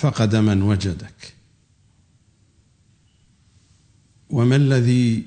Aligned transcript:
فقد 0.00 0.36
من 0.36 0.62
وجدك. 0.62 1.34
وما 4.30 4.56
الذي 4.56 5.24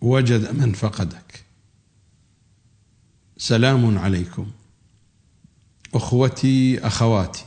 وجد 0.00 0.54
من 0.54 0.72
فقدك؟ 0.72 1.44
سلام 3.38 3.98
عليكم. 3.98 4.50
أخوتي 5.94 6.86
أخواتي 6.86 7.44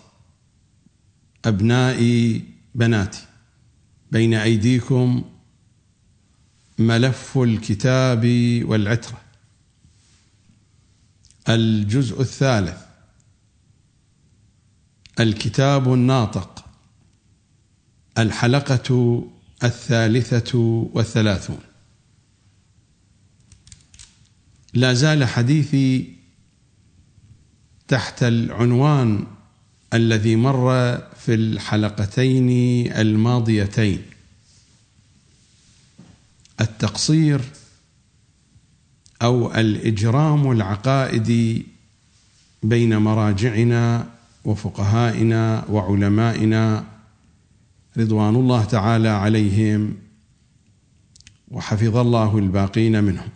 أبنائي 1.45 2.43
بناتي. 2.75 3.25
بين 4.11 4.33
أيديكم 4.33 5.23
ملف 6.79 7.37
الكتاب 7.37 8.25
والعترة. 8.63 9.21
الجزء 11.49 12.21
الثالث. 12.21 12.88
الكتاب 15.19 15.93
الناطق 15.93 16.65
الحلقة 18.17 19.23
الثالثة 19.63 20.57
والثلاثون. 20.93 21.59
لا 24.73 24.93
زال 24.93 25.25
حديثي 25.25 26.15
تحت 27.87 28.23
العنوان 28.23 29.27
الذي 29.93 30.35
مر 30.35 30.97
في 30.97 31.33
الحلقتين 31.33 32.49
الماضيتين. 32.91 34.01
التقصير 36.61 37.41
أو 39.21 39.55
الإجرام 39.55 40.51
العقائدي 40.51 41.65
بين 42.63 42.97
مراجعنا 42.97 44.18
وفقهائنا 44.45 45.65
وعلمائنا 45.69 46.85
رضوان 47.97 48.35
الله 48.35 48.65
تعالى 48.65 49.09
عليهم 49.09 49.97
وحفظ 51.51 51.97
الله 51.97 52.37
الباقين 52.37 53.03
منهم. 53.03 53.29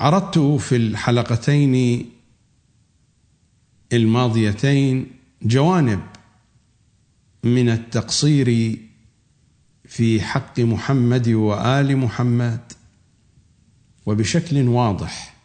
عرضت 0.00 0.38
في 0.38 0.76
الحلقتين 0.76 2.06
الماضيتين 3.92 5.10
جوانب 5.42 6.00
من 7.44 7.68
التقصير 7.68 8.78
في 9.88 10.20
حق 10.20 10.60
محمد 10.60 11.28
وآل 11.28 11.96
محمد 11.96 12.60
وبشكل 14.06 14.68
واضح. 14.68 15.39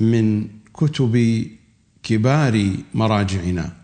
من 0.00 0.48
كتب 0.74 1.46
كبار 2.02 2.76
مراجعنا. 2.94 3.76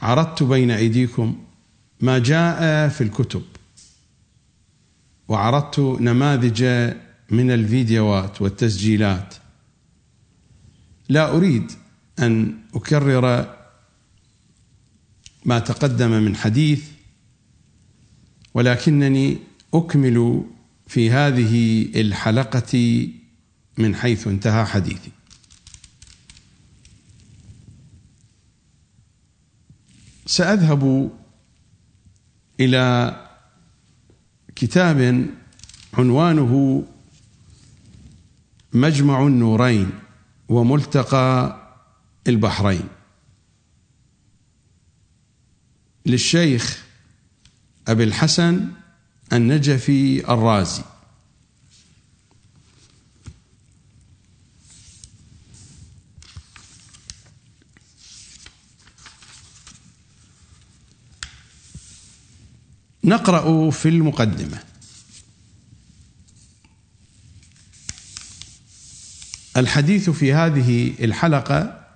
عرضت 0.00 0.42
بين 0.42 0.70
أيديكم 0.70 1.44
ما 2.00 2.18
جاء 2.18 2.88
في 2.88 3.00
الكتب 3.00 3.42
وعرضت 5.28 5.78
نماذج 5.78 6.64
من 7.30 7.50
الفيديوهات 7.50 8.42
والتسجيلات. 8.42 9.34
لا 11.08 11.36
أريد 11.36 11.72
أن 12.18 12.58
أكرر 12.74 13.56
ما 15.44 15.58
تقدم 15.58 16.10
من 16.10 16.36
حديث 16.36 16.84
ولكنني 18.54 19.38
أكمل 19.74 20.44
في 20.86 21.10
هذه 21.10 21.82
الحلقة 22.00 23.08
من 23.80 23.94
حيث 23.94 24.26
انتهى 24.26 24.64
حديثي. 24.64 25.12
سأذهب 30.26 31.10
إلى 32.60 33.16
كتاب 34.56 35.26
عنوانه 35.94 36.84
مجمع 38.72 39.26
النورين 39.26 39.90
وملتقى 40.48 41.56
البحرين. 42.28 42.88
للشيخ 46.06 46.84
أبي 47.88 48.04
الحسن 48.04 48.68
النجفي 49.32 50.32
الرازي. 50.32 50.82
نقرأ 63.04 63.70
في 63.70 63.88
المقدمة. 63.88 64.62
الحديث 69.56 70.10
في 70.10 70.32
هذه 70.32 70.94
الحلقة 71.04 71.86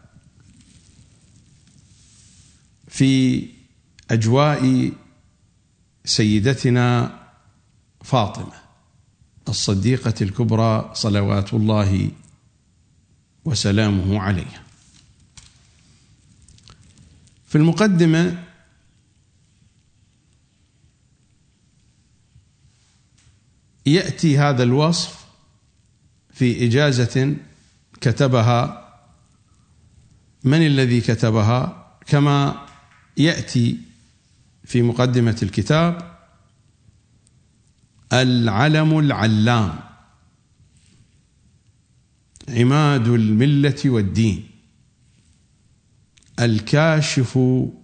في 2.89 3.47
أجواء 4.11 4.93
سيدتنا 6.05 7.19
فاطمة 8.05 8.53
الصديقة 9.49 10.15
الكبرى 10.23 10.91
صلوات 10.95 11.55
الله 11.55 12.11
وسلامه 13.45 14.21
عليها. 14.21 14.63
في 17.49 17.59
المقدمة 17.59 18.44
يأتي 23.87 24.39
هذا 24.39 24.63
الوصف 24.63 25.25
في 26.33 26.67
إجازة 26.67 27.37
كتبها. 28.01 28.81
من 30.45 30.67
الذي 30.67 31.01
كتبها؟ 31.01 31.87
كما 32.07 32.67
يأتي 33.17 33.79
في 34.65 34.83
مقدمة 34.83 35.39
الكتاب. 35.43 36.17
العلم 38.13 38.99
العلام. 38.99 39.79
عماد 42.49 43.09
الملة 43.09 43.83
والدين. 43.85 44.47
الكاشف 46.41 47.39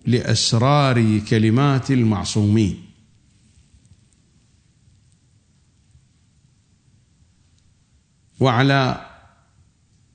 لأسرار 0.06 1.18
كلمات 1.18 1.90
المعصومين. 1.90 2.89
وعلى 8.40 9.06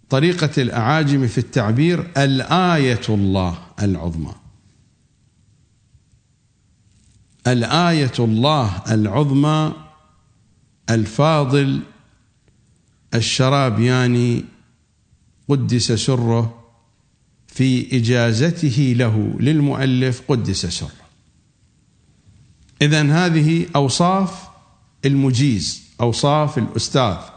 طريقة 0.10 0.62
الأعاجم 0.62 1.28
في 1.28 1.38
التعبير 1.38 2.12
الآية 2.18 3.02
الله 3.10 3.58
العظمى. 3.82 4.36
الآية 7.48 8.12
الله 8.20 8.84
العظمى 8.92 9.74
الفاضل 10.90 11.80
الشرابياني 13.14 14.46
قدس 15.50 15.92
سره 15.92 16.64
في 17.48 17.98
إجازته 17.98 18.94
له 18.98 19.36
للمؤلف 19.40 20.22
قدس 20.28 20.66
سره. 20.66 21.06
إذن 22.82 23.12
هذه 23.12 23.66
أوصاف 23.76 24.48
المجيز 25.06 25.84
أوصاف 26.02 26.58
الأستاذ. 26.58 27.35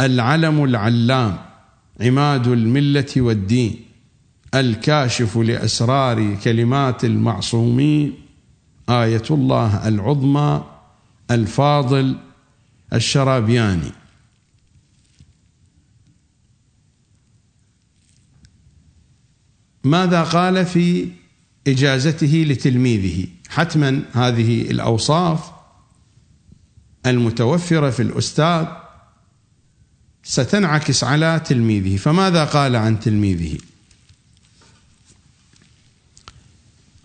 العلم 0.00 0.64
العلام 0.64 1.38
عماد 2.00 2.46
الملة 2.46 3.06
والدين 3.16 3.84
الكاشف 4.54 5.36
لأسرار 5.38 6.34
كلمات 6.34 7.04
المعصومين 7.04 8.14
آية 8.88 9.22
الله 9.30 9.88
العظمى 9.88 10.64
الفاضل 11.30 12.16
الشرابياني. 12.92 13.92
ماذا 19.84 20.22
قال 20.22 20.66
في 20.66 21.08
إجازته 21.66 22.44
لتلميذه؟ 22.48 23.26
حتما 23.48 24.02
هذه 24.12 24.70
الأوصاف 24.70 25.50
المتوفرة 27.06 27.90
في 27.90 28.02
الأستاذ 28.02 28.66
ستنعكس 30.24 31.04
على 31.04 31.40
تلميذه. 31.44 31.96
فماذا 31.96 32.44
قال 32.44 32.76
عن 32.76 33.00
تلميذه؟ 33.00 33.58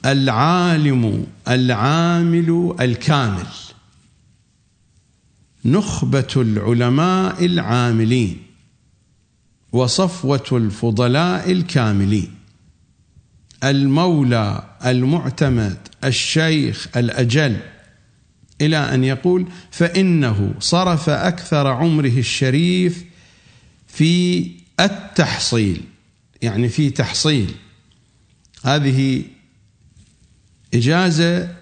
العالم 0.06 1.28
العامل 1.48 2.76
الكامل. 2.80 3.48
نخبة 5.66 6.34
العلماء 6.36 7.46
العاملين 7.46 8.44
وصفوة 9.72 10.48
الفضلاء 10.52 11.52
الكاملين. 11.52 12.36
المولى 13.64 14.64
المعتمد 14.86 15.78
الشيخ 16.04 16.88
الأجل. 16.98 17.75
إلى 18.62 18.78
أن 18.78 19.04
يقول 19.04 19.48
فإنه 19.72 20.54
صرف 20.60 21.10
أكثر 21.10 21.68
عمره 21.68 22.18
الشريف 22.18 23.06
في 23.88 24.52
التحصيل 24.80 25.84
يعني 26.42 26.70
في 26.70 26.90
تحصيل. 26.90 27.56
هذه 28.64 29.24
إجازة 30.74 31.56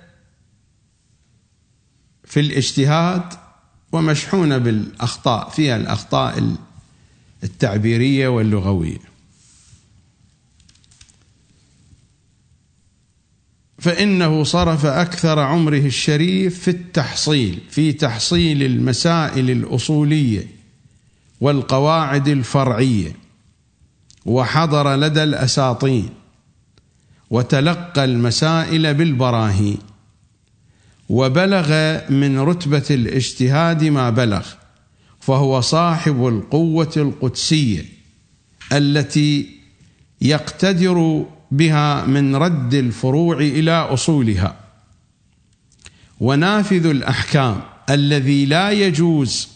في 2.25 2.39
الاجتهاد 2.39 3.23
ومشحونة 3.91 4.57
بالأخطاء 4.57 5.49
فيها 5.49 5.75
الأخطاء 5.75 6.55
التعبيرية 7.43 8.27
واللغوية. 8.27 9.12
فإنه 13.83 14.43
صرف 14.43 14.85
أكثر 14.85 15.39
عمره 15.39 15.77
الشريف 15.85 16.59
في 16.59 16.67
التحصيل 16.67 17.59
في 17.69 17.93
تحصيل 17.93 18.63
المسائل 18.63 19.49
الأصولية 19.49 20.47
والقواعد 21.41 22.27
الفرعية 22.27 23.15
وحضر 24.25 24.95
لدى 24.95 25.23
الاساطين 25.23 26.09
وتلقى 27.29 28.05
المسائل 28.05 28.93
بالبراهين 28.93 29.77
وبلغ 31.09 31.97
من 32.09 32.39
رتبة 32.39 32.85
الاجتهاد 32.91 33.83
ما 33.83 34.09
بلغ 34.09 34.47
فهو 35.19 35.61
صاحب 35.61 36.27
القوة 36.27 36.93
القدسية 36.97 37.85
التي 38.71 39.49
يقتدر 40.21 41.25
بها 41.53 42.05
من 42.05 42.35
رد 42.35 42.73
الفروع 42.73 43.37
إلى 43.37 43.71
أصولها. 43.71 44.55
ونافذ 46.19 46.85
الأحكام 46.85 47.61
الذي 47.89 48.45
لا 48.45 48.71
يجوز 48.71 49.47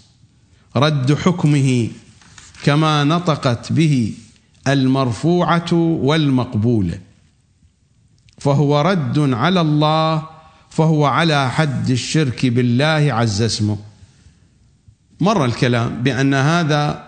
رد 0.76 1.14
حكمه 1.14 1.90
كما 2.64 3.04
نطقت 3.04 3.74
به 3.74 4.14
المرفوعة 4.68 5.74
والمقبولة. 5.74 7.00
فهو 8.38 8.82
رد 8.82 9.34
على 9.34 9.62
الله 9.62 10.28
فهو 10.70 11.06
على 11.06 11.52
حد 11.52 11.90
الشرك 11.90 12.46
بالله 12.46 13.14
عز 13.14 13.42
اسمه. 13.42 13.78
مر 15.20 15.46
الكلام 15.46 16.04
بأن 16.04 16.34
هذا 16.34 17.07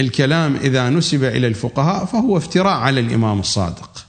الكلام 0.00 0.56
إذا 0.56 0.90
نسب 0.90 1.24
إلى 1.24 1.46
الفقهاء 1.46 2.04
فهو 2.04 2.36
افتراء 2.36 2.76
على 2.76 3.00
الإمام 3.00 3.40
الصادق. 3.40 4.06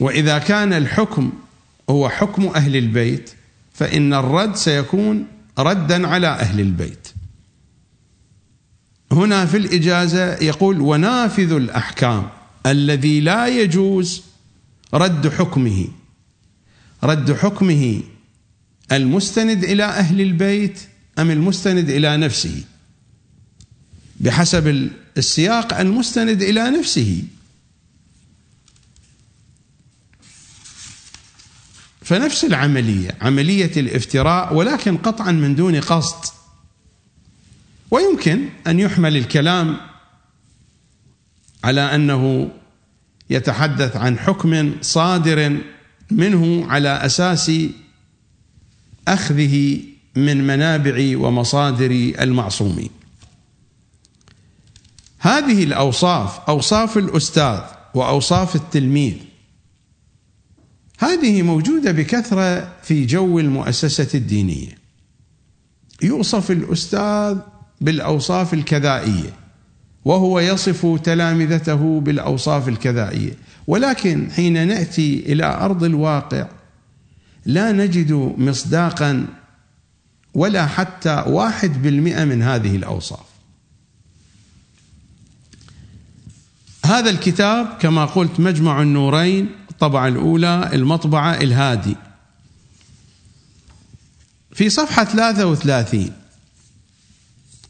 وإذا 0.00 0.38
كان 0.38 0.72
الحكم 0.72 1.32
هو 1.90 2.08
حكم 2.08 2.46
أهل 2.46 2.76
البيت 2.76 3.30
فإن 3.72 4.14
الرد 4.14 4.56
سيكون 4.56 5.26
ردا 5.58 6.08
على 6.08 6.26
أهل 6.26 6.60
البيت. 6.60 7.08
هنا 9.12 9.46
في 9.46 9.56
الإجازة 9.56 10.34
يقول 10.34 10.80
ونافذ 10.80 11.52
الأحكام 11.52 12.28
الذي 12.66 13.20
لا 13.20 13.48
يجوز 13.48 14.22
رد 14.94 15.28
حكمه. 15.28 15.88
رد 17.04 17.32
حكمه 17.32 18.00
المستند 18.92 19.64
إلى 19.64 19.84
أهل 19.84 20.20
البيت 20.20 20.80
أم 21.18 21.30
المستند 21.30 21.90
إلى 21.90 22.16
نفسه؟ 22.16 22.64
بحسب 24.20 24.90
السياق 25.16 25.78
المستند 25.78 26.42
إلى 26.42 26.70
نفسه. 26.70 27.24
فنفس 32.02 32.44
العملية 32.44 33.10
عملية 33.20 33.72
الافتراء 33.76 34.54
ولكن 34.54 34.96
قطعا 34.96 35.32
من 35.32 35.54
دون 35.54 35.80
قصد. 35.80 36.32
ويمكن 37.90 38.48
أن 38.66 38.80
يحمل 38.80 39.16
الكلام 39.16 39.76
على 41.64 41.80
أنه 41.80 42.50
يتحدث 43.30 43.96
عن 43.96 44.18
حكم 44.18 44.74
صادر 44.82 45.58
منه 46.10 46.66
على 46.66 46.88
أساس 46.88 47.52
أخذه 49.08 49.80
من 50.16 50.46
منابع 50.46 51.18
ومصادر 51.18 51.90
المعصومين. 52.20 52.90
هذه 55.18 55.64
الأوصاف 55.64 56.40
أوصاف 56.48 56.98
الأستاذ 56.98 57.60
وأوصاف 57.94 58.56
التلميذ 58.56 59.14
هذه 60.98 61.42
موجودة 61.42 61.92
بكثرة 61.92 62.72
في 62.82 63.06
جو 63.06 63.38
المؤسسة 63.38 64.08
الدينية. 64.14 64.78
يوصف 66.02 66.50
الأستاذ 66.50 67.38
بالأوصاف 67.80 68.54
الكذائية 68.54 69.32
وهو 70.04 70.40
يصف 70.40 71.00
تلامذته 71.04 72.00
بالأوصاف 72.00 72.68
الكذائية 72.68 73.32
ولكن 73.66 74.30
حين 74.30 74.68
نأتي 74.68 75.22
إلى 75.26 75.44
أرض 75.44 75.84
الواقع 75.84 76.46
لا 77.46 77.72
نجد 77.72 78.12
مصداقا 78.38 79.26
ولا 80.38 80.66
حتى 80.66 81.24
واحد 81.26 81.82
بالمئة 81.82 82.24
من 82.24 82.42
هذه 82.42 82.76
الأوصاف. 82.76 83.26
هذا 86.84 87.10
الكتاب 87.10 87.78
كما 87.80 88.04
قلت 88.04 88.40
مجمع 88.40 88.82
النورين 88.82 89.50
الطبعة 89.70 90.08
الأولى 90.08 90.70
المطبعة 90.72 91.34
الهادي. 91.34 91.96
في 94.52 94.70
صفحة 94.70 95.04
33 95.04 96.12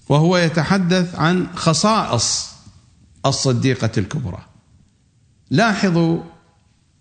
وهو 0.08 0.36
يتحدث 0.36 1.14
عن 1.14 1.46
خصائص 1.54 2.48
الصديقة 3.26 3.90
الكبرى. 3.98 4.46
لاحظوا 5.50 6.22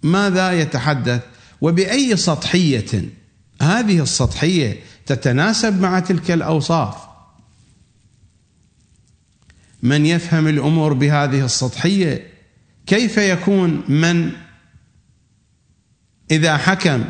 ماذا 0.04 0.52
يتحدث 0.52 1.22
وبأي 1.62 2.18
سطحية. 2.18 3.10
هذه 3.62 4.04
السطحية 4.04 4.84
تتناسب 5.08 5.82
مع 5.82 6.00
تلك 6.00 6.32
الأوصاف. 6.32 6.96
من 9.84 10.06
يفهم 10.06 10.48
الأمور 10.48 10.94
بهذه 10.94 11.46
السطحية؟ 11.46 12.32
كيف 12.88 13.18
يكون 13.18 13.84
من 13.88 14.32
إذا 16.32 16.58
حكم 16.58 17.04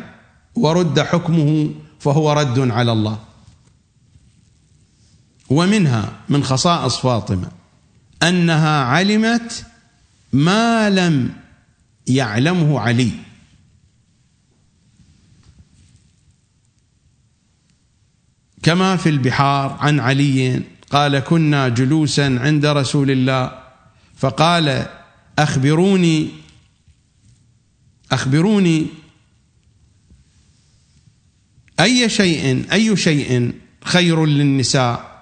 ورد 0.54 1.00
حكمه 1.00 1.70
فهو 2.00 2.32
رد 2.32 2.70
على 2.70 2.92
الله؟ 2.92 3.18
ومنها 5.50 6.12
من 6.28 6.44
خصائص 6.44 6.96
فاطمة 6.96 7.48
أنها 8.22 8.84
علمت 8.84 9.66
ما 10.32 10.90
لم 10.90 11.32
يعلمه 12.06 12.80
علي. 12.80 13.10
كما 18.68 18.96
في 18.96 19.08
البحار 19.08 19.76
عن 19.80 20.00
علي 20.00 20.62
قال 20.90 21.18
كنا 21.18 21.68
جلوسا 21.68 22.38
عند 22.40 22.66
رسول 22.66 23.10
الله. 23.10 23.62
فقال 24.16 24.86
أخبروني 25.38 26.28
أخبروني 28.12 28.86
أي 31.80 32.08
شيء 32.08 32.64
أي 32.72 32.96
شيء 32.96 33.52
خير 33.84 34.26
للنساء؟ 34.26 35.17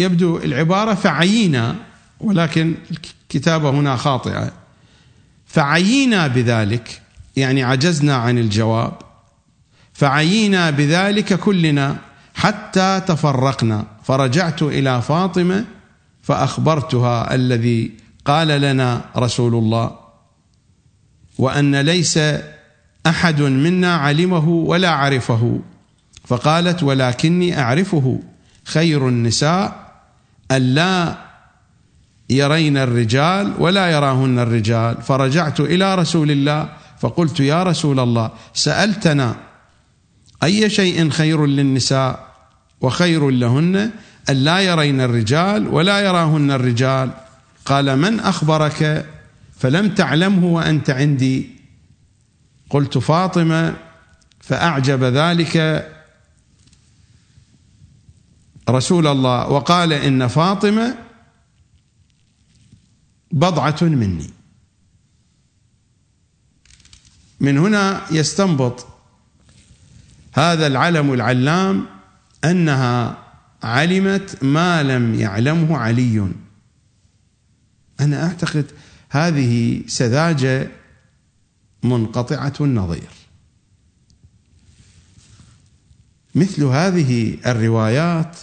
يبدو 0.00 0.36
العبارة 0.36 0.94
فعينا 0.94 1.76
ولكن 2.20 2.74
الكتابة 2.90 3.70
هنا 3.70 3.96
خاطئة. 3.96 4.52
فعيينا 5.46 6.26
بذلك 6.26 7.02
يعني 7.36 7.62
عجزنا 7.62 8.14
عن 8.14 8.38
الجواب. 8.38 8.92
فعيينا 9.92 10.70
بذلك 10.70 11.34
كلنا 11.34 11.96
حتى 12.34 13.02
تفرقنا. 13.06 13.86
فرجعت 14.04 14.62
إلى 14.62 15.02
فاطمة 15.02 15.64
فأخبرتها 16.22 17.34
الذي 17.34 17.90
قال 18.24 18.48
لنا 18.48 19.04
رسول 19.16 19.54
الله 19.54 19.96
وأن 21.38 21.76
ليس 21.76 22.18
أحد 23.06 23.40
منا 23.42 23.94
علمه 23.96 24.48
ولا 24.48 24.90
عرفه. 24.90 25.60
فقالت 26.26 26.82
ولكني 26.82 27.60
أعرفه. 27.60 28.20
خير 28.64 29.08
النساء 29.08 29.79
الا 30.50 31.16
يرين 32.30 32.76
الرجال 32.76 33.54
ولا 33.58 33.90
يراهن 33.90 34.38
الرجال. 34.38 35.02
فرجعت 35.02 35.60
إلى 35.60 35.94
رسول 35.94 36.30
الله 36.30 36.68
فقلت 37.00 37.40
يا 37.40 37.62
رسول 37.62 38.00
الله 38.00 38.30
سألتنا 38.54 39.36
أي 40.42 40.70
شيء 40.70 41.10
خير 41.10 41.46
للنساء 41.46 42.26
وخير 42.80 43.30
لهن 43.30 43.90
أن 44.30 44.36
لا 44.36 44.60
يرين 44.60 45.00
الرجال 45.00 45.68
ولا 45.68 46.00
يراهن 46.00 46.50
الرجال؟ 46.50 47.10
قال 47.64 47.98
من 47.98 48.20
أخبرك 48.20 49.06
فلم 49.58 49.88
تعلمه 49.88 50.46
وأنت 50.46 50.90
عندي؟ 50.90 51.50
قلت 52.70 52.98
فاطمة 52.98 53.74
فأعجب 54.40 55.04
ذلك 55.04 55.86
رسول 58.70 59.06
الله 59.06 59.48
وقال 59.48 59.92
إن 59.92 60.26
فاطمة 60.26 60.98
بضعة 63.32 63.78
مني. 63.82 64.30
من 67.40 67.58
هنا 67.58 68.06
يستنبط 68.10 68.86
هذا 70.32 70.66
العلم 70.66 71.12
العلام 71.12 71.86
أنها 72.44 73.18
علمت 73.62 74.44
ما 74.44 74.82
لم 74.82 75.14
يعلمه 75.14 75.78
علي. 75.78 76.32
أنا 78.00 78.26
أعتقد 78.26 78.66
هذه 79.10 79.82
سذاجة 79.86 80.70
منقطعة 81.82 82.52
النظير. 82.60 83.10
مثل 86.34 86.64
هذه 86.64 87.38
الروايات 87.46 88.36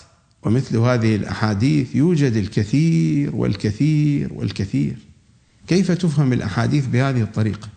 ومثل 0.48 0.78
هذه 0.78 1.16
الأحاديث 1.16 1.96
يوجد 1.96 2.36
الكثير 2.36 3.36
والكثير 3.36 4.34
والكثير. 4.34 4.96
كيف 5.68 5.92
تفهم 5.92 6.34
الأحاديث 6.34 6.86
بهذه 6.86 7.22
الطريقة؟ 7.22 7.70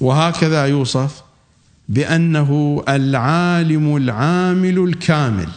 وهكذا 0.00 0.66
يوصف 0.66 1.22
بأنه 1.88 2.82
العالم 2.88 3.96
العامل 3.96 4.78
الكامل 4.78 5.48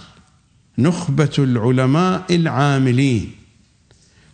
نخبة 0.78 1.34
العلماء 1.40 2.36
العاملين 2.36 3.32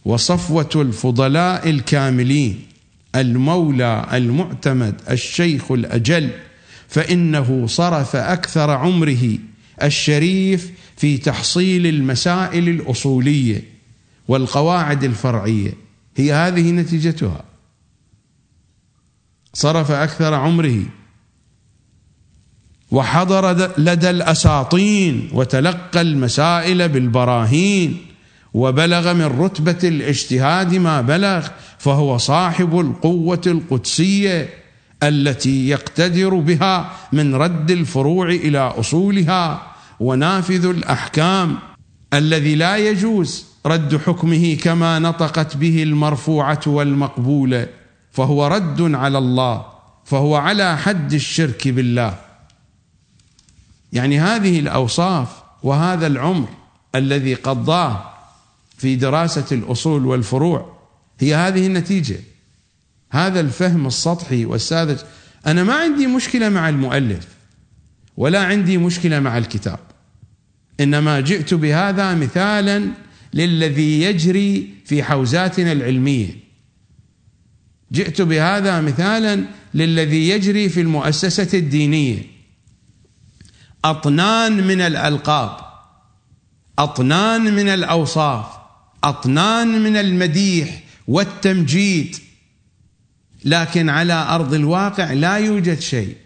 وصفوة 0.05 0.69
الفضلاء 0.75 1.69
الكاملين 1.69 2.61
المولى 3.15 4.07
المعتمد 4.13 5.01
الشيخ 5.09 5.71
الأجل 5.71 6.29
فإنه 6.91 7.67
صرف 7.67 8.15
أكثر 8.15 8.69
عمره 8.71 9.37
الشريف 9.83 10.71
في 10.97 11.17
تحصيل 11.17 11.87
المسائل 11.87 12.69
الأصولية 12.69 13.63
والقواعد 14.27 15.03
الفرعية. 15.03 15.73
هي 16.17 16.33
هذه 16.33 16.71
نتيجتها. 16.71 17.43
صرف 19.53 19.91
أكثر 19.91 20.33
عمره. 20.33 20.83
وحضر 22.91 23.51
لدى 23.77 24.09
الأساطين 24.09 25.29
وتلقى 25.33 26.01
المسائل 26.01 26.89
بالبراهين. 26.89 27.97
وبلغ 28.53 29.13
من 29.13 29.25
رتبة 29.25 29.79
الاجتهاد 29.83 30.75
ما 30.75 31.01
بلغ 31.01 31.47
فهو 31.77 32.17
صاحب 32.17 32.79
القوة 32.79 33.41
القدسية. 33.47 34.60
التي 35.03 35.69
يقتدر 35.69 36.35
بها 36.35 36.91
من 37.11 37.35
رد 37.35 37.71
الفروع 37.71 38.29
إلى 38.29 38.59
أصولها 38.59 39.61
ونافذ 39.99 40.65
الأحكام. 40.65 41.59
الذي 42.13 42.55
لا 42.55 42.77
يجوز 42.77 43.45
رد 43.65 43.97
حكمه 43.97 44.55
كما 44.55 44.99
نطقت 44.99 45.57
به 45.57 45.83
المرفوعة 45.83 46.61
والمقبولة 46.67 47.67
فهو 48.11 48.47
رد 48.47 48.95
على 48.95 49.17
الله 49.17 49.65
فهو 50.05 50.35
على 50.35 50.77
حد 50.77 51.13
الشرك 51.13 51.67
بالله. 51.67 52.17
يعني 53.93 54.19
هذه 54.19 54.59
الأوصاف 54.59 55.27
وهذا 55.63 56.07
العمر 56.07 56.47
الذي 56.95 57.33
قضاه 57.33 58.03
في 58.77 58.95
دراسة 58.95 59.45
الأصول 59.51 60.05
والفروع 60.05 60.77
هي 61.19 61.35
هذه 61.35 61.67
النتيجة. 61.67 62.30
هذا 63.11 63.39
الفهم 63.39 63.87
السطحي 63.87 64.45
والساذج. 64.45 64.97
أنا 65.47 65.63
ما 65.63 65.73
عندي 65.73 66.07
مشكلة 66.07 66.49
مع 66.49 66.69
المؤلف 66.69 67.27
ولا 68.17 68.43
عندي 68.43 68.77
مشكلة 68.77 69.19
مع 69.19 69.37
الكتاب. 69.37 69.79
إنما 70.79 71.19
جئت 71.19 71.53
بهذا 71.53 72.15
مثالا 72.15 72.87
للذي 73.33 74.01
يجري 74.01 74.73
في 74.85 75.03
حوزاتنا 75.03 75.71
العلمية. 75.71 76.35
جئت 77.91 78.21
بهذا 78.21 78.81
مثالا 78.81 79.45
للذي 79.73 80.29
يجري 80.29 80.69
في 80.69 80.81
المؤسسة 80.81 81.59
الدينية. 81.59 82.23
أطنان 83.85 84.67
من 84.67 84.81
الألقاب 84.81 85.57
أطنان 86.79 87.53
من 87.53 87.67
الأوصاف 87.67 88.45
أطنان 89.03 89.83
من 89.83 89.97
المديح 89.97 90.83
والتمجيد. 91.07 92.17
لكن 93.45 93.89
على 93.89 94.13
أرض 94.13 94.53
الواقع 94.53 95.13
لا 95.13 95.37
يوجد 95.37 95.79
شيء. 95.79 96.17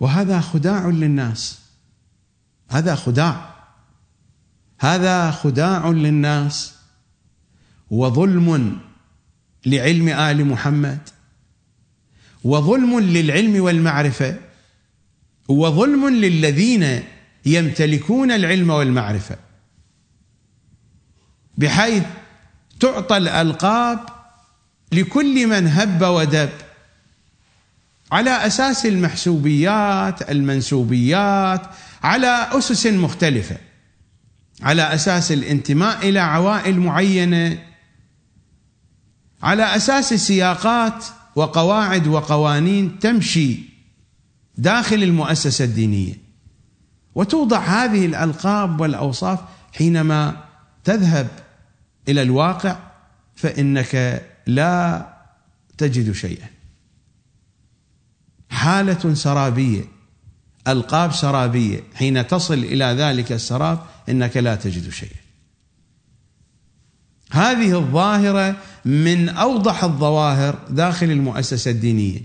وهذا 0.00 0.40
خداع 0.40 0.86
للناس. 0.86 1.60
هذا 2.68 2.94
خداع. 2.94 3.54
هذا 4.80 5.30
خداع 5.30 5.88
للناس. 5.88 6.74
وظلم 7.90 8.78
لعلم 9.66 10.08
آل 10.08 10.44
محمد. 10.44 10.98
وظلم 12.44 13.00
للعلم 13.00 13.62
والمعرفة. 13.62 14.38
وظلم 15.48 16.08
للذين 16.08 17.02
يمتلكون 17.46 18.30
العلم 18.30 18.70
والمعرفة. 18.70 19.36
بحيث 21.58 22.04
تعطى 22.80 23.16
الألقاب 23.16 24.00
لكل 24.92 25.46
من 25.46 25.68
هب 25.68 26.02
ودب 26.02 26.50
على 28.12 28.30
أساس 28.30 28.86
المحسوبيات 28.86 30.30
المنسوبيات 30.30 31.62
على 32.02 32.48
أسس 32.52 32.86
مختلفة 32.86 33.56
على 34.62 34.94
أساس 34.94 35.32
الانتماء 35.32 36.08
إلى 36.08 36.18
عوائل 36.18 36.80
معينة 36.80 37.58
على 39.42 39.76
أساس 39.76 40.14
سياقات 40.14 41.04
وقواعد 41.36 42.06
وقوانين 42.06 42.98
تمشي 42.98 43.58
داخل 44.56 45.02
المؤسسة 45.02 45.64
الدينية. 45.64 46.14
وتوضع 47.14 47.58
هذه 47.58 48.06
الألقاب 48.06 48.80
والأوصاف 48.80 49.38
حينما 49.72 50.44
تذهب 50.84 51.28
إلى 52.08 52.22
الواقع 52.22 52.78
فإنك 53.36 54.22
لا 54.46 55.06
تجد 55.78 56.12
شيئا. 56.12 56.48
حالة 58.50 59.14
سرابية 59.14 59.84
ألقاب 60.68 61.12
سرابية 61.12 61.80
حين 61.94 62.26
تصل 62.26 62.54
إلى 62.54 62.84
ذلك 62.84 63.32
السراب 63.32 63.78
إنك 64.08 64.36
لا 64.36 64.54
تجد 64.54 64.90
شيئا. 64.90 65.18
هذه 67.30 67.78
الظاهرة 67.78 68.56
من 68.84 69.28
أوضح 69.28 69.84
الظواهر 69.84 70.58
داخل 70.70 71.10
المؤسسة 71.10 71.70
الدينية. 71.70 72.20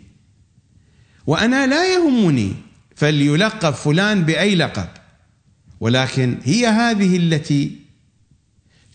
وأنا 1.27 1.67
لا 1.67 1.93
يهمني 1.93 2.53
فليلقب 2.95 3.73
فلان 3.73 4.23
بأي 4.23 4.55
لقب 4.55 4.87
ولكن 5.79 6.37
هي 6.43 6.67
هذه 6.67 7.17
التي 7.17 7.75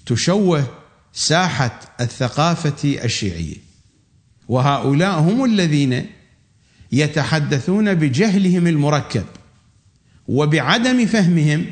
تشوه 0.07 0.78
ساحه 1.19 1.81
الثقافة 2.01 3.05
الشيعية. 3.05 3.57
وهؤلاء 4.49 5.19
هم 5.19 5.45
الذين 5.45 6.07
يتحدثون 6.93 7.95
بجهلهم 7.95 8.67
المركب 8.67 9.25
وبعدم 10.29 11.07
فهمهم 11.07 11.67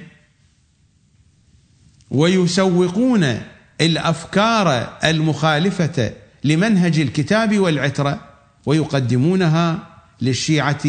ويسوقون 2.11 3.41
الأفكار 3.81 4.99
المخالفة 5.05 6.13
لمنهج 6.45 6.99
الكتاب 6.99 7.59
والعترة 7.59 8.21
ويقدمونها 8.67 9.79
للشيعة 10.21 10.83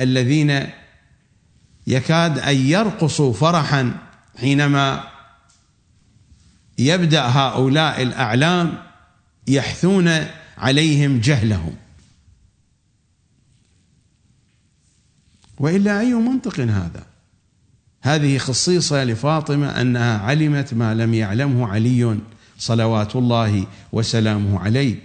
الذين 0.00 0.66
يكاد 1.86 2.38
أن 2.38 2.56
يرقصوا 2.56 3.32
فرحا 3.32 3.94
حينما 4.38 5.09
يبدأ 6.80 7.22
هؤلاء 7.22 8.02
الأعلام 8.02 8.78
يحثون 9.48 10.26
عليهم 10.58 11.20
جهلهم. 11.20 11.74
وإلا 15.58 16.00
أي 16.00 16.14
منطق 16.14 16.60
هذا؟ 16.60 17.06
هذه 18.02 18.38
خصيصة 18.38 19.04
لفاطمة 19.04 19.80
أنها 19.80 20.18
علمت 20.18 20.74
ما 20.74 20.94
لم 20.94 21.14
يعلمه 21.14 21.68
علي 21.68 22.18
صلوات 22.58 23.16
الله 23.16 23.66
وسلامه 23.92 24.60
عليه. 24.60 24.96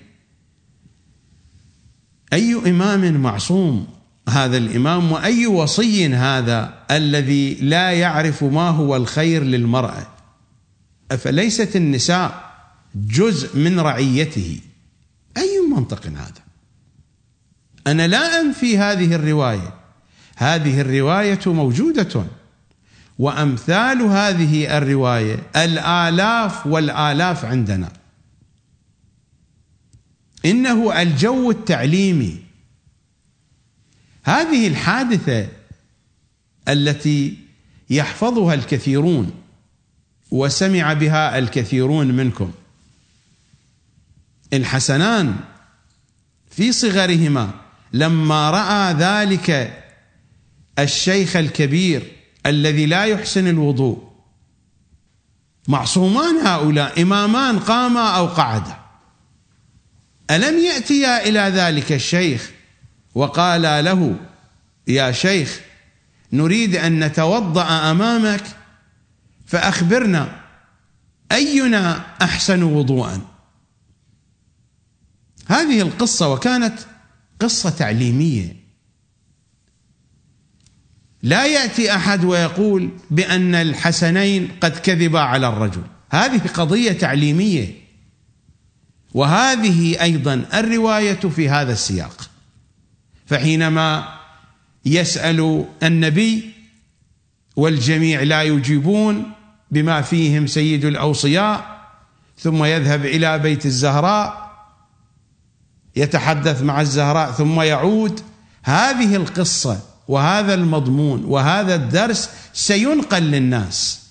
أي 2.34 2.56
إمام 2.70 3.22
معصوم 3.22 3.88
هذا 4.30 4.58
الإمام 4.58 5.12
وأي 5.12 5.48
وصي 5.48 6.08
هذا 6.08 6.74
الذي 6.92 7.54
لا 7.54 7.92
يعرف 7.92 8.44
ما 8.44 8.70
هو 8.70 8.96
الخير 8.96 9.44
للمرأة؟ 9.44 10.15
أفليست 11.12 11.76
النساء 11.76 12.56
جزء 12.96 13.58
من 13.58 13.80
رعيته؟ 13.80 14.60
أي 15.38 15.60
منطق 15.72 16.06
هذا؟ 16.06 16.44
أنا 17.88 18.08
لا 18.08 18.42
أنفي 18.42 18.78
هذه 18.78 19.16
الرواية. 19.16 19.74
هذه 20.36 20.82
الرواية 20.82 21.40
موجودة 21.46 22.26
وأمثال 23.20 24.02
هذه 24.02 24.78
الرواية 24.78 25.44
الآلاف 25.56 26.68
والآلاف 26.68 27.46
عندنا. 27.46 27.94
إنه 30.46 31.02
الجو 31.02 31.52
التعليمي. 31.52 32.44
هذه 34.24 34.68
الحادثة 34.68 35.48
التي 36.68 37.38
يحفظها 37.90 38.54
الكثيرون. 38.54 39.45
وسمع 40.32 40.94
بها 40.94 41.38
الكثيرون 41.38 42.08
منكم. 42.08 42.52
الحسنان 44.54 45.36
في 46.52 46.72
صغرهما 46.72 47.50
لما 47.94 48.52
رأى 48.52 48.94
ذلك 48.94 49.82
الشيخ 50.80 51.36
الكبير 51.36 52.12
الذي 52.46 52.86
لا 52.86 53.06
يحسن 53.06 53.48
الوضوء. 53.48 54.12
معصومان 55.68 56.48
هؤلاء 56.48 57.02
إمامان 57.02 57.60
قاما 57.60 58.10
أو 58.10 58.26
قعدا. 58.26 58.78
ألم 60.32 60.60
يأتيا 60.60 61.28
إلى 61.28 61.40
ذلك 61.40 61.92
الشيخ 61.92 62.52
وقالا 63.16 63.82
له 63.82 64.16
يا 64.88 65.12
شيخ 65.12 65.60
نريد 66.34 66.76
أن 66.76 67.04
نتوضأ 67.04 67.92
أمامك 67.92 68.44
فأخبرنا 69.46 70.42
أينا 71.32 72.06
أحسن 72.22 72.64
وضوءا. 72.64 73.22
هذه 75.48 75.82
القصة 75.82 76.34
وكانت 76.34 76.80
قصة 77.40 77.70
تعليمية. 77.70 78.66
لا 81.24 81.46
يأتي 81.46 81.96
أحد 81.96 82.24
ويقول 82.24 82.90
بأن 83.12 83.56
الحسنين 83.56 84.52
قد 84.62 84.72
كذبا 84.72 85.20
على 85.20 85.48
الرجل. 85.48 85.84
هذه 86.10 86.48
قضية 86.48 86.92
تعليمية. 86.92 87.86
وهذه 89.14 90.02
أيضا 90.02 90.46
الرواية 90.54 91.14
في 91.14 91.50
هذا 91.50 91.74
السياق. 91.74 92.30
فحينما 93.26 94.20
يسأل 94.86 95.66
النبي 95.84 96.54
والجميع 97.56 98.24
لا 98.24 98.44
يجيبون 98.44 99.32
بما 99.72 100.02
فيهم 100.02 100.48
سيد 100.48 100.86
الأوصياء 100.86 101.76
ثم 102.38 102.64
يذهب 102.64 103.06
إلى 103.06 103.40
بيت 103.40 103.66
الزهراء 103.66 104.46
يتحدث 105.96 106.62
مع 106.62 106.82
الزهراء 106.82 107.32
ثم 107.32 107.62
يعود 107.62 108.20
هذه 108.64 109.16
القصة 109.16 109.80
وهذا 110.08 110.54
المضمون 110.54 111.24
وهذا 111.26 111.76
الدرس 111.76 112.30
سينقل 112.54 113.24
للناس 113.24 114.06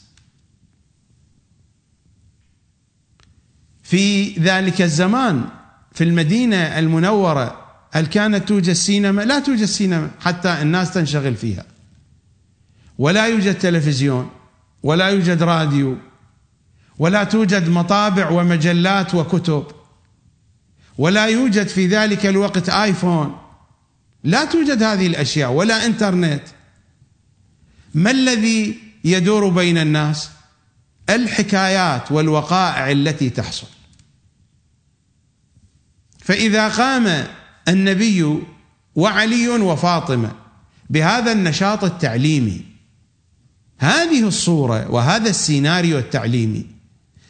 في 3.82 4.34
ذلك 4.34 4.82
الزمان 4.82 5.44
في 5.92 6.04
المدينة 6.04 6.56
المنورة 6.56 7.64
هل 7.92 8.06
كانت 8.06 8.48
توجد 8.48 8.72
سينما؟ 8.72 9.22
لا 9.22 9.38
توجد 9.38 9.64
سينما 9.64 10.10
حتى 10.20 10.62
الناس 10.62 10.90
تنشغل 10.90 11.36
فيها. 11.36 11.64
ولا 12.98 13.26
يوجد 13.26 13.58
تلفزيون 13.58 14.30
ولا 14.84 15.08
يوجد 15.08 15.42
راديو 15.42 15.96
ولا 16.98 17.24
توجد 17.24 17.68
مطابع 17.68 18.30
ومجلات 18.30 19.14
وكتب 19.14 19.66
ولا 20.98 21.26
يوجد 21.26 21.68
في 21.68 21.86
ذلك 21.86 22.26
الوقت 22.26 22.68
آيفون. 22.68 23.38
لا 24.24 24.44
توجد 24.44 24.82
هذه 24.82 25.06
الأشياء 25.06 25.52
ولا 25.52 25.86
إنترنت. 25.86 26.42
ما 27.94 28.10
الذي 28.10 28.78
يدور 29.04 29.48
بين 29.48 29.78
الناس؟ 29.78 30.30
الحكايات 31.10 32.12
والوقائع 32.12 32.90
التي 32.90 33.30
تحصل. 33.30 33.66
فإذا 36.18 36.68
قام 36.68 37.26
النبي 37.68 38.38
وعلي 38.94 39.48
وفاطمة 39.48 40.32
بهذا 40.90 41.32
النشاط 41.32 41.84
التعليمي 41.84 42.73
هذه 43.78 44.28
الصورة 44.28 44.90
وهذا 44.90 45.30
السيناريو 45.30 45.98
التعليمي 45.98 46.66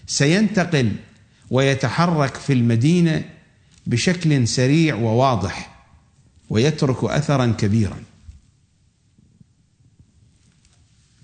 سينتقل 0.07 0.92
ويتحرك 1.50 2.35
في 2.35 2.52
المدينة 2.52 3.24
بشكل 3.87 4.48
سريع 4.48 4.94
وواضح 4.94 5.85
ويترك 6.50 7.04
اثرا 7.04 7.46
كبيرا. 7.46 7.96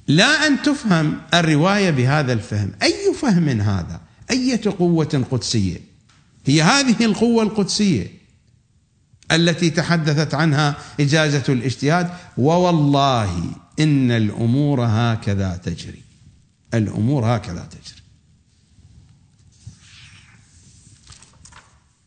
لا 0.07 0.47
أن 0.47 0.63
تفهم 0.63 1.21
الرواية 1.35 1.91
بهذا 1.91 2.33
الفهم. 2.33 2.73
أي 2.83 3.15
فهم 3.15 3.49
هذا؟ 3.49 4.01
أية 4.31 4.61
قوة 4.79 5.25
قدسية؟ 5.31 5.81
هي 6.47 6.63
هذه 6.63 7.05
القوة 7.05 7.43
القدسية 7.43 8.07
التي 9.33 9.71
تحدثت 9.71 10.35
عنها 10.35 10.77
إجازة 11.01 11.45
الاجتهاد؟ 11.49 12.11
ووالله 12.39 13.45
إن 13.81 14.11
الأمور 14.11 14.85
هكذا 14.85 15.57
تجري. 15.57 16.03
الأمور 16.75 17.37
هكذا 17.37 17.69
تجري. 17.71 18.01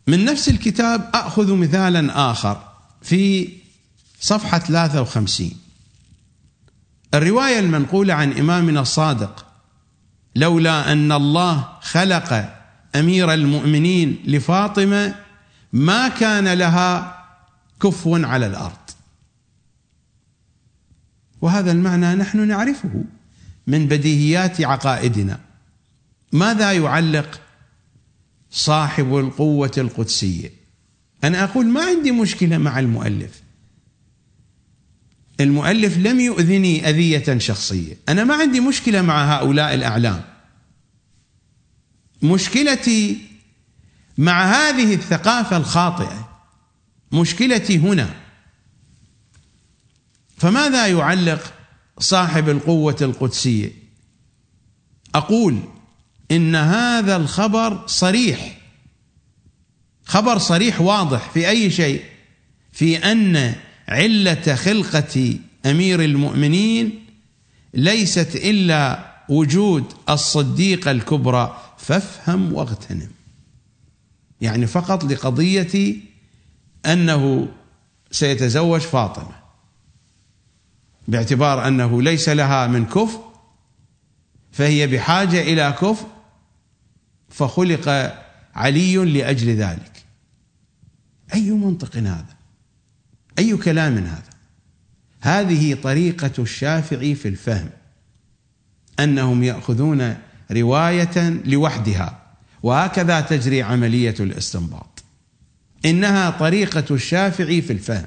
من 0.08 0.26
نفس 0.26 0.50
الكتاب 0.50 1.10
أخذ 1.14 1.56
مثالا 1.56 2.32
آخر 2.32 2.74
في 3.02 3.50
صفحة 4.20 4.60
53 4.60 5.52
الرواية 7.14 7.60
المنقولة 7.60 8.14
عن 8.14 8.32
إمامنا 8.32 8.82
الصادق 8.82 9.46
لولا 10.36 10.92
أن 10.92 11.12
الله 11.12 11.68
خلق 11.82 12.56
أمير 12.96 13.34
المؤمنين 13.34 14.24
لفاطمة 14.26 15.16
ما 15.74 16.08
كان 16.08 16.54
لها 16.54 17.24
كفو 17.82 18.16
على 18.16 18.48
الأرض. 18.48 18.83
وهذا 21.44 21.72
المعنى 21.72 22.16
نحن 22.16 22.48
نعرفه 22.48 23.04
من 23.68 23.88
بديهيات 23.88 24.62
عقائدنا. 24.62 25.40
ماذا 26.32 26.72
يعلق 26.72 27.42
صاحب 28.52 29.18
القوة 29.18 29.72
القدسية؟ 29.78 30.52
أنا 31.24 31.44
أقول 31.44 31.66
ما 31.66 31.86
عندي 31.86 32.12
مشكلة 32.12 32.58
مع 32.58 32.80
المؤلف. 32.80 33.42
المؤلف 35.40 35.98
لم 35.98 36.20
يؤذني 36.20 36.90
أذية 36.90 37.38
شخصية. 37.38 37.98
أنا 38.10 38.24
ما 38.24 38.36
عندي 38.36 38.60
مشكلة 38.60 39.02
مع 39.02 39.38
هؤلاء 39.38 39.74
الأعلام. 39.74 40.22
مشكلتي 42.22 43.18
مع 44.18 44.46
هذه 44.46 44.94
الثقافة 44.94 45.58
الخاطئة 45.58 46.30
مشكلتي 47.12 47.78
هنا. 47.78 48.23
فماذا 50.38 50.88
يعلق 50.88 51.54
صاحب 52.00 52.50
القوة 52.50 52.98
القدسية؟ 53.02 53.72
أقول 55.16 55.60
إن 56.32 56.56
هذا 56.56 57.16
الخبر 57.16 57.88
صريح. 57.88 58.58
خبر 60.06 60.38
صريح 60.38 60.82
واضح 60.82 61.30
في 61.30 61.50
أي 61.50 61.72
شيء؟ 61.72 62.04
في 62.72 62.98
أن 62.98 63.56
علة 63.88 64.56
خلقة 64.56 65.38
أمير 65.66 66.02
المؤمنين 66.04 67.06
ليست 67.74 68.36
إلا 68.36 69.14
وجود 69.30 69.94
الصديقة 70.10 70.92
الكبرى. 70.92 71.60
فافهم 71.78 72.54
واغتنم. 72.54 73.10
يعني 74.42 74.68
فقط 74.68 75.04
لقضية 75.04 75.96
أنه 76.86 77.48
سيتزوج 78.12 78.82
فاطمة. 78.82 79.43
باعتبار 81.08 81.68
أنه 81.68 82.02
ليس 82.02 82.30
لها 82.30 82.68
من 82.68 82.86
كفء 82.86 83.22
فهي 84.52 84.88
بحاجة 84.88 85.42
إلى 85.42 85.76
كفء 85.82 86.08
فخلق 87.30 88.16
علي 88.56 88.96
لأجل 88.96 89.56
ذلك. 89.56 90.04
أي 91.34 91.52
منطق 91.52 91.96
هذا؟ 91.98 92.36
أي 93.40 93.58
كلام 93.58 93.98
هذا؟ 93.98 94.34
هذه 95.22 95.74
طريقة 95.74 96.32
الشافعي 96.40 97.16
في 97.16 97.28
الفهم 97.28 97.70
أنهم 99.00 99.44
يأخذون 99.44 100.18
رواية 100.52 101.30
لوحدها 101.46 102.20
وهكذا 102.64 103.22
تجري 103.22 103.62
عملية 103.64 104.16
الاستنباط. 104.20 105.04
إنها 105.86 106.30
طريقة 106.30 106.96
الشافعي 106.96 107.62
في 107.62 107.74
الفهم. 107.74 108.06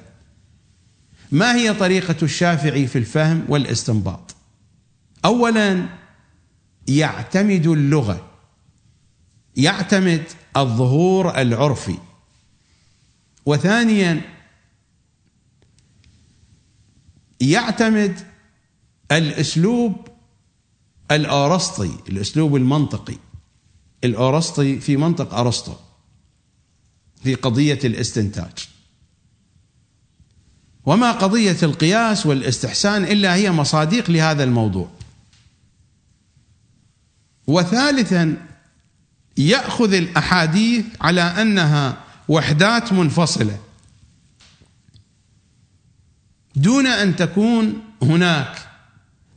ما 1.32 1.54
هي 1.54 1.74
طريقة 1.74 2.16
الشافعي 2.22 2.86
في 2.86 2.98
الفهم 2.98 3.44
والاستنباط؟ 3.48 4.34
أولا 5.24 5.88
يعتمد 6.88 7.66
اللغة 7.66 8.30
يعتمد 9.56 10.24
الظهور 10.56 11.38
العرفي. 11.40 11.98
وثانيا 13.46 14.20
يعتمد 17.40 18.26
الأسلوب 19.12 20.08
الأرسطي 21.10 21.90
الأسلوب 22.08 22.56
المنطقي. 22.56 23.16
الأرسطي 24.04 24.80
في 24.80 24.96
منطق 24.96 25.34
أرسطو 25.34 25.74
في 27.22 27.34
قضية 27.34 27.78
الاستنتاج. 27.84 28.68
وما 30.86 31.12
قضية 31.12 31.56
القياس 31.62 32.26
والاستحسان 32.26 33.04
إلا 33.04 33.34
هي 33.34 33.50
مصاديق 33.50 34.10
لهذا 34.10 34.44
الموضوع. 34.44 34.88
وثالثا 37.46 38.36
يأخذ 39.36 39.92
الأحاديث 39.92 40.84
على 41.00 41.22
أنها 41.22 41.96
وحدات 42.28 42.92
منفصلة. 42.92 43.58
دون 46.56 46.86
أن 46.86 47.16
تكون 47.16 47.82
هناك 48.02 48.68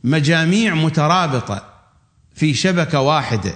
مجاميع 0.04 0.74
مترابطة 0.74 1.74
في 2.34 2.54
شبكة 2.54 3.00
واحدة 3.00 3.54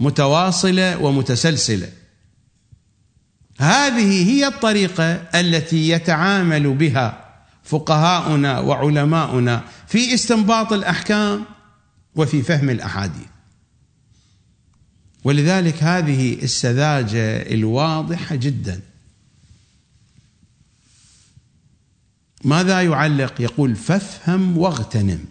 متواصلة 0.00 0.98
ومتسلسلة. 1.02 2.01
هذه 3.62 4.30
هي 4.30 4.46
الطريقة 4.46 5.12
التي 5.14 5.88
يتعامل 5.88 6.74
بها 6.74 7.24
فقهاؤنا 7.64 8.60
وعلماؤنا 8.60 9.64
في 9.86 10.14
استنباط 10.14 10.72
الأحكام 10.72 11.44
وفي 12.14 12.42
فهم 12.42 12.70
الأحاديث. 12.70 13.26
ولذلك 15.24 15.82
هذه 15.82 16.34
السذاجة 16.42 17.42
الواضحة 17.54 18.34
جدا. 18.34 18.80
ماذا 22.44 22.82
يعلق؟ 22.82 23.40
يقول 23.40 23.76
فافهم 23.76 24.58
واغتنم 24.58 25.24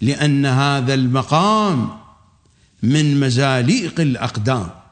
لأن 0.00 0.46
هذا 0.46 0.94
المقام 0.94 1.90
من 2.82 3.20
مزاليق 3.20 4.00
الأقدام. 4.00 4.83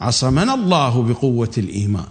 عصمنا 0.00 0.54
الله 0.54 1.02
بقوة 1.02 1.50
الإيمان. 1.58 2.08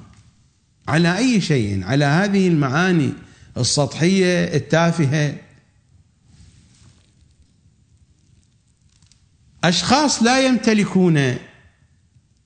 على 0.88 1.18
أي 1.18 1.42
شيء؟ 1.42 1.84
على 1.84 2.06
هذه 2.06 2.48
المعاني 2.48 3.14
السطحية 3.58 4.44
التافهة. 4.44 5.36
أشخاص 9.64 10.24
لا 10.24 10.48
يمتلكون 10.48 11.36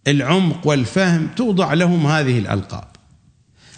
العمق 0.08 0.67
والفهم 0.67 1.27
توضع 1.27 1.73
لهم 1.73 2.08
هذه 2.08 2.39
الألقاب. 2.39 2.88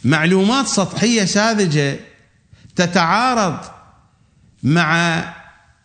معلومات 0.04 0.68
سطحية 0.68 1.26
ساذجة 1.26 2.00
تتعارض 2.76 3.60
مع 4.64 5.24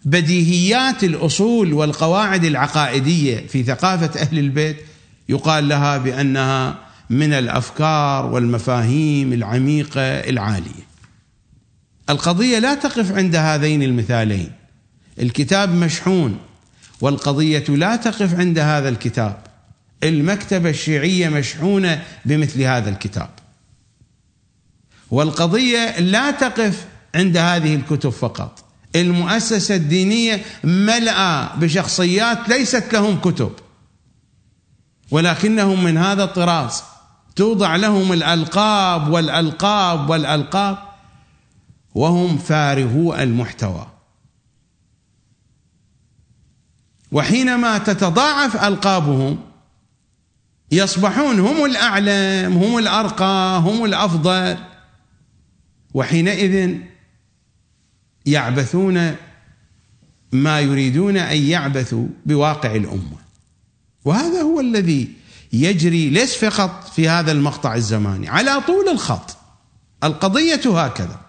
بديهيات 0.04 1.04
الأصول 1.04 1.72
والقواعد 1.72 2.44
العقائدية 2.44 3.46
في 3.46 3.62
ثقافة 3.62 4.20
أهل 4.20 4.38
البيت 4.38 4.89
يقال 5.30 5.68
لها 5.68 5.98
بأنها 5.98 6.78
من 7.10 7.32
الأفكار 7.32 8.26
والمفاهيم 8.26 9.32
العميقة 9.32 10.00
العالية. 10.02 10.90
القضية 12.10 12.58
لا 12.58 12.74
تقف 12.74 13.12
عند 13.12 13.36
هذين 13.36 13.82
المثالين. 13.82 14.52
الكتاب 15.20 15.74
مشحون 15.74 16.38
والقضية 17.00 17.64
لا 17.68 17.96
تقف 17.96 18.34
عند 18.34 18.58
هذا 18.58 18.88
الكتاب. 18.88 19.36
المكتبة 20.02 20.70
الشيعية 20.70 21.28
مشحونة 21.28 22.02
بمثل 22.24 22.62
هذا 22.62 22.90
الكتاب. 22.90 23.30
والقضية 25.10 26.00
لا 26.00 26.30
تقف 26.30 26.86
عند 27.14 27.36
هذه 27.36 27.74
الكتب 27.74 28.10
فقط 28.10 28.64
المؤسسة 28.96 29.74
الدينية 29.74 30.42
ملأى 30.64 31.48
بشخصيات 31.56 32.48
ليست 32.48 32.92
لهم 32.92 33.20
كتب 33.20 33.52
ولكنهم 35.10 35.84
من 35.84 35.98
هذا 35.98 36.24
الطراز. 36.24 36.82
توضع 37.36 37.76
لهم 37.76 38.12
الألقاب 38.12 39.08
والألقاب 39.08 40.10
والألقاب 40.10 40.78
وهم 41.94 42.38
فارغو 42.38 43.14
المحتوى. 43.14 43.86
وحينما 47.12 47.78
تتضاعف 47.78 48.64
ألقابهم 48.64 49.38
يصبحون 50.72 51.40
هم 51.40 51.64
الأعلم 51.64 52.52
هم 52.52 52.78
الأرقى 52.78 53.58
هم 53.58 53.84
الأفضل. 53.84 54.56
وحينئذ 55.94 56.78
يعبثون 58.26 59.16
ما 60.32 60.60
يريدون 60.60 61.16
أن 61.16 61.36
يعبثوا 61.36 62.06
بواقع 62.26 62.74
الأمة. 62.74 63.29
وهذا 64.04 64.42
هو 64.42 64.60
الذي 64.60 65.08
يجري 65.52 66.10
ليس 66.10 66.34
فقط 66.44 66.88
في 66.94 67.08
هذا 67.08 67.32
المقطع 67.32 67.74
الزماني 67.74 68.28
على 68.28 68.60
طول 68.66 68.88
الخط. 68.88 69.36
القضية 70.04 70.84
هكذا. 70.84 71.20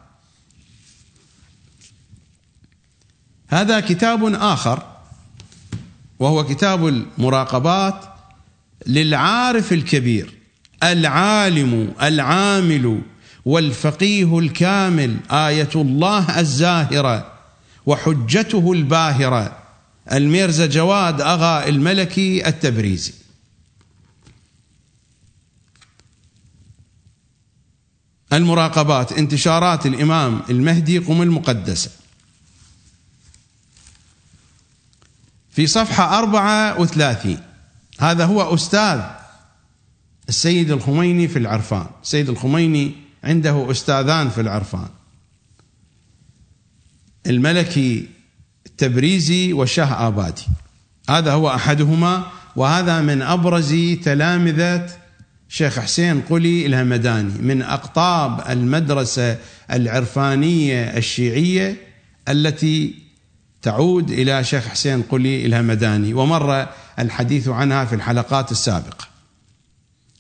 هذا 3.48 3.80
كتاب 3.80 4.34
آخر 4.34 4.84
وهو 6.20 6.44
كتاب 6.44 6.88
المراقبات 6.88 8.04
للعارف 8.88 9.74
الكبير 9.74 10.34
العالم 10.84 11.94
العامل 12.02 13.02
والفقيه 13.46 14.40
الكامل 14.40 15.18
آية 15.32 15.70
الله 15.76 16.40
الزاهرة 16.40 17.32
وحجته 17.86 18.72
الباهرة. 18.72 19.61
الميرزا 20.08 20.66
جواد 20.66 21.22
أغا 21.22 21.68
الملكي 21.68 22.48
التبريزي. 22.48 23.14
المراقبات 28.34 29.12
انتشارات 29.12 29.86
الإمام 29.86 30.42
المهدي 30.50 30.98
قم 30.98 31.22
المقدسة. 31.22 31.92
في 35.52 35.68
صفحة 35.68 36.20
أربعة 36.20 36.80
وثلاثين 36.82 37.40
هذا 38.00 38.26
هو 38.26 38.54
أستاذ 38.54 39.02
السيد 40.30 40.72
الخميني 40.72 41.28
في 41.28 41.40
العرفان. 41.40 41.88
السيد 42.04 42.30
الخميني 42.30 42.96
عنده 43.24 43.72
أستاذان 43.72 44.30
في 44.30 44.42
العرفان. 44.42 44.90
الملكي 47.28 48.08
التبريزي 48.82 49.54
والشاه 49.54 50.08
آبادي. 50.08 50.44
هذا 51.10 51.34
هو 51.34 51.50
أحدهما 51.50 52.24
وهذا 52.56 53.02
من 53.02 53.22
أبرز 53.22 53.76
تلامذة 54.04 54.88
شيخ 55.50 55.80
حسين 55.80 56.22
قلي 56.22 56.66
الهمداني 56.66 57.34
من 57.42 57.62
أقطاب 57.62 58.44
المدرسة 58.50 59.38
العرفانية 59.72 60.98
الشيعية 60.98 61.76
التي 62.30 62.94
تعود 63.62 64.12
إلى 64.12 64.44
شيخ 64.44 64.68
حسين 64.68 65.02
قلي 65.02 65.46
الهمداني 65.46 66.14
ومر 66.14 66.68
الحديث 67.00 67.48
عنها 67.48 67.86
في 67.86 67.96
الحلقات 67.96 68.52
السابقة. 68.52 69.08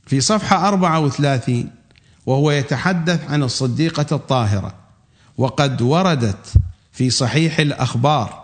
في 0.05 0.21
صفحة 0.21 0.67
34 0.67 1.69
وهو 2.25 2.51
يتحدث 2.51 3.31
عن 3.31 3.43
الصديقة 3.43 4.05
الطاهرة 4.15 4.75
وقد 5.37 5.81
وردت 5.81 6.53
في 6.91 7.09
صحيح 7.09 7.59
الأخبار 7.59 8.40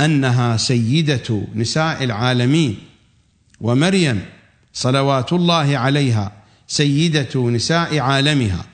أنها 0.00 0.56
سيدة 0.56 1.42
نساء 1.54 2.04
العالمين. 2.04 2.76
ومريم 3.60 4.20
صلوات 4.72 5.32
الله 5.32 5.78
عليها 5.78 6.32
سيدة 6.68 7.50
نساء 7.50 7.98
عالمها. 7.98 8.64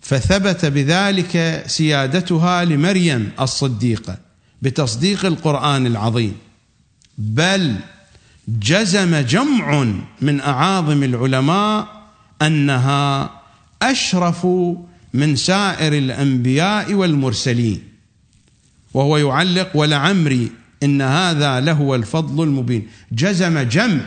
فثبت 0.00 0.64
بذلك 0.66 1.64
سيادتها 1.66 2.64
لمريم 2.64 3.32
الصديقة 3.40 4.18
بتصديق 4.62 5.24
القرآن 5.24 5.86
العظيم. 5.86 6.36
بل 7.18 7.76
جزم 8.48 9.16
جمع 9.16 9.84
من 10.20 10.40
أعاظم 10.40 11.02
العلماء 11.02 11.88
أنها 12.42 13.30
أشرف 13.82 14.46
من 15.14 15.36
سائر 15.36 15.92
الأنبياء 15.92 16.94
والمرسلين. 16.94 17.95
وهو 18.96 19.16
يعلق 19.16 19.76
ولعمري 19.76 20.52
إن 20.82 21.02
هذا 21.02 21.60
لهو 21.60 21.94
الفضل 21.94 22.44
المبين. 22.44 22.88
جزم 23.12 23.58
جمع 23.58 24.00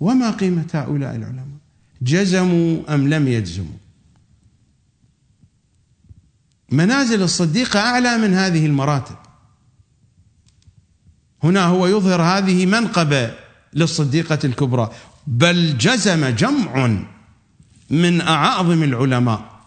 وما 0.00 0.30
قيمة 0.30 0.66
هؤلاء 0.74 1.16
العلماء؟ 1.16 1.58
جزموا 2.02 2.94
أم 2.94 3.08
لم 3.08 3.28
يجزموا؟ 3.28 3.78
منازل 6.70 7.22
الصديقه 7.22 7.80
أعلى 7.80 8.18
من 8.18 8.34
هذه 8.34 8.66
المراتب. 8.66 9.16
هنا 11.42 11.64
هو 11.64 11.86
يظهر 11.86 12.22
هذه 12.22 12.66
منقبة 12.66 13.34
للصديقة 13.74 14.38
الكبرى. 14.44 14.90
بل 15.26 15.78
جزم 15.78 16.28
جمع 16.28 16.96
من 17.90 18.20
أعاظم 18.20 18.82
العلماء 18.82 19.60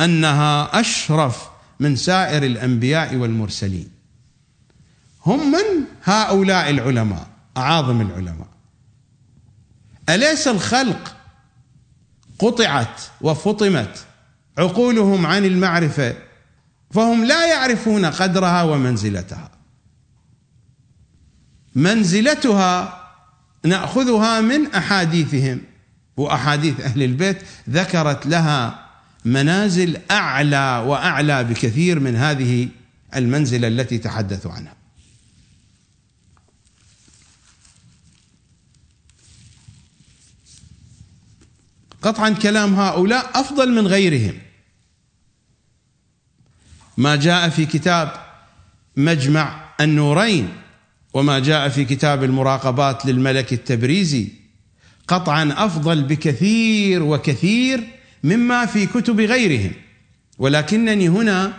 أنها 0.00 0.80
أشرف 0.80 1.55
من 1.80 1.96
سائر 1.96 2.42
الأنبياء 2.42 3.16
والمرسلين. 3.16 3.90
هم 5.26 5.52
من؟ 5.52 5.84
هؤلاء 6.04 6.70
العلماء 6.70 7.26
أعاظم 7.56 8.00
العلماء. 8.00 8.48
أليس 10.08 10.48
الخلق 10.48 11.16
قطعت 12.38 13.00
وفطمت 13.20 14.06
عقولهم 14.58 15.26
عن 15.26 15.44
المعرفة 15.44 16.16
فهم 16.90 17.24
لا 17.24 17.46
يعرفون 17.46 18.04
قدرها 18.04 18.62
ومنزلتها؟ 18.62 19.50
منزلتها 21.74 23.02
نأخذها 23.64 24.40
من 24.40 24.74
أحاديثهم 24.74 25.60
وأحاديث 26.16 26.80
أهل 26.80 27.02
البيت 27.02 27.42
ذكرت 27.70 28.26
لها 28.26 28.85
منازل 29.26 29.98
أعلى 30.10 30.84
وأعلى 30.86 31.44
بكثير 31.44 32.00
من 32.00 32.16
هذه 32.16 32.68
المنزلة 33.16 33.68
التي 33.68 33.98
تحدثوا 33.98 34.52
عنها. 34.52 34.76
قطعا 42.02 42.30
كلام 42.30 42.74
هؤلاء 42.74 43.40
أفضل 43.40 43.72
من 43.72 43.86
غيرهم. 43.86 44.38
ما 46.96 47.16
جاء 47.16 47.48
في 47.48 47.66
كتاب 47.66 48.12
مجمع 48.96 49.74
النورين 49.80 50.48
وما 51.14 51.38
جاء 51.38 51.68
في 51.68 51.84
كتاب 51.84 52.24
المراقبات 52.24 53.06
للملك 53.06 53.52
التبريزي 53.52 54.28
قطعا 55.08 55.54
أفضل 55.56 56.02
بكثير 56.02 57.02
وكثير 57.02 57.95
مما 58.26 58.66
في 58.66 58.86
كتب 58.86 59.20
غيرهم. 59.20 59.72
ولكنني 60.38 61.08
هنا 61.08 61.52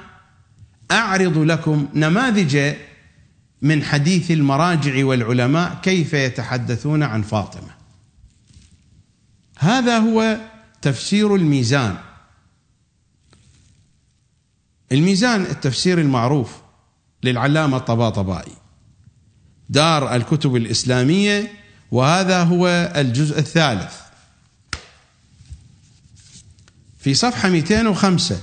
أعرض 0.91 1.38
لكم 1.38 1.88
نماذج 1.93 2.75
من 3.62 3.84
حديث 3.84 4.32
المراجع 4.32 5.06
والعلماء 5.06 5.80
كيف 5.84 6.13
يتحدثون 6.13 7.03
عن 7.03 7.21
فاطمة. 7.21 7.69
هذا 9.60 9.97
هو 9.97 10.38
تفسير 10.82 11.36
الميزان. 11.36 11.97
الميزان 14.91 15.41
التفسير 15.41 16.01
المعروف 16.01 16.62
للعلامة 17.23 17.77
الطباطبائي 17.77 18.53
دار 19.69 20.15
الكتب 20.15 20.56
الإسلامية 20.56 21.51
وهذا 21.91 22.43
هو 22.43 22.67
الجزء 22.95 23.39
الثالث. 23.39 24.07
في 27.08 27.13
صفحة 27.13 27.50
205 27.50 28.41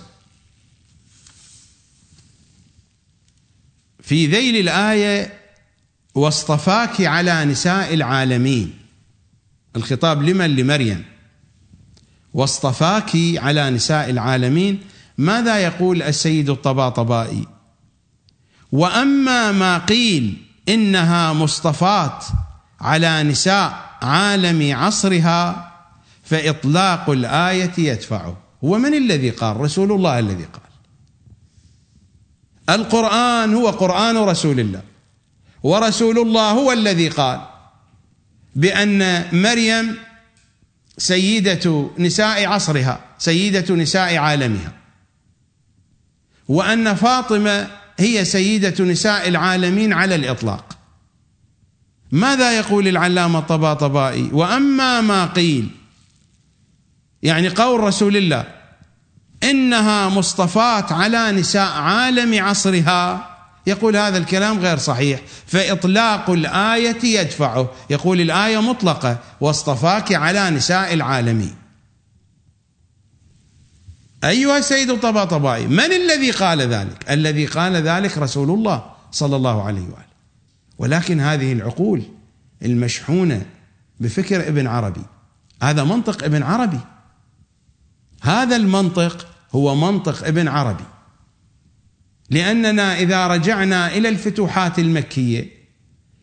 في 4.03 4.27
ذيل 4.27 4.57
الآية 4.57 5.33
واصطفاك 6.15 7.01
على 7.01 7.45
نساء 7.45 7.95
العالمين. 7.95 8.79
الخطاب 9.77 10.23
لمن؟ 10.23 10.57
لمريم. 10.57 11.05
واصطفاك 12.35 13.11
على 13.17 13.71
نساء 13.71 14.11
العالمين. 14.11 14.81
ماذا 15.19 15.59
يقول 15.59 16.03
السيد 16.03 16.51
الطباطبائي؟ 16.51 17.47
واما 18.73 19.53
ما 19.53 19.79
قيل 19.79 20.43
انها 20.69 21.33
مصطفات 21.33 22.25
على 22.81 23.23
نساء 23.23 23.99
عالم 24.03 24.77
عصرها 24.77 25.73
فإطلاق 26.23 27.11
الآية 27.11 27.73
يدفعه. 27.79 28.44
هو 28.65 28.79
من 28.79 28.95
الذي 28.95 29.31
قال؟ 29.31 29.57
رسول 29.57 29.93
الله 29.93 30.19
الذي 30.19 30.45
قال. 30.45 30.65
القرآن 32.71 33.55
هو 33.55 33.71
قرآن 33.71 34.17
رسول 34.17 34.61
الله 34.61 34.83
ورسول 35.63 36.19
الله 36.19 36.51
هو 36.51 36.73
الذي 36.73 37.09
قال 37.09 37.41
بأن 38.57 39.29
مريم 39.43 39.97
سيدة 40.99 41.91
نساء 41.99 42.47
عصرها 42.47 43.01
سيدة 43.19 43.75
نساء 43.75 44.17
عالمها 44.17 44.73
وأن 46.49 46.95
فاطمة 46.95 47.71
هي 47.99 48.25
سيدة 48.25 48.85
نساء 48.85 49.29
العالمين 49.29 49.93
على 49.93 50.15
الإطلاق. 50.15 50.79
ماذا 52.13 52.57
يقول 52.59 52.89
العلامة 52.89 53.39
الطباطبائي 53.39 54.29
وأما 54.33 55.01
ما 55.01 55.27
قيل 55.27 55.69
يعني 57.25 57.49
قول 57.49 57.81
رسول 57.81 58.17
الله 58.17 58.45
إنها 59.43 60.09
مصطفات 60.09 60.93
على 60.93 61.33
نساء 61.33 61.73
عالم 61.73 62.45
عصرها. 62.45 63.31
يقول 63.67 63.97
هذا 63.97 64.19
الكلام 64.19 64.59
غير 64.59 64.79
صحيح. 64.79 65.21
فإطلاق 65.47 66.31
الآية 66.31 67.05
يدفعه. 67.05 67.71
يقول 67.91 68.21
الآية 68.21 68.63
مطلقة. 68.63 69.19
واصطفاك 69.41 70.13
على 70.15 70.51
نساء 70.51 70.95
العالمين 70.95 71.55
أيها 74.25 74.59
السيد 74.59 74.91
الطباطبائي 74.91 75.67
من 75.67 75.93
الذي 75.93 76.31
قال 76.31 76.61
ذلك؟ 76.61 77.11
الذي 77.11 77.47
قال 77.47 77.77
ذلك 77.77 78.19
رسول 78.19 78.51
الله 78.51 78.85
صلى 79.13 79.37
الله 79.37 79.63
عليه 79.63 79.83
وآله. 79.83 80.15
ولكن 80.79 81.21
هذه 81.21 81.53
العقول 81.53 82.03
المشحونة 82.63 83.47
بفكر 84.01 84.49
ابن 84.49 84.67
عربي. 84.67 85.03
هذا 85.63 85.85
منطق 85.85 86.25
ابن 86.25 86.43
عربي. 86.43 86.81
هذا 88.25 88.57
المنطق 88.57 89.27
هو 89.53 89.75
منطق 89.75 90.27
ابن 90.27 90.49
عربي. 90.49 90.85
لأننا 92.31 92.99
إذا 92.99 93.27
رجعنا 93.27 93.97
إلى 93.97 94.09
الفتوحات 94.09 94.79
المكية 94.79 95.51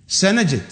سنجد 0.08 0.64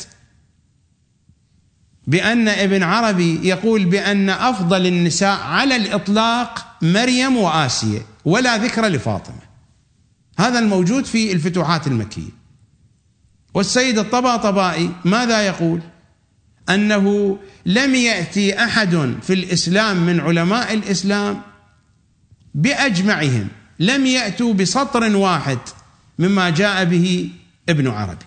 بأن 2.07 2.47
ابن 2.47 2.83
عربي 2.83 3.47
يقول 3.47 3.85
بأن 3.85 4.29
أفضل 4.29 4.87
النساء 4.87 5.39
على 5.39 5.75
الإطلاق 5.75 6.77
مريم 6.81 7.37
وآسيا 7.37 8.01
ولا 8.25 8.57
ذكر 8.57 8.87
لفاطمة. 8.87 9.41
هذا 10.39 10.59
الموجود 10.59 11.05
في 11.05 11.31
الفتوحات 11.31 11.87
المكية. 11.87 12.31
والسيد 13.53 13.99
الطباطبائي 13.99 14.91
ماذا 15.05 15.41
يقول؟ 15.41 15.81
أنه 16.69 17.37
لم 17.65 17.95
يأتي 17.95 18.63
أحد 18.63 19.15
في 19.21 19.33
الإسلام 19.33 20.05
من 20.05 20.19
علماء 20.19 20.73
الإسلام 20.73 21.41
بأجمعهم 22.55 23.47
لم 23.79 24.05
يأتوا 24.05 24.53
بسطر 24.53 25.15
واحد 25.15 25.59
مما 26.19 26.49
جاء 26.49 26.85
به 26.85 27.29
ابن 27.69 27.87
عربي. 27.87 28.25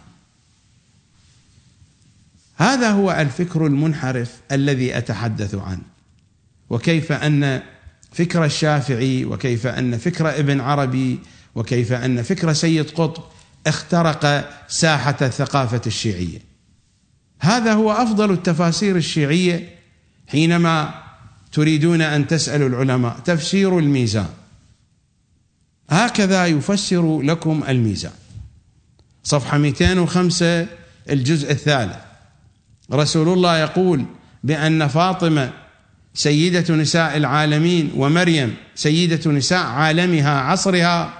هذا 2.57 2.90
هو 2.90 3.12
الفكر 3.12 3.66
المنحرف 3.66 4.33
الذي 4.52 4.98
أتحدث 4.98 5.55
عنه. 5.55 5.83
وكيف 6.70 7.12
أن 7.12 7.62
فكر 8.12 8.44
الشافعي 8.44 9.24
وكيف 9.24 9.66
أن 9.66 9.98
فكر 9.98 10.38
ابن 10.38 10.61
عربي 10.61 11.18
وكيف 11.55 11.92
أن 11.92 12.22
فكر 12.22 12.52
سيد 12.52 12.90
قطب 12.90 13.22
اخترق 13.66 14.50
ساحة 14.68 15.16
الثقافة 15.22 15.81
الشيعية. 15.87 16.51
هذا 17.42 17.72
هو 17.72 17.92
أفضل 17.92 18.33
التفاسير 18.33 18.96
الشيعية 18.96 19.68
حينما 20.28 20.94
تريدون 21.52 22.00
أن 22.00 22.26
تسألوا 22.26 22.68
العلماء. 22.68 23.16
تفسير 23.24 23.78
الميزان. 23.78 24.28
هكذا 25.90 26.46
يفسر 26.46 27.20
لكم 27.22 27.64
الميزان. 27.68 28.12
صفحة 29.24 29.59
205 29.59 30.66
الجزء 31.11 31.50
الثالث. 31.50 31.96
رسول 32.92 33.28
الله 33.28 33.59
يقول 33.59 34.05
بأن 34.44 34.88
فاطمة 34.88 35.50
سيدة 36.14 36.74
نساء 36.74 37.16
العالمين 37.16 37.92
ومريم 37.96 38.55
سيدة 38.74 39.31
نساء 39.31 39.66
عالمها 39.66 40.40
عصرها. 40.40 41.14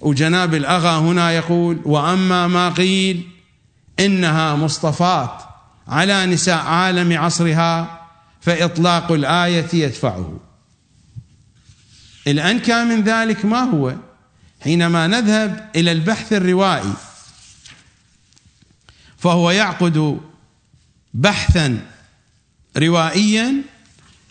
وجناب 0.00 0.54
الأغا 0.54 0.98
هنا 0.98 1.32
يقول 1.32 1.80
وأما 1.84 2.46
ما 2.46 2.70
قيل 2.70 3.37
إنها 4.00 4.54
مصطفات 4.54 5.42
على 5.88 6.26
نساء 6.26 6.58
عالم 6.58 7.18
عصرها 7.18 8.06
فإطلاق 8.40 9.12
الآية 9.12 9.68
يدفعه. 9.72 10.40
الأنكى 12.26 12.84
من 12.84 13.02
ذلك 13.02 13.44
ما 13.44 13.60
هو؟ 13.60 13.94
حينما 14.60 15.06
نذهب 15.06 15.70
إلى 15.76 15.92
البحث 15.92 16.32
الروائي 16.32 16.92
فهو 19.18 19.50
يعقد 19.50 20.20
بحثا 21.14 21.86
روائيا 22.76 23.54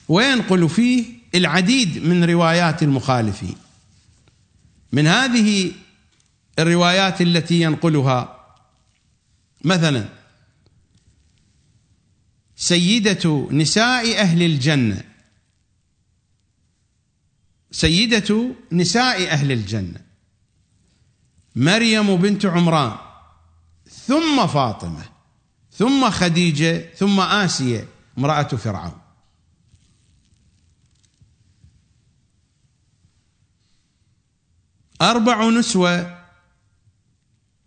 وينقل 0.09 0.69
فيه 0.69 1.05
العديد 1.35 2.05
من 2.05 2.23
روايات 2.23 2.83
المخالفين. 2.83 3.55
من 4.91 5.07
هذه 5.07 5.71
الروايات 6.59 7.21
التي 7.21 7.61
ينقلها 7.61 8.36
مثلا 9.63 10.09
سيدة 12.55 13.47
نساء 13.51 14.19
أهل 14.19 14.43
الجنة. 14.43 15.03
سيدة 17.71 18.55
نساء 18.71 19.27
أهل 19.29 19.51
الجنة. 19.51 20.01
مريم 21.55 22.15
بنت 22.15 22.45
عمران 22.45 22.97
ثم 23.89 24.47
فاطمة 24.47 25.05
ثم 25.71 26.09
خديجة 26.09 26.93
ثم 26.95 27.19
آسية 27.19 27.87
امرأة 28.17 28.43
فرعون. 28.43 29.01
أربع 35.01 35.49
نسوة 35.49 36.23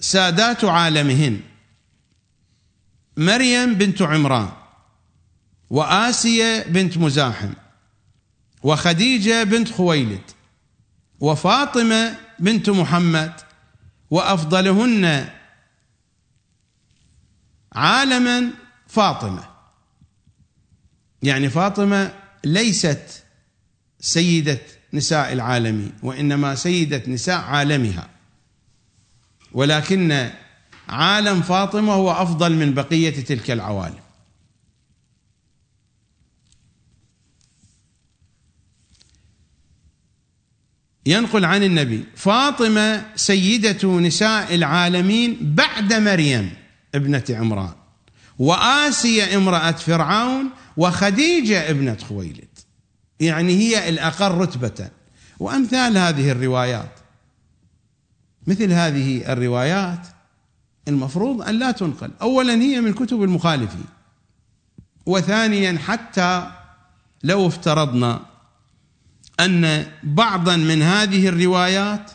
سادات 0.00 0.64
عالمهن. 0.64 1.49
مريم 3.16 3.74
بنت 3.74 4.02
عمران 4.02 4.52
وآسية 5.70 6.62
بنت 6.62 6.98
مزاحم 6.98 7.52
وخديجة 8.62 9.42
بنت 9.42 9.72
خويلد 9.72 10.22
وفاطمة 11.20 12.16
بنت 12.38 12.70
محمد 12.70 13.32
وأفضلهن 14.10 15.28
عالما 17.72 18.50
فاطمة. 18.88 19.50
يعني 21.22 21.50
فاطمة 21.50 22.14
ليست 22.44 23.24
سيدة 24.00 24.60
نساء 24.92 25.32
العالمين 25.32 25.92
وإنما 26.02 26.54
سيدة 26.54 27.02
نساء 27.06 27.40
عالمها. 27.40 28.08
ولكن 29.52 30.30
عالم 30.90 31.42
فاطمة 31.42 31.92
هو 31.92 32.12
أفضل 32.12 32.52
من 32.52 32.74
بقية 32.74 33.24
تلك 33.24 33.50
العوالم. 33.50 34.00
ينقل 41.06 41.44
عن 41.44 41.62
النبي 41.62 42.04
فاطمة 42.16 43.06
سيدة 43.16 43.98
نساء 43.98 44.54
العالمين 44.54 45.38
بعد 45.40 45.94
مريم 45.94 46.54
ابنة 46.94 47.24
عمران 47.30 47.74
وآسيا 48.38 49.36
امرأة 49.36 49.70
فرعون 49.70 50.50
وخديجة 50.76 51.70
ابنة 51.70 51.96
خويلد. 52.08 52.58
يعني 53.20 53.52
هي 53.52 53.88
الأقل 53.88 54.30
رتبة. 54.30 54.90
وأمثال 55.40 55.98
هذه 55.98 56.30
الروايات 56.30 56.92
مثل 58.46 58.72
هذه 58.72 59.32
الروايات 59.32 60.06
المفروض 60.88 61.42
أن 61.42 61.58
لا 61.58 61.70
تنقل. 61.70 62.10
أولا 62.22 62.54
هي 62.54 62.80
من 62.80 62.92
كتب 62.92 63.22
المخالفين. 63.22 63.84
وثانيا 65.06 65.78
حتى 65.78 66.50
لو 67.22 67.46
افترضنا 67.46 68.20
أن 69.40 69.86
بعضا 70.02 70.56
من 70.56 70.82
هذه 70.82 71.28
الروايات 71.28 72.10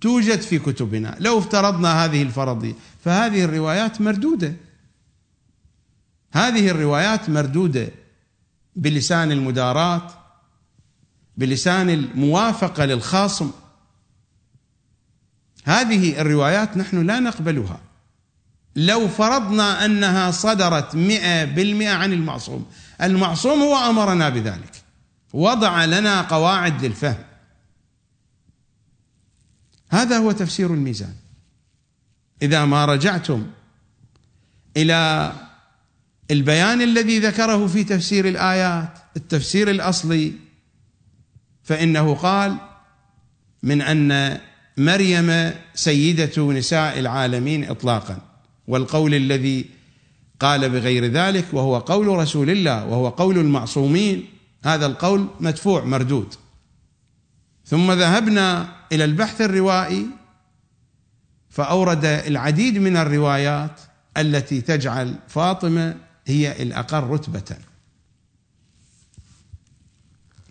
توجد 0.00 0.40
في 0.40 0.58
كتبنا. 0.58 1.16
لو 1.20 1.38
افترضنا 1.38 2.04
هذه 2.04 2.22
الفرضية 2.22 2.74
فهذه 3.04 3.44
الروايات 3.44 4.00
مردودة. 4.00 4.54
هذه 6.32 6.70
الروايات 6.70 7.30
مردودة 7.30 7.90
بلسان 8.76 9.32
المدارات 9.32 10.12
بلسان 11.36 11.90
الموافقة 11.90 12.84
للخاصم. 12.84 13.50
هذه 15.70 16.20
الروايات 16.20 16.76
نحن 16.76 17.06
لا 17.06 17.20
نقبلها. 17.20 17.80
لو 18.76 19.08
فرضنا 19.08 19.84
أنها 19.84 20.30
صدرت 20.30 20.94
مئة 20.94 21.44
بالمئة 21.44 21.92
عن 21.92 22.12
المعصوم 22.12 22.66
المعصوم 23.02 23.62
هو 23.62 23.90
أمرنا 23.90 24.28
بذلك. 24.28 24.82
وضع 25.32 25.84
لنا 25.84 26.22
قواعد 26.22 26.84
للفهم. 26.84 27.24
هذا 29.88 30.18
هو 30.18 30.32
تفسير 30.32 30.74
الميزان. 30.74 31.14
إذا 32.42 32.64
ما 32.64 32.84
رجعتم 32.84 33.46
إلى 34.76 35.32
البيان 36.30 36.82
الذي 36.82 37.18
ذكره 37.18 37.66
في 37.66 37.84
تفسير 37.84 38.28
الآيات 38.28 38.98
التفسير 39.16 39.70
الأصلي 39.70 40.32
فإنه 41.62 42.14
قال 42.14 42.56
من 43.62 43.82
أن 43.82 44.40
مريم 44.76 45.52
سيدة 45.74 46.52
نساء 46.52 46.98
العالمين 46.98 47.70
اطلاقا 47.70 48.18
والقول 48.68 49.14
الذي 49.14 49.64
قال 50.40 50.70
بغير 50.70 51.06
ذلك 51.06 51.46
وهو 51.52 51.78
قول 51.78 52.06
رسول 52.06 52.50
الله 52.50 52.86
وهو 52.86 53.08
قول 53.08 53.38
المعصومين 53.38 54.24
هذا 54.64 54.86
القول 54.86 55.26
مدفوع 55.40 55.84
مردود. 55.84 56.34
ثم 57.64 57.92
ذهبنا 57.92 58.76
إلى 58.92 59.04
البحث 59.04 59.40
الروائي 59.40 60.06
فأورد 61.50 62.04
العديد 62.04 62.78
من 62.78 62.96
الروايات 62.96 63.80
التي 64.16 64.60
تجعل 64.60 65.14
فاطمة 65.28 65.96
هي 66.26 66.62
الاقل 66.62 67.00
رتبة. 67.00 67.56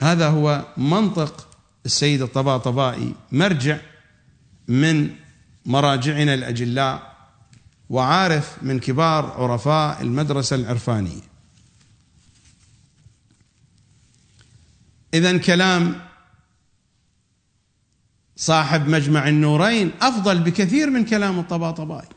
هذا 0.02 0.28
هو 0.28 0.66
منطق 0.78 1.48
السيد 1.86 2.22
الطباطبائي 2.22 3.14
مرجع 3.32 3.78
من 4.70 5.16
مراجعنا 5.66 6.34
الأجلاء 6.34 7.16
وعارف 7.90 8.58
من 8.62 8.80
كبار 8.80 9.26
عرفاء 9.26 10.02
المدرسة 10.02 10.56
العرفانية. 10.56 11.22
اذا 15.14 15.38
كلام 15.38 16.02
صاحب 18.36 18.88
مجمع 18.88 19.28
النورين 19.28 19.92
أفضل 20.02 20.40
بكثير 20.40 20.90
من 20.90 21.06
كلام 21.06 21.40
الطباطبائي 21.40 22.08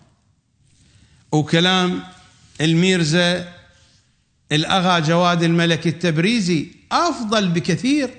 وكلام 1.33 2.03
الميرزا 2.61 3.53
الأغا 4.53 4.99
جواد 4.99 5.43
الملك 5.43 5.87
التبريزي 5.87 6.67
أفضل 6.93 7.49
بكثير 7.49 8.11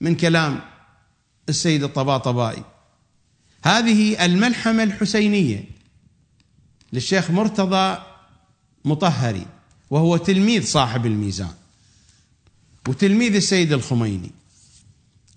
من 0.00 0.14
كلام 0.14 0.60
السيد 1.48 1.82
الطباطبائي 1.82 2.64
هذه 3.66 4.24
الملحمة 4.24 4.82
الحسينية 4.82 5.64
للشيخ 6.92 7.30
مرتضى 7.30 8.02
مطهري 8.84 9.46
وهو 9.90 10.16
تلميذ 10.16 10.66
صاحب 10.66 11.06
الميزان 11.06 11.54
وتلميذ 12.88 13.34
السيد 13.34 13.72
الخميني. 13.72 14.30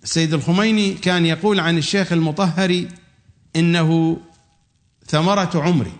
السيد 0.02 0.34
الخميني 0.34 0.94
كان 0.94 1.26
يقول 1.26 1.60
عن 1.60 1.78
الشيخ 1.78 2.12
المطهري 2.12 2.88
إنه 3.56 4.20
ثمرة 5.06 5.50
عمري. 5.54 5.92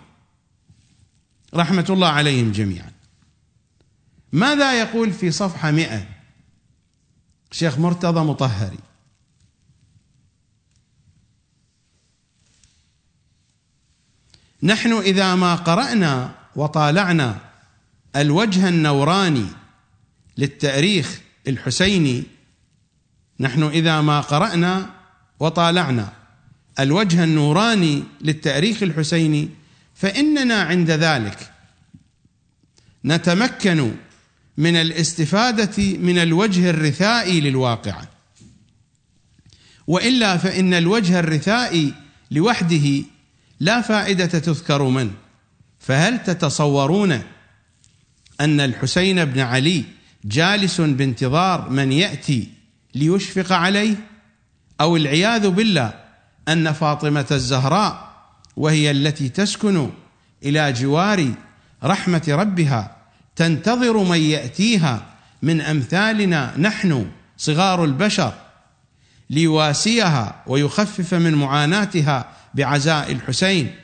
رحمة 1.55 1.87
الله 1.91 2.09
عليهم 2.09 2.53
جميعا. 2.53 2.93
ماذا 4.33 4.81
يقول 4.81 5.13
في 5.13 5.31
صفحة 5.31 5.71
مئة 5.71 6.07
شيخ 7.51 7.79
مرتضى 7.79 8.21
مطهري؟ 8.21 8.79
نحن 14.63 14.93
إذا 14.93 15.35
ما 15.35 15.55
قرأنا 15.55 16.35
وطالعنا 16.57 17.39
الوجه 18.17 18.69
النوراني 18.69 19.47
للتأريخ 20.39 21.21
الحسيني 21.49 22.23
نحن 23.41 23.63
إذا 23.63 24.01
ما 24.01 24.21
قرأنا 24.21 24.91
وطالعنا 25.41 26.13
الوجه 26.81 27.25
النوراني 27.25 28.05
للتأريخ 28.21 28.83
الحسيني 28.83 29.49
فإننا 29.95 30.63
عند 30.63 30.91
ذلك 30.91 31.53
نتمكن 33.05 33.95
من 34.57 34.77
الاستفادة 34.77 35.97
من 35.99 36.19
الوجه 36.19 36.71
الرثائي 36.71 37.41
للواقعه 37.41 38.09
وإلا 39.87 40.37
فإن 40.37 40.75
الوجه 40.75 41.21
الرثائي 41.21 41.95
لوحده 42.31 43.03
لا 43.61 43.81
فائدة 43.81 44.27
تذكر 44.27 44.83
منه 44.83 45.11
فهل 45.79 46.23
تتصورون 46.23 47.23
أن 48.41 48.61
الحسين 48.61 49.25
بن 49.25 49.41
علي 49.41 49.85
جالس 50.25 50.81
بانتظار 50.81 51.71
من 51.71 51.93
يأتي 51.93 52.49
ليشفق 52.95 53.53
عليه؟ 53.53 53.95
أو 54.81 54.97
العياذ 54.97 55.49
بالله 55.49 55.95
أن 56.49 56.73
فاطمة 56.73 57.27
الزهراء 57.31 58.11
وهي 58.57 58.91
التي 58.91 59.29
تسكن 59.29 59.91
إلى 60.45 60.73
جوار 60.73 61.33
رحمة 61.85 62.23
ربها 62.29 62.97
تنتظر 63.37 63.97
من 63.99 64.19
يأتيها 64.19 65.07
من 65.43 65.61
أمثالنا 65.61 66.55
نحن 66.59 67.11
صغار 67.37 67.85
البشر 67.85 68.33
ليواسيها 69.31 70.43
ويخفف 70.47 71.15
من 71.15 71.35
معاناتها 71.35 72.40
بعزاء 72.55 73.13
الحسين 73.13 73.75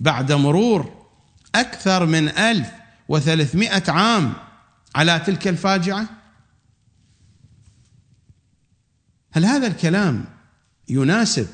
بعد 0.00 0.32
مرور 0.32 1.06
أكثر 1.54 2.06
من 2.06 2.28
ألف 2.28 2.68
وثلاثمائة 3.08 3.90
عام 3.90 4.32
على 4.94 5.18
تلك 5.18 5.48
الفاجعة؟ 5.48 6.08
هل 9.32 9.44
هذا 9.44 9.66
الكلام 9.66 10.24
يناسب 10.88 11.46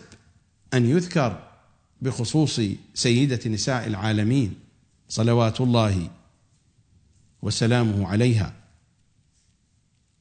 أن 0.75 0.87
يذكر 0.87 1.51
بخصوص 2.03 2.61
سيدة 2.95 3.51
نساء 3.51 3.87
العالمين 3.87 4.55
صلوات 5.09 5.61
الله 5.61 6.11
وسلامه 7.43 8.09
عليها 8.09 8.53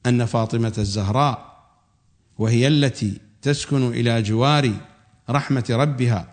أن 0.06 0.24
فاطمة 0.24 0.74
الزهراء 0.78 1.50
وهي 2.38 2.68
التي 2.68 3.20
تسكن 3.42 3.88
إلى 3.88 4.22
جوار 4.22 4.89
رحمة 5.30 5.64
ربها 5.70 6.26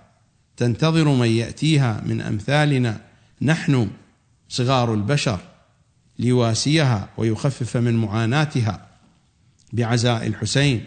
تنتظر 0.57 1.07
من 1.07 1.27
يأتيها 1.27 2.01
من 2.05 2.21
أمثالنا. 2.21 3.01
نحن 3.41 3.89
صغار 4.49 4.93
البشر 4.93 5.39
ليواسيها 6.19 7.09
ويخفف 7.17 7.77
من 7.77 7.93
معاناتها. 7.93 8.87
بعزاء 9.73 10.27
الحسين 10.27 10.85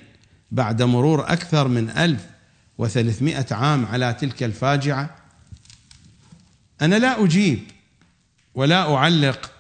بعد 0.50 0.82
مرور 0.82 1.32
أكثر 1.32 1.68
من 1.68 1.90
ألف 1.90 2.26
وثلاثمائة 2.78 3.46
عام 3.50 3.86
على 3.86 4.14
تلك 4.14 4.42
الفاجعة 4.42 5.16
أنا 6.82 6.94
لا 6.94 7.24
أجيب 7.24 7.60
ولا 8.54 8.94
أعلق 8.94 9.50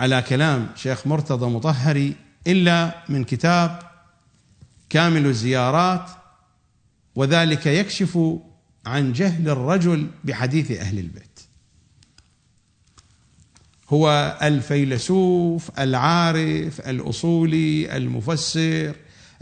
على 0.00 0.22
كلام 0.22 0.68
شيخ 0.76 1.06
مرتضى 1.06 1.46
مطهري 1.46 2.16
إلا 2.46 2.94
من 3.08 3.24
كتاب 3.24 3.82
كامل 4.90 5.26
الزيارات 5.26 6.10
وذلك 7.18 7.66
يكشف 7.66 8.18
عن 8.86 9.12
جهل 9.12 9.48
الرجل 9.48 10.06
بحديث 10.24 10.70
أهل 10.70 10.98
البيت. 10.98 11.40
هو 13.88 14.38
الفيلسوف 14.42 15.70
العارف 15.78 16.80
الأصولي 16.80 17.96
المفسر 17.96 18.94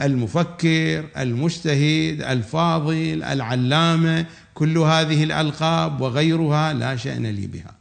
المفكر 0.02 1.08
المجتهد 1.16 2.22
الفاضل 2.22 3.22
العلامة 3.22 4.26
كل 4.54 4.78
هذه 4.78 5.24
الألقاب 5.24 6.00
وغيرها 6.00 6.72
لا 6.72 6.96
شأن 6.96 7.26
لي 7.26 7.46
بها. 7.46 7.74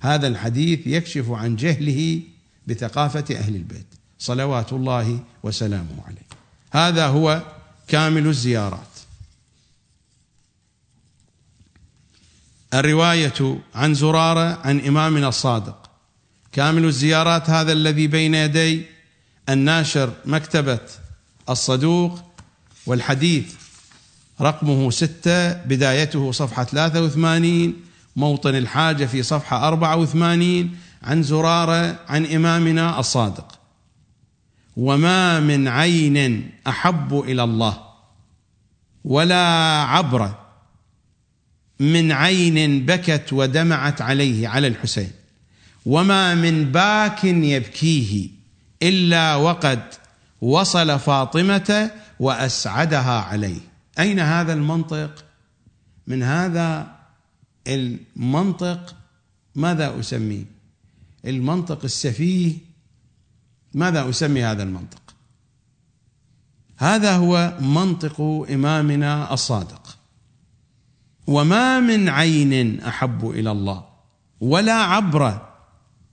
هذا 0.00 0.26
الحديث 0.26 0.86
يكشف 0.86 1.30
عن 1.30 1.56
جهله 1.56 2.20
بثقافة 2.66 3.36
أهل 3.36 3.56
البيت. 3.56 3.86
صلوات 4.18 4.72
الله 4.72 5.18
وسلامه 5.42 6.04
عليه. 6.06 6.26
هذا 6.72 7.06
هو 7.06 7.42
كامل 7.88 8.26
الزيارات. 8.26 8.89
الرواية 12.74 13.58
عن 13.74 13.94
زرارة 13.94 14.58
عن 14.64 14.80
إمامنا 14.80 15.28
الصادق. 15.28 15.90
كامل 16.52 16.84
الزيارات 16.84 17.50
هذا 17.50 17.72
الذي 17.72 18.06
بين 18.06 18.34
يدي 18.34 18.86
الناشر 19.48 20.12
مكتبة 20.24 20.80
الصدوق 21.48 22.20
والحديث. 22.86 23.54
رقمه 24.40 24.90
ستة 24.90 25.52
بدايته 25.52 26.32
صفحة 26.32 26.64
83 26.64 27.74
موطن 28.16 28.54
الحاجة 28.54 29.04
في 29.04 29.22
صفحة 29.22 29.68
84 29.68 30.76
عن 31.02 31.22
زرارة 31.22 31.98
عن 32.08 32.26
إمامنا 32.26 33.00
الصادق. 33.00 33.58
وما 34.76 35.40
من 35.40 35.68
عين 35.68 36.50
أحب 36.66 37.20
إلى 37.20 37.44
الله 37.44 37.80
ولا 39.04 39.44
عبرة 39.82 40.49
من 41.80 42.12
عين 42.12 42.86
بكت 42.86 43.32
ودمعت 43.32 44.02
عليه 44.02 44.48
على 44.48 44.66
الحسين. 44.66 45.10
وما 45.86 46.34
من 46.34 46.72
باك 46.72 47.24
يبكيه 47.24 48.28
إلا 48.82 49.34
وقد 49.34 49.82
وصل 50.40 50.98
فاطمة 50.98 51.90
وأسعدها 52.20 53.20
عليه. 53.20 53.60
أين 53.98 54.20
هذا 54.20 54.52
المنطق؟ 54.52 55.24
من 56.06 56.22
هذا 56.22 56.96
المنطق 57.66 58.94
ماذا 59.54 60.00
اسميه 60.00 60.44
المنطق 61.24 61.84
السفيه 61.84 62.52
ماذا 63.74 64.10
أسمي 64.10 64.44
هذا 64.44 64.62
المنطق؟ 64.62 65.02
هذا 66.76 67.16
هو 67.16 67.58
منطق 67.60 68.20
إمامنا 68.50 69.34
الصادق. 69.34 69.99
وما 71.30 71.80
من 71.80 72.08
عين 72.08 72.80
أحب 72.80 73.30
إلى 73.30 73.50
الله 73.50 73.84
ولا 74.40 74.74
عبره 74.74 75.48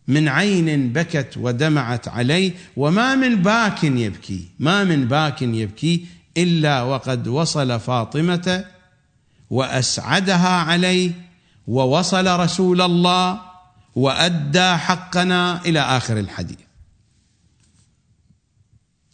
من 0.08 0.28
عين 0.28 0.94
بكت 0.94 1.34
ودمعت 1.38 2.08
عليه 2.08 2.52
وما 2.78 3.16
من 3.16 3.36
باك 3.36 3.84
يبكي 3.84 4.48
ما 4.60 4.84
من 4.84 5.08
باك 5.08 5.42
يبكي 5.42 6.06
إلا 6.38 6.82
وقد 6.82 7.28
وصل 7.28 7.80
فاطمة 7.80 8.66
وأسعدها 9.50 10.50
عليه 10.50 11.12
ووصل 11.68 12.40
رسول 12.40 12.82
الله 12.82 13.42
وأدى 13.96 14.76
حقنا 14.76 15.62
إلى 15.66 15.80
آخر 15.80 16.20
الحديث. 16.20 16.58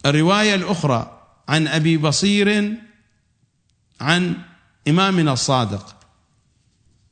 الرواية 0.06 0.56
الأخرى 0.56 1.22
عن 1.48 1.68
أبي 1.68 1.98
بصير 1.98 2.74
عن 4.02 4.36
إمامنا 4.88 5.34
الصادق 5.34 5.96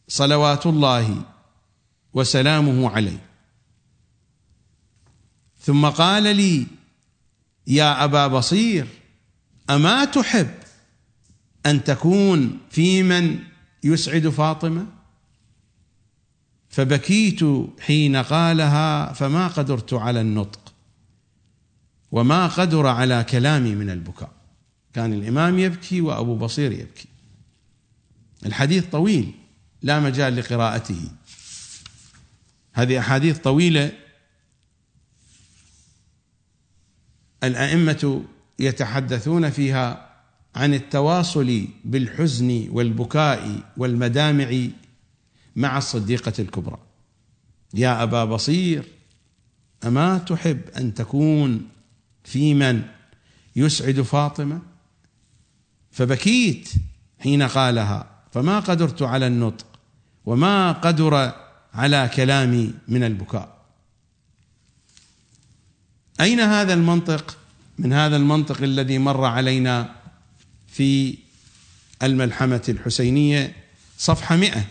صلوات 0.07 0.65
الله 0.65 1.24
وسلامه 2.13 2.89
عليه. 2.89 3.26
ثم 5.59 5.86
قال 5.86 6.36
لي 6.36 6.67
يا 7.67 8.03
أبا 8.03 8.28
بصير 8.28 8.88
أما 9.69 10.05
تحب 10.05 10.51
أن 11.65 11.84
تكون 11.84 12.59
في 12.69 13.03
من 13.03 13.39
يسعد 13.84 14.30
فاطمة؟ 14.30 14.86
فبكيت 16.69 17.39
حين 17.80 18.15
قالها 18.15 19.13
فما 19.13 19.47
قدرت 19.47 19.93
على 19.93 20.22
النطق 20.22 20.74
وما 22.11 22.47
قدر 22.47 22.88
على 22.88 23.24
كلامي 23.24 23.76
من 23.76 23.89
البكاء. 23.89 24.32
كان 24.93 25.13
الإمام 25.13 25.59
يبكي 25.59 26.01
وأبو 26.01 26.36
بصير 26.36 26.72
يبكي. 26.72 27.11
الحديث 28.46 28.86
طويل 28.86 29.34
لا 29.82 30.00
مجال 30.00 30.36
لقراءته. 30.36 31.12
هذه 32.74 33.00
أحاديث 33.00 33.38
طويلة. 33.38 33.92
الأئمة 37.44 38.24
يتحدثون 38.60 39.50
فيها 39.50 40.12
عن 40.56 40.74
التواصل 40.74 41.68
بالحزن 41.86 42.68
والبكاء 42.70 43.72
والمدامع 43.78 44.68
مع 45.56 45.78
الصديقة 45.78 46.34
الكبرى. 46.39 46.80
يا 47.74 48.04
أبا 48.04 48.26
بصير 48.26 48.84
أما 49.86 50.18
تحب 50.18 50.62
أن 50.78 50.94
تكون 50.94 51.68
في 52.24 52.54
من 52.54 52.84
يسعد 53.56 54.02
فاطمة؟ 54.02 54.62
فبكيت 55.92 56.70
حين 57.20 57.44
قالها. 57.44 58.11
فما 58.32 58.60
قدرت 58.60 59.02
على 59.02 59.28
النطق 59.28 59.66
وما 60.26 60.72
قدر 60.72 61.34
على 61.74 62.10
كلامي 62.16 62.74
من 62.88 63.04
البكاء. 63.04 63.58
أين 66.22 66.40
هذا 66.40 66.74
المنطق؟ 66.74 67.38
من 67.78 67.94
هذا 67.94 68.16
المنطق 68.16 68.62
الذي 68.62 68.98
مر 68.98 69.26
علينا 69.26 69.96
في 70.68 71.18
الملحمة 72.04 72.62
الحسينية 72.70 73.56
صفحة 73.98 74.36
مئة. 74.36 74.66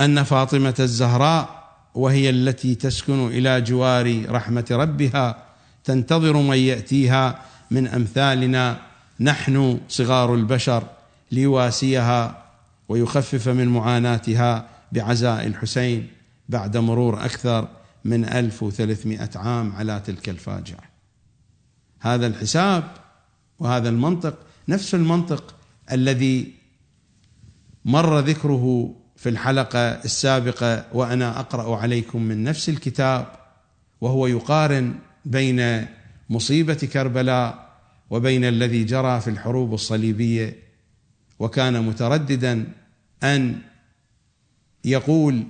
أن 0.00 0.22
فاطمة 0.22 0.74
الزهراء 0.80 1.60
وهي 1.94 2.30
التي 2.30 2.74
تسكن 2.74 3.28
إلى 3.28 3.60
جوار 3.60 4.30
رحمة 4.30 4.66
ربها 4.70 5.46
تنتظر 5.84 6.36
من 6.36 6.56
يأتيها 6.56 7.42
من 7.70 7.86
أمثالنا 7.86 8.80
نحن 9.20 9.80
صغار 9.88 10.34
البشر 10.34 10.82
ليواسيها 11.30 12.44
ويخفف 12.88 13.48
من 13.48 13.68
معاناتها 13.68 14.68
بعزاء 14.92 15.46
الحسين 15.46 16.08
بعد 16.48 16.76
مرور 16.76 17.24
أكثر 17.24 17.68
من 18.04 18.24
1300 18.24 19.30
عام 19.34 19.72
على 19.72 20.02
تلك 20.06 20.28
الفاجعة. 20.28 20.82
هذا 22.00 22.26
الحساب 22.26 22.84
وهذا 23.58 23.88
المنطق 23.88 24.38
نفس 24.68 24.94
المنطق 24.94 25.54
الذي 25.92 26.54
مر 27.84 28.18
ذكره 28.18 28.94
في 29.16 29.28
الحلقة 29.28 29.78
السابقة 29.78 30.84
وأنا 30.92 31.40
أقرأ 31.40 31.76
عليكم 31.76 32.22
من 32.22 32.44
نفس 32.44 32.68
الكتاب 32.68 33.26
وهو 34.00 34.26
يقارن 34.26 34.94
بين 35.24 35.86
مصيبة 36.30 36.74
كربلاء 36.74 37.70
وبين 38.10 38.44
الذي 38.44 38.84
جرى 38.84 39.20
في 39.20 39.30
الحروب 39.30 39.74
الصليبية 39.74 40.56
وكان 41.38 41.82
مترددا 41.82 42.72
أن 43.22 43.58
يقول 44.84 45.42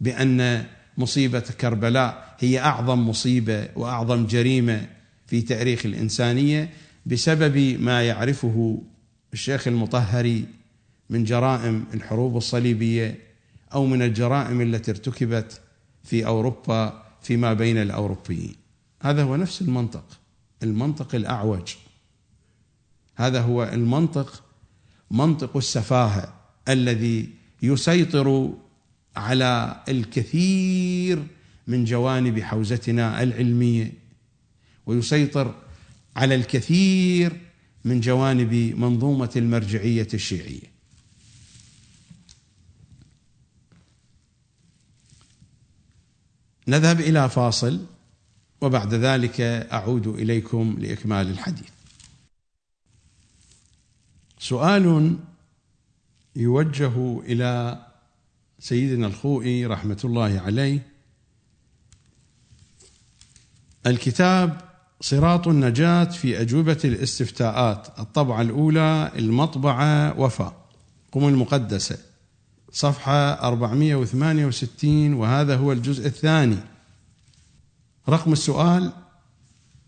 بأن 0.00 0.64
مصيبة 0.98 1.40
كربلاء 1.40 2.36
هي 2.38 2.58
أعظم 2.58 3.08
مصيبة 3.08 3.68
وأعظم 3.76 4.26
جريمة 4.26 4.86
في 5.26 5.42
تاريخ 5.42 5.86
الإنسانية 5.86 6.70
بسبب 7.06 7.80
ما 7.80 8.02
يعرفه 8.02 8.82
الشيخ 9.32 9.68
المطهري 9.68 10.44
من 11.10 11.24
جرائم 11.24 11.84
الحروب 11.94 12.36
الصليبية 12.36 13.18
أو 13.74 13.86
من 13.86 14.02
الجرائم 14.02 14.60
التي 14.60 14.90
ارتكبت 14.90 15.60
في 16.04 16.26
أوروبا 16.26 17.02
فيما 17.22 17.52
بين 17.52 17.78
الأوروبيين. 17.78 18.65
هذا 19.06 19.22
هو 19.22 19.36
نفس 19.36 19.62
المنطق. 19.62 20.04
المنطق 20.62 21.14
الأعوج. 21.14 21.74
هذا 23.16 23.40
هو 23.40 23.64
المنطق 23.64 24.42
منطق 25.10 25.56
السفاهة 25.56 26.34
الذي 26.68 27.28
يسيطر 27.62 28.54
على 29.16 29.82
الكثير 29.88 31.26
من 31.66 31.84
جوانب 31.84 32.40
حوزتنا 32.40 33.22
العلمية 33.22 33.92
ويسيطر 34.86 35.54
على 36.16 36.34
الكثير 36.34 37.40
من 37.84 38.00
جوانب 38.00 38.54
منظومة 38.54 39.30
المرجعية 39.36 40.08
الشيعية. 40.14 40.76
نذهب 46.68 47.00
إلى 47.00 47.28
فاصل. 47.28 47.95
وبعد 48.66 48.94
ذلك 48.94 49.40
أعود 49.40 50.06
إليكم 50.06 50.76
لإكمال 50.78 51.30
الحديث. 51.30 51.68
سؤال 54.38 55.16
يوجه 56.36 57.20
إلى 57.20 57.82
سيدنا 58.58 59.06
الخوئي 59.06 59.66
رحمة 59.66 60.00
الله 60.04 60.40
عليه. 60.40 60.86
الكتاب 63.86 64.60
صراط 65.00 65.48
النجاة 65.48 66.04
في 66.04 66.40
أجوبة 66.40 66.78
الاستفتاءات 66.84 67.98
الطبعة 67.98 68.42
الأولى 68.42 69.12
المطبعة 69.18 70.20
وفاء 70.20 70.66
قم 71.12 71.28
المقدسة 71.28 71.98
صفحة 72.72 73.32
468 73.48 75.14
وهذا 75.14 75.56
هو 75.56 75.72
الجزء 75.72 76.06
الثاني. 76.06 76.75
رقم 78.08 78.32
السؤال 78.32 78.92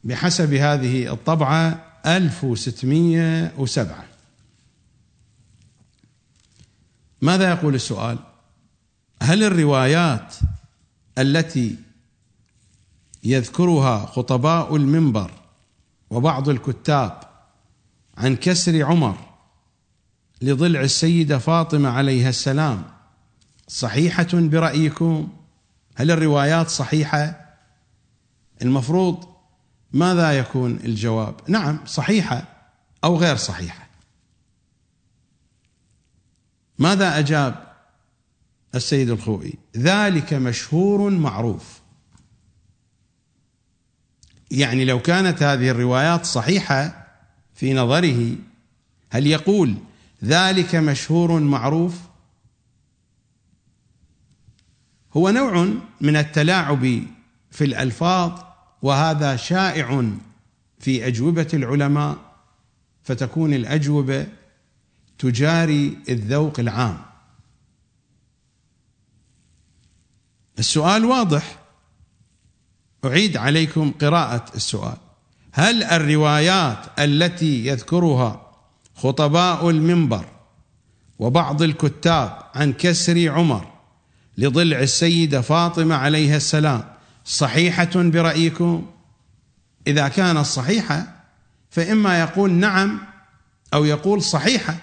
بحسب 0.04 0.54
هذه 0.54 1.12
الطبعة 1.12 1.84
1607 2.06 4.04
ماذا 7.22 7.50
يقول 7.50 7.74
السؤال؟ 7.74 8.18
هل 9.22 9.44
الروايات 9.44 10.34
التي 11.18 11.76
يذكرها 13.24 14.06
خطباء 14.06 14.76
المنبر 14.76 15.30
وبعض 16.10 16.48
الكتاب 16.48 17.20
عن 18.18 18.36
كسر 18.36 18.84
عمر 18.84 19.16
لضلع 20.42 20.80
السيدة 20.80 21.38
فاطمة 21.38 21.88
عليها 21.88 22.28
السلام 22.28 22.84
صحيحة 23.68 24.28
برأيكم؟ 24.32 25.28
هل 25.94 26.10
الروايات 26.10 26.68
صحيحة؟ 26.68 27.47
المفروض 28.62 29.24
ماذا 29.92 30.38
يكون 30.38 30.76
الجواب؟ 30.76 31.34
نعم 31.48 31.78
صحيحة 31.86 32.42
أو 33.04 33.16
غير 33.16 33.36
صحيحة. 33.36 33.88
ماذا 36.78 37.18
أجاب 37.18 37.72
السيد 38.74 39.10
الخوئي؟ 39.10 39.54
ذلك 39.76 40.34
مشهور 40.34 41.10
معروف. 41.10 41.80
يعني 44.50 44.84
لو 44.84 45.02
كانت 45.02 45.42
هذه 45.42 45.70
الروايات 45.70 46.24
صحيحة 46.26 47.06
في 47.54 47.74
نظره 47.74 48.36
هل 49.10 49.26
يقول 49.26 49.74
ذلك 50.24 50.74
مشهور 50.74 51.40
معروف؟ 51.40 52.00
هو 55.16 55.30
نوع 55.30 55.68
من 56.00 56.16
التلاعب 56.16 57.02
في 57.50 57.64
الألفاظ 57.64 58.47
وهذا 58.82 59.36
شائع 59.36 60.10
في 60.78 61.06
أجوبة 61.06 61.48
العلماء 61.54 62.16
فتكون 63.02 63.54
الأجوبة 63.54 64.26
تجاري 65.18 65.98
الذوق 66.08 66.60
العام. 66.60 66.98
السؤال 70.58 71.04
واضح. 71.04 71.58
أعيد 73.04 73.36
عليكم 73.36 73.90
قراءة 73.90 74.44
السؤال. 74.54 74.96
هل 75.52 75.82
الروايات 75.82 76.78
التي 76.98 77.66
يذكرها 77.66 78.48
خطباء 78.94 79.70
المنبر 79.70 80.24
وبعض 81.18 81.62
الكتاب 81.62 82.42
عن 82.54 82.72
كسر 82.72 83.28
عمر 83.28 83.66
لضلع 84.38 84.80
السيدة 84.80 85.40
فاطمة 85.40 85.94
عليها 85.94 86.36
السلام 86.36 86.84
صحيحة 87.28 87.90
برأيكم؟ 87.94 88.86
إذا 89.86 90.08
كانت 90.08 90.46
صحيحه 90.46 91.24
فإما 91.70 92.20
يقول 92.20 92.52
نعم 92.52 93.00
أو 93.74 93.84
يقول 93.84 94.22
صحيحه 94.22 94.76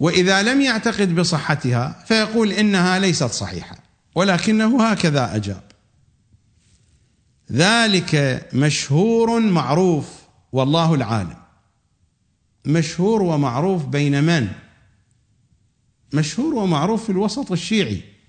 وإذا 0.00 0.42
لم 0.42 0.60
يعتقد 0.60 1.14
بصحتها 1.14 2.04
فيقول 2.06 2.52
إنها 2.52 2.98
ليست 2.98 3.24
صحيحة 3.24 3.76
ولكنه 4.14 4.84
هكذا 4.90 5.36
أجاب. 5.36 5.62
ذلك 7.52 8.48
مشهور 8.54 9.40
معروف 9.40 10.06
والله 10.52 10.94
العالم. 10.94 11.36
مشهور 12.64 13.22
ومعروف 13.22 13.84
بين 13.84 14.24
من؟ 14.24 14.48
مشهور 16.12 16.54
ومعروف 16.54 17.04
في 17.04 17.12
الوسط 17.12 17.52
الشيعي. 17.52 18.19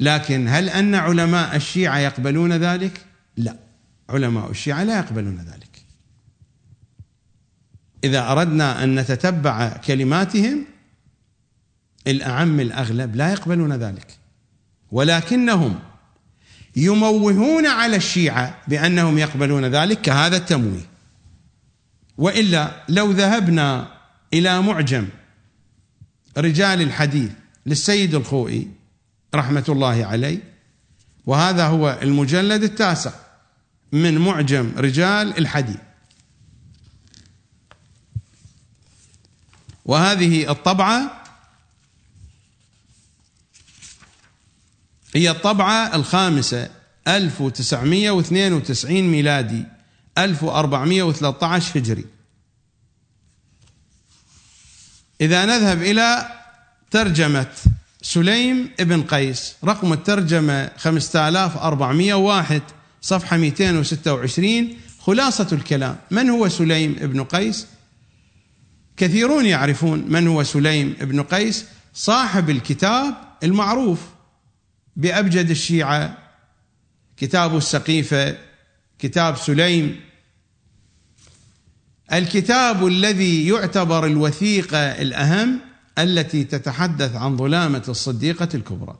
لكن 0.00 0.48
هل 0.48 0.68
أن 0.68 0.94
علماء 0.94 1.56
الشيعة 1.56 1.98
يقبلون 1.98 2.52
ذلك؟ 2.52 3.06
لا. 3.36 3.56
علماء 4.08 4.50
الشيعة 4.50 4.84
لا 4.84 4.98
يقبلون 4.98 5.36
ذلك. 5.36 5.84
إذا 8.04 8.32
أردنا 8.32 8.84
أن 8.84 8.94
نتتبع 9.00 9.68
كلماتهم 9.68 10.64
الأعم 12.06 12.60
الأغلب 12.60 13.16
لا 13.16 13.32
يقبلون 13.32 13.72
ذلك. 13.72 14.18
ولكنهم 14.90 15.80
يموهون 16.76 17.66
على 17.66 17.96
الشيعة 17.96 18.58
بأنهم 18.68 19.18
يقبلون 19.18 19.64
ذلك 19.64 20.00
كهذا 20.00 20.36
التمويه. 20.36 20.86
وإلا 22.18 22.84
لو 22.88 23.10
ذهبنا 23.10 23.88
إلى 24.34 24.62
معجم 24.62 25.08
رجال 26.38 26.82
الحديث 26.82 27.30
للسيد 27.66 28.14
الخوئي 28.14 28.68
رحمة 29.34 29.64
الله 29.68 30.06
عليه. 30.06 30.54
وهذا 31.26 31.66
هو 31.66 31.98
المجلد 32.02 32.62
التاسع 32.62 33.12
من 33.92 34.18
معجم 34.18 34.72
رجال 34.76 35.38
الحديث. 35.38 35.76
وهذه 39.84 40.50
الطبعة 40.50 41.24
هي 45.14 45.30
الطبعة 45.30 45.94
الخامسة 45.94 46.70
1992 47.08 49.02
ميلادي 49.02 49.64
1413 50.18 51.78
هجري. 51.78 52.04
إذا 55.20 55.44
نذهب 55.44 55.82
إلى 55.82 56.28
ترجمة 56.90 57.52
سليم 58.06 58.70
ابن 58.80 59.02
قيس 59.02 59.54
رقم 59.64 59.92
الترجمة 59.92 60.70
5401 60.76 62.62
صفحة 63.02 63.36
226 63.36 64.68
خلاصة 64.98 65.48
الكلام 65.52 65.96
من 66.10 66.30
هو 66.30 66.48
سليم 66.48 66.96
ابن 67.00 67.24
قيس؟ 67.24 67.66
كثيرون 68.96 69.46
يعرفون 69.46 70.04
من 70.08 70.28
هو 70.28 70.42
سليم 70.42 70.96
ابن 71.00 71.22
قيس 71.22 71.64
صاحب 71.94 72.50
الكتاب 72.50 73.14
المعروف 73.42 74.00
بأبجد 74.96 75.50
الشيعة 75.50 76.18
كتاب 77.16 77.56
السقيفة 77.56 78.36
كتاب 78.98 79.36
سليم. 79.36 80.00
الكتاب 82.12 82.86
الذي 82.86 83.48
يعتبر 83.48 84.06
الوثيقة 84.06 84.78
الأهم 84.78 85.60
التي 85.98 86.44
تتحدث 86.44 87.16
عن 87.16 87.36
ظلامة 87.36 87.82
الصديقة 87.88 88.48
الكبرى. 88.54 88.98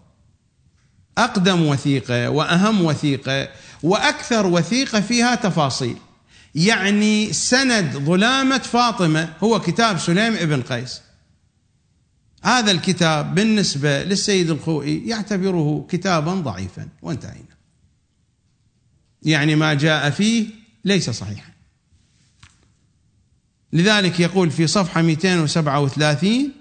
أقدم 1.19 1.63
وثيقة 1.63 2.31
وأهم 2.31 2.83
وثيقة 2.83 3.49
وأكثر 3.83 4.47
وثيقة 4.47 5.01
فيها 5.01 5.35
تفاصيل. 5.35 5.97
يعني 6.55 7.33
سند 7.33 7.97
ظلامة 7.97 8.59
فاطمة 8.59 9.33
هو 9.43 9.61
كتاب 9.61 9.99
سليم 9.99 10.35
ابن 10.35 10.63
قيس. 10.63 11.01
هذا 12.43 12.71
الكتاب 12.71 13.35
بالنسبة 13.35 14.05
للسيد 14.05 14.51
الخوئي 14.51 15.09
يعتبره 15.09 15.87
كتابا 15.91 16.35
ضعيفا 16.35 16.89
وانتهينا. 17.03 17.55
يعني 19.23 19.55
ما 19.55 19.75
جاء 19.75 20.11
فيه 20.11 20.47
ليس 20.85 21.11
صحيحا. 21.11 21.53
لذلك 23.73 24.21
يقول 24.21 24.51
في 24.51 24.67
صفحة 24.67 25.03
237 25.03 26.53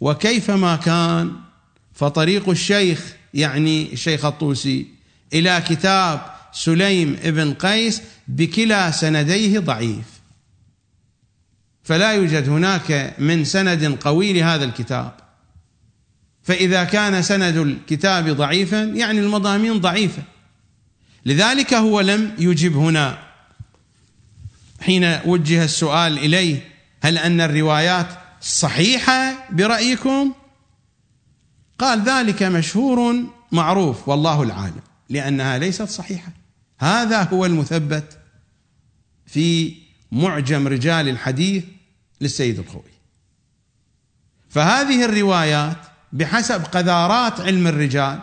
وكيفما 0.00 0.76
كان 0.76 1.32
فطريق 1.94 2.48
الشيخ 2.48 3.14
يعني 3.34 3.92
الشيخ 3.92 4.24
الطوسي 4.24 4.86
إلى 5.32 5.62
كتاب 5.68 6.20
سليم 6.52 7.16
ابن 7.22 7.54
قيس 7.54 8.02
بكلا 8.28 8.90
سنديه 8.90 9.58
ضعيف. 9.58 10.04
فلا 11.82 12.12
يوجد 12.12 12.48
هناك 12.48 13.14
من 13.18 13.44
سند 13.44 13.98
قوي 14.00 14.32
لهذا 14.32 14.64
الكتاب. 14.64 15.12
فإذا 16.42 16.84
كان 16.84 17.22
سند 17.22 17.56
الكتاب 17.56 18.28
ضعيفا 18.28 18.82
يعني 18.82 19.20
المضامين 19.20 19.80
ضعيفة. 19.80 20.22
لذلك 21.26 21.74
هو 21.74 22.00
لم 22.00 22.34
يجب 22.38 22.76
هنا 22.76 23.18
حين 24.80 25.18
وجه 25.24 25.64
السؤال 25.64 26.18
إليه 26.18 26.68
هل 27.02 27.18
أن 27.18 27.40
الروايات 27.40 28.08
صحيحة 28.40 29.48
برأيكم؟ 29.50 30.32
قال 31.78 32.02
ذلك 32.02 32.42
مشهور 32.42 33.24
معروف 33.52 34.08
والله 34.08 34.42
العالم 34.42 34.80
لأنها 35.08 35.58
ليست 35.58 35.82
صحيحة. 35.82 36.32
هذا 36.78 37.22
هو 37.22 37.46
المثبت 37.46 38.18
في 39.26 39.74
معجم 40.12 40.68
رجال 40.68 41.08
الحديث 41.08 41.64
للسيد 42.20 42.58
الخوي. 42.58 42.92
فهذه 44.48 45.04
الروايات 45.04 45.76
بحسب 46.12 46.64
قذارات 46.64 47.40
علم 47.40 47.66
الرجال 47.66 48.20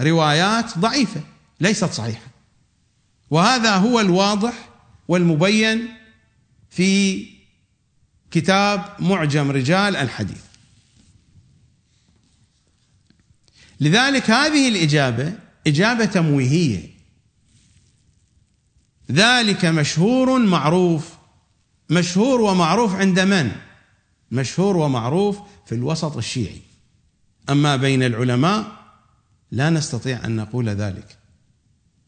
روايات 0.00 0.78
ضعيفة 0.78 1.20
ليست 1.60 1.92
صحيحة. 1.92 2.26
وهذا 3.30 3.76
هو 3.76 4.00
الواضح 4.00 4.68
والمبين 5.08 5.88
في 6.70 7.26
كتاب 8.32 8.84
معجم 8.98 9.50
رجال 9.50 9.96
الحديث. 9.96 10.42
لذلك 13.80 14.30
هذه 14.30 14.68
الإجابة 14.68 15.32
إجابة 15.66 16.04
تمويهية. 16.04 16.90
ذلك 19.12 19.64
مشهور 19.64 20.38
معروف. 20.38 21.12
مشهور 21.90 22.40
ومعروف 22.40 22.94
عند 22.94 23.20
من؟ 23.20 23.52
مشهور 24.30 24.76
ومعروف 24.76 25.38
في 25.66 25.74
الوسط 25.74 26.16
الشيعي. 26.16 26.60
أما 27.50 27.76
بين 27.76 28.02
العلماء 28.02 28.66
لا 29.50 29.70
نستطيع 29.70 30.24
أن 30.24 30.36
نقول 30.36 30.68
ذلك. 30.68 31.18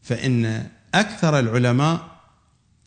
فإن 0.01 0.69
أكثر 0.93 1.39
العلماء 1.39 2.21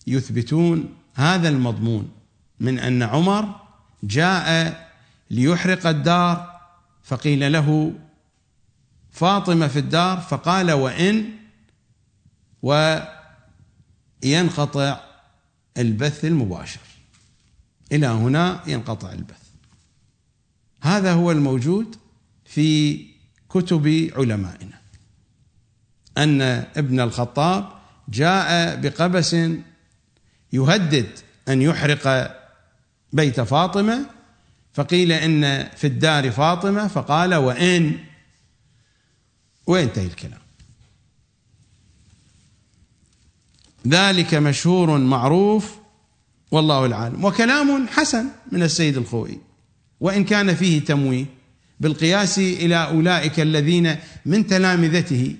يثبتون 0.07 0.95
هذا 1.14 1.49
المضمون. 1.49 2.17
من 2.61 2.78
أن 2.78 3.02
عمر 3.02 3.61
جاء 4.02 4.88
ليحرق 5.30 5.86
الدار 5.86 6.61
فقيل 7.02 7.52
له 7.52 7.92
فاطمة 9.11 9.68
في 9.68 9.78
الدار 9.78 10.20
فقال 10.20 10.72
وإن 10.72 11.30
وينقطع 14.22 15.00
البث 15.78 16.24
المباشر. 16.24 16.80
إلى 17.92 18.06
هنا 18.06 18.62
ينقطع 18.66 19.12
البث. 19.12 19.42
هذا 20.82 21.12
هو 21.12 21.30
الموجود 21.30 21.96
في 22.44 22.98
كتب 23.48 24.11
علمائنا. 24.16 24.78
أن 26.18 26.42
ابن 26.76 27.00
الخطاب 27.00 27.68
جاء 28.09 28.76
بقبس 28.80 29.36
يهدد 30.52 31.18
أن 31.48 31.62
يحرق 31.62 32.34
بيت 33.12 33.40
فاطمة 33.40 34.06
فقيل 34.74 35.12
إن 35.12 35.68
في 35.76 35.86
الدار 35.86 36.30
فاطمة 36.30 36.88
فقال 36.88 37.34
وإن؟ 37.34 37.98
وينتهي 39.66 40.06
الكلام. 40.06 40.40
ذلك 43.88 44.34
مشهور 44.34 44.98
معروف 44.98 45.74
والله 46.50 46.86
العالم 46.86 47.24
وكلام 47.24 47.88
حسن 47.88 48.26
من 48.52 48.62
السيد 48.62 48.96
الخوئي 48.96 49.38
وإن 50.00 50.24
كان 50.24 50.54
فيه 50.54 50.80
تمويه. 50.80 51.24
بالقياس 51.80 52.38
إلى 52.38 52.76
أولئك 52.76 53.40
الذين 53.40 53.96
من 54.26 54.46
تلامذته 54.46 55.36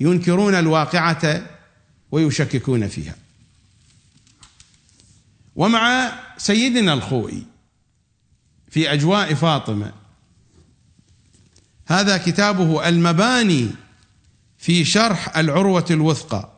ينكرون 0.00 0.54
الواقعة 0.54 1.46
ويشككون 2.12 2.88
فيها. 2.88 3.14
ومع 5.56 6.12
سيدنا 6.36 6.92
الخوئي 6.92 7.46
في 8.68 8.92
أجواء 8.92 9.34
فاطمة. 9.34 9.92
هذا 11.86 12.16
كتابه 12.16 12.88
المباني 12.88 13.70
في 14.58 14.84
شرح 14.84 15.36
العروة 15.36 15.84
الوثقى 15.90 16.52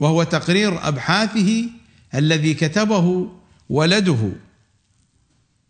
وهو 0.00 0.22
تقرير 0.22 0.88
أبحاثه 0.88 1.68
الذي 2.14 2.54
كتبه 2.54 3.32
ولده 3.68 4.32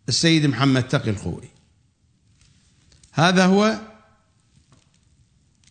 السيد 0.09 0.45
محمد 0.45 0.87
تقي 0.87 1.09
الخوئي. 1.09 1.49
هذا 3.11 3.45
هو 3.45 3.79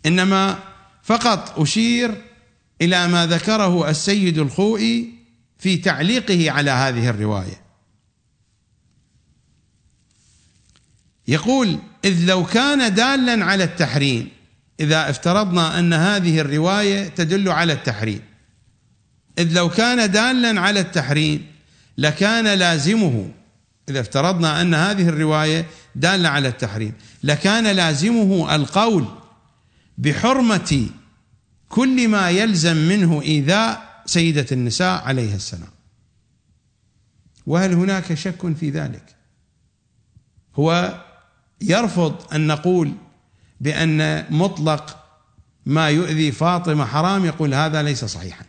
إنما 0.07 0.59
فقط 1.03 1.61
أشير 1.61 2.15
إلى 2.81 3.09
ما 3.09 3.27
ذكره 3.27 3.91
السيد 3.91 4.39
الخوئي 4.39 5.15
في 5.59 5.77
تعليقه 5.77 6.51
على 6.51 6.71
هذه 6.71 7.11
الرواية. 7.11 7.65
يقول 11.29 11.79
إذ 12.05 12.25
لو 12.25 12.45
كان 12.45 12.95
دالا 12.95 13.45
على 13.45 13.65
التحريم 13.65 14.29
إذا 14.81 15.11
افترضنا 15.11 15.79
أن 15.79 15.93
هذه 15.93 16.41
الرواية 16.41 17.09
تدل 17.09 17.49
على 17.49 17.73
التحريم. 17.73 18.21
إذ 19.39 19.53
لو 19.53 19.69
كان 19.69 20.11
دالا 20.11 20.61
على 20.61 20.81
التحريم 20.81 21.47
لكان 21.99 22.59
لازمه 22.59 23.31
إذا 23.89 24.01
افترضنا 24.01 24.61
أن 24.61 24.75
هذه 24.75 25.09
الرواية 25.09 25.67
دالة 25.95 26.29
على 26.29 26.49
التحريم 26.49 26.93
لكان 27.25 27.67
لازمه 27.67 28.55
القول 28.55 29.07
بحرمة 29.99 30.87
كل 31.75 32.09
ما 32.09 32.31
يلزم 32.31 32.77
منه 32.77 33.23
إيذاء 33.23 34.03
سيدة 34.07 34.47
النساء 34.53 35.03
عليها 35.03 35.37
السلام. 35.37 35.71
وهل 37.47 37.73
هناك 37.73 38.15
شك 38.15 38.57
في 38.57 38.71
ذلك؟ 38.71 39.17
هو 40.57 41.01
يرفض 41.61 42.35
أن 42.35 42.47
نقول 42.47 42.93
بأن 43.61 44.25
مطلق 44.31 45.05
ما 45.67 45.89
يؤذي 45.89 46.33
فاطمة 46.33 46.85
حرام 46.85 47.25
يقول 47.25 47.55
هذا 47.55 47.83
ليس 47.83 48.05
صحيحا. 48.05 48.45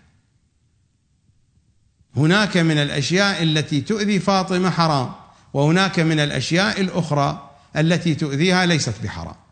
هناك 2.16 2.58
من 2.58 2.78
الأشياء 2.78 3.44
التي 3.44 3.82
تؤذي 3.82 4.20
فاطمة 4.20 4.70
حرام 4.70 5.12
وهناك 5.54 6.00
من 6.00 6.20
الأشياء 6.20 6.82
الأخرى 6.82 7.50
التي 7.76 8.16
تؤذيها 8.16 8.66
ليست 8.66 8.94
بحرام. 9.04 9.45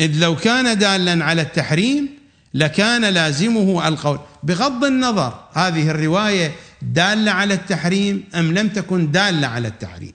إذ 0.00 0.18
لو 0.18 0.36
كان 0.36 0.78
دالا 0.78 1.24
على 1.24 1.42
التحريم 1.42 2.08
لكان 2.54 3.04
لازمه 3.04 3.88
القول. 3.88 4.18
بغض 4.42 4.84
النظر 4.84 5.48
هذه 5.52 5.90
الرواية 5.90 6.52
دالة 6.82 7.30
على 7.30 7.54
التحريم 7.54 8.24
أم 8.34 8.54
لم 8.54 8.68
تكن 8.68 9.10
دالة 9.10 9.46
على 9.46 9.68
التحريم؟ 9.68 10.12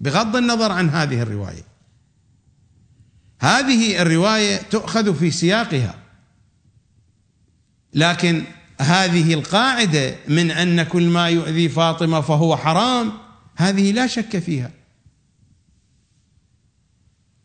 بغض 0.00 0.36
النظر 0.36 0.72
عن 0.72 0.90
هذه 0.90 1.22
الرواية. 1.22 1.64
هذه 3.40 4.02
الرواية 4.02 4.56
تؤخذ 4.56 5.14
في 5.14 5.30
سياقها. 5.30 5.94
لكن 7.94 8.44
هذه 8.80 9.34
القاعدة 9.34 10.14
من 10.28 10.50
أن 10.50 10.82
كل 10.82 11.08
ما 11.08 11.28
يؤذي 11.28 11.68
فاطمة 11.68 12.20
فهو 12.20 12.56
حرام 12.56 13.12
هذه 13.56 13.92
لا 13.92 14.06
شك 14.06 14.38
فيها. 14.38 14.70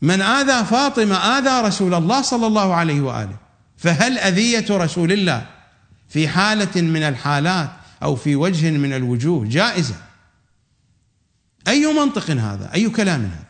من 0.01 0.21
آذى 0.21 0.65
فاطمة 0.65 1.15
آذى 1.15 1.67
رسول 1.67 1.93
الله 1.93 2.21
صلى 2.21 2.47
الله 2.47 2.73
عليه 2.73 3.01
وآله. 3.01 3.37
فهل 3.77 4.17
أذية 4.17 4.65
رسول 4.69 5.11
الله 5.11 5.47
في 6.09 6.27
حالة 6.27 6.81
من 6.81 7.03
الحالات 7.03 7.69
أو 8.03 8.15
في 8.15 8.35
وجه 8.35 8.71
من 8.71 8.93
الوجوه 8.93 9.45
جائزة؟ 9.45 9.95
أي 11.67 11.93
منطق 11.93 12.31
هذا؟ 12.31 12.73
أي 12.73 12.89
كلام 12.89 13.21
هذا؟ 13.21 13.49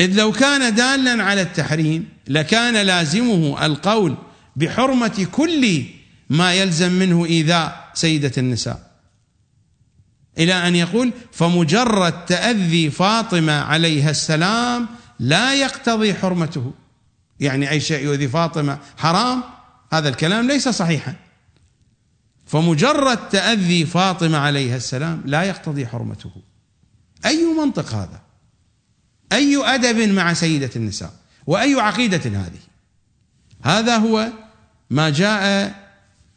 إذ 0.00 0.18
لو 0.18 0.32
كان 0.32 0.74
دالا 0.74 1.24
على 1.24 1.42
التحريم 1.42 2.08
لكان 2.28 2.86
لازمه 2.86 3.66
القول 3.66 4.16
بحرمة 4.56 5.26
كل 5.32 5.84
ما 6.30 6.54
يلزم 6.54 6.92
منه 6.92 7.24
إيذاء 7.24 7.90
سيدة 7.94 8.32
النساء. 8.38 8.93
إلى 10.38 10.68
أن 10.68 10.76
يقول 10.76 11.12
فمجرد 11.32 12.24
تأذي 12.24 12.90
فاطمة 12.90 13.52
عليها 13.52 14.10
السلام 14.10 14.88
لا 15.18 15.54
يقتضي 15.54 16.14
حرمته. 16.14 16.72
يعني 17.40 17.70
أي 17.70 17.80
شيء 17.80 18.04
يؤذي 18.04 18.28
فاطمة 18.28 18.78
حرام 18.96 19.42
هذا 19.92 20.08
الكلام 20.08 20.46
ليس 20.46 20.68
صحيحا. 20.68 21.14
فمجرد 22.46 23.28
تأذي 23.28 23.86
فاطمة 23.86 24.38
عليها 24.38 24.76
السلام 24.76 25.22
لا 25.24 25.42
يقتضي 25.42 25.86
حرمته. 25.86 26.30
أي 27.26 27.44
منطق 27.58 27.94
هذا؟ 27.94 28.20
أي 29.32 29.74
أدب 29.74 29.98
مع 29.98 30.32
سيدة 30.32 30.70
النساء؟ 30.76 31.12
وأي 31.46 31.74
عقيدة 31.74 32.30
هذه؟ 32.30 32.60
هذا 33.62 33.96
هو 33.96 34.28
ما 34.90 35.10
جاء 35.10 35.74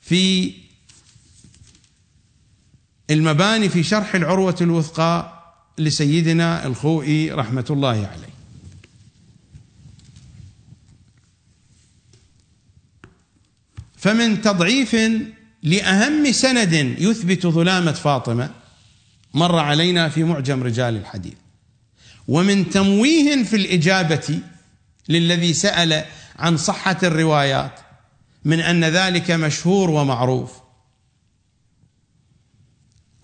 في 0.01 0.53
المباني 3.10 3.70
في 3.70 3.84
شرح 3.84 4.16
العروة 4.16 4.55
الوثقى 4.62 5.43
لسيدنا 5.78 6.66
الخوئي 6.66 7.32
رحمة 7.32 7.66
الله 7.70 7.88
عليه. 7.88 8.38
فمن 13.97 14.41
تضعيف 14.41 14.95
لأهم 15.64 16.32
سند 16.32 16.74
يثبت 16.74 17.47
ظلامة 17.47 17.91
فاطمة 17.91 18.51
مر 19.34 19.60
علينا 19.60 20.10
في 20.10 20.24
معجم 20.24 20.64
رجال 20.64 20.95
الحديث. 20.95 21.34
ومن 22.28 22.70
تمويه 22.70 23.43
في 23.43 23.55
الإجابة 23.55 24.39
للذي 25.10 25.53
سأل 25.53 26.05
عن 26.39 26.58
صحة 26.58 26.97
الروايات 27.03 27.80
من 28.45 28.60
أن 28.60 28.84
ذلك 28.86 29.32
مشهور 29.32 29.89
ومعروف. 29.89 30.51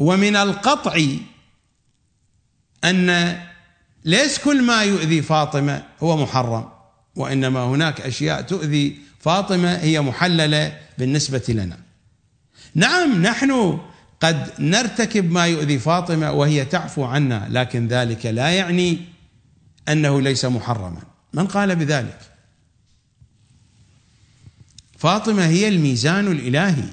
ومن 0.04 0.36
القطع 0.36 1.06
أن 2.84 3.40
ليس 4.06 4.40
كل 4.40 4.64
ما 4.64 4.84
يؤذي 4.84 5.22
فاطمة 5.22 5.84
هو 6.04 6.18
محرم 6.18 6.70
وإنما 7.16 7.64
هناك 7.64 8.02
أشياء 8.02 8.42
تؤذي 8.42 8.98
فاطمة 9.20 9.74
هي 9.78 10.02
محللة 10.02 10.80
بالنسبة 10.98 11.44
لنا. 11.50 11.80
نعم 12.76 13.22
نحن 13.22 13.80
قد 14.20 14.52
نرتكب 14.60 15.32
ما 15.32 15.48
يؤذي 15.48 15.80
فاطمة 15.80 16.32
وهي 16.32 16.66
تعفو 16.66 17.04
عنا 17.04 17.48
لكن 17.50 17.88
ذلك 17.88 18.26
لا 18.26 18.50
يعني 18.50 18.98
أنه 19.90 20.22
ليس 20.22 20.46
محرما. 20.46 21.02
من 21.34 21.48
قال 21.48 21.76
بذلك؟ 21.76 22.20
فاطمة 24.98 25.46
هي 25.46 25.68
الميزان 25.68 26.28
الإلهي. 26.28 26.90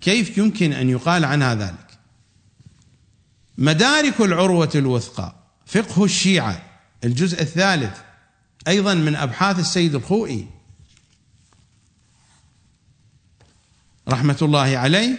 كيف 0.00 0.38
يمكن 0.38 0.72
أن 0.72 0.90
يقال 0.90 1.24
عنها 1.24 1.54
ذلك؟ 1.54 1.89
مدارك 3.60 4.20
العروة 4.20 4.70
الوثقى 4.74 5.34
فقه 5.66 6.04
الشيعة 6.04 6.62
الجزء 7.04 7.42
الثالث 7.42 7.98
أيضا 8.68 8.94
من 8.94 9.16
أبحاث 9.16 9.58
السيد 9.58 9.94
الخوئي. 9.94 10.46
رحمة 14.08 14.36
الله 14.42 14.78
عليه 14.78 15.18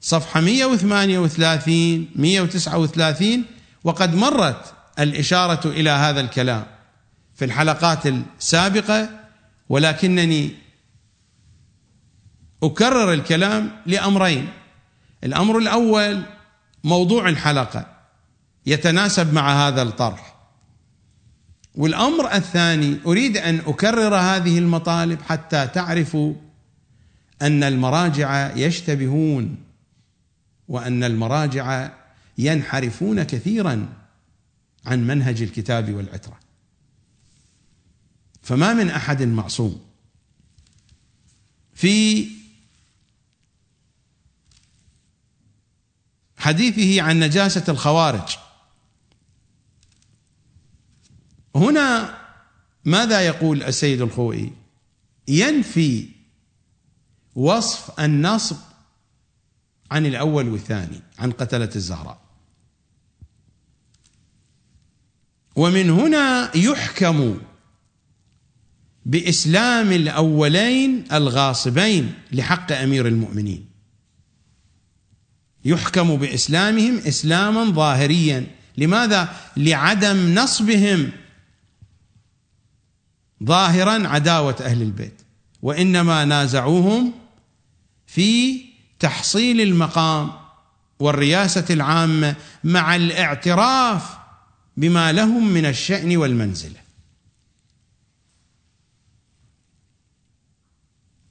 صفحة 0.00 0.40
138 0.40 2.08
139 2.16 3.44
وقد 3.84 4.14
مرت 4.14 4.74
الإشارة 4.98 5.68
إلى 5.68 5.90
هذا 5.90 6.20
الكلام 6.20 6.66
في 7.34 7.44
الحلقات 7.44 8.06
السابقة 8.06 9.10
ولكنني 9.68 10.50
أكرر 12.62 13.12
الكلام 13.12 13.70
لأمرين. 13.86 14.48
الأمر 15.24 15.58
الأول 15.58 16.35
موضوع 16.86 17.28
الحلقة 17.28 17.86
يتناسب 18.66 19.32
مع 19.32 19.68
هذا 19.68 19.82
الطرح. 19.82 20.36
والأمر 21.74 22.32
الثاني 22.32 22.98
أريد 23.06 23.36
أن 23.36 23.58
أكرر 23.66 24.14
هذه 24.14 24.58
المطالب 24.58 25.22
حتى 25.22 25.66
تعرفوا 25.66 26.34
أن 27.42 27.62
المراجع 27.62 28.56
يشتبهون 28.56 29.56
وأن 30.68 31.04
المراجع 31.04 31.90
ينحرفون 32.38 33.22
كثيرا 33.22 33.88
عن 34.86 35.06
منهج 35.06 35.42
الكتاب 35.42 35.94
والعترة. 35.94 36.40
فما 38.42 38.74
من 38.74 38.90
أحد 38.90 39.22
معصوم. 39.22 39.80
في 41.74 42.26
حديثه 46.46 47.02
عن 47.02 47.20
نجاسة 47.20 47.64
الخوارج. 47.68 48.36
هنا 51.54 52.18
ماذا 52.84 53.20
يقول 53.20 53.62
السيد 53.62 54.00
الخوئي؟ 54.00 54.52
ينفي 55.28 56.08
وصف 57.34 58.00
النصب 58.00 58.56
عن 59.90 60.06
الأول 60.06 60.48
والثاني 60.48 61.00
عن 61.18 61.32
قتلة 61.32 61.70
الزهراء. 61.76 62.18
ومن 65.56 65.90
هنا 65.90 66.56
يحكم 66.56 67.40
بإسلام 69.06 69.92
الأولين 69.92 71.04
الغاصبين 71.12 72.14
لحق 72.32 72.72
أمير 72.72 73.08
المؤمنين. 73.08 73.75
يحكم 75.66 76.16
بإسلامهم 76.16 76.98
إسلاما 76.98 77.64
ظاهريا. 77.64 78.46
لماذا؟ 78.76 79.28
لعدم 79.56 80.34
نصبهم 80.34 81.12
ظاهرا 83.44 84.08
عداوة 84.08 84.56
أهل 84.60 84.82
البيت. 84.82 85.22
وإنما 85.62 86.24
نازعوهم 86.24 87.12
في 88.06 88.60
تحصيل 88.98 89.60
المقام 89.60 90.30
والرياسة 91.00 91.64
العامة 91.70 92.36
مع 92.64 92.96
الاعتراف 92.96 94.18
بما 94.76 95.12
لهم 95.12 95.48
من 95.48 95.66
الشأن 95.66 96.16
والمنزلة. 96.16 96.80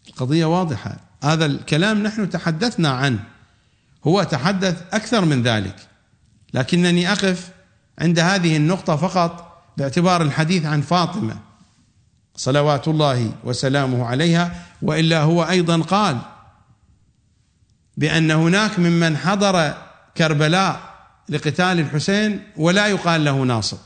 القضية 0.08 0.46
واضحة. 0.46 1.00
هذا 1.24 1.46
الكلام 1.46 2.04
نحن 2.04 2.30
تحدثنا 2.30 2.90
عنه. 2.90 3.35
هو 4.08 4.24
تحدث 4.24 4.84
أكثر 4.94 5.26
من 5.26 5.44
ذلك. 5.44 5.76
لكنني 6.54 7.12
أقف 7.12 7.50
عند 8.00 8.20
هذه 8.20 8.58
النقطة 8.58 8.96
فقط 8.96 9.64
باعتبار 9.78 10.22
الحديث 10.22 10.66
عن 10.66 10.82
فاطمة. 10.82 11.40
صلوات 12.36 12.88
الله 12.88 13.32
وسلامه 13.44 14.06
عليها 14.06 14.66
وإلا 14.82 15.22
هو 15.22 15.44
أيضا 15.44 15.82
قال 15.82 16.18
بأن 17.98 18.32
هناك 18.32 18.80
ممن 18.80 19.18
حضر 19.18 19.78
كربلاء 20.18 20.96
لقتال 21.30 21.80
الحسين 21.80 22.44
ولا 22.58 22.88
يقال 22.88 23.26
له 23.26 23.44
ناصب. 23.44 23.78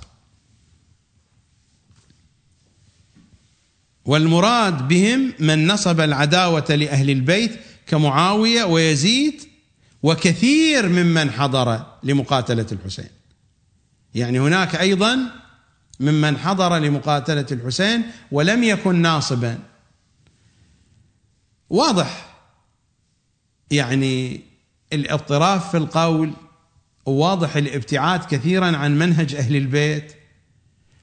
والمراد 4.05 4.87
بهم 4.87 5.33
من 5.39 5.67
نصب 5.67 5.99
العداوة 6.01 6.65
لأهل 6.69 7.09
البيت 7.09 7.59
كمعاوية 7.87 8.63
ويزيد 8.63 9.48
وكثير 10.03 10.89
ممن 10.89 11.31
حضر 11.31 11.85
لمقاتلة 12.03 12.65
الحسين. 12.71 13.09
يعني 14.15 14.39
هناك 14.39 14.75
أيضا 14.75 15.19
ممن 15.99 16.37
حضر 16.37 16.77
لمقاتلة 16.77 17.45
الحسين 17.51 18.03
ولم 18.31 18.63
يكن 18.63 18.95
ناصبا. 18.95 19.59
واضح 21.69 22.35
يعني 23.71 24.41
الاضطراب 24.93 25.61
في 25.61 25.77
القول 25.77 26.33
وواضح 27.05 27.55
الابتعاد 27.55 28.25
كثيرا 28.25 28.77
عن 28.77 28.99
منهج 28.99 29.35
أهل 29.35 29.55
البيت 29.55 30.13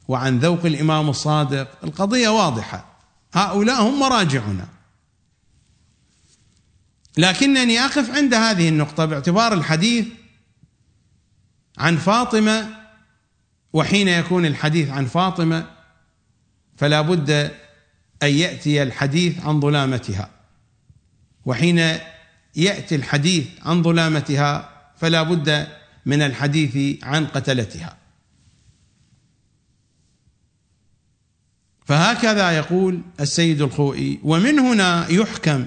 وعن 0.08 0.38
ذوق 0.38 0.66
الإمام 0.66 1.08
الصادق. 1.08 1.68
القضية 1.84 2.28
واضحة. 2.28 2.96
هؤلاء 3.32 3.82
هم 3.82 4.00
مراجعنا. 4.00 4.68
لكنني 7.16 7.80
أقف 7.80 8.10
عند 8.10 8.34
هذه 8.34 8.68
النقطة 8.68 9.04
باعتبار 9.04 9.52
الحديث 9.54 10.06
عن 11.78 11.96
فاطمة 11.96 12.68
وحين 13.72 14.08
يكون 14.08 14.46
الحديث 14.46 14.90
عن 14.90 15.06
فاطمة 15.06 15.66
فلا 16.76 17.00
بد 17.00 17.30
أن 18.22 18.28
يأتي 18.28 18.82
الحديث 18.82 19.44
عن 19.44 19.60
ظلامتها. 19.60 20.30
وحين 21.44 21.78
يأتي 22.56 22.94
الحديث 22.94 23.46
عن 23.62 23.82
ظلامتها 23.82 24.70
فلا 24.96 25.22
بد 25.22 25.66
من 26.06 26.22
الحديث 26.22 27.04
عن 27.04 27.26
قتلتها. 27.26 27.96
فهكذا 31.84 32.50
يقول 32.50 33.00
السيد 33.20 33.62
الخوئي 33.62 34.20
ومن 34.22 34.58
هنا 34.58 35.08
يحكم 35.08 35.66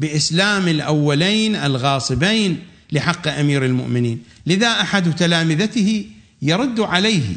بإسلام 0.00 0.68
الأولين 0.68 1.56
الغاصبين 1.56 2.66
لحق 2.92 3.28
أمير 3.28 3.64
المؤمنين. 3.64 4.22
لذا 4.46 4.68
أحد 4.68 5.14
تلامذته 5.14 6.06
يرد 6.42 6.80
عليه. 6.80 7.36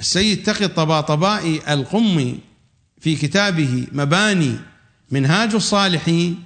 السيد 0.00 0.42
تقي 0.42 0.64
الطباطبائي 0.64 1.74
القمي 1.74 2.38
في 3.00 3.16
كتابه 3.16 3.86
مباني 3.92 4.58
منهاج 5.10 5.54
الصالحين 5.54 6.42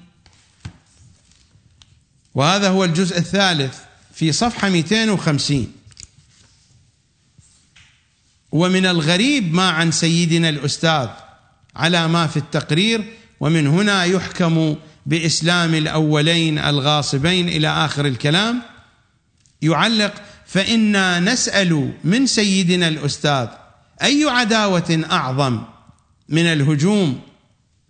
وهذا 2.35 2.69
هو 2.69 2.85
الجزء 2.85 3.19
الثالث 3.19 3.79
في 4.15 4.33
صفحة 4.33 4.69
250 4.69 5.73
ومن 8.53 8.87
الغريب 8.87 9.55
ما 9.55 9.71
عن 9.71 9.93
سيدنا 9.93 10.49
الأستاذ 10.49 11.09
على 11.79 12.09
ما 12.09 12.27
في 12.27 12.37
التقرير 12.37 13.05
ومن 13.41 13.67
هنا 13.67 14.05
يحكم 14.05 14.77
بإسلام 15.07 15.75
الأولين 15.75 16.59
الغاصبين 16.59 17.49
إلى 17.49 17.69
آخر 17.69 18.07
الكلام. 18.07 18.63
يعلق 19.63 20.15
فإنا 20.47 21.21
نسأل 21.21 21.93
من 22.05 22.27
سيدنا 22.27 22.89
الأستاذ 22.89 23.47
أي 24.03 24.25
عداوة 24.29 25.05
أعظم 25.13 25.63
من 26.29 26.47
الهجوم 26.47 27.21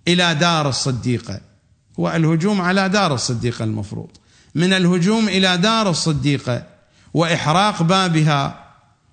إلى 0.08 0.34
دار 0.34 0.68
الصديقة 0.68 1.40
هو 2.00 2.10
الهجوم 2.10 2.60
على 2.60 2.88
دار 2.88 3.14
الصديقة 3.14 3.64
المفروض. 3.64 4.10
من 4.54 4.72
الهجوم 4.72 5.28
إلى 5.28 5.56
دار 5.56 5.90
الصديقة 5.90 6.66
وإحراق 7.14 7.82
بابها 7.82 8.64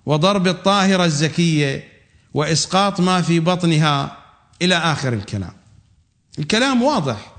وضرب 0.06 0.46
الطاهرة 0.48 1.04
الزكية 1.04 1.88
وإسقاط 2.34 3.00
ما 3.00 3.22
في 3.22 3.40
بطنها 3.40 4.16
إلى 4.62 4.74
آخر 4.74 5.12
الكلام. 5.12 5.52
الكلام 6.38 6.82
واضح. 6.82 7.32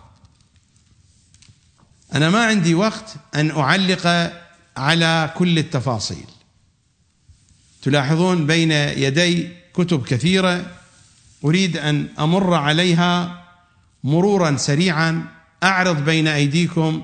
أنا 2.13 2.30
ما 2.30 2.45
عندي 2.45 2.76
وقت 2.76 3.15
أن 3.36 3.51
أعلق 3.51 4.34
على 4.78 5.34
كل 5.38 5.59
التفاصيل. 5.59 6.26
تلاحظون 7.82 8.47
بين 8.47 8.72
يدي 8.72 9.49
كتب 9.74 10.05
كثيرة 10.05 10.78
أريد 11.45 11.78
أن 11.78 12.07
أمر 12.20 12.53
عليها 12.53 13.43
مرورا 14.03 14.57
سريعا. 14.57 15.38
أعرض 15.63 16.05
بين 16.05 16.28
أيديكم 16.28 17.03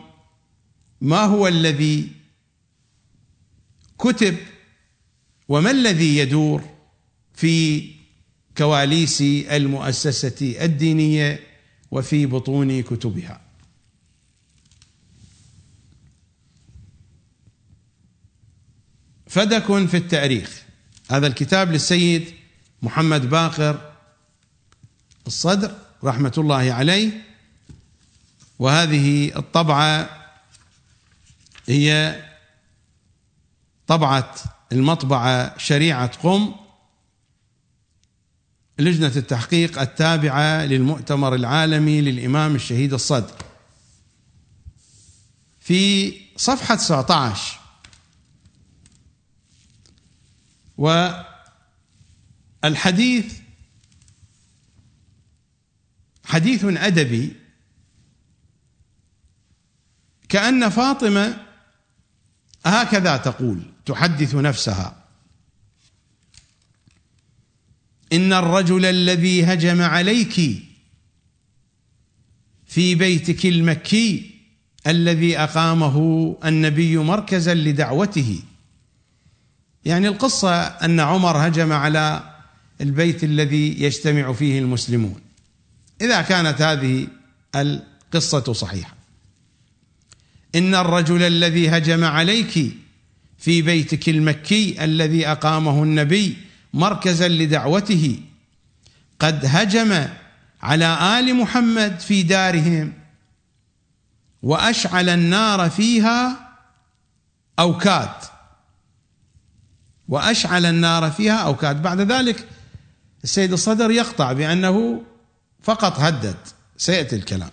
ما 1.01 1.21
هو 1.21 1.47
الذي 1.47 2.11
كتب 3.99 4.37
وما 5.47 5.71
الذي 5.71 6.17
يدور 6.17 6.63
في 7.33 7.92
كواليس 8.57 9.21
المؤسسة 9.21 10.65
الدينية 10.65 11.39
وفي 11.91 12.25
بطون 12.25 12.81
كتبها. 12.81 13.41
فدك 19.27 19.85
في 19.87 19.97
التاريخ. 19.97 20.63
هذا 21.11 21.27
الكتاب 21.27 21.71
للسيد 21.71 22.33
محمد 22.81 23.29
باقر 23.29 23.93
الصدر 25.27 25.75
رحمة 26.03 26.33
الله 26.37 26.73
عليه. 26.73 27.11
وهذه 28.59 29.37
الطبعة 29.37 30.09
هي 31.67 32.21
طبعة 33.87 34.35
المطبعة 34.71 35.57
شريعة 35.57 36.07
قم. 36.07 36.62
لجنة 38.79 39.11
التحقيق 39.15 39.79
التابعة 39.79 40.65
للمؤتمر 40.65 41.35
العالمي 41.35 42.01
للإمام 42.01 42.55
الشهيد 42.55 42.93
الصدر. 42.93 43.33
في 45.59 46.13
صفحة 46.37 46.75
19 46.75 47.59
والحديث 52.63 53.39
حديث 56.25 56.65
أدبي. 56.65 57.35
كأن 60.29 60.69
فاطمة 60.69 61.45
هكذا 62.65 63.17
تقول 63.17 63.73
تحدث 63.85 64.35
نفسها. 64.35 65.02
إن 68.13 68.33
الرجل 68.33 68.85
الذي 68.85 69.43
هجم 69.43 69.81
عليك 69.81 70.63
في 72.65 72.95
بيتك 72.95 73.45
المكي 73.45 74.31
الذي 74.87 75.37
أقامه 75.37 75.97
النبي 76.45 76.97
مركزا 76.97 77.53
لدعوته. 77.53 78.39
يعني 79.85 80.07
القصة 80.07 80.55
أن 80.55 80.99
عمر 80.99 81.47
هجم 81.47 81.71
على 81.71 82.33
البيت 82.81 83.23
الذي 83.23 83.83
يجتمع 83.83 84.33
فيه 84.33 84.59
المسلمون. 84.59 85.19
إذا 86.01 86.21
كانت 86.21 86.61
هذه 86.61 87.07
القصة 87.55 88.53
صحيحة. 88.53 88.95
إن 90.55 90.75
الرجل 90.75 91.21
الذي 91.21 91.69
هجم 91.69 92.03
عليك 92.03 92.71
في 93.37 93.61
بيتك 93.61 94.09
المكي 94.09 94.83
الذي 94.83 95.27
أقامه 95.27 95.83
النبي 95.83 96.37
مركزا 96.73 97.27
لدعوته. 97.27 98.19
قد 99.19 99.45
هجم 99.45 100.07
على 100.61 101.19
آل 101.19 101.35
محمد 101.35 101.99
في 101.99 102.23
دارهم 102.23 102.93
وأشعل 104.43 105.09
النار 105.09 105.69
فيها 105.69 106.49
أوكاد. 107.59 108.15
وأشعل 110.07 110.65
النار 110.65 111.11
فيها 111.11 111.37
أوكاد. 111.37 111.81
بعد 111.81 111.99
ذلك 111.99 112.47
السيد 113.23 113.53
الصدر 113.53 113.91
يقطع 113.91 114.33
بأنه 114.33 115.03
فقط 115.61 115.99
هدد. 115.99 116.37
سيأتي 116.77 117.15
الكلام. 117.15 117.51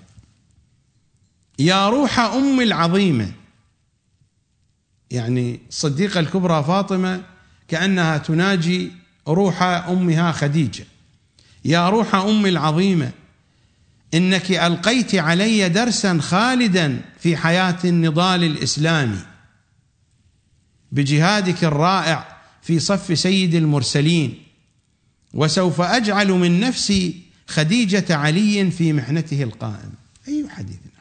يا 1.59 1.89
روح 1.89 2.19
أم 2.19 2.61
العظيمة. 2.61 3.33
يعني 5.11 5.61
الصديقه 5.69 6.21
الكبرى 6.21 6.65
فاطمة 6.65 7.23
كأنها 7.69 8.19
تناجي 8.19 9.00
روح 9.33 9.63
أمها 9.63 10.33
خديجة. 10.33 10.85
يا 11.65 11.89
روح 11.89 12.15
أمي 12.15 12.49
العظيمة 12.49 13.13
إنك 14.15 14.51
ألقيت 14.51 15.15
علي 15.15 15.69
درسا 15.69 16.19
خالدا 16.19 17.01
في 17.19 17.37
حياة 17.37 17.79
النضال 17.85 18.45
الإسلامي. 18.45 19.23
بجهادك 20.93 21.65
الرائع 21.65 22.37
في 22.63 22.79
صف 22.79 23.19
سيد 23.19 23.55
المرسلين. 23.55 24.43
وسوف 25.35 25.81
أجعل 25.81 26.33
من 26.33 26.61
نفسي 26.61 27.23
خديجة 27.47 28.17
علي 28.17 28.71
في 28.71 28.93
محنته 28.93 29.43
القائم. 29.43 29.93
أي 30.29 30.49
حديث؟ 30.49 30.77
هذا 30.77 31.01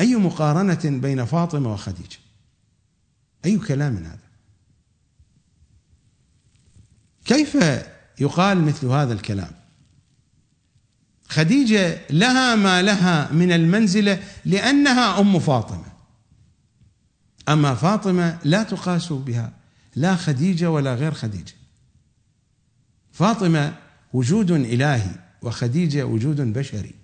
أي 0.00 0.16
مقارنة 0.16 0.80
بين 0.84 1.24
فاطمة 1.24 1.72
وخديجة؟ 1.72 2.18
أي 3.44 3.58
كلام 3.58 3.96
هذا؟ 3.96 4.27
كيف 7.28 7.58
يقال 8.20 8.62
مثل 8.62 8.86
هذا 8.86 9.12
الكلام؟ 9.12 9.50
خديجة 11.28 11.98
لها 12.10 12.54
ما 12.54 12.82
لها 12.82 13.32
من 13.32 13.52
المنزلة 13.52 14.22
لأنها 14.44 15.20
أم 15.20 15.38
فاطمة. 15.38 15.84
أما 17.48 17.74
فاطمة 17.74 18.38
لا 18.44 18.62
تقاس 18.62 19.12
بها 19.12 19.52
لا 19.96 20.16
خديجة 20.16 20.70
ولا 20.70 20.94
غير 20.94 21.12
خديجة. 21.14 21.54
فاطمة 23.12 23.74
وجود 24.12 24.50
إلهي 24.50 25.14
وخديجة 25.42 26.06
وجود 26.06 26.40
بشري. 26.40 26.94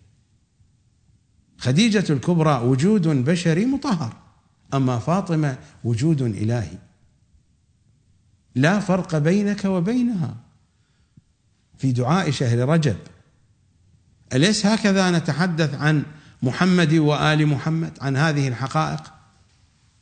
خديجة 1.59 2.13
الكبرى 2.13 2.63
وجود 2.65 3.09
بشري 3.09 3.67
مطهر 3.67 4.17
أما 4.75 4.99
فاطمة 4.99 5.59
وجود 5.85 6.23
إلهي. 6.23 6.79
لا 8.55 8.81
فرق 8.81 9.19
بينك 9.19 9.65
وبينها. 9.65 10.35
في 11.79 11.93
دعاء 11.93 12.31
شهر 12.31 12.69
رجب. 12.69 12.97
أليس 14.33 14.67
هكذا 14.67 15.11
نتحدث 15.11 15.75
عن 15.75 16.03
محمد 16.43 16.95
وآل 16.95 17.47
محمد؟ 17.47 17.99
عن 18.01 18.17
هذه 18.17 18.49
الحقائق؟ 18.49 19.13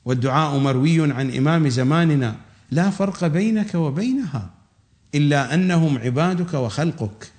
والدعاء 0.05 0.59
مروي 0.59 1.13
عن 1.13 1.37
إمام 1.37 1.69
زماننا. 1.69 2.37
لا 2.71 2.91
فرق 2.91 3.27
بينك 3.27 3.75
وبينها. 3.75 4.51
إلا 5.15 5.55
أنهم 5.55 5.99
عبادك 5.99 6.55
وخلقك. 6.55 7.33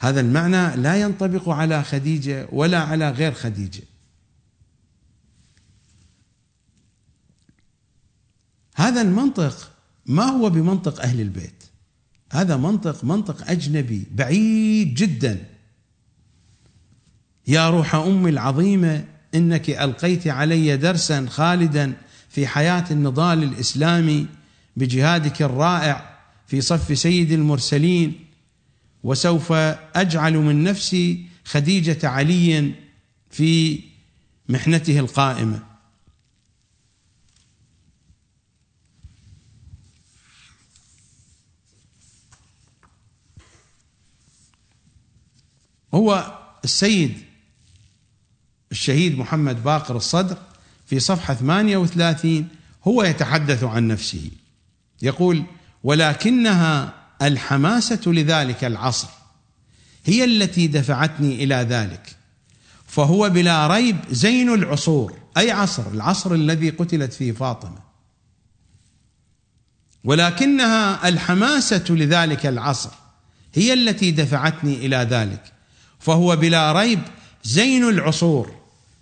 هذا 0.00 0.20
المعنى 0.20 0.76
لا 0.76 0.96
ينطبق 0.96 1.48
على 1.48 1.82
خديجة 1.82 2.48
ولا 2.52 2.78
على 2.78 3.10
غير 3.10 3.32
خديجة. 3.32 3.82
هذا 8.76 9.02
المنطق 9.02 9.70
ما 10.06 10.24
هو 10.24 10.50
بمنطق 10.50 11.02
أهل 11.02 11.20
البيت؟ 11.20 11.64
هذا 12.32 12.56
منطق 12.56 13.04
منطق 13.04 13.50
أجنبي 13.50 14.04
بعيد 14.10 14.94
جدا. 14.94 15.44
يا 17.46 17.70
روح 17.70 17.94
أمي 17.94 18.30
العظيمة 18.30 19.04
إنك 19.34 19.70
ألقيت 19.70 20.26
علي 20.26 20.76
درسا 20.76 21.26
خالدا 21.26 21.92
في 22.28 22.46
حياة 22.46 22.84
النضال 22.90 23.42
الإسلامي 23.42 24.26
بجهادك 24.76 25.42
الرائع 25.42 26.18
في 26.46 26.60
صف 26.60 26.98
سيد 26.98 27.32
المرسلين. 27.32 28.12
وسوف 29.02 29.52
أجعل 29.94 30.36
من 30.38 30.64
نفسي 30.64 31.26
خديجة 31.44 32.08
علي 32.08 32.72
في 33.30 33.80
محنته 34.48 34.98
القائمة. 34.98 35.75
هو 45.96 46.38
السيد 46.64 47.18
الشهيد 48.70 49.18
محمد 49.18 49.64
باقر 49.64 49.96
الصدر 49.96 50.36
في 50.86 51.00
صفحة 51.00 51.34
38 51.34 52.48
هو 52.84 53.02
يتحدث 53.02 53.64
عن 53.64 53.88
نفسه. 53.88 54.30
يقول 55.02 55.44
ولكنها 55.84 56.94
الحماسة 57.22 58.00
لذلك 58.06 58.64
العصر 58.64 59.08
هي 60.04 60.24
التي 60.24 60.66
دفعتني 60.66 61.44
إلى 61.44 61.54
ذلك 61.54 62.16
فهو 62.86 63.30
بلا 63.30 63.66
ريب 63.66 63.96
زين 64.10 64.54
العصور 64.54 65.18
أي 65.36 65.50
عصر 65.50 65.90
العصر 65.92 66.34
الذي 66.34 66.70
قتلت 66.70 67.12
فيه 67.12 67.32
فاطمة. 67.32 67.78
ولكنها 70.04 71.08
الحماسة 71.08 71.84
لذلك 71.90 72.46
العصر 72.46 72.90
هي 73.54 73.72
التي 73.72 74.10
دفعتني 74.10 74.86
إلى 74.86 74.96
ذلك 74.96 75.55
فهو 76.06 76.36
بلا 76.36 76.72
ريب 76.72 77.00
زين 77.44 77.88
العصور 77.88 78.54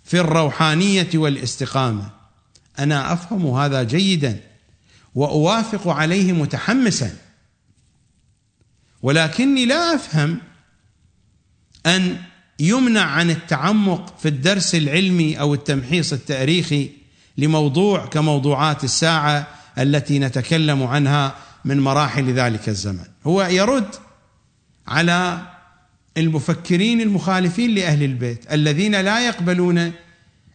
في 0.03 0.19
الروحانية 0.19 1.09
والاستقامة. 1.15 2.09
أنا 2.79 3.13
أفهم 3.13 3.47
هذا 3.47 3.83
جيدا 3.83 4.39
وأوافق 5.15 5.87
عليه 5.87 6.31
متحمسا. 6.31 7.15
ولكني 9.01 9.65
لا 9.65 9.95
أفهم 9.95 10.37
أن 11.85 12.17
يمنع 12.59 13.01
عن 13.01 13.29
التعمق 13.29 14.19
في 14.19 14.27
الدرس 14.27 14.75
العلمي 14.75 15.39
أو 15.39 15.53
التمحيص 15.53 16.13
التاريخي 16.13 16.89
لموضوع 17.37 18.05
كموضوعات 18.05 18.83
الساعة 18.83 19.47
التي 19.77 20.19
نتكلم 20.19 20.83
عنها 20.83 21.35
من 21.65 21.79
مراحل 21.79 22.33
ذلك 22.33 22.69
الزمن. 22.69 23.05
هو 23.27 23.43
يرد 23.43 23.95
على 24.87 25.41
المفكرين 26.17 27.01
المخالفين 27.01 27.75
لأهل 27.75 28.03
البيت 28.03 28.53
الذين 28.53 29.01
لا 29.01 29.27
يقبلون 29.27 29.77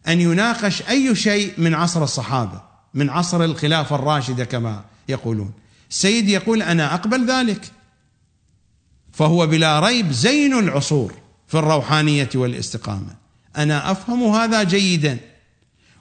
أن 0.09 0.21
يناقش 0.21 0.83
أي 0.83 1.15
شيء 1.15 1.53
من 1.59 1.75
عصر 1.75 2.05
الصحابة 2.05 2.63
من 2.95 3.11
عصر 3.11 3.45
الخلافة 3.45 3.97
الراشدة 3.97 4.45
كما 4.45 4.85
يقولون. 5.09 5.53
السيد 5.91 6.29
يقول 6.29 6.63
أنا 6.63 6.95
أقبل 6.95 7.31
ذلك. 7.31 7.61
فهو 9.13 9.47
بلا 9.47 9.81
ريب 9.81 10.13
زين 10.13 10.59
العصور 10.59 11.15
في 11.49 11.59
الروحانية 11.59 12.29
والاستقامة. 12.35 13.17
أنا 13.57 13.91
أفهم 13.91 14.23
هذا 14.23 14.63
جيدا 14.63 15.19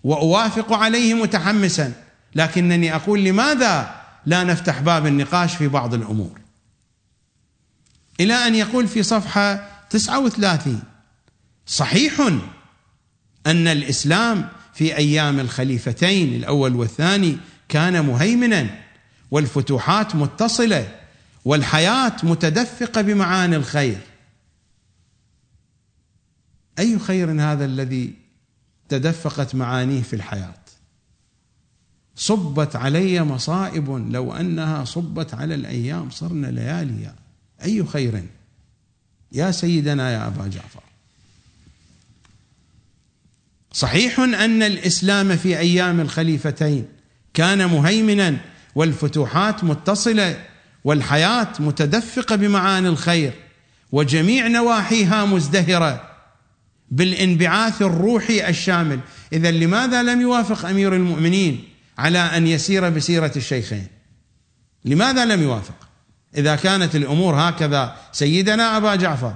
وأوافق 0.04 0.74
عليه 0.74 1.14
متحمسا 1.14 1.94
لكنني 2.36 2.96
أقول 2.96 3.24
لماذا 3.24 3.96
لا 4.26 4.44
نفتح 4.44 4.80
باب 4.80 5.06
النقاش 5.06 5.56
في 5.56 5.68
بعض 5.68 5.94
الأمور؟ 5.94 6.40
إلى 8.20 8.34
أن 8.34 8.56
يقول 8.56 8.88
في 8.88 9.04
صفحة 9.04 9.70
39 9.90 10.82
صحيح 11.66 12.22
أن 13.46 13.68
الإسلام 13.68 14.50
في 14.74 14.98
أيام 14.98 15.40
الخليفتين 15.40 16.36
الأول 16.36 16.76
والثاني 16.76 17.38
كان 17.70 18.06
مهيمنا 18.06 18.80
والفتوحات 19.32 20.16
متصلة 20.16 21.00
والحياة 21.46 22.16
متدفقة 22.24 23.02
بمعاني 23.02 23.56
الخير. 23.56 24.00
أي 26.80 27.00
خير 27.00 27.32
هذا 27.32 27.66
الذي 27.66 28.14
تدفقت 28.90 29.56
معانيه 29.56 30.02
في 30.02 30.16
الحياة؟ 30.16 30.54
صبت 32.16 32.76
علي 32.76 33.24
مصائب 33.24 33.90
لو 34.12 34.34
أنها 34.34 34.86
صبت 34.86 35.34
على 35.34 35.56
الأيام 35.56 36.10
صرنا 36.10 36.48
لياليا 36.48 37.16
أي 37.64 37.86
خير؟ 37.86 38.24
يا 39.32 39.52
سيدنا 39.52 40.12
يا 40.12 40.28
أبا 40.28 40.48
جعفر. 40.48 40.84
صحيح 43.74 44.20
أن 44.20 44.64
الإسلام 44.64 45.38
في 45.38 45.60
أيام 45.60 46.00
الخليفتين 46.00 46.86
كان 47.34 47.66
مهيمنا 47.66 48.38
والفتوحات 48.76 49.64
متصلة 49.64 50.46
والحياة 50.84 51.54
متدفقة 51.60 52.36
بمعاني 52.36 52.88
الخير 52.88 53.34
وجميع 53.92 54.48
نواحيها 54.48 55.26
مزدهرة 55.26 56.10
بالانبعاث 56.92 57.82
الروحي 57.82 58.50
الشامل. 58.50 59.00
اذا 59.34 59.52
لماذا 59.52 60.04
لم 60.04 60.22
يوافق 60.22 60.66
أمير 60.66 60.96
المؤمنين 60.96 61.64
على 61.98 62.20
أن 62.20 62.48
يسير 62.48 62.90
بسيرة 62.90 63.32
الشيخين؟ 63.36 63.88
لماذا 64.86 65.26
لم 65.26 65.44
يوافق؟ 65.44 65.89
إذا 66.38 66.56
كانت 66.56 66.96
الأمور 66.96 67.36
هكذا 67.36 67.96
سيدنا 68.12 68.78
أبا 68.78 68.96
جعفر. 68.96 69.34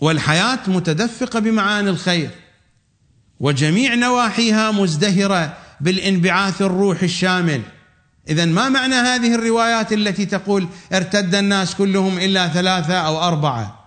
والحياة 0.00 0.58
متدفقة 0.66 1.38
بمعاني 1.38 1.90
الخير 1.90 2.30
وجميع 3.40 3.94
نواحيها 3.94 4.70
مزدهرة 4.70 5.56
بالانبعاث 5.80 6.62
الروحي 6.62 7.06
الشامل. 7.06 7.62
اذا 8.28 8.44
ما 8.44 8.68
معنى 8.68 8.94
هذه 8.94 9.34
الروايات 9.34 9.92
التي 9.92 10.26
تقول 10.26 10.68
ارتد 10.92 11.34
الناس 11.34 11.74
كلهم 11.74 12.18
إلا 12.18 12.48
ثلاثة 12.48 12.94
أو 12.94 13.22
أربعة؟ 13.28 13.77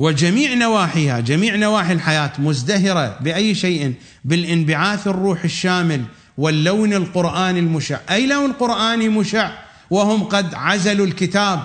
وجميع 0.00 0.54
نواحيها 0.54 1.20
جميع 1.20 1.56
نواحي 1.56 1.92
الحياة 1.92 2.32
مزدهرة 2.38 3.18
بأي 3.20 3.54
شيء 3.54 3.94
بالانبعاث 4.24 5.06
الروح 5.06 5.44
الشامل 5.44 6.04
واللون 6.38 6.92
القرآني 6.92 7.58
المشع. 7.58 8.00
أي 8.10 8.26
لون 8.26 8.52
قرآني 8.52 9.08
مشع؟ 9.08 9.58
وهم 9.90 10.24
قد 10.24 10.54
عزلوا 10.54 11.06
الكتاب 11.06 11.62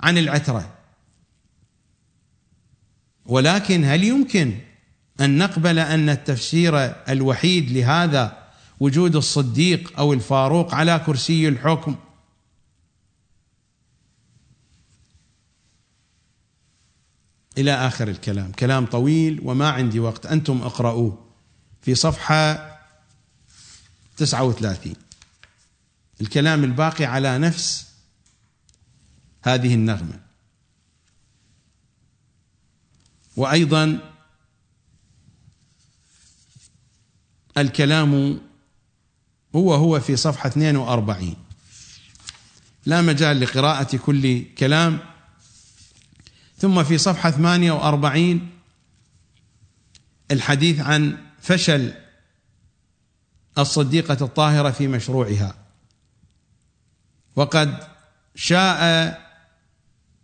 عن 0.00 0.18
العترة. 0.18 0.70
ولكن 3.26 3.84
هل 3.84 4.04
يمكن 4.04 4.54
أن 5.20 5.38
نقبل 5.38 5.78
أن 5.78 6.08
التفسير 6.08 6.94
الوحيد 7.08 7.70
لهذا 7.70 8.38
وجود 8.80 9.16
الصديق 9.16 9.92
أو 9.98 10.12
الفاروق 10.12 10.74
على 10.74 11.00
كرسي 11.06 11.48
الحكم 11.48 11.94
إلى 17.58 17.72
آخر 17.72 18.08
الكلام. 18.08 18.52
كلام 18.52 18.86
طويل 18.86 19.40
وما 19.42 19.70
عندي 19.70 20.00
وقت. 20.00 20.26
أنتم 20.26 20.62
اقرأوه 20.62 21.26
في 21.82 21.94
صفحة 21.94 22.74
39 24.16 24.94
الكلام 26.20 26.64
الباقي 26.64 27.04
على 27.04 27.38
نفس 27.38 27.86
هذه 29.42 29.74
النغمة. 29.74 30.20
وأيضا 33.36 33.98
الكلام 37.58 38.40
هو 39.54 39.74
هو 39.74 40.00
في 40.00 40.16
صفحة 40.16 40.48
42 40.48 41.36
لا 42.86 43.02
مجال 43.02 43.40
لقراءة 43.40 43.96
كل 43.96 44.44
كلام. 44.58 45.13
ثم 46.64 46.84
في 46.84 46.98
صفحة 46.98 47.30
48 47.30 48.50
الحديث 50.30 50.80
عن 50.80 51.18
فشل 51.40 51.92
الصديقة 53.58 54.24
الطاهرة 54.24 54.70
في 54.70 54.88
مشروعها. 54.88 55.54
وقد 57.36 57.78
شاء 58.34 58.82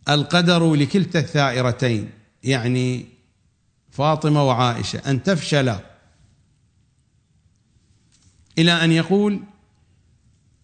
القدر 0.09 0.75
لكلتا 0.75 1.19
الثائرتين 1.19 2.11
يعني 2.43 3.07
فاطمة 3.91 4.45
وعائشة 4.45 4.99
أن 5.11 5.23
تفشلا 5.23 5.81
إلى 8.59 8.73
أن 8.73 8.93
يقول 8.93 9.41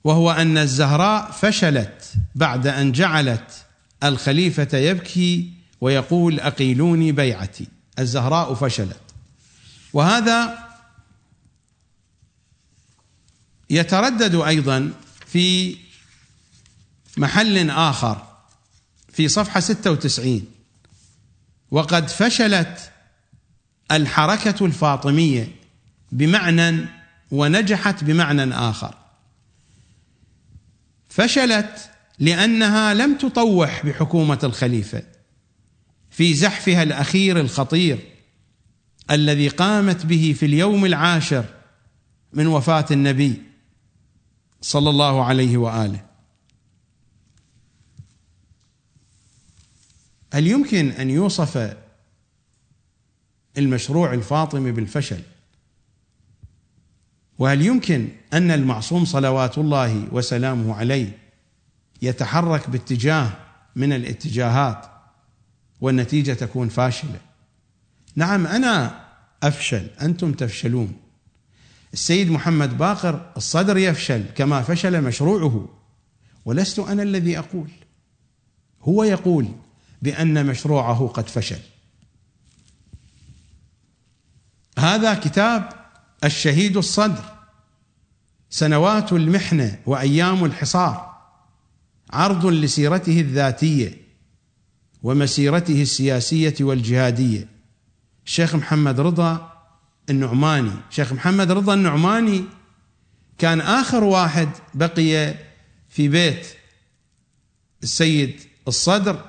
وهو 0.05 0.31
أن 0.31 0.59
الزهراء 0.59 1.31
فشلت 1.31 2.14
بعد 2.35 2.66
أن 2.66 2.93
جعلت 2.93 3.66
الخليفة 4.05 4.79
يبكي 4.79 5.56
ويقول 5.81 6.41
أقيلوني 6.41 7.12
بيعتي 7.12 7.68
الزهراء 7.99 8.55
فشلت. 8.55 9.01
وهذا 9.93 10.66
يتردد 13.70 14.35
أيضا 14.35 14.93
في 15.27 15.77
محل 17.16 17.70
آخر 17.70 18.27
في 19.12 19.29
صفحة 19.29 19.61
96 19.61 20.45
وقد 21.70 22.09
فشلت 22.09 22.91
الحركة 23.91 24.66
الفاطمية 24.66 25.49
بمعنى 26.12 26.87
ونجحت 27.31 28.05
بمعنى 28.05 28.55
آخر. 28.55 28.95
فشلت 31.09 31.91
لأنها 32.18 32.95
لم 32.95 33.18
تطوح 33.18 33.87
بحكومة 33.87 34.39
الخليفة. 34.45 35.03
في 36.17 36.35
زحفها 36.35 36.83
الأخير 36.83 37.41
الخطير 37.41 37.99
الذي 39.11 39.49
قامت 39.49 40.07
به 40.07 40.35
في 40.39 40.47
اليوم 40.47 40.85
العاشر 40.85 41.45
من 42.33 42.47
وفاة 42.47 42.87
النبي 42.91 43.43
صلى 44.61 44.91
الله 44.91 45.25
عليه 45.25 45.57
وآله. 45.57 46.05
هل 50.33 50.47
يمكن 50.47 50.91
أن 50.91 51.11
يوصف 51.11 51.77
المشروع 53.59 54.14
الفاطمي 54.14 54.73
بالفشل؟ 54.73 55.23
وهل 57.39 57.62
يمكن 57.62 58.09
أن 58.33 58.51
المعصوم 58.51 59.05
صلوات 59.05 59.59
الله 59.59 60.09
وسلامه 60.12 60.75
عليه 60.75 61.19
يتحرك 62.03 62.71
باتجاه 62.71 63.31
من 63.77 63.93
الاتجاهات 63.93 64.95
والنتيجة 65.81 66.33
تكون 66.33 66.68
فاشلة. 66.68 67.20
نعم 68.16 68.47
أنا 68.47 69.05
أفشل 69.43 69.87
أنتم 70.03 70.33
تفشلون. 70.33 70.97
السيد 71.93 72.31
محمد 72.31 72.78
باقر 72.78 73.32
الصدر 73.36 73.77
يفشل 73.77 74.24
كما 74.35 74.62
فشل 74.62 75.03
مشروعه 75.03 75.69
ولست 76.44 76.78
أنا 76.78 77.03
الذي 77.03 77.39
أقول. 77.39 77.70
هو 78.82 79.05
يقول 79.05 79.48
بأن 80.03 80.47
مشروعه 80.47 81.07
قد 81.15 81.28
فشل. 81.28 81.61
هذا 84.78 85.15
كتاب 85.15 85.69
الشهيد 86.24 86.77
الصدر 86.77 87.24
سنوات 88.51 89.12
المحنة 89.12 89.78
وأيام 89.86 90.44
الحصار 90.44 91.16
عرض 92.11 92.47
لسيرته 92.47 93.20
الذاتية. 93.20 94.06
ومسيرته 95.07 95.83
السياسية 95.83 96.55
والجهادية. 96.61 97.49
الشيخ 98.27 98.55
محمد 98.55 99.01
رضا 99.01 99.53
النعماني. 100.11 100.70
شيخ 100.91 101.12
محمد 101.12 101.51
رضا 101.51 101.74
النعماني 101.74 102.45
كان 103.39 103.61
آخر 103.61 104.05
واحد 104.05 104.49
بقي 104.74 105.35
في 105.89 106.09
بيت 106.09 106.47
السيد 107.83 108.41
الصدر 108.69 109.24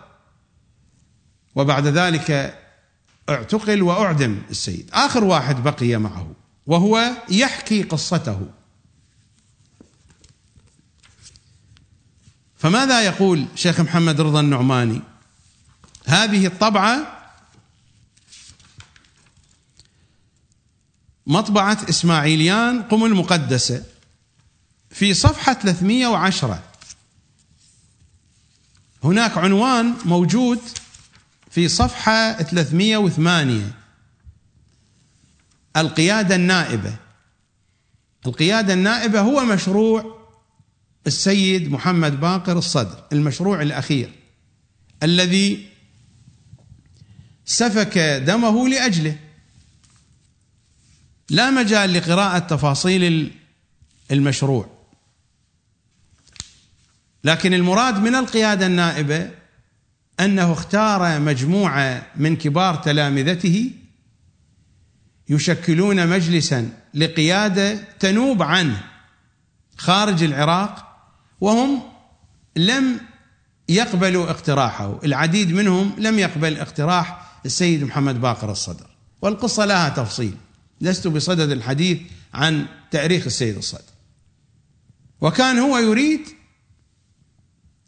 وبعد 1.55 1.87
ذلك 1.87 2.59
اعتقل 3.29 3.81
وأعدم 3.81 4.41
السيد. 4.49 4.89
آخر 4.93 5.23
واحد 5.23 5.63
بقي 5.63 5.97
معه 5.97 6.31
وهو 6.67 7.11
يحكي 7.29 7.83
قصته. 7.83 8.47
فماذا 12.55 13.01
يقول 13.01 13.45
شيخ 13.55 13.79
محمد 13.81 14.21
رضا 14.21 14.39
النعماني؟ 14.39 15.01
هذه 16.07 16.45
الطبعة 16.45 17.17
مطبعة 21.27 21.77
إسماعيليان 21.89 22.83
قم 22.83 23.05
المقدسه 23.05 23.83
في 24.89 25.13
صفحة 25.13 25.53
310 25.53 26.63
هناك 29.03 29.37
عنوان 29.37 29.93
موجود 30.05 30.59
في 31.51 31.67
صفحة 31.67 32.33
308 32.33 33.73
القيادة 35.77 36.35
النائبة. 36.35 36.95
القيادة 38.25 38.73
النائبة 38.73 39.21
هو 39.21 39.45
مشروع 39.45 40.17
السيد 41.07 41.71
محمد 41.71 42.19
باقر 42.19 42.57
الصدر 42.57 43.03
المشروع 43.11 43.61
الأخير 43.61 44.11
الذي 45.03 45.76
سفك 47.47 47.97
دمه 47.97 48.67
لأجله. 48.69 49.15
لا 51.29 51.49
مجال 51.49 51.93
لقراءة 51.93 52.39
تفاصيل 52.39 53.31
المشروع. 54.11 54.69
لكن 57.23 57.53
المراد 57.53 57.99
من 57.99 58.15
القيادة 58.15 58.65
النائبة 58.65 59.29
أنه 60.19 60.53
اختار 60.53 61.19
مجموعة 61.19 62.05
من 62.15 62.35
كبار 62.35 62.75
تلامذته 62.75 63.71
يشكلون 65.29 66.07
مجلسا 66.07 66.69
لقيادة 66.93 67.75
تنوب 67.99 68.43
عنه 68.43 68.83
خارج 69.77 70.23
العراق 70.23 70.97
وهم 71.41 71.81
لم 72.55 72.99
يقبلوا 73.69 74.29
اقتراحه. 74.29 74.99
العديد 75.03 75.51
منهم 75.51 75.95
لم 75.97 76.19
يقبل 76.19 76.57
اقتراح 76.57 77.26
السيد 77.45 77.83
محمد 77.83 78.21
باقر 78.21 78.51
الصدر. 78.51 78.89
والقصة 79.21 79.65
لها 79.65 79.89
تفصيل. 79.89 80.37
لست 80.81 81.07
بصدد 81.07 81.51
الحديث 81.51 82.01
عن 82.33 82.65
تاريخ 82.91 83.25
السيد 83.25 83.57
الصدر. 83.57 83.93
وكان 85.21 85.57
هو 85.57 85.77
يريد 85.77 86.21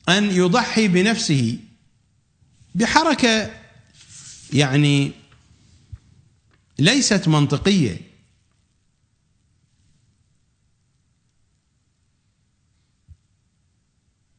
أن 0.10 0.32
يضحي 0.32 0.88
بنفسه 0.88 1.60
بحركة 2.76 3.52
يعني 4.54 5.12
ليست 6.80 7.28
منطقية. 7.28 8.10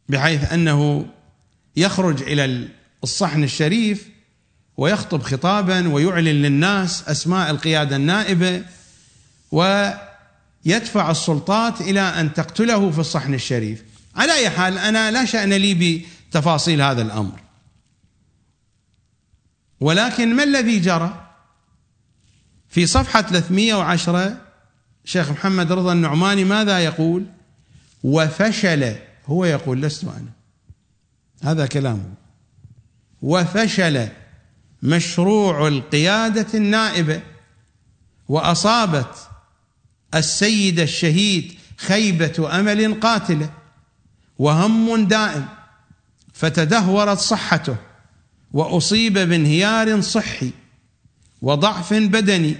بحيث 0.08 0.52
أنه 0.52 1.06
يخرج 1.76 2.22
إلى 2.22 2.68
الصحن 3.02 3.44
الشريف 3.44 4.08
ويخطب 4.80 5.22
خطابا 5.22 5.88
ويعلن 5.88 6.42
للناس 6.42 7.08
أسماء 7.08 7.50
القيادة 7.50 7.96
النائبة 7.96 8.64
ويدفع 9.52 11.10
السلطات 11.10 11.80
إلى 11.80 12.00
أن 12.00 12.34
تقتله 12.34 12.90
في 12.90 12.98
الصحن 12.98 13.34
الشريف. 13.34 13.84
على 14.16 14.32
أي 14.32 14.50
حال 14.50 14.78
أنا 14.78 15.10
لا 15.10 15.24
شأن 15.24 15.52
لي 15.52 16.02
بتفاصيل 16.30 16.82
هذا 16.82 17.02
الأمر. 17.02 17.40
ولكن 19.80 20.36
ما 20.36 20.42
الذي 20.42 20.78
جرى؟ 20.78 21.30
في 22.68 22.86
صفحة 22.86 23.22
310 23.22 24.36
شيخ 25.04 25.30
محمد 25.30 25.72
رضا 25.72 25.92
النعماني 25.92 26.44
ماذا 26.44 26.78
يقول؟ 26.78 27.26
وفشل 28.02 28.94
هو 29.26 29.44
يقول 29.44 29.82
لست 29.82 30.04
أنا. 30.04 30.30
هذا 31.42 31.66
كلامه. 31.66 32.14
وفشل. 33.22 34.08
مشروع 34.82 35.68
القيادة 35.68 36.46
النائبة 36.54 37.20
وأصابت 38.28 39.28
السيد 40.14 40.80
الشهيد 40.80 41.58
خيبة 41.76 42.60
أمل 42.60 43.00
قاتلة 43.00 43.50
وهم 44.38 45.04
دائم 45.04 45.48
فتدهورت 46.32 47.18
صحته 47.18 47.76
وأصيب 48.52 49.12
بانهيار 49.18 50.00
صحي 50.00 50.50
وضعف 51.42 51.94
بدني 51.94 52.56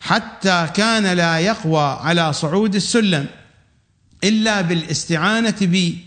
حتى 0.00 0.68
كان 0.74 1.06
لا 1.06 1.38
يقوى 1.38 1.98
على 2.00 2.32
صعود 2.32 2.74
السلم 2.74 3.26
إلا 4.24 4.60
بالاستعانة 4.60 5.56
بي 5.60 5.98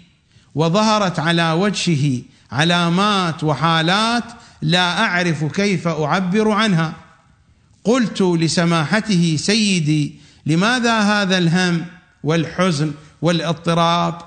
وظهرت 0.55 1.19
على 1.19 1.51
وجهه 1.51 2.21
علامات 2.51 3.43
وحالات 3.43 4.23
لا 4.61 4.99
أعرف 4.99 5.45
كيف 5.45 5.87
أعبر 5.87 6.51
عنها. 6.51 6.93
قلت 7.83 8.21
لسماحته 8.21 9.35
سيدي 9.39 10.15
لماذا 10.45 10.99
هذا 10.99 11.37
الهم 11.37 11.85
والحزن 12.23 12.91
والاضطراب؟ 13.21 14.21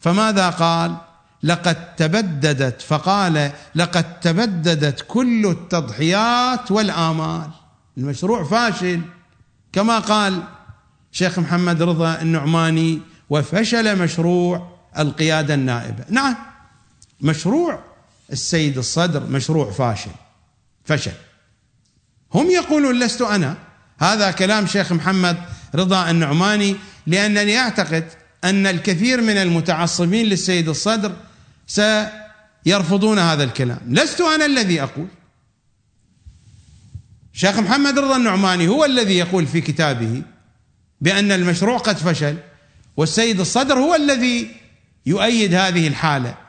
فماذا 0.00 0.50
قال؟ 0.50 0.96
لقد 1.42 1.94
تبددت 1.96 2.82
فقال 2.82 3.52
لقد 3.74 4.20
تبددت 4.20 5.04
كل 5.08 5.46
التضحيات 5.46 6.70
والآمال. 6.70 7.50
المشروع 7.98 8.44
فاشل. 8.44 9.00
كما 9.72 9.98
قال 9.98 10.42
شيخ 11.12 11.38
محمد 11.38 11.82
رضا 11.82 12.22
النعماني 12.22 13.00
وفشل 13.30 14.02
مشروع 14.02 14.68
القيادة 14.98 15.54
النائبة. 15.54 16.04
نعم 16.10 16.36
مشروع 17.20 17.93
السيد 18.32 18.78
الصدر 18.78 19.22
مشروع 19.26 19.70
فاشل 19.70 20.10
فشل. 20.84 21.12
هم 22.34 22.50
يقولون 22.50 22.98
لست 22.98 23.22
أنا. 23.22 23.56
هذا 23.98 24.30
كلام 24.30 24.66
شيخ 24.66 24.92
محمد 24.92 25.36
رضا 25.74 26.10
النعماني 26.10 26.76
لأنني 27.06 27.58
أعتقد 27.58 28.08
أن 28.44 28.66
الكثير 28.66 29.20
من 29.20 29.36
المتعصبين 29.36 30.26
للسيد 30.26 30.68
الصدر 30.68 31.16
سيرفضون 31.66 33.18
هذا 33.18 33.44
الكلام. 33.44 33.80
لست 33.88 34.20
أنا 34.20 34.46
الذي 34.46 34.82
أقول. 34.82 35.06
شيخ 37.32 37.58
محمد 37.58 37.98
رضا 37.98 38.16
النعماني 38.16 38.68
هو 38.68 38.84
الذي 38.84 39.18
يقول 39.18 39.46
في 39.46 39.60
كتابه 39.60 40.22
بأن 41.00 41.32
المشروع 41.32 41.78
قد 41.78 41.96
فشل 41.96 42.36
والسيد 42.96 43.40
الصدر 43.40 43.78
هو 43.78 43.94
الذي 43.94 44.50
يؤيد 45.06 45.54
هذه 45.54 45.88
الحالة. 45.88 46.43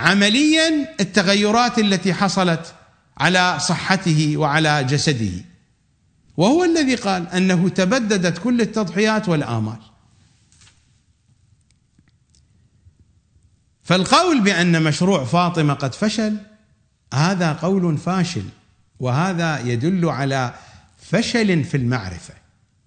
عمليا 0.00 0.94
التغيرات 1.00 1.78
التي 1.78 2.14
حصلت 2.14 2.74
على 3.18 3.58
صحته 3.58 4.36
وعلى 4.36 4.84
جسده. 4.84 5.44
وهو 6.36 6.64
الذي 6.64 6.94
قال 6.94 7.28
أنه 7.28 7.68
تبددت 7.68 8.38
كل 8.38 8.60
التضحيات 8.60 9.28
والآمال. 9.28 9.78
فالقول 13.82 14.40
بأن 14.40 14.82
مشروع 14.82 15.24
فاطمة 15.24 15.74
قد 15.74 15.94
فشل 15.94 16.36
هذا 17.14 17.52
قول 17.52 17.98
فاشل 17.98 18.44
وهذا 19.00 19.58
يدل 19.58 20.08
على 20.08 20.54
فشل 20.98 21.64
في 21.64 21.76
المعرفة 21.76 22.34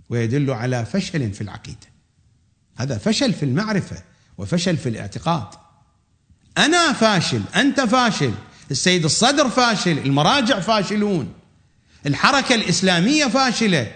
ويدل 0.09 0.51
على 0.51 0.85
فشل 0.85 1.33
في 1.33 1.41
العقيدة. 1.41 1.87
هذا 2.75 2.97
فشل 2.97 3.33
في 3.33 3.43
المعرفة 3.43 4.03
وفشل 4.37 4.77
في 4.77 4.89
الاعتقاد. 4.89 5.62
أنا 6.57 6.93
فاشل 6.93 7.41
أنت 7.55 7.81
فاشل 7.81 8.33
السيد 8.71 9.05
الصدر 9.05 9.49
فاشل 9.49 9.97
المراجع 9.97 10.59
فاشلون 10.59 11.33
الحركة 12.05 12.55
الإسلامية 12.55 13.25
فاشلة. 13.25 13.91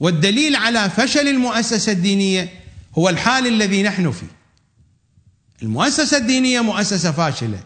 والدليل 0.00 0.56
على 0.56 0.90
فشل 0.90 1.28
المؤسسة 1.28 1.92
الدينية 1.92 2.48
هو 2.98 3.08
الحال 3.08 3.46
الذي 3.46 3.82
نحن 3.82 4.10
فيه. 4.10 4.26
المؤسسة 5.62 6.16
الدينية 6.16 6.60
مؤسسة 6.60 7.12
فاشلة. 7.12 7.60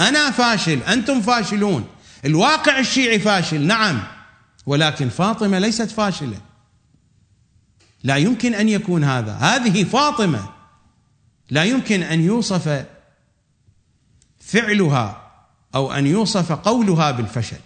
أنا 0.00 0.30
فاشل 0.30 0.82
أنتم 0.82 1.20
فاشلون. 1.20 1.86
الواقع 2.24 2.78
الشيعي 2.78 3.18
فاشل 3.18 3.60
نعم. 3.60 4.02
ولكن 4.66 5.08
فاطمة 5.08 5.58
ليست 5.58 5.90
فاشلة. 5.90 6.38
لا 8.04 8.16
يمكن 8.16 8.54
أن 8.54 8.68
يكون 8.68 9.04
هذا. 9.04 9.32
هذه 9.32 9.84
فاطمة. 9.84 10.48
لا 11.50 11.64
يمكن 11.64 12.02
أن 12.02 12.20
يوصف 12.20 12.86
فعلها 14.40 15.32
أو 15.74 15.92
أن 15.92 16.06
يوصف 16.06 16.52
قولها 16.52 17.10
بالفشل. 17.10 17.60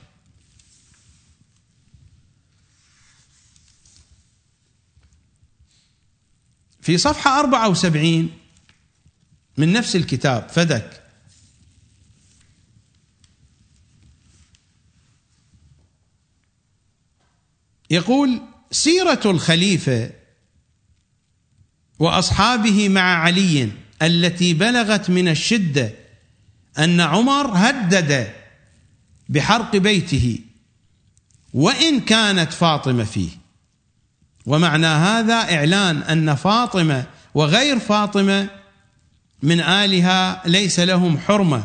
في 6.81 6.99
صفحة 6.99 7.41
74 7.41 8.31
من 9.57 9.73
نفس 9.73 9.97
الكتاب 9.97 10.49
فدك. 10.49 11.03
يقول 17.91 18.43
سيرة 18.71 19.21
الخليفة 19.25 20.24
وأصحابه 21.99 22.89
مع 22.89 23.19
علي 23.19 23.69
التي 24.03 24.55
بلغت 24.55 25.11
من 25.11 25.29
الشدة 25.29 25.93
أن 26.79 27.01
عمر 27.01 27.51
هدد 27.55 28.33
بحرق 29.29 29.77
بيته 29.77 30.39
وإن 31.55 32.01
كانت 32.01 32.53
فاطمة 32.53 33.05
فيه. 33.05 33.31
ومعنى 34.47 34.87
هذا 34.87 35.35
إعلان 35.35 36.03
أن 36.03 36.35
فاطمة 36.35 37.05
وغير 37.35 37.79
فاطمة 37.79 38.49
من 39.43 39.61
آلها 39.61 40.43
ليس 40.47 40.81
لهم 40.81 41.19
حرمة 41.19 41.65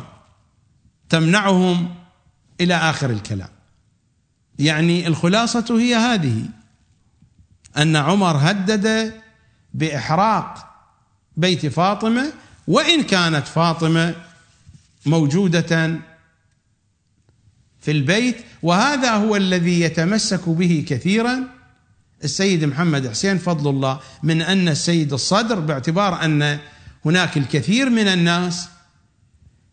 تمنعهم 1.09 1.95
إلى 2.61 2.75
آخر 2.75 3.09
الكلام. 3.09 3.49
يعني 4.59 5.07
الخلاصة 5.07 5.79
هي 5.79 5.95
هذه 5.95 6.45
أن 7.77 7.95
عمر 7.95 8.37
هدد 8.37 9.13
بإحراق 9.73 10.69
بيت 11.37 11.65
فاطمة 11.65 12.33
وإن 12.67 13.03
كانت 13.03 13.47
فاطمة 13.47 14.15
موجودة 15.05 15.99
في 17.81 17.91
البيت. 17.91 18.37
وهذا 18.63 19.11
هو 19.11 19.35
الذي 19.35 19.81
يتمسك 19.81 20.49
به 20.49 20.85
كثيرا 20.87 21.43
السيد 22.23 22.65
محمد 22.65 23.07
حسين 23.07 23.37
فضل 23.37 23.69
الله 23.69 23.99
من 24.23 24.41
أن 24.41 24.67
السيد 24.67 25.13
الصدر 25.13 25.59
باعتبار 25.59 26.25
أن 26.25 26.59
هناك 27.05 27.37
الكثير 27.37 27.89
من 27.89 28.07
الناس 28.07 28.67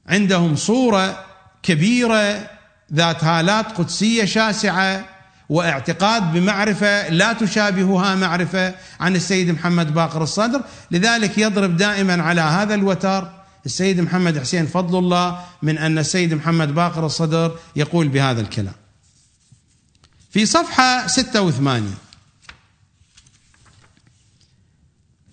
عندهم 0.06 0.56
صورة 0.56 1.24
كبيرة 1.62 2.50
ذات 2.92 3.24
هالات 3.24 3.72
قدسية 3.72 4.24
شاسعة 4.24 5.15
واعتقاد 5.48 6.32
بمعرفة 6.32 7.08
لا 7.08 7.32
تشابهها 7.32 8.14
معرفة 8.14 8.74
عن 9.00 9.16
السيد 9.16 9.50
محمد 9.50 9.94
باقر 9.94 10.22
الصدر، 10.22 10.62
لذلك 10.90 11.38
يضرب 11.38 11.76
دائما 11.76 12.22
على 12.22 12.40
هذا 12.40 12.74
الوتر 12.74 13.32
السيد 13.66 14.00
محمد 14.00 14.38
حسين 14.38 14.66
فضل 14.66 14.98
الله 14.98 15.44
من 15.62 15.78
أن 15.78 15.98
السيد 15.98 16.34
محمد 16.34 16.74
باقر 16.74 17.06
الصدر 17.06 17.58
يقول 17.76 18.08
بهذا 18.08 18.40
الكلام. 18.40 18.74
في 20.30 20.46
صفحة 20.46 21.06
86 21.06 21.94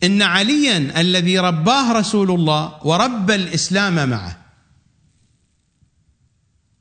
إن 0.03 0.21
عليا 0.21 0.77
الذي 1.01 1.39
رباه 1.39 1.91
رسول 1.91 2.31
الله 2.31 2.85
وربى 2.85 3.35
الإسلام 3.35 4.09
معه. 4.09 4.37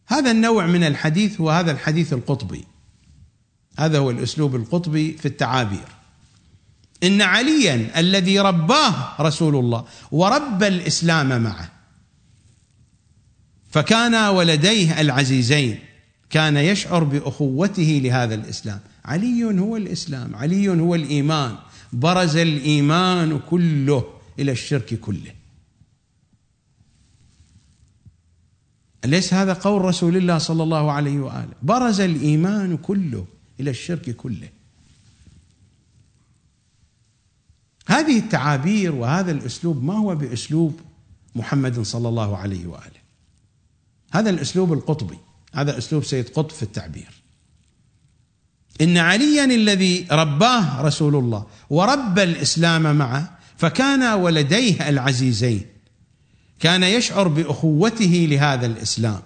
هذا 0.07 0.31
النوع 0.31 0.67
من 0.67 0.85
الحديث 0.85 1.41
هو 1.41 1.51
هذا 1.51 1.71
الحديث 1.73 2.13
القطبي. 2.13 2.65
هذا 3.79 3.99
هو 3.99 4.11
الأسلوب 4.11 4.57
القطبي 4.57 5.13
في 5.13 5.27
التعابير. 5.27 5.89
إن 7.03 7.23
عليا 7.23 8.01
الذي 8.01 8.41
رباه 8.41 9.23
رسول 9.23 9.57
الله 9.57 9.85
وربى 10.13 10.67
الإسلام 10.67 11.43
معه 11.43 11.73
فكان 13.71 14.15
ولديه 14.15 15.01
العزيزين 15.01 15.79
كان 16.31 16.57
يشعر 16.57 17.05
بأخوته 17.05 18.01
لهذا 18.05 18.35
الإسلام. 18.35 18.81
علي 19.05 19.45
هو 19.45 19.77
الإسلام 19.77 20.37
علي 20.37 20.69
هو 20.69 20.95
الإيمان. 20.95 21.57
برز 21.93 22.37
الإيمان 22.37 23.41
كله 23.51 24.05
إلى 24.39 24.53
الشرك 24.53 24.95
كله. 24.95 25.33
أليس 29.05 29.35
هذا 29.35 29.53
قول 29.53 29.83
رسول 29.83 30.17
الله 30.17 30.39
صلى 30.39 30.63
الله 30.63 30.93
عليه 30.93 31.19
وآله؟ 31.19 31.53
برز 31.63 32.01
الإيمان 32.01 32.77
كله. 32.77 33.27
إلى 33.61 33.71
الشرك 33.71 34.11
كله. 34.11 34.49
هذه 37.87 38.19
التعابير 38.19 38.95
وهذا 38.95 39.33
الأسلوب 39.33 39.85
ما 39.85 39.95
هو 39.95 40.15
بأسلوب 40.15 40.81
محمد 41.35 41.81
صلى 41.81 42.09
الله 42.09 42.37
عليه 42.37 42.67
وآله؟ 42.67 43.03
هذا 44.13 44.31
الأسلوب 44.31 44.73
القطبي 44.73 45.19
هذا 45.55 45.79
أسلوب 45.79 46.05
سيد 46.05 46.29
قطب 46.29 46.51
في 46.51 46.63
التعبير. 46.63 47.23
إن 48.81 48.99
عليا 48.99 49.45
الذي 49.45 50.07
رباه 50.11 50.83
رسول 50.83 51.17
الله 51.17 51.47
وربى 51.71 52.23
الإسلام 52.23 52.97
معه 52.97 53.39
فكان 53.57 54.21
ولديه 54.21 54.89
العزيزين. 54.89 55.67
كان 56.61 56.83
يشعر 56.83 57.29
بأخوته 57.29 58.27
لهذا 58.31 58.67
الإسلام. 58.67 59.23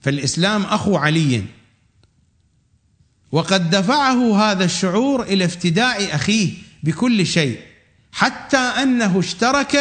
فالإسلام 0.00 0.62
أخو 0.62 0.96
علي. 0.96 1.44
وقد 3.32 3.70
دفعه 3.70 4.36
هذا 4.36 4.64
الشعور 4.64 5.22
إلى 5.22 5.44
افتداء 5.44 6.14
أخيه 6.14 6.52
بكل 6.82 7.26
شيء 7.26 7.60
حتى 8.12 8.56
أنه 8.56 9.18
اشترك 9.18 9.78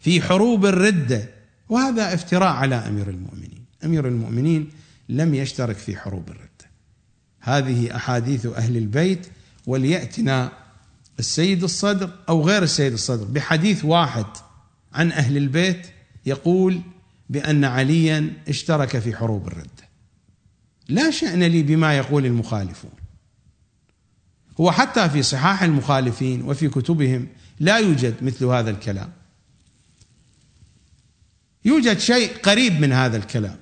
في 0.00 0.22
حروب 0.22 0.66
الرده 0.66 1.28
وهذا 1.68 2.14
افتراء 2.14 2.48
على 2.48 2.74
أمير 2.74 3.08
المؤمنين. 3.08 3.64
أمير 3.84 4.08
المؤمنين 4.08 4.70
لم 5.08 5.34
يشترك 5.34 5.76
في 5.76 5.96
حروب 5.96 6.28
الرده 6.28 6.46
هذه 7.40 7.96
أحاديث 7.96 8.46
أهل 8.46 8.76
البيت 8.76 9.26
وليأتنا 9.66 10.52
السيد 11.18 11.62
الصدر 11.62 12.10
أو 12.28 12.42
غير 12.42 12.62
السيد 12.62 12.92
الصدر 12.92 13.24
بحديث 13.24 13.84
واحد 13.84 14.26
عن 14.92 15.12
أهل 15.12 15.36
البيت 15.36 15.86
يقول 16.26 16.80
بأن 17.30 17.64
عليا 17.64 18.32
اشترك 18.48 18.98
في 18.98 19.16
حروب 19.16 19.46
الرده 19.46 19.85
لا 20.88 21.10
شأن 21.10 21.42
لي 21.42 21.62
بما 21.62 21.96
يقول 21.96 22.26
المخالفون. 22.26 22.90
هو 24.60 24.70
حتى 24.70 25.08
في 25.08 25.22
صحاح 25.22 25.62
المخالفين 25.62 26.42
وفي 26.42 26.68
كتبهم 26.68 27.26
لا 27.60 27.78
يوجد 27.78 28.14
مثل 28.22 28.44
هذا 28.44 28.70
الكلام. 28.70 29.12
يوجد 31.64 31.98
شيء 31.98 32.36
قريب 32.38 32.80
من 32.80 32.92
هذا 32.92 33.16
الكلام 33.16 33.56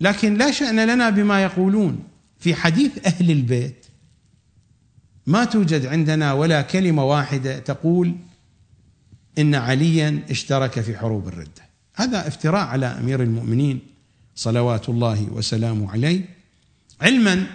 لكن 0.00 0.34
لا 0.34 0.50
شأن 0.50 0.86
لنا 0.86 1.10
بما 1.10 1.42
يقولون. 1.42 2.04
في 2.38 2.54
حديث 2.54 3.06
أهل 3.06 3.30
البيت 3.30 3.86
ما 5.26 5.44
توجد 5.44 5.86
عندنا 5.86 6.32
ولا 6.32 6.62
كلمة 6.62 7.04
واحدة 7.04 7.58
تقول 7.58 8.14
إن 9.38 9.54
عليا 9.54 10.22
اشترك 10.30 10.80
في 10.80 10.98
حروب 10.98 11.28
الردة. 11.28 11.62
هذا 11.94 12.28
افتراء 12.28 12.66
على 12.66 12.86
أمير 12.86 13.22
المؤمنين 13.22 13.80
صلوات 14.34 14.88
الله 14.88 15.28
وسلامه 15.32 15.92
عليه. 15.92 16.28
علما 17.00 17.46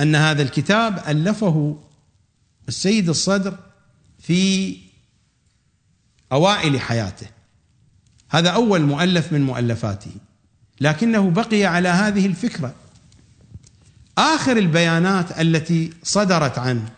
أن 0.00 0.14
هذا 0.14 0.42
الكتاب 0.42 1.02
ألفه 1.08 1.78
السيد 2.68 3.08
الصدر 3.08 3.58
في 4.18 4.76
أوائل 6.32 6.80
حياته. 6.80 7.26
هذا 8.30 8.50
أول 8.50 8.82
مؤلف 8.82 9.32
من 9.32 9.42
مؤلفاته. 9.42 10.10
لكنه 10.80 11.30
بقي 11.30 11.64
على 11.64 11.88
هذه 11.88 12.26
الفكرة. 12.26 12.74
آخر 14.18 14.56
البيانات 14.56 15.40
التي 15.40 15.92
صدرت 16.02 16.58
عنه. 16.58 16.88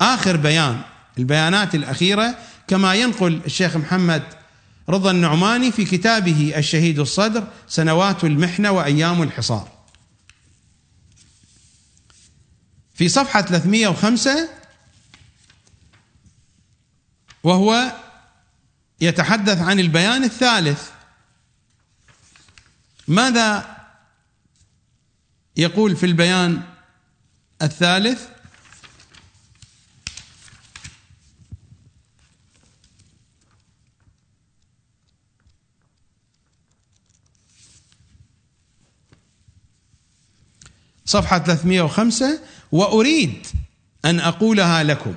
آخر 0.00 0.36
بيان 0.36 0.80
البيانات 1.18 1.74
الأخيرة 1.74 2.34
كما 2.68 2.94
ينقل 2.94 3.40
الشيخ 3.46 3.76
محمد 3.76 4.22
رضا 4.88 5.10
النعماني 5.10 5.72
في 5.72 5.84
كتابه 5.84 6.52
الشهيد 6.56 6.98
الصدر 6.98 7.44
سنوات 7.68 8.24
المحنة 8.24 8.70
وأيام 8.70 9.22
الحصار. 9.22 9.68
في 13.02 13.08
صفحة 13.08 13.40
305 13.42 14.48
وهو 17.44 17.92
يتحدث 19.00 19.58
عن 19.58 19.80
البيان 19.80 20.24
الثالث. 20.24 20.90
ماذا 23.08 23.76
يقول 25.56 25.96
في 25.96 26.06
البيان 26.06 26.62
الثالث؟ 27.62 28.28
صفحة 41.04 41.38
305 41.38 42.40
وأريد 42.72 43.46
أن 44.04 44.20
أقولها 44.20 44.82
لكم. 44.82 45.14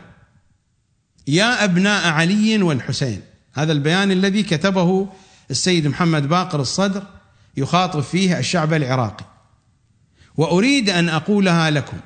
يا 1.27 1.64
أبناء 1.64 2.07
علي 2.07 2.61
والحسين. 2.61 3.22
هذا 3.53 3.72
البيان 3.72 4.11
الذي 4.11 4.44
كتبه 4.44 5.10
السيد 5.52 5.88
محمد 5.88 6.30
باقر 6.30 6.61
الصدر 6.61 7.03
يخاطب 7.57 8.02
فيه 8.02 8.40
الشعب 8.40 8.73
العراقي. 8.73 9.26
وأريد 10.38 10.90
أن 10.90 11.10
أقولها 11.10 11.69
لكم. 11.69 11.98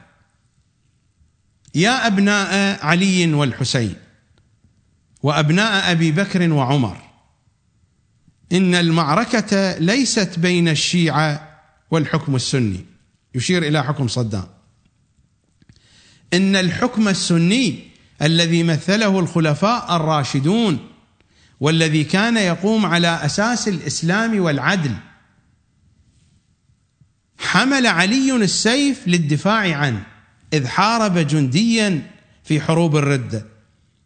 يا 1.76 2.07
أبناء 2.07 2.85
علي 2.85 3.34
والحسين 3.34 3.95
وأبناء 5.23 5.91
أبي 5.91 6.11
بكر 6.11 6.53
وعمر 6.53 6.97
إن 8.51 8.76
المعركة 8.76 9.77
ليست 9.77 10.39
بين 10.39 10.67
الشيعة 10.67 11.59
والحكم 11.91 12.35
السني. 12.35 12.85
يشير 13.35 13.63
إلى 13.63 13.84
حكم 13.84 14.07
صدام. 14.07 14.59
إن 16.34 16.56
الحكم 16.56 17.07
السني 17.07 17.80
الذي 18.22 18.64
مثله 18.64 19.19
الخلفاء 19.19 19.95
الراشدون 19.95 20.80
والذي 21.60 22.03
كان 22.03 22.38
يقوم 22.38 22.85
على 22.85 23.07
أساس 23.07 23.68
الإسلام 23.68 24.39
والعدل. 24.39 24.93
حمل 27.38 27.88
علي 27.88 28.35
السيف 28.35 29.07
للدفاع 29.07 29.76
عنه 29.76 30.03
إذ 30.53 30.68
حارب 30.68 31.18
جنديا 31.18 32.11
في 32.43 32.61
حروب 32.61 32.95
الرده 32.95 33.45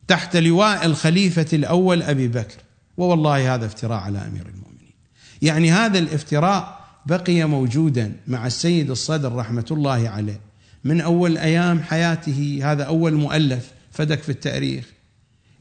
تحت 0.08 0.38
لواء 0.38 0.86
الخليفة 0.86 1.48
الأول 1.54 2.02
أبي 2.02 2.28
بكر. 2.28 2.58
ووالله 2.98 3.56
هذا 3.56 3.66
افتراء 3.66 4.00
على 4.00 4.18
أمير 4.18 4.48
المؤمنين. 4.48 4.94
يعني 5.41 5.72
هذا 5.72 6.00
الافتراء 6.00 6.84
بقي 7.06 7.44
موجودا 7.44 8.16
مع 8.28 8.48
السيد 8.48 8.91
الصدر 8.91 9.36
رحمة 9.36 9.66
الله 9.72 10.10
عليه. 10.10 10.53
من 10.84 11.02
أول 11.02 11.38
أيام 11.38 11.82
حياته 11.82 12.60
هذا 12.64 12.84
أول 12.84 13.14
مؤلف 13.14 13.72
فدك 13.92 14.22
في 14.22 14.30
التأريخ. 14.30 14.86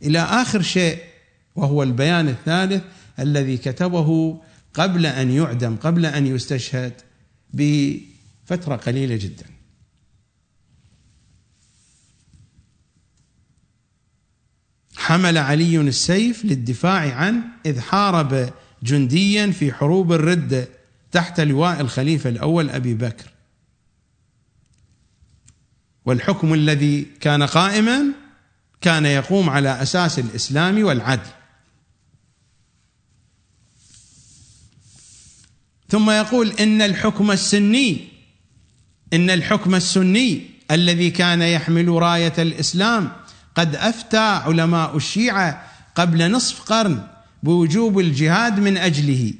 إلى 0.03 0.19
آخر 0.19 0.63
شيء 0.63 0.99
وهو 1.57 1.83
البيان 1.83 2.29
الثالث 2.29 2.83
الذي 3.19 3.57
كتبه 3.57 4.41
قبل 4.75 5.07
أن 5.07 5.31
يعدم 5.31 5.77
قبل 5.77 6.07
أن 6.07 6.27
يستشهد 6.27 6.93
بفترة 7.53 8.77
قليلة 8.77 9.17
جدا. 9.17 9.45
حمل 14.97 15.39
علي 15.39 15.81
السيف 15.81 16.45
للدفاع 16.45 17.15
عنه 17.15 17.43
إذ 17.67 17.81
حارب 17.81 18.51
جنديا 18.83 19.51
في 19.51 19.73
حروب 19.73 20.13
الردة 20.13 20.69
تحت 21.13 21.41
لواء 21.41 21.81
الخليفة 21.81 22.31
الأول 22.31 22.71
أبي 22.71 22.95
بكر. 22.95 23.32
والحكم 26.05 26.55
الذي 26.55 27.07
كان 27.21 27.43
قائما 27.43 28.03
كان 28.81 29.07
يقوم 29.07 29.51
على 29.51 29.83
أساس 29.83 30.19
الإسلام 30.19 30.85
والعدل. 30.85 31.31
ثم 35.89 36.11
يقول 36.11 36.51
إن 36.51 36.83
الحكم 36.83 37.31
السني 37.31 38.09
إن 39.13 39.31
الحكم 39.31 39.75
السني 39.75 40.51
الذي 40.71 41.11
كان 41.11 41.43
يحمل 41.43 41.89
راية 41.89 42.33
الإسلام 42.39 43.13
قد 43.55 43.77
أفتى 43.77 44.19
علماء 44.19 44.97
الشيعة 44.97 45.69
قبل 45.95 46.31
نصف 46.31 46.61
قرن 46.61 47.07
بوجوب 47.43 47.99
الجهاد 47.99 48.61
من 48.61 48.77
أجله 48.77 49.35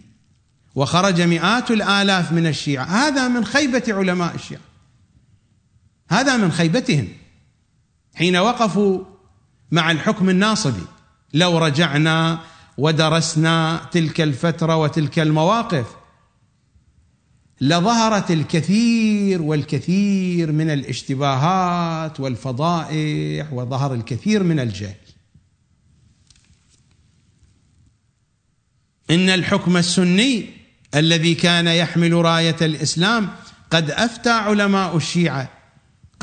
وخرج 0.75 1.21
مئات 1.21 1.71
الآلاف 1.71 2.33
من 2.33 2.47
الشيعة. 2.47 2.85
هذا 2.85 3.29
من 3.29 3.45
خيبة 3.45 3.83
علماء 3.89 4.35
الشيعة. 4.35 4.72
هذا 6.13 6.37
من 6.37 6.53
خيبتهم. 6.53 7.09
حين 8.15 8.37
وقفوا 8.37 9.05
مع 9.71 9.91
الحكم 9.91 10.31
الناصبي 10.31 10.83
لو 11.35 11.59
رجعنا 11.59 12.41
ودرسنا 12.79 13.81
تلك 13.93 14.21
الفترة 14.21 14.77
وتلك 14.77 15.19
المواقف 15.19 15.87
لظهرت 17.61 18.31
الكثير 18.31 19.43
والكثير 19.43 20.53
من 20.53 20.71
الاشتباهات 20.71 22.21
والفضائح 22.21 23.53
وظهر 23.53 23.95
الكثير 23.95 24.43
من 24.43 24.61
الجهل. 24.61 24.95
إن 29.11 29.29
الحكم 29.29 29.77
السني 29.77 30.51
الذي 30.95 31.35
كان 31.35 31.67
يحمل 31.67 32.13
راية 32.13 32.57
الإسلام 32.63 33.31
قد 33.71 33.91
أفتى 33.91 34.31
علماء 34.31 34.97
الشيعة 34.97 35.62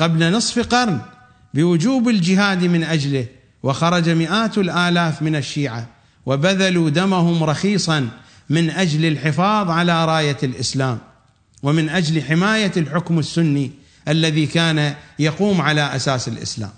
قبل 0.00 0.32
نصف 0.32 0.58
قرن 0.58 1.00
بوجوب 1.54 2.08
الجهاد 2.08 2.64
من 2.64 2.84
أجله 2.84 3.26
وخرج 3.62 4.08
مئات 4.08 4.58
الآلاف 4.58 5.22
من 5.22 5.36
الشيعة 5.36 5.88
وبذلوا 6.26 6.90
دمهم 6.90 7.44
رخيصا 7.44 8.08
من 8.50 8.70
أجل 8.70 9.04
الحفاظ 9.04 9.70
على 9.70 10.04
راية 10.04 10.36
الإسلام 10.42 10.98
ومن 11.62 11.88
أجل 11.88 12.22
حماية 12.22 12.72
الحكم 12.76 13.18
السني 13.18 13.70
الذي 14.08 14.46
كان 14.46 14.94
يقوم 15.18 15.60
على 15.60 15.96
أساس 15.96 16.28
الإسلام. 16.28 16.70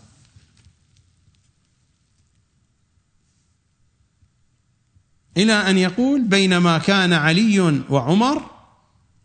إلى 5.37 5.53
أن 5.53 5.79
يقول 5.79 6.23
بينما 6.23 6.79
كان 6.79 7.13
علي 7.13 7.83
وعمر 7.91 8.43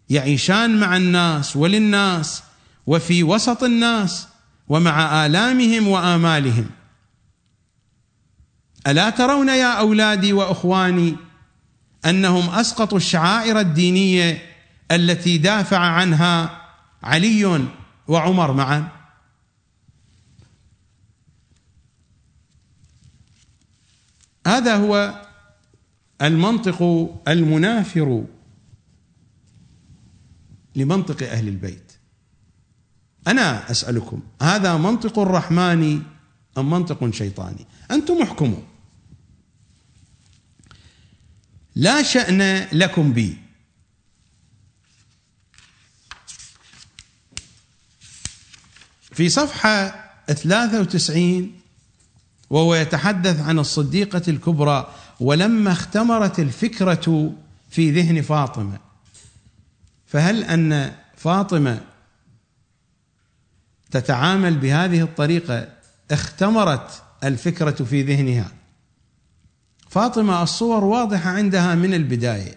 يعيشان 0.10 0.80
مع 0.80 0.98
الناس 0.98 1.56
وللناس 1.56 2.44
وفي 2.88 3.24
وسط 3.24 3.64
الناس 3.64 4.28
ومع 4.68 5.26
آلامهم 5.26 5.88
وآمالهم. 5.88 6.70
ألا 8.88 9.10
ترون 9.10 9.50
يا 9.50 9.80
أولادي 9.80 10.34
وأخواني 10.34 11.16
أنهم 12.06 12.50
اسقطوا 12.50 12.98
الشعائر 12.98 13.60
الدينية 13.60 14.42
التي 14.92 15.38
دافع 15.38 15.78
عنها 15.78 16.62
علي 17.04 17.68
وعمر 18.08 18.54
معا؟ 18.54 18.88
هذا 24.48 24.76
هو 24.76 25.22
المنطق 26.22 27.10
المنافر 27.28 28.26
لمنطق 30.76 31.32
أهل 31.32 31.48
البيت. 31.48 31.87
أنا 33.28 33.72
أسألكم 33.72 34.22
هذا 34.42 34.78
منطق 34.78 35.20
الرحمن 35.20 36.02
أم 36.58 36.70
منطق 36.70 37.10
شيطاني؟ 37.10 37.66
أنتم 37.92 38.22
احكموا. 38.22 38.62
لا 41.76 42.04
شأن 42.04 42.68
لكم 42.72 43.14
بي. 43.14 43.38
في 49.02 49.30
صفحة 49.30 50.08
93 50.28 51.52
وهو 52.50 52.76
يتحدث 52.76 53.40
عن 53.40 53.60
الصديقة 53.60 54.22
الكبرى 54.28 54.94
ولما 55.20 55.72
اختمرت 55.72 56.40
الفكرة 56.40 57.34
في 57.70 57.92
ذهن 57.92 58.22
فاطمة 58.22 58.80
فهل 60.08 60.44
أن 60.44 60.96
فاطمة 61.18 61.82
تتعامل 63.92 64.58
بهذه 64.58 65.02
الطريقة 65.02 65.68
اختمرت 66.12 67.04
الفكرة 67.24 67.72
في 67.72 68.02
ذهنها. 68.02 68.52
فاطمة 69.90 70.44
الصور 70.44 70.84
واضحة 70.84 71.30
عندها 71.30 71.76
من 71.76 71.94
البداية. 71.94 72.56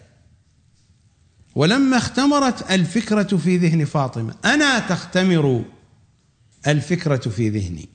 ولما 1.54 1.96
اختمرت 1.96 2.70
الفكرة 2.70 3.36
في 3.36 3.56
ذهن 3.56 3.84
فاطمة 3.84 4.34
أنا 4.44 4.78
تختمر 4.78 5.64
الفكرة 6.66 7.30
في 7.30 7.48
ذهني. 7.48 7.88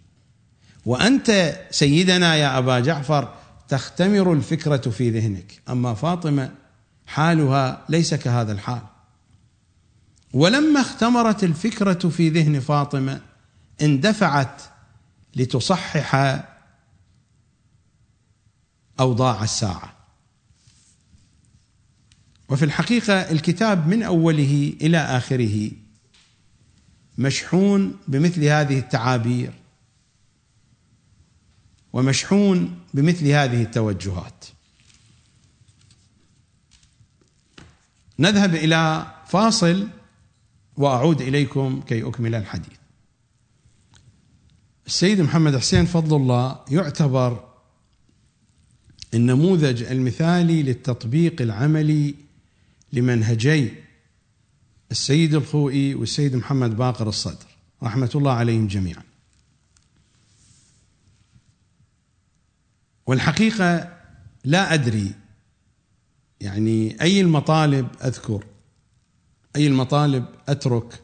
وأنت 0.86 1.60
سيدنا 1.72 2.36
يا 2.36 2.58
أبا 2.58 2.80
جعفر 2.80 3.34
تختمر 3.68 4.34
الفكرة 4.34 4.90
في 4.90 5.10
ذهنك. 5.10 5.62
أما 5.70 5.94
فاطمة 5.94 6.52
حالها 7.08 7.86
ليس 7.90 8.14
كهذا 8.14 8.52
الحال. 8.52 8.82
ولما 10.36 10.82
اختمرت 10.82 11.44
الفكرة 11.44 12.10
في 12.10 12.30
ذهن 12.30 12.60
فاطمة 12.60 13.22
اندفعت 13.82 14.62
لتصحح 15.36 16.16
أوضاع 19.00 19.44
الساعة. 19.44 19.94
وفي 22.50 22.66
الحقيقة 22.66 23.14
الكتاب 23.14 23.88
من 23.88 24.04
أوله 24.04 24.74
إلى 24.82 24.98
آخره 24.98 25.72
مشحون 27.18 27.98
بمثل 28.08 28.44
هذه 28.44 28.80
التعابير 28.80 29.54
ومشحون 31.94 32.80
بمثل 32.94 33.28
هذه 33.28 33.62
التوجهات. 33.62 34.46
نذهب 38.20 38.56
إلى 38.56 39.08
فاصل 39.28 39.88
وأعود 40.78 41.22
إليكم 41.22 41.82
كي 41.82 42.04
أكمل 42.04 42.36
الحديث. 42.36 42.78
السيد 44.88 45.22
محمد 45.22 45.58
حسين 45.58 45.86
فضل 45.86 46.16
الله 46.16 46.60
يعتبر 46.72 47.48
النموذج 49.14 49.84
المثالي 49.84 50.64
للتطبيق 50.64 51.42
العملي 51.42 52.16
لمنهجي 52.94 53.74
السيد 54.92 55.34
الخوئي 55.34 55.96
والسيد 55.96 56.36
محمد 56.36 56.78
باقر 56.78 57.10
الصدر. 57.10 57.48
رحمة 57.84 58.10
الله 58.16 58.32
عليهم 58.32 58.68
جميعا. 58.68 59.04
والحقيقة 63.08 63.98
لا 64.44 64.74
أدري 64.74 65.12
يعني 66.42 67.02
أي 67.02 67.22
المطالب 67.22 67.88
أذكر. 68.04 68.46
أي 69.56 69.68
المطالب 69.68 70.26
أترك. 70.50 71.02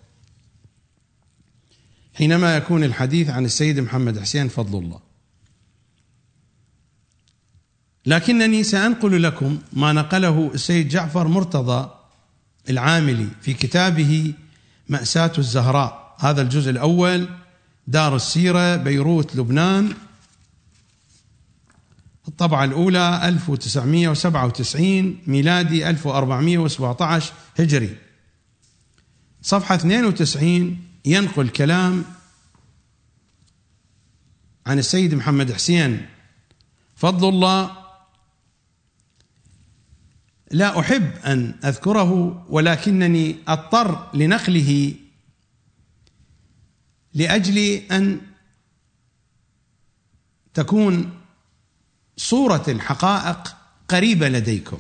حينما 2.14 2.57
يكون 2.57 2.84
الحديث 2.84 3.30
عن 3.30 3.45
السيد 3.45 3.80
محمد 3.80 4.19
حسين 4.19 4.48
فضل 4.48 4.80
الله. 4.80 4.99
لكنني 8.06 8.64
سأنقل 8.64 9.23
لكم 9.23 9.60
ما 9.73 9.94
نقله 9.94 10.52
السيد 10.53 10.88
جعفر 10.88 11.28
مرتضى 11.28 11.90
العاملي 12.69 13.28
في 13.41 13.53
كتابه 13.53 14.34
مأساة 14.90 15.32
الزهراء. 15.38 16.15
هذا 16.19 16.41
الجزء 16.41 16.69
الأول 16.72 17.30
دار 17.88 18.15
السيرة 18.15 18.76
بيروت 18.76 19.36
لبنان. 19.36 19.94
الطبعة 22.28 22.64
الأولى 22.64 23.28
1997 23.28 25.18
ميلادي 25.28 25.90
1417 25.90 27.34
هجري. 27.60 27.98
صفحة 29.41 29.76
92 29.76 30.84
ينقل 31.05 31.49
كلام 31.49 32.05
عن 34.65 34.80
السيد 34.80 35.13
محمد 35.13 35.51
حسين. 35.51 36.05
فضل 36.95 37.30
الله 37.30 37.77
لا 40.51 40.80
أحب 40.80 41.11
أن 41.26 41.55
أذكره 41.65 42.45
ولكنني 42.49 43.35
أضطر 43.47 44.09
لنقله 44.13 44.95
لأجل 47.13 47.57
أن 47.91 48.22
تكون 50.53 51.19
صورة 52.18 52.63
الحقائق 52.68 53.55
قريبة 53.88 54.30
لديكم. 54.30 54.80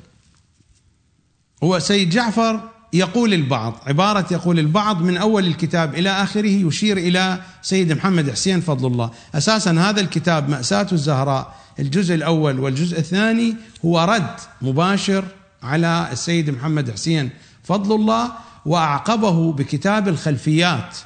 هو 1.63 1.79
سيد 1.79 2.09
جعفر 2.09 2.70
يقول 2.93 3.33
البعض 3.33 3.73
عبارة 3.87 4.25
يقول 4.31 4.59
البعض 4.59 5.01
من 5.01 5.17
أول 5.17 5.47
الكتاب 5.47 5.95
إلى 5.95 6.09
آخره 6.09 6.49
يشير 6.49 6.97
إلى 6.97 7.41
سيد 7.61 7.91
محمد 7.91 8.31
حسين 8.31 8.61
فضل 8.61 8.87
الله. 8.87 9.11
أساسا 9.35 9.71
هذا 9.71 10.01
الكتاب 10.01 10.49
مأساة 10.49 10.87
الزهراء. 10.91 11.55
الجزء 11.79 12.15
الأول 12.15 12.59
والجزء 12.59 12.99
الثاني 12.99 13.55
هو 13.85 14.03
رد 14.03 14.35
مباشر 14.61 15.25
على 15.63 16.09
السيد 16.11 16.49
محمد 16.49 16.91
حسين 16.91 17.29
فضل 17.63 17.95
الله 17.95 18.31
وأعقبه 18.65 19.53
بكتاب 19.53 20.07
الخلفيات. 20.07 20.97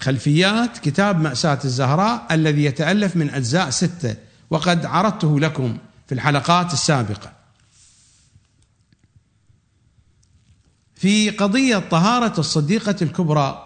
خلفيات 0.00 0.78
كتاب 0.78 1.20
مأساة 1.20 1.58
الزهراء 1.64 2.26
الذي 2.30 2.64
يتألف 2.64 3.16
من 3.16 3.30
أجزاء 3.30 3.70
ستة 3.70 4.16
وقد 4.50 4.86
عرضته 4.86 5.40
لكم 5.40 5.78
في 6.06 6.14
الحلقات 6.14 6.72
السابقة. 6.72 7.37
في 10.98 11.30
قضية 11.30 11.78
طهارة 11.78 12.40
الصديقة 12.40 12.96
الكبرى. 13.02 13.64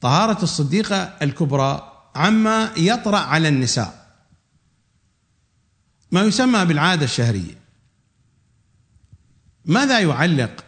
طهارة 0.00 0.42
الصديقة 0.42 0.96
الكبرى 0.96 1.92
عما 2.14 2.72
يطرأ 2.76 3.18
على 3.18 3.48
النساء. 3.48 4.18
ما 6.12 6.22
يسمى 6.22 6.64
بالعادة 6.64 7.04
الشهرية. 7.04 7.58
ماذا 9.64 10.00
يعلق 10.00 10.64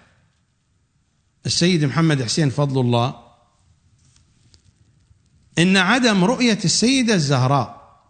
السيد 1.46 1.84
محمد 1.84 2.22
حسين 2.22 2.50
فضل 2.50 2.80
الله؟ 2.80 3.14
إن 5.58 5.76
عدم 5.76 6.24
رؤية 6.24 6.58
السيدة 6.64 7.14
الزهراء 7.14 8.00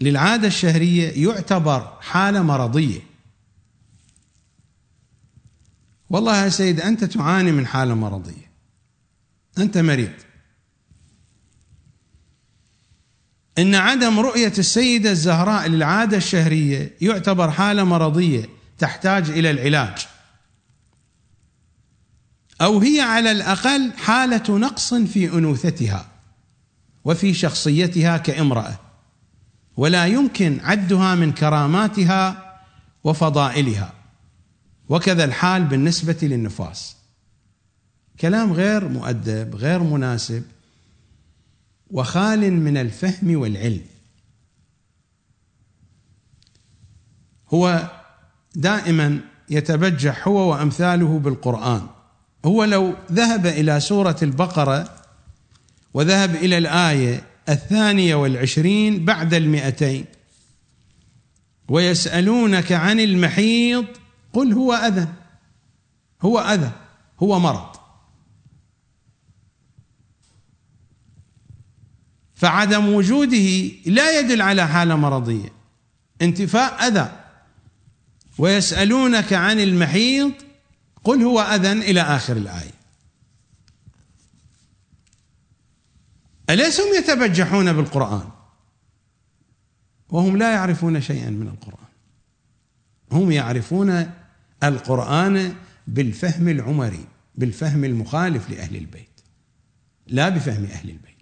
للعادة 0.00 0.46
الشهرية 0.46 1.28
يعتبر 1.28 1.98
حالة 2.00 2.42
مرضية. 2.42 3.11
والله 6.12 6.44
يا 6.44 6.48
سيد 6.48 6.80
أنت 6.80 7.04
تعاني 7.04 7.52
من 7.52 7.66
حالة 7.66 7.94
مرضية. 7.94 8.52
أنت 9.58 9.78
مريض. 9.78 10.12
إن 13.58 13.74
عدم 13.74 14.20
رؤية 14.20 14.52
السيدة 14.58 15.10
الزهراء 15.10 15.68
للعادة 15.68 16.16
الشهرية 16.16 16.96
يعتبر 17.00 17.50
حالة 17.50 17.84
مرضية 17.84 18.48
تحتاج 18.78 19.30
إلى 19.30 19.50
العلاج. 19.50 20.06
أو 22.60 22.78
هي 22.78 23.00
على 23.00 23.32
الأقل 23.32 23.92
حالة 23.96 24.58
نقص 24.58 24.94
في 24.94 25.32
أنوثتها 25.32 26.06
وفي 27.04 27.34
شخصيتها 27.34 28.16
كامرأة 28.16 28.80
ولا 29.76 30.06
يمكن 30.06 30.60
عدها 30.62 31.14
من 31.14 31.32
كراماتها 31.32 32.52
وفضائلها. 33.04 34.01
وكذا 34.92 35.24
الحال 35.24 35.64
بالنسبة 35.64 36.16
للنفاس. 36.22 36.96
كلام 38.20 38.52
غير 38.52 38.88
مؤدب 38.88 39.56
غير 39.56 39.82
مناسب 39.82 40.42
وخال 41.90 42.52
من 42.52 42.76
الفهم 42.76 43.36
والعلم. 43.36 43.84
هو 47.54 47.90
دائما 48.54 49.20
يتبجح 49.50 50.28
هو 50.28 50.50
وأمثاله 50.50 51.18
بالقرآن. 51.18 51.86
هو 52.44 52.64
لو 52.64 52.94
ذهب 53.12 53.46
إلى 53.46 53.80
سورة 53.80 54.16
البقرة 54.22 54.94
وذهب 55.94 56.34
إلى 56.34 56.58
الآية 56.58 57.24
الثانية 57.48 58.14
والعشرين 58.14 59.04
بعد 59.04 59.34
المئتين 59.34 60.04
ويسألونك 61.68 62.72
عن 62.72 63.00
المحيض 63.00 63.86
قل 64.32 64.52
هو 64.52 64.72
أذى. 64.72 65.08
هو 66.22 66.38
أذى. 66.38 66.70
هو 67.22 67.38
مرض. 67.38 67.76
فعدم 72.34 72.88
وجوده 72.88 73.70
لا 73.86 74.18
يدل 74.18 74.42
على 74.42 74.68
حالة 74.68 74.96
مرضية. 74.96 75.52
انتفاء 76.22 76.88
أذى. 76.88 77.18
ويسألونك 78.38 79.32
عن 79.32 79.60
المحيض 79.60 80.32
قل 81.04 81.22
هو 81.22 81.40
أذى 81.40 81.72
إلى 81.72 82.00
آخر 82.00 82.36
الآية. 82.36 82.72
أليس 86.50 86.80
هم 86.80 86.94
يتبجحون 86.94 87.72
بالقرآن؟ 87.72 88.28
وهم 90.08 90.36
لا 90.36 90.52
يعرفون 90.52 91.00
شيئا 91.00 91.30
من 91.30 91.48
القرآن. 91.48 91.88
هم 93.12 93.30
يعرفون 93.32 94.21
القرآن 94.64 95.54
بالفهم 95.86 96.48
العمري 96.48 97.06
بالفهم 97.34 97.84
المخالف 97.84 98.50
لأهل 98.50 98.76
البيت. 98.76 99.20
لا 100.06 100.28
بفهم 100.28 100.64
أهل 100.64 100.90
البيت. 100.90 101.12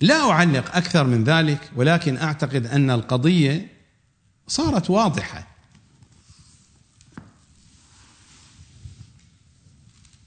لا 0.00 0.30
أعلق 0.30 0.76
أكثر 0.76 1.04
من 1.04 1.24
ذلك 1.24 1.70
ولكن 1.76 2.16
أعتقد 2.16 2.66
أن 2.66 2.90
القضية 2.90 3.68
صارت 4.48 4.90
واضحة. 4.90 5.46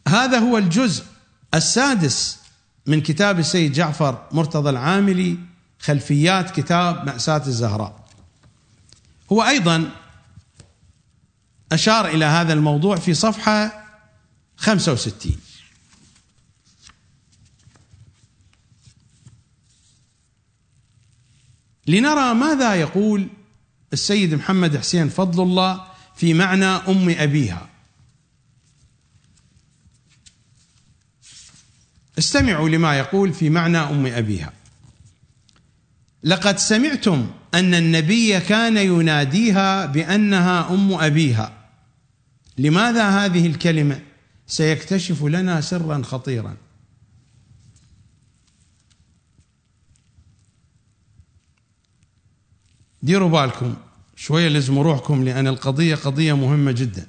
هذا 0.07 0.39
هو 0.39 0.57
الجزء 0.57 1.05
السادس 1.53 2.39
من 2.85 3.01
كتاب 3.01 3.39
السيد 3.39 3.71
جعفر 3.71 4.27
مرتضى 4.31 4.69
العاملي 4.69 5.37
خلفيات 5.79 6.59
كتاب 6.59 7.05
مأساة 7.05 7.47
الزهراء. 7.47 8.02
هو 9.31 9.43
أيضا 9.43 9.91
أشار 11.71 12.07
إلى 12.07 12.25
هذا 12.25 12.53
الموضوع 12.53 12.95
في 12.95 13.13
صفحة 13.13 13.83
65 14.57 15.37
لنرى 21.87 22.33
ماذا 22.33 22.75
يقول 22.75 23.27
السيد 23.93 24.33
محمد 24.33 24.77
حسين 24.77 25.09
فضل 25.09 25.43
الله 25.43 25.85
في 26.15 26.33
معنى 26.33 26.65
أم 26.65 27.09
أبيها. 27.09 27.69
استمعوا 32.19 32.69
لما 32.69 32.97
يقول 32.97 33.33
في 33.33 33.49
معنى 33.49 33.77
أم 33.77 34.05
أبيها. 34.05 34.53
لقد 36.23 36.57
سمعتم 36.57 37.31
أن 37.53 37.73
النبي 37.73 38.39
كان 38.39 38.77
يناديها 38.77 39.85
بأنها 39.85 40.73
أم 40.73 40.93
أبيها. 40.93 41.51
لماذا 42.57 43.09
هذه 43.09 43.47
الكلمة؟ 43.47 44.01
سيكتشف 44.47 45.23
لنا 45.23 45.61
سرا 45.61 46.01
خطيرا. 46.03 46.57
ديروا 53.01 53.29
بالكم 53.29 53.75
شوية 54.15 54.49
لزموا 54.49 54.83
روحكم 54.83 55.23
لأن 55.23 55.47
القضية 55.47 55.95
قضية 55.95 56.33
مهمة 56.33 56.71
جدا. 56.71 57.07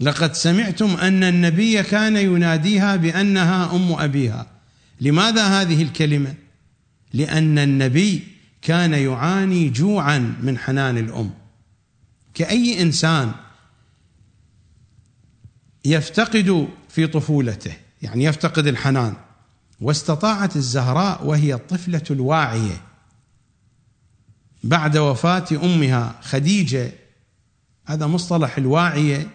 لقد 0.00 0.34
سمعتم 0.34 0.90
أن 0.90 1.24
النبي 1.24 1.82
كان 1.82 2.16
يناديها 2.16 2.96
بأنها 2.96 3.76
أم 3.76 3.92
أبيها. 3.92 4.57
لماذا 5.00 5.60
هذه 5.60 5.82
الكلمة؟ 5.82 6.34
لأن 7.12 7.58
النبي 7.58 8.22
كان 8.62 8.92
يعاني 8.92 9.70
جوعا 9.70 10.18
من 10.18 10.58
حنان 10.58 10.98
الأم. 10.98 11.30
كأي 12.34 12.82
إنسان 12.82 13.32
يفتقد 15.84 16.68
في 16.88 17.06
طفولته 17.06 17.76
يعني 18.02 18.24
يفتقد 18.24 18.66
الحنان 18.66 19.16
واستطاعت 19.80 20.56
الزهراء 20.56 21.26
وهي 21.26 21.54
الطفلة 21.54 22.02
الواعية. 22.10 22.82
بعد 24.64 24.96
وفاة 24.96 25.46
أمها 25.52 26.20
خديجة 26.22 26.92
هذا 27.84 28.06
مصطلح 28.06 28.58
الواعية 28.58 29.30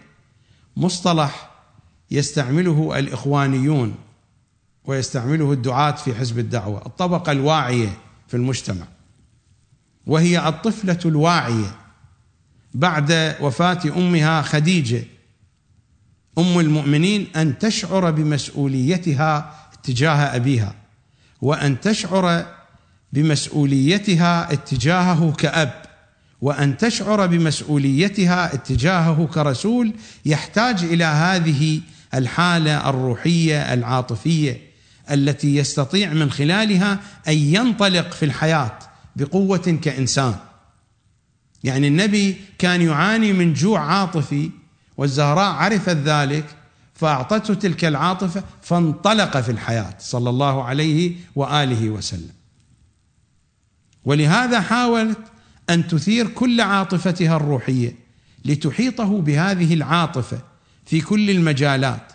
مصطلح 0.76 1.50
يستعمله 2.10 2.98
الإخوانيون. 2.98 3.94
ويستعمله 4.84 5.52
الدعاة 5.52 5.92
في 5.92 6.14
حزب 6.14 6.38
الدعوة، 6.38 6.86
الطبقة 6.86 7.32
الواعية 7.32 7.98
في 8.28 8.36
المجتمع. 8.36 8.86
وهي 10.06 10.48
الطفلة 10.48 10.98
الواعية 11.04 11.76
بعد 12.74 13.36
وفاة 13.40 13.80
أمها 13.96 14.42
خديجة 14.42 15.04
أم 16.38 16.60
المؤمنين 16.60 17.26
أن 17.36 17.58
تشعر 17.58 18.10
بمسؤوليتها 18.10 19.54
تجاه 19.82 20.36
أبيها 20.36 20.74
وأن 21.40 21.80
تشعر 21.80 22.46
بمسؤوليتها 23.12 24.52
اتجاهه 24.52 25.32
كأب 25.32 25.82
وأن 26.40 26.76
تشعر 26.76 27.26
بمسؤوليتها 27.26 28.54
اتجاهه 28.54 29.28
كرسول 29.34 29.92
يحتاج 30.24 30.84
إلى 30.84 31.04
هذه 31.04 31.80
الحالة 32.14 32.90
الروحية 32.90 33.74
العاطفية 33.74 34.73
التي 35.10 35.56
يستطيع 35.56 36.12
من 36.12 36.30
خلالها 36.30 37.00
أن 37.28 37.32
ينطلق 37.32 38.12
في 38.12 38.24
الحياة 38.24 38.78
بقوة 39.16 39.78
كإنسان. 39.82 40.34
يعني 41.64 41.88
النبي 41.88 42.36
كان 42.58 42.82
يعاني 42.82 43.32
من 43.32 43.54
جوع 43.54 43.80
عاطفي 43.80 44.50
والزهراء 44.96 45.52
عرفت 45.52 45.96
ذلك 45.96 46.46
فأعطته 46.94 47.54
تلك 47.54 47.84
العاطفة 47.84 48.44
فانطلق 48.62 49.40
في 49.40 49.50
الحياة 49.52 49.94
صلى 49.98 50.30
الله 50.30 50.64
عليه 50.64 51.12
وآله 51.36 51.90
وسلم. 51.90 52.32
ولهذا 54.04 54.60
حاولت 54.60 55.18
أن 55.70 55.88
تثير 55.88 56.28
كل 56.28 56.60
عاطفتها 56.60 57.36
الروحية 57.36 57.96
لتحيطه 58.44 59.20
بهذه 59.20 59.74
العاطفة 59.74 60.38
في 60.86 61.00
كل 61.00 61.30
المجالات 61.30 62.12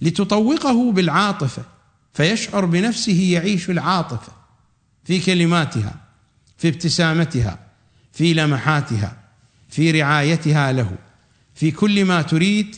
لتطوقه 0.00 0.92
بالعاطفة 0.92 1.62
فيشعر 2.12 2.64
بنفسه 2.64 3.32
يعيش 3.32 3.70
العاطفة 3.70 4.32
في 5.04 5.20
كلماتها 5.20 5.94
في 6.58 6.68
ابتسامتها 6.68 7.58
في 8.12 8.34
لمحاتها 8.34 9.16
في 9.68 9.90
رعايتها 9.90 10.72
له 10.72 10.98
في 11.54 11.70
كل 11.70 12.04
ما 12.04 12.22
تريد 12.22 12.76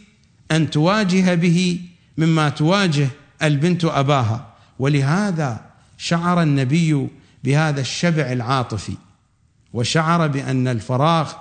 أن 0.51 0.71
تواجه 0.71 1.35
به 1.35 1.81
مما 2.19 2.49
تواجه 2.49 3.09
البنت 3.43 3.85
أباها. 3.85 4.55
ولهذا 4.79 5.65
شعر 5.99 6.43
النبي 6.43 7.09
بهذا 7.45 7.81
الشبع 7.81 8.33
العاطفي 8.33 8.97
وشعر 9.73 10.27
بأن 10.27 10.69
الفراغ 10.69 11.33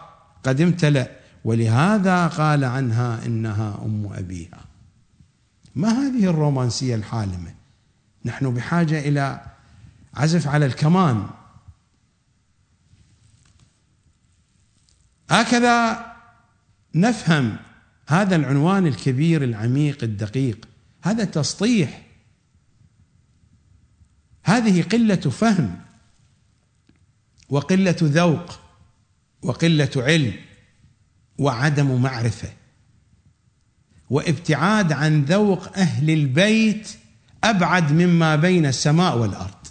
قد 0.44 0.62
امتلأ. 0.62 1.12
ولهذا 1.44 2.28
قال 2.28 2.64
عنها 2.64 3.26
إنها 3.26 3.80
أم 3.86 4.10
أبيها. 4.14 4.66
ما 5.76 5.90
هذه 5.90 6.26
الرومانسية 6.26 6.96
الحالمة؟ 6.96 7.54
نحن 8.26 8.54
بحاجة 8.54 9.00
إلى 9.00 9.46
عزف 10.14 10.48
على 10.48 10.66
الكمان. 10.66 11.30
هكذا 15.30 16.06
نفهم 16.96 17.58
هذا 18.08 18.36
العنوان 18.36 18.88
الكبير 18.88 19.44
العميق 19.44 20.04
الدقيق. 20.04 20.68
هذا 21.04 21.24
تسطيح 21.24 22.02
هذه 24.44 24.82
قلة 24.82 25.16
فهم 25.16 25.80
وقلة 27.50 27.96
ذوق 28.02 28.60
وقلة 29.42 29.92
علم 29.96 30.34
وعدم 31.38 32.02
معرفة. 32.02 32.54
وابتعاد 34.10 34.92
عن 34.92 35.24
ذوق 35.24 35.78
أهل 35.78 36.10
البيت 36.10 37.01
أبعد 37.44 37.92
مما 37.92 38.36
بين 38.36 38.66
السماء 38.66 39.18
والأرض. 39.18 39.68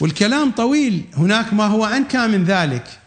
والكلام 0.00 0.50
طويل 0.50 1.04
هناك 1.14 1.52
ما 1.52 1.66
هو 1.66 1.86
أنكى 1.86 2.26
من 2.26 2.44
ذلك. 2.44 3.00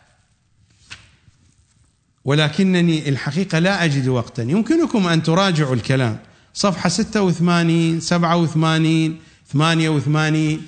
ولكنني 2.25 3.09
الحقيقة 3.09 3.59
لا 3.59 3.85
أجد 3.85 4.07
وقتا. 4.07 4.43
يمكنكم 4.43 5.07
أن 5.07 5.23
تراجعوا 5.23 5.75
الكلام. 5.75 6.19
صفحة 6.53 6.89
86 6.89 7.99
87 7.99 9.19
88 9.53 10.67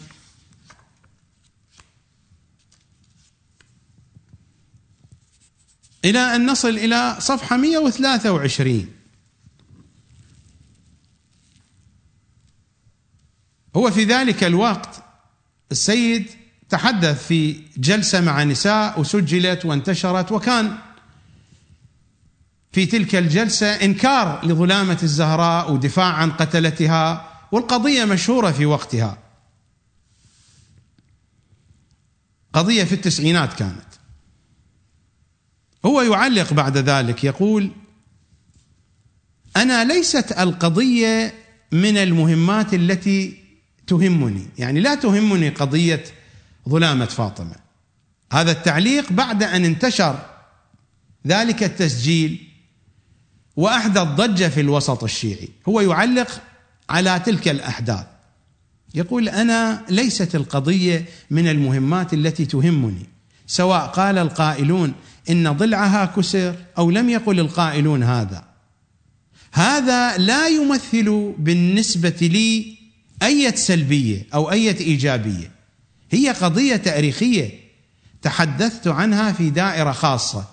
إلى 6.06 6.36
أن 6.36 6.46
نصل 6.46 6.70
إلى 6.70 7.18
صفحة 7.20 7.58
123 7.58 8.93
هو 13.76 13.92
في 13.92 14.04
ذلك 14.04 14.44
الوقت 14.44 15.04
السيد 15.72 16.30
تحدث 16.70 17.28
في 17.28 17.62
جلسة 17.78 18.22
مع 18.22 18.44
نساء 18.44 19.00
وسجلت 19.00 19.66
وانتشرت 19.66 20.32
وكان 20.32 20.78
في 22.72 22.86
تلك 22.86 23.16
الجلسة 23.16 23.68
إنكار 23.68 24.46
لظلامة 24.46 25.00
الزهراء 25.04 25.72
ودفاع 25.72 26.14
عن 26.14 26.32
قتلتها 26.32 27.30
والقضية 27.52 28.06
مشهورة 28.06 28.52
في 28.52 28.66
وقتها. 28.66 29.18
قضية 32.54 32.84
في 32.84 32.96
التسعينات 32.96 33.54
كانت. 33.54 33.86
هو 35.86 36.02
يعلق 36.02 36.54
بعد 36.54 36.78
ذلك 36.78 37.24
يقول 37.24 37.72
أنا 39.58 39.84
ليست 39.84 40.32
القضية 40.32 41.34
من 41.72 41.98
المهمات 41.98 42.74
التي 42.74 43.43
تهمني. 43.88 44.46
يعني 44.58 44.80
لا 44.80 44.96
تهمني 44.96 45.50
قضية 45.50 46.04
ظلامة 46.70 47.06
فاطمة. 47.06 47.56
هذا 48.32 48.52
التعليق 48.52 49.12
بعد 49.12 49.44
أن 49.44 49.66
انتشر 49.66 50.20
ذلك 51.28 51.64
التسجيل 51.64 52.48
واحدث 53.56 54.04
ضجه 54.04 54.48
في 54.50 54.62
الوسط 54.62 55.04
الشيعي. 55.04 55.50
هو 55.70 55.82
يعلق 55.82 56.42
على 56.90 57.22
تلك 57.26 57.48
الأحداث. 57.48 58.06
يقول 58.96 59.30
أنا 59.30 59.86
ليست 59.90 60.36
القضية 60.36 61.06
من 61.32 61.48
المهمات 61.48 62.14
التي 62.14 62.46
تهمني 62.46 63.06
سواء 63.48 63.88
قال 63.88 64.18
القائلون 64.18 64.94
إن 65.30 65.52
ضلعها 65.52 66.06
كسر 66.06 66.56
أو 66.78 66.92
لم 66.92 67.10
يقل 67.10 67.40
القائلون 67.40 68.04
هذا. 68.04 68.46
هذا 69.52 70.18
لا 70.18 70.48
يمثل 70.48 71.34
بالنسبة 71.38 72.18
لي 72.22 72.83
أية 73.24 73.56
سلبية 73.56 74.28
أو 74.34 74.52
أية 74.52 74.80
إيجابية؟ 74.80 75.52
هي 76.12 76.30
قضية 76.30 76.76
تاريخية 76.76 77.50
تحدثت 78.22 78.88
عنها 78.88 79.32
في 79.32 79.50
دائرة 79.50 79.92
خاصة 79.92 80.46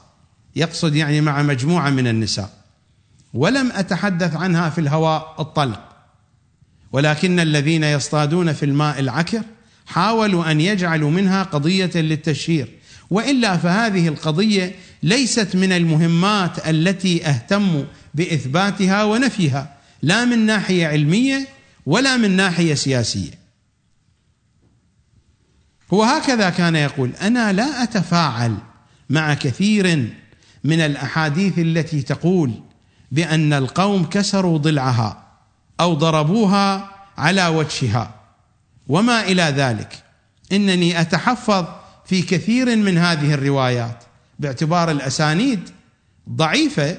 يقصد 0.57 0.95
يعني 0.95 1.21
مع 1.21 1.43
مجموعة 1.43 1.91
من 1.91 2.07
النساء 2.07 2.51
ولم 3.35 3.73
أتحدث 3.73 4.37
عنها 4.37 4.71
في 4.71 4.81
الهواء 4.81 5.35
الطلق. 5.39 5.81
ولكن 6.93 7.41
الذين 7.41 7.85
يصطادون 7.85 8.53
في 8.53 8.65
الماء 8.65 9.01
العكر 9.01 9.43
حاولوا 9.87 10.51
أن 10.51 10.61
يجعلوا 10.61 11.11
منها 11.11 11.43
قضية 11.43 11.91
للتشهير 11.95 12.69
وإلا 13.11 13.57
فهذه 13.57 14.09
القضية 14.09 14.75
ليست 15.03 15.57
من 15.57 15.73
المهمات 15.73 16.69
التي 16.69 17.27
أهتم 17.27 17.85
بإثباتها 18.15 19.05
ونفيها 19.05 19.77
لا 20.03 20.25
من 20.25 20.47
ناحية 20.47 20.87
علمية 20.87 21.49
ولا 21.91 22.17
من 22.17 22.31
ناحية 22.31 22.75
سياسية. 22.75 23.31
هو 25.93 26.03
هكذا 26.03 26.51
كان 26.51 26.77
يقول 26.77 27.13
أنا 27.21 27.53
لا 27.53 27.83
أتفاعل 27.83 28.57
مع 29.11 29.35
كثير 29.35 30.15
من 30.65 30.81
الأحاديث 30.81 31.59
التي 31.59 32.03
تقول 32.03 32.53
بأن 33.13 33.53
القوم 33.53 34.05
كسروا 34.05 34.59
ضلعها 34.59 35.25
أو 35.81 35.95
ضربوها 35.95 36.91
على 37.19 37.47
وجهها 37.47 38.15
وما 38.89 39.23
إلى 39.23 39.43
ذلك. 39.43 40.05
إنني 40.53 41.01
أتحفظ 41.01 41.65
في 42.07 42.23
كثير 42.23 42.77
من 42.77 42.99
هذه 42.99 43.35
الروايات 43.35 44.05
باعتبار 44.39 44.91
الأسانيد 44.91 45.71
ضعيفة 46.29 46.99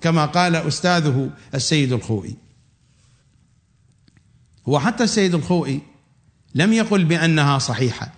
كما 0.00 0.26
قال 0.26 0.56
أستاذه 0.56 1.30
السيد 1.54 1.92
الخوئي. 1.92 2.45
وحتى 4.66 5.04
السيد 5.04 5.34
الخوئي 5.34 5.80
لم 6.54 6.72
يقل 6.72 7.04
بأنها 7.04 7.58
صحيحة. 7.58 8.12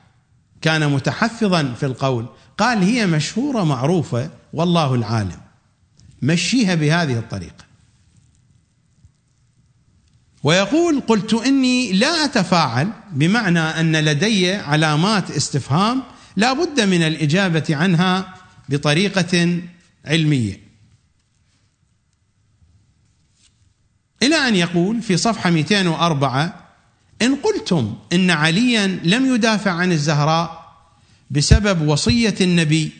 كان 0.61 0.93
متحفظا 0.93 1.75
في 1.75 1.87
القول. 1.87 2.27
قال 2.59 2.79
هي 2.79 3.07
مشهورة 3.07 3.65
معروفة 3.65 4.31
والله 4.53 4.95
العالم. 4.95 5.41
مشيها 6.23 6.75
بهذه 6.75 7.19
الطريقة. 7.19 7.65
ويقول 10.43 11.01
قلت 11.01 11.35
إني 11.35 11.93
لا 11.93 12.25
أتفاعل 12.25 12.93
بمعنى 13.13 13.61
أن 13.61 13.97
لدي 13.97 14.53
علامات 14.55 15.31
استفهام 15.31 16.03
لا 16.37 16.53
بد 16.53 16.81
من 16.81 17.03
الإجابة 17.03 17.65
عنها 17.71 18.35
بطريقة 18.69 19.61
علمية. 20.05 20.68
إلى 24.23 24.37
أن 24.37 24.55
يقول 24.55 25.03
في 25.03 25.17
صفحة 25.17 25.51
204 25.51 26.69
إن 27.23 27.37
قلتم 27.37 27.95
إن 28.13 28.31
عليا 28.31 28.87
لم 28.87 29.35
يدافع 29.35 29.71
عن 29.71 29.93
الزهراء 29.93 30.75
بسبب 31.31 31.89
وصية 31.89 32.35
النبي 32.41 32.93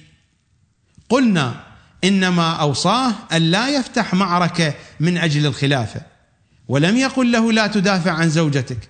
قلنا 1.09 1.61
إنما 2.05 2.53
أوصاه 2.53 3.15
أن 3.33 3.43
لا 3.43 3.69
يفتح 3.69 4.15
معركة 4.15 4.75
من 5.01 5.19
أجل 5.19 5.47
الخلافة 5.47 6.01
ولم 6.69 6.97
يقل 6.97 7.33
له 7.33 7.53
لا 7.53 7.67
تدافع 7.67 8.13
عن 8.13 8.31
زوجتك 8.31 8.89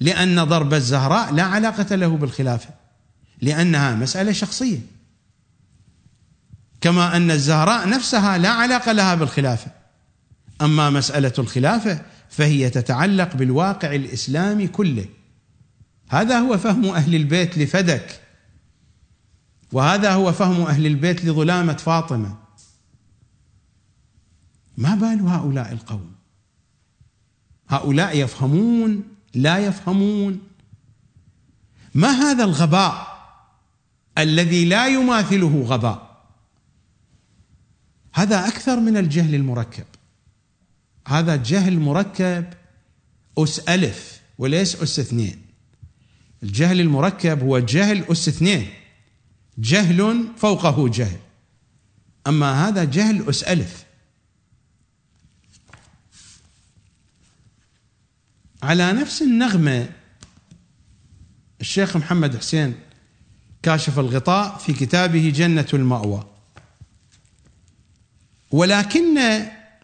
لأن 0.00 0.44
ضرب 0.44 0.74
الزهراء 0.74 1.32
لا 1.32 1.42
علاقة 1.42 1.94
له 1.94 2.08
بالخلافة 2.08 2.68
لأنها 3.42 3.94
مسألة 3.94 4.32
شخصية. 4.32 4.78
كما 6.80 7.16
أن 7.16 7.30
الزهراء 7.30 7.88
نفسها 7.88 8.38
لا 8.38 8.50
علاقة 8.50 8.92
لها 8.92 9.14
بالخلافة. 9.14 9.70
أما 10.60 10.90
مسألة 10.90 11.32
الخلافة 11.38 12.02
فهي 12.28 12.70
تتعلق 12.70 13.36
بالواقع 13.36 13.94
الإسلامي 13.94 14.68
كله. 14.68 15.06
هذا 16.08 16.38
هو 16.38 16.58
فهم 16.58 16.84
أهل 16.84 17.14
البيت 17.14 17.58
لفدك. 17.58 18.20
وهذا 19.72 20.12
هو 20.12 20.32
فهم 20.32 20.62
أهل 20.62 20.86
البيت 20.86 21.24
لظلامة 21.24 21.72
فاطمة. 21.72 22.36
ما 24.76 24.94
بال 24.94 25.20
هؤلاء 25.20 25.72
القوم؟ 25.72 26.12
هؤلاء 27.68 28.18
يفهمون 28.18 29.02
لا 29.34 29.58
يفهمون. 29.58 30.40
ما 31.94 32.08
هذا 32.08 32.44
الغباء 32.44 33.18
الذي 34.18 34.64
لا 34.64 34.86
يماثله 34.86 35.64
غباء؟ 35.66 36.24
هذا 38.12 38.48
أكثر 38.48 38.80
من 38.80 38.96
الجهل 38.96 39.34
المركب. 39.34 39.84
هذا 41.08 41.36
جهل 41.36 41.78
مركب 41.78 42.44
أس 43.38 43.58
ألف 43.58 44.20
وليس 44.38 44.76
أس 44.76 44.98
اثنين. 44.98 45.42
الجهل 46.42 46.80
المركب 46.80 47.42
هو 47.42 47.58
جهل 47.58 48.04
أس 48.12 48.28
اثنين. 48.28 48.68
جهل 49.58 50.28
فوقه 50.36 50.88
جهل. 50.88 51.18
أما 52.26 52.68
هذا 52.68 52.84
جهل 52.84 53.28
أس 53.28 53.42
ألف. 53.42 53.84
على 58.62 58.92
نفس 58.92 59.22
النغمة 59.22 59.90
الشيخ 61.60 61.96
محمد 61.96 62.36
حسين 62.36 62.74
كاشف 63.62 63.98
الغطاء 63.98 64.58
في 64.58 64.72
كتابه 64.72 65.32
جنة 65.36 65.68
المأوى. 65.74 66.26
ولكن 68.50 69.18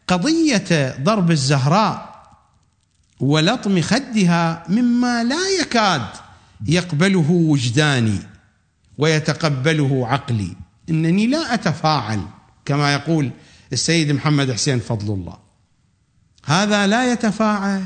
قضية 0.06 0.97
ضرب 1.02 1.31
الزهراء 1.31 2.14
ولطم 3.20 3.81
خدها 3.81 4.64
مما 4.68 5.24
لا 5.24 5.48
يكاد 5.60 6.06
يقبله 6.66 7.31
وجداني 7.31 8.18
ويتقبله 8.98 10.06
عقلي. 10.09 10.56
إنني 10.90 11.26
لا 11.26 11.55
أتفاعل 11.55 12.20
كما 12.64 12.93
يقول 12.93 13.31
السيد 13.72 14.12
محمد 14.12 14.52
حسين 14.52 14.81
فضل 14.81 15.14
الله. 15.14 15.39
هذا 16.44 16.86
لا 16.86 17.12
يتفاعل 17.12 17.82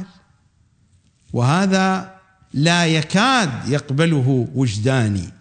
وهذا 1.33 2.15
لا 2.55 2.87
يكاد 2.87 3.69
يقبله 3.69 4.49
وجداني 4.55 5.33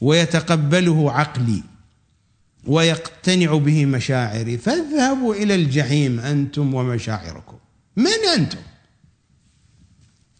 ويتقبله 0.00 1.12
عقلي. 1.12 1.62
ويقتنع 2.66 3.54
به 3.54 3.86
مشاعري. 3.86 4.58
فاذهبوا 4.58 5.34
إلى 5.34 5.54
الجحيم 5.54 6.20
أنتم 6.20 6.74
ومشاعركم. 6.74 7.56
من 7.96 8.28
أنتم؟ 8.36 8.58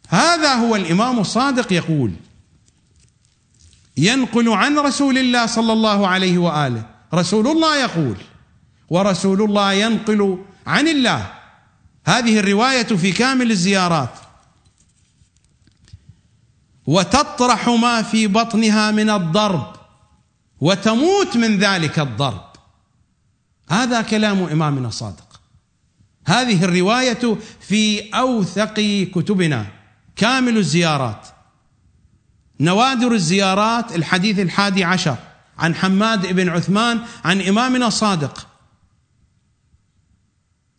هذا 0.08 0.54
هو 0.54 0.76
الإمام 0.76 1.18
الصادق 1.18 1.72
يقول 1.72 2.12
ينقل 3.96 4.48
عن 4.48 4.78
رسول 4.78 5.18
الله 5.18 5.46
صلى 5.46 5.72
الله 5.72 6.08
عليه 6.08 6.38
وآله. 6.38 6.86
رسول 7.14 7.46
الله 7.46 7.80
يقول 7.80 8.16
ورسول 8.90 9.42
الله 9.42 9.72
ينقل 9.72 10.38
عن 10.66 10.88
الله. 10.88 11.32
هذه 12.06 12.38
الرواية 12.38 12.82
في 12.82 13.12
كامل 13.12 13.50
الزيارات. 13.50 14.14
وتطرح 16.86 17.68
ما 17.68 18.02
في 18.02 18.26
بطنها 18.26 18.90
من 18.90 19.10
الضرب. 19.10 19.79
وتموت 20.60 21.36
من 21.36 21.58
ذلك 21.58 21.98
الضرب. 21.98 22.50
هذا 23.70 24.02
كلام 24.02 24.42
إمامنا 24.42 24.88
الصادق 24.88 25.40
هذه 26.26 26.64
الرواية 26.64 27.36
في 27.60 28.10
أوثق 28.14 28.74
كتبنا. 29.14 29.66
كامل 30.16 30.56
الزيارات. 30.56 31.26
نوادر 32.60 33.12
الزيارات 33.12 33.96
الحديث 33.96 34.38
الحادي 34.38 34.84
عشر. 34.84 35.16
عن 35.58 35.74
حماد 35.74 36.26
بن 36.26 36.48
عثمان 36.48 37.00
عن 37.24 37.40
إمامنا 37.40 37.86
الصادق 37.86 38.46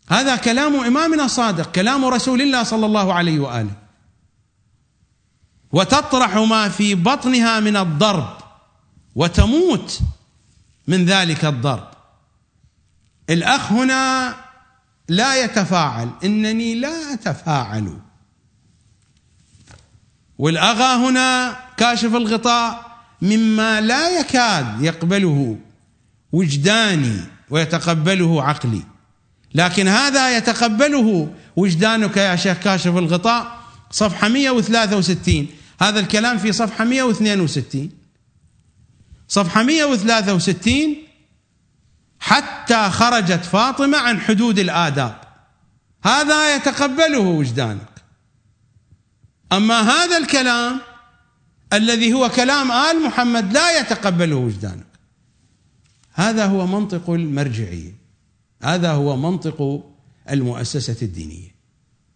هذا 0.07 0.35
كلام 0.35 0.75
إمامنا 0.75 1.25
الصادق 1.25 1.71
كلام 1.71 2.05
رسول 2.05 2.41
الله 2.41 2.63
صلى 2.63 2.85
الله 2.85 3.13
عليه 3.13 3.39
وآله. 3.39 3.71
وتطرح 5.71 6.35
ما 6.35 6.69
في 6.69 6.95
بطنها 6.95 7.59
من 7.59 7.77
الضرب. 7.77 8.40
وتموت 9.15 9.99
من 10.87 11.05
ذلك 11.05 11.45
الضرب. 11.45 11.87
الأخ 13.29 13.71
هنا 13.71 14.35
لا 15.09 15.43
يتفاعل. 15.43 16.09
إنني 16.23 16.75
لا 16.75 17.13
أتفاعل. 17.13 17.97
والأغا 20.37 20.95
هنا 20.95 21.59
كاشف 21.77 22.15
الغطاء 22.15 22.91
مما 23.21 23.81
لا 23.81 24.19
يكاد 24.19 24.81
يقبله 24.81 25.57
وجداني 26.31 27.19
ويتقبله 27.49 28.43
عقلي. 28.43 28.83
لكن 29.53 29.87
هذا 29.87 30.37
يتقبله 30.37 31.33
وجدانك 31.55 32.17
يا 32.17 32.35
شيخ 32.35 32.57
كاشف 32.57 32.97
الغطاء 32.97 33.61
صفحة 33.91 34.27
163 34.27 35.47
هذا 35.81 35.99
الكلام 35.99 36.37
في 36.37 36.51
صفحة 36.51 36.85
162 36.85 38.00
صفحة 39.31 39.63
163 39.63 40.95
حتى 42.19 42.89
خرجت 42.89 43.45
فاطمة 43.45 43.97
عن 43.97 44.19
حدود 44.19 44.59
الآداب. 44.59 45.21
هذا 46.03 46.55
يتقبله 46.55 47.19
وجدانك. 47.19 48.03
أما 49.51 49.81
هذا 49.81 50.17
الكلام 50.17 50.79
الذي 51.73 52.13
هو 52.13 52.29
كلام 52.29 52.71
آل 52.71 53.03
محمد 53.03 53.53
لا 53.53 53.79
يتقبله 53.79 54.35
وجدانك. 54.35 54.85
هذا 56.13 56.45
هو 56.45 56.67
منطق 56.67 57.09
المرجعية. 57.09 57.93
هذا 58.63 58.91
هو 58.91 59.17
منطق 59.17 59.83
المؤسسة 60.29 60.97
الدينية. 61.01 61.55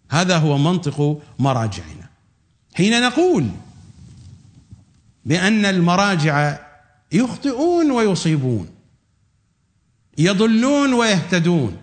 هذا 0.09 0.37
هو 0.37 0.57
منطق 0.57 1.21
مراجعنا. 1.39 2.09
حين 2.73 3.01
نقول 3.01 3.49
بأن 5.25 5.65
المراجع 5.65 6.64
يخطئون 7.11 7.91
ويصيبون. 7.91 8.69
يضلون 10.17 10.93
ويهتدون. 10.93 11.81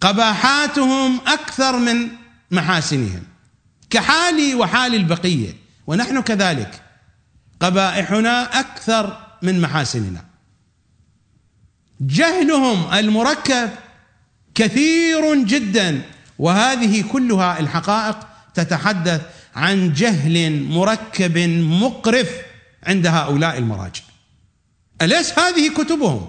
قباحاتهم 0.00 1.20
أكثر 1.26 1.78
من 1.78 2.08
محاسنهم. 2.50 3.22
كحالي 3.90 4.54
وحال 4.54 4.94
البقية. 4.94 5.56
ونحن 5.86 6.20
كذلك. 6.20 6.82
قبائحنا 7.60 8.60
أكثر 8.60 9.26
من 9.42 9.60
محاسننا. 9.60 10.24
جهلهم 12.00 12.94
المركب 12.94 13.70
كثير 14.54 15.34
جدا. 15.44 16.02
وهذه 16.38 17.04
كلها 17.12 17.60
الحقائق 17.60 18.18
تتحدث 18.54 19.20
عن 19.56 19.92
جهل 19.92 20.62
مركب 20.62 21.38
مقرف 21.82 22.30
عند 22.82 23.06
هؤلاء 23.06 23.58
المراجع. 23.58 24.09
أليس 25.02 25.38
هذه 25.38 25.74
كتبهم؟ 25.74 26.28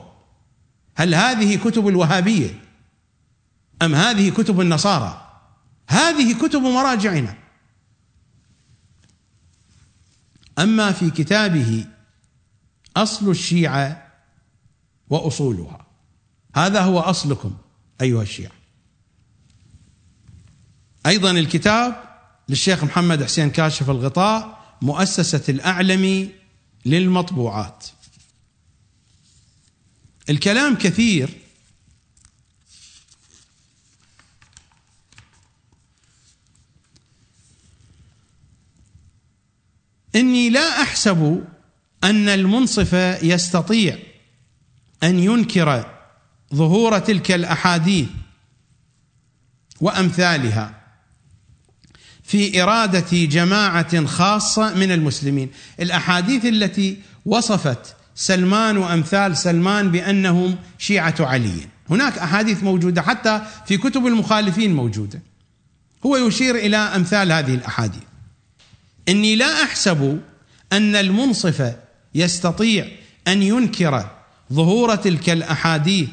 هل 0.96 1.16
هذه 1.16 1.56
كتب 1.56 1.88
الوهابية؟ 1.88 2.62
أم 3.82 3.96
هذه 3.96 4.30
كتب 4.30 4.62
النصارى؟ 4.62 5.42
هذه 5.88 6.34
كتب 6.34 6.62
مراجعنا. 6.62 7.38
أما 10.60 10.92
في 10.92 11.10
كتابه 11.10 11.86
أصل 12.98 13.30
الشيعة 13.30 14.12
وأصولها. 15.10 15.86
هذا 16.56 16.82
هو 16.82 17.00
أصلكم 17.00 17.58
أيها 18.02 18.22
الشيعة. 18.22 18.52
أيضا 21.06 21.32
الكتاب 21.32 22.04
للشيخ 22.50 22.84
محمد 22.84 23.24
حسين 23.24 23.50
كاشف 23.50 23.90
الغطاء 23.90 24.62
مؤسسة 24.82 25.44
الأعلمي 25.50 26.30
للمطبوعات. 26.86 27.88
الكلام 30.30 30.76
كثير. 30.76 31.30
إني 40.16 40.50
لا 40.50 40.82
أحسب 40.82 41.46
أن 42.04 42.30
المنصف 42.30 42.94
يستطيع 43.24 43.98
أن 45.04 45.20
ينكر 45.20 45.98
ظهور 46.56 47.00
تلك 47.00 47.32
الأحاديث 47.32 48.08
وأمثالها 49.82 50.82
في 52.24 52.62
إرادة 52.64 53.26
جماعة 53.26 54.06
خاصة 54.06 54.76
من 54.76 54.92
المسلمين. 54.92 55.52
الأحاديث 55.80 56.46
التي 56.46 57.02
وصفت 57.26 57.96
سلمان 58.16 58.78
وأمثال 58.78 59.38
سلمان 59.38 59.92
بأنهم 59.92 60.56
شيعة 60.78 61.16
علي 61.20 61.68
هناك 61.90 62.18
أحاديث 62.18 62.64
موجودة 62.64 63.02
حتى 63.02 63.42
في 63.66 63.78
كتب 63.78 64.08
المخالفين 64.08 64.76
موجودة. 64.76 65.22
هو 66.06 66.18
يشير 66.18 66.56
إلى 66.56 66.78
أمثال 66.78 67.32
هذه 67.32 67.56
الأحاديث. 67.56 68.02
إني 69.10 69.36
لا 69.36 69.64
أحسب 69.64 70.20
أن 70.74 70.96
المنصف 70.96 71.76
يستطيع 72.16 72.88
أن 73.28 73.44
ينكر 73.44 74.10
ظهور 74.54 74.96
تلك 74.96 75.30
الأحاديث. 75.30 76.10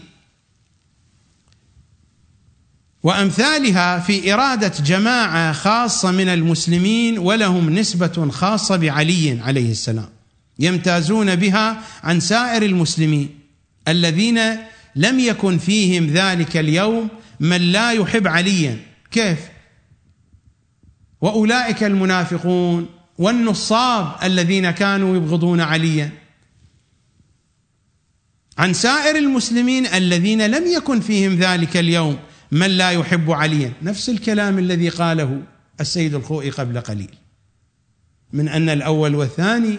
وأمثالها 3.02 3.98
في 3.98 4.34
إرادة 4.34 4.72
جماعة 4.84 5.52
خاصة 5.52 6.10
من 6.10 6.28
المسلمين 6.28 7.18
ولهم 7.18 7.70
نسبة 7.70 8.30
خاصة 8.30 8.76
بعلي 8.76 9.40
عليه 9.40 9.70
السلام. 9.70 10.17
يمتازون 10.58 11.36
بها 11.36 11.82
عن 12.02 12.20
سائر 12.20 12.62
المسلمين 12.62 13.38
الذين 13.88 14.38
لم 14.96 15.18
يكن 15.18 15.58
فيهم 15.58 16.06
ذلك 16.06 16.56
اليوم 16.56 17.08
من 17.40 17.60
لا 17.60 17.92
يحب 17.92 18.26
عليا. 18.26 18.76
كيف؟ 19.10 19.38
وأولئك 21.20 21.84
المنافقون 21.84 22.86
والنصاب 23.18 24.14
الذين 24.22 24.70
كانوا 24.70 25.16
يبغضون 25.16 25.60
عليا. 25.60 26.10
عن 28.58 28.72
سائر 28.72 29.16
المسلمين 29.16 29.86
الذين 29.86 30.46
لم 30.46 30.66
يكن 30.66 31.00
فيهم 31.00 31.34
ذلك 31.34 31.76
اليوم 31.76 32.18
من 32.52 32.66
لا 32.66 32.90
يحب 32.90 33.30
عليا. 33.30 33.72
نفس 33.82 34.08
الكلام 34.08 34.58
الذي 34.58 34.88
قاله 34.88 35.42
السيد 35.80 36.14
الخوئي 36.14 36.50
قبل 36.50 36.80
قليل. 36.80 37.10
من 38.32 38.48
أن 38.48 38.68
الأول 38.68 39.14
والثاني 39.14 39.78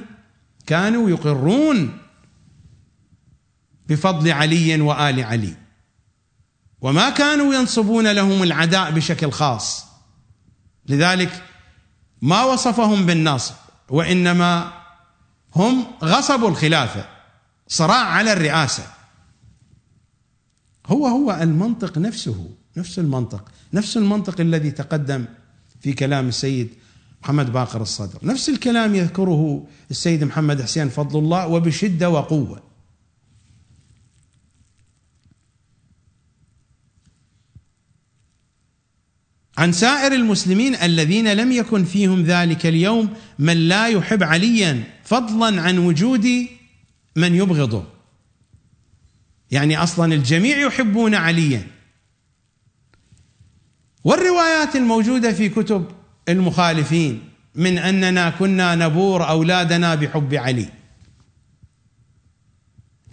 كانوا 0.69 1.09
يقرون 1.09 1.97
بفضل 3.87 4.31
علي 4.31 4.81
وآل 4.81 5.23
علي. 5.23 5.55
وما 6.81 7.09
كانوا 7.09 7.53
ينصبون 7.53 8.11
لهم 8.11 8.43
العداء 8.43 8.91
بشكل 8.91 9.31
خاص. 9.31 9.85
لذلك 10.85 11.43
ما 12.21 12.43
وصفهم 12.43 13.05
بالنصب 13.05 13.53
وإنما 13.89 14.73
هم 15.55 15.87
غصبوا 16.03 16.49
الخلافة 16.49 17.05
صراع 17.67 18.05
على 18.05 18.33
الرئاسة. 18.33 18.83
هو 20.85 21.07
هو 21.07 21.31
المنطق 21.31 21.97
نفسه 21.97 22.49
نفس 22.77 22.99
المنطق 22.99 23.51
نفس 23.73 23.97
المنطق 23.97 24.41
الذي 24.41 24.71
تقدم 24.71 25.25
في 25.81 25.93
كلام 25.93 26.27
السيد 26.27 26.69
محمد 27.23 27.51
باقر 27.51 27.81
الصدر. 27.81 28.19
نفس 28.23 28.49
الكلام 28.49 28.95
يذكره 28.95 29.67
السيد 29.91 30.23
محمد 30.23 30.61
حسين 30.61 30.89
فضل 30.89 31.19
الله 31.19 31.47
وبشدة 31.47 32.09
وقوة. 32.09 32.63
عن 39.57 39.71
سائر 39.71 40.13
المسلمين 40.13 40.75
الذين 40.75 41.33
لم 41.33 41.51
يكن 41.51 41.83
فيهم 41.85 42.23
ذلك 42.23 42.65
اليوم 42.65 43.13
من 43.39 43.57
لا 43.57 43.87
يحب 43.87 44.23
عليا 44.23 44.83
فضلا 45.03 45.61
عن 45.61 45.77
وجود 45.77 46.27
من 47.15 47.35
يبغضه. 47.35 47.83
يعني 49.51 49.83
أصلا 49.83 50.13
الجميع 50.13 50.57
يحبون 50.57 51.15
عليا. 51.15 51.67
والروايات 54.03 54.75
الموجودة 54.75 55.33
في 55.33 55.49
كتب 55.49 55.98
المخالفين 56.29 57.29
من 57.55 57.77
أننا 57.77 58.29
كنا 58.29 58.75
نبور 58.75 59.29
أولادنا 59.29 59.95
بحب 59.95 60.33
علي. 60.33 60.69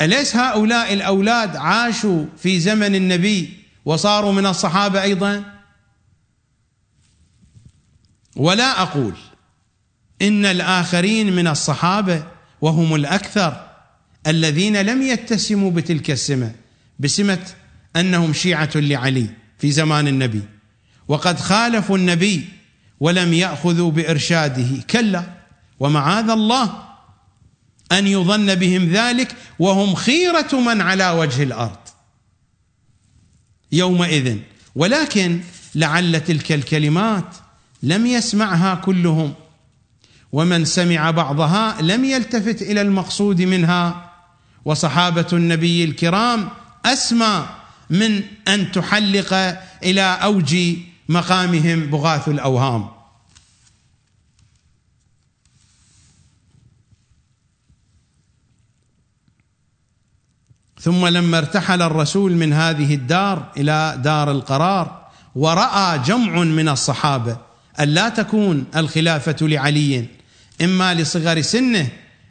أليس 0.00 0.36
هؤلاء 0.36 0.92
الأولاد 0.92 1.56
عاشوا 1.56 2.24
في 2.38 2.60
زمن 2.60 2.94
النبي 2.94 3.52
وصاروا 3.84 4.32
من 4.32 4.46
الصحابة 4.46 5.02
أيضا؟ 5.02 5.44
ولا 8.36 8.82
أقول 8.82 9.14
إن 10.22 10.46
الآخرين 10.46 11.36
من 11.36 11.46
الصحابة 11.46 12.24
وهم 12.60 12.94
الأكثر 12.94 13.66
الذين 14.26 14.76
لم 14.76 15.02
يتسموا 15.02 15.70
بتلك 15.70 16.10
السمة 16.10 16.54
بسمة 16.98 17.46
أنهم 17.96 18.32
شيعة 18.32 18.70
لعلي 18.74 19.26
في 19.58 19.70
زمان 19.70 20.08
النبي. 20.08 20.42
وقد 21.08 21.38
خالفوا 21.40 21.96
النبي 21.98 22.48
ولم 23.00 23.32
يأخذوا 23.32 23.90
بإرشاده. 23.90 24.82
كلا 24.90 25.24
ومعاذ 25.80 26.30
الله 26.30 26.82
أن 27.92 28.06
يظن 28.06 28.54
بهم 28.54 28.88
ذلك 28.88 29.36
وهم 29.58 29.94
خيرة 29.94 30.60
من 30.60 30.80
على 30.80 31.10
وجه 31.10 31.42
الأرض. 31.42 31.78
يومئذ 33.72 34.36
ولكن 34.74 35.40
لعل 35.74 36.20
تلك 36.20 36.52
الكلمات 36.52 37.34
لم 37.82 38.06
يسمعها 38.06 38.74
كلهم 38.74 39.34
ومن 40.32 40.64
سمع 40.64 41.10
بعضها 41.10 41.82
لم 41.82 42.04
يلتفت 42.04 42.62
إلى 42.62 42.80
المقصود 42.80 43.42
منها. 43.42 44.12
وصحابة 44.64 45.26
النبي 45.32 45.84
الكرام 45.84 46.48
أسمى 46.84 47.46
من 47.90 48.22
أن 48.48 48.72
تحلق 48.72 49.34
إلى 49.82 50.02
أوج 50.02 50.56
مقامهم 51.08 51.86
بغاث 51.90 52.28
الأوهام. 52.28 52.88
ثم 60.80 61.06
لما 61.06 61.38
ارتحل 61.38 61.82
الرسول 61.82 62.32
من 62.32 62.52
هذه 62.52 62.94
الدار 62.94 63.52
إلى 63.56 64.00
دار 64.04 64.30
القرار 64.30 65.06
ورأى 65.36 65.98
جمع 65.98 66.42
من 66.42 66.68
الصحابة 66.68 67.36
أن 67.80 67.88
لا 67.88 68.08
تكون 68.08 68.64
الخلافة 68.76 69.36
لعلي 69.40 70.06
إما 70.62 70.94
لصغر 70.94 71.40
سنه 71.40 71.88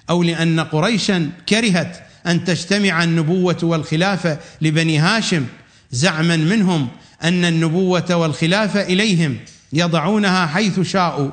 أو 0.09 0.23
لأن 0.23 0.59
قريشا 0.59 1.29
كرهت 1.49 2.03
أن 2.27 2.43
تجتمع 2.43 3.03
النبوة 3.03 3.57
والخلافة 3.63 4.39
لبني 4.61 4.99
هاشم 4.99 5.45
زعما 5.91 6.37
منهم 6.37 6.87
أن 7.23 7.45
النبوة 7.45 8.15
والخلافه 8.15 8.81
إليهم 8.81 9.39
يضعونها 9.73 10.45
حيث 10.45 10.79
شاءوا 10.79 11.31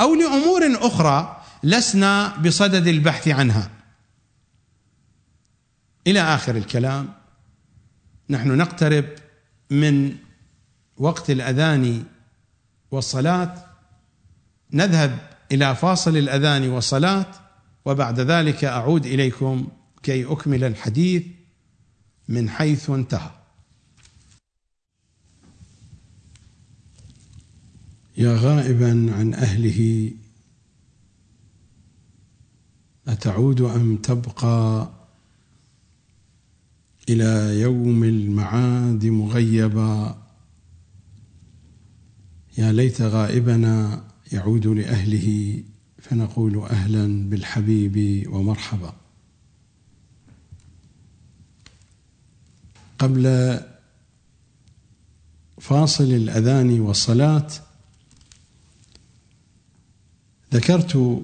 أو 0.00 0.14
لأمور 0.14 0.86
أخرى 0.86 1.42
لسنا 1.62 2.36
بصدد 2.36 2.86
البحث 2.86 3.28
عنها. 3.28 3.70
إلى 6.06 6.20
آخر 6.20 6.56
الكلام 6.56 7.08
نحن 8.30 8.56
نقترب 8.56 9.04
من 9.70 10.16
وقت 10.96 11.30
الأذان 11.30 12.04
والصلاة 12.90 13.54
نذهب 14.72 15.18
إلى 15.52 15.74
فاصل 15.74 16.16
الأذان 16.16 16.68
والصلاة 16.68 17.26
وبعد 17.84 18.20
ذلك 18.20 18.64
أعود 18.64 19.06
إليكم 19.06 19.68
كي 20.02 20.24
أكمل 20.24 20.64
الحديث 20.64 21.22
من 22.28 22.50
حيث 22.50 22.90
انتهى. 22.90 23.37
يا 28.18 28.36
غائبا 28.36 29.14
عن 29.14 29.34
أهله 29.34 30.10
أتعود 33.08 33.60
أم 33.60 33.96
تبقى 33.96 34.90
إلى 37.08 37.60
يوم 37.60 38.04
المعاد 38.04 39.06
مغيبا؟ 39.06 40.22
يا 42.58 42.72
ليت 42.72 43.02
غائبنا 43.02 44.04
يعود 44.32 44.66
لأهله 44.66 45.62
فنقول 45.98 46.58
أهلا 46.58 47.30
بالحبيب 47.30 48.26
ومرحبا. 48.32 48.94
قبل 52.98 53.58
فاصل 55.60 56.04
الأذان 56.04 56.80
والصلاة 56.80 57.67
ذكرت 60.52 61.22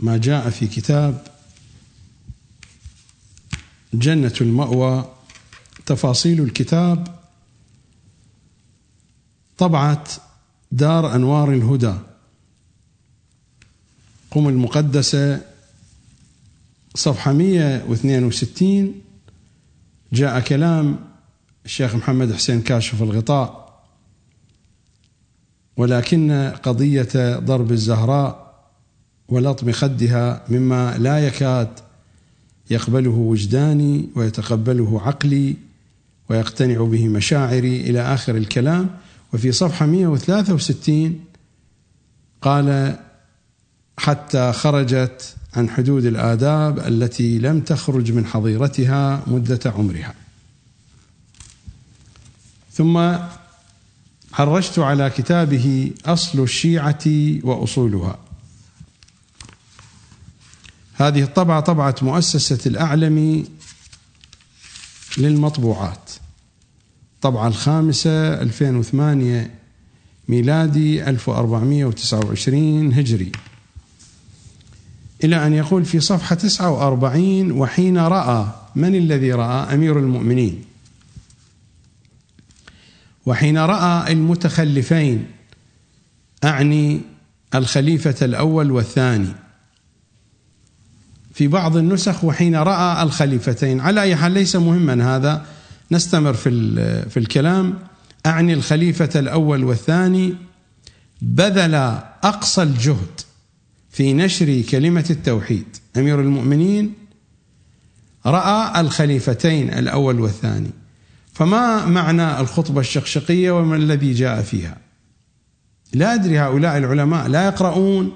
ما 0.00 0.16
جاء 0.16 0.50
في 0.50 0.66
كتاب 0.66 1.26
جنة 3.94 4.34
المأوى 4.40 5.14
تفاصيل 5.86 6.40
الكتاب 6.40 7.20
طبعة 9.58 10.04
دار 10.72 11.14
أنوار 11.14 11.52
الهدى. 11.52 11.94
قم 14.30 14.48
المقدسة 14.48 15.40
صفحة 16.94 17.32
162 17.32 19.02
جاء 20.12 20.40
كلام 20.40 20.98
الشيخ 21.64 21.94
محمد 21.94 22.32
حسين 22.32 22.62
كاشف 22.62 23.02
الغطاء. 23.02 23.69
ولكن 25.80 26.52
قضية 26.62 27.38
ضرب 27.38 27.72
الزهراء 27.72 28.54
ولطم 29.28 29.72
خدها 29.72 30.42
مما 30.48 30.98
لا 30.98 31.26
يكاد 31.26 31.68
يقبله 32.70 33.10
وجداني 33.10 34.08
ويتقبله 34.14 35.00
عقلي 35.06 35.56
ويقتنع 36.28 36.84
به 36.84 37.08
مشاعري 37.08 37.80
إلى 37.80 38.00
آخر 38.00 38.36
الكلام. 38.36 38.90
وفي 39.32 39.52
صفحة 39.52 39.86
163 39.86 41.20
قال 42.42 42.96
حتى 43.98 44.52
خرجت 44.52 45.36
عن 45.54 45.70
حدود 45.70 46.04
الآداب 46.04 46.78
التي 46.78 47.38
لم 47.38 47.60
تخرج 47.60 48.12
من 48.12 48.26
حظيرتها 48.26 49.22
مدة 49.26 49.60
عمرها. 49.66 50.14
ثم 52.72 53.16
حرجت 54.32 54.78
على 54.78 55.10
كتابه 55.10 55.92
أصل 56.06 56.42
الشيعة 56.42 57.04
وأصولها. 57.42 58.18
هذه 60.94 61.22
الطبعة 61.22 61.60
طبعة 61.60 61.94
مؤسسة 62.02 62.58
الأعلمي 62.66 63.44
للمطبوعات. 65.18 66.10
طبعة 67.20 67.48
الخامسة 67.48 68.34
2008 68.42 69.54
ميلادي 70.28 71.10
1429 71.10 72.92
هجري. 72.92 73.32
إلى 75.24 75.46
أن 75.46 75.52
يقول 75.52 75.84
في 75.84 76.00
صفحة 76.00 76.34
49 76.34 77.52
وحين 77.52 77.98
رأى 77.98 78.46
من 78.76 78.94
الذي 78.94 79.32
رأى؟ 79.32 79.74
أمير 79.74 79.98
المؤمنين. 79.98 80.69
وحين 83.26 83.58
رأى 83.58 84.12
المتخلفين 84.12 85.26
أعني 86.44 87.00
الخليفة 87.54 88.26
الأول 88.26 88.70
والثاني. 88.70 89.32
في 91.34 91.48
بعض 91.48 91.76
النسخ 91.76 92.24
وحين 92.24 92.56
رأى 92.56 93.02
الخليفتين. 93.02 93.80
على 93.80 94.02
أي 94.02 94.16
حال 94.16 94.32
ليس 94.32 94.56
مهما 94.56 95.16
هذا. 95.16 95.46
نستمر 95.90 96.32
في 96.34 96.50
في 97.10 97.16
الكلام. 97.16 97.78
أعني 98.26 98.52
الخليفة 98.52 99.20
الأول 99.20 99.64
والثاني. 99.64 100.34
بذل 101.22 101.74
أقصى 102.24 102.62
الجهد 102.62 103.20
في 103.90 104.12
نشر 104.12 104.62
كلمة 104.70 105.06
التوحيد. 105.10 105.76
أمير 105.96 106.20
المؤمنين 106.20 106.94
رأى 108.26 108.80
الخليفتين 108.80 109.70
الأول 109.70 110.20
والثاني. 110.20 110.70
فما 111.40 111.86
معنى 111.86 112.40
الخطبة 112.40 112.80
الشقشقية 112.80 113.50
وما 113.50 113.76
الذي 113.76 114.12
جاء 114.12 114.42
فيها؟ 114.42 114.78
لا 115.92 116.14
أدري 116.14 116.38
هؤلاء 116.38 116.78
العلماء 116.78 117.28
لا 117.28 117.46
يقرؤون 117.46 118.12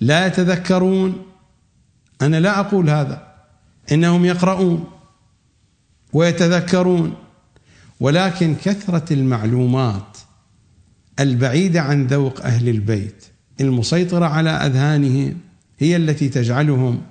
لا 0.00 0.26
يتذكرون. 0.26 1.22
أنا 2.22 2.40
لا 2.40 2.60
أقول 2.60 2.90
هذا 2.90 3.34
إنهم 3.92 4.24
يقرؤون 4.24 4.84
ويتذكرون. 6.12 7.14
ولكن 8.00 8.54
كثرة 8.54 9.12
المعلومات 9.12 10.18
البعيدة 11.20 11.80
عن 11.80 12.06
ذوق 12.06 12.40
أهل 12.40 12.68
البيت 12.68 13.24
المسيطرة 13.60 14.26
على 14.26 14.50
أذهانهم 14.50 15.38
هي 15.78 15.96
التي 15.96 16.28
تجعلهم 16.28 17.02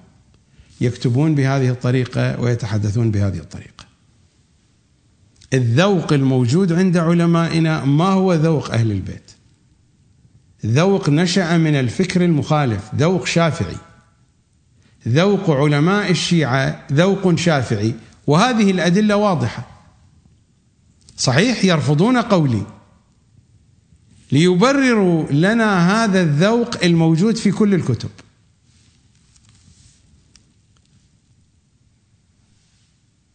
يكتبون 0.81 1.35
بهذه 1.35 1.69
الطريقة 1.69 2.41
ويتحدثون 2.41 3.11
بهذه 3.11 3.37
الطريقة. 3.37 3.74
الذوق 5.53 6.13
الموجود 6.13 6.73
عند 6.73 6.97
علمائنا 6.97 7.85
ما 7.85 8.05
هو 8.05 8.33
ذوق 8.33 8.71
أهل 8.71 8.91
البيت؟ 8.91 9.31
ذوق 10.65 11.09
نشأ 11.09 11.57
من 11.57 11.75
الفكر 11.75 12.25
المخالف 12.25 12.95
ذوق 12.95 13.25
شافعي. 13.25 13.77
ذوق 15.07 15.49
علماء 15.49 16.11
الشيعة 16.11 16.85
ذوق 16.91 17.35
شافعي. 17.35 17.93
وهذه 18.27 18.71
الأدلة 18.71 19.15
واضحة. 19.15 19.67
صحيح 21.17 21.65
يرفضون 21.65 22.17
قولي. 22.17 22.65
ليبرروا 24.31 25.31
لنا 25.31 26.03
هذا 26.03 26.21
الذوق 26.21 26.83
الموجود 26.83 27.35
في 27.35 27.51
كل 27.51 27.73
الكتب. 27.73 28.09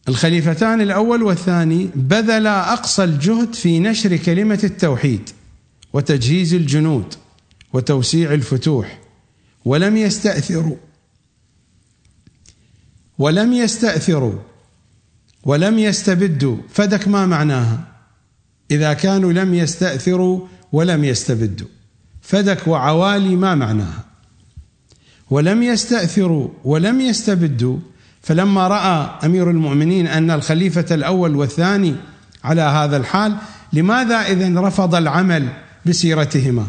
الخليفتان 0.07 0.81
الأول 0.81 1.23
والثاني 1.23 1.89
بذلا 1.95 2.73
أقصى 2.73 3.03
الجهد 3.03 3.55
في 3.55 3.79
نشر 3.79 4.17
كلمة 4.17 4.59
التوحيد 4.63 5.29
وتجهيز 5.93 6.53
الجنود 6.53 7.13
وتوسيع 7.73 8.33
الفتوح 8.33 8.99
ولم 9.65 9.97
يستأثروا 9.97 10.77
ولم 13.17 13.53
يستأثروا 13.53 14.39
ولم 15.43 15.79
يستبدوا. 15.79 16.57
فدك 16.69 17.07
ما 17.07 17.25
معناها؟ 17.25 17.87
إذا 18.71 18.93
كانوا 18.93 19.33
لم 19.33 19.53
يستأثروا 19.53 20.47
ولم 20.71 21.03
يستبدوا. 21.03 21.67
فدك 22.21 22.67
وعوالي 22.67 23.35
ما 23.35 23.55
معناها؟ 23.55 24.05
ولم 25.29 25.63
يستأثروا 25.63 26.49
ولم 26.63 27.01
يستبدوا 27.01 27.77
فلما 28.21 28.67
رأى 28.67 29.19
أمير 29.25 29.49
المؤمنين 29.49 30.07
أن 30.07 30.31
الخليفة 30.31 30.85
الأول 30.95 31.35
والثاني 31.35 31.95
على 32.43 32.61
هذا 32.61 32.97
الحال 32.97 33.37
لماذا 33.73 34.15
إذا 34.15 34.61
رفض 34.61 34.95
العمل 34.95 35.49
بسيرتهما؟ 35.85 36.67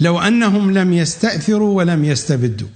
لو 0.00 0.20
أنهم 0.20 0.70
لم 0.70 0.92
يستأثروا 0.92 1.76
ولم 1.76 2.04
يستبدوا. 2.04 2.68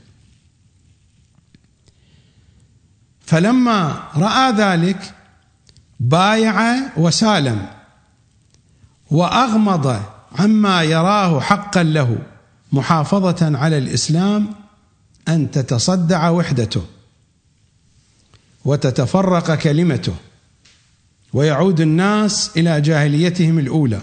فلما 3.21 4.03
رأى 4.17 4.53
ذلك 4.53 5.15
بايع 6.01 6.75
وسالم 6.97 7.67
وأغمض 9.11 10.03
عما 10.39 10.83
يراه 10.83 11.41
حقا 11.41 11.83
له 11.83 12.19
محافظة 12.73 13.59
على 13.59 13.79
الإسلام 13.79 14.64
أن 15.29 15.51
تتصدع 15.51 16.31
وحدته 16.31 16.83
وتتفرق 18.65 19.55
كلمته 19.55 20.15
ويعود 21.33 21.81
الناس 21.81 22.51
إلى 22.57 22.81
جاهليتهم 22.81 23.59
الأولى. 23.59 24.03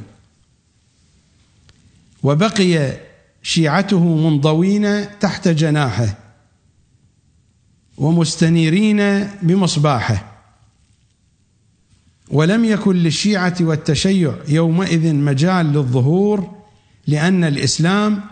وبقي 2.23 2.98
شيعته 3.43 4.15
منضوين 4.15 5.19
تحت 5.19 5.48
جناحه 5.48 6.18
ومستنيرين 7.98 9.27
بمصباحه. 9.41 10.31
ولم 12.31 12.65
يكن 12.65 12.95
للشيعة 12.95 13.56
والتشيع 13.61 14.35
يومئذ 14.48 15.14
مجال 15.15 15.65
للظهور 15.65 16.61
لأن 17.07 17.43
الإسلام 17.43 18.23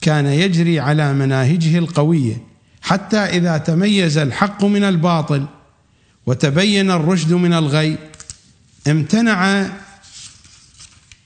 كان 0.00 0.26
يجري 0.26 0.80
على 0.80 1.12
مناهجه 1.12 1.78
القوية 1.78 2.42
حتى 2.82 3.16
إذا 3.16 3.58
تميز 3.58 4.18
الحق 4.18 4.64
من 4.64 4.84
الباطل 4.84 5.46
وتبين 6.26 6.90
الرشد 6.90 7.32
من 7.32 7.52
الغي 7.52 7.98
امتنع 8.88 9.66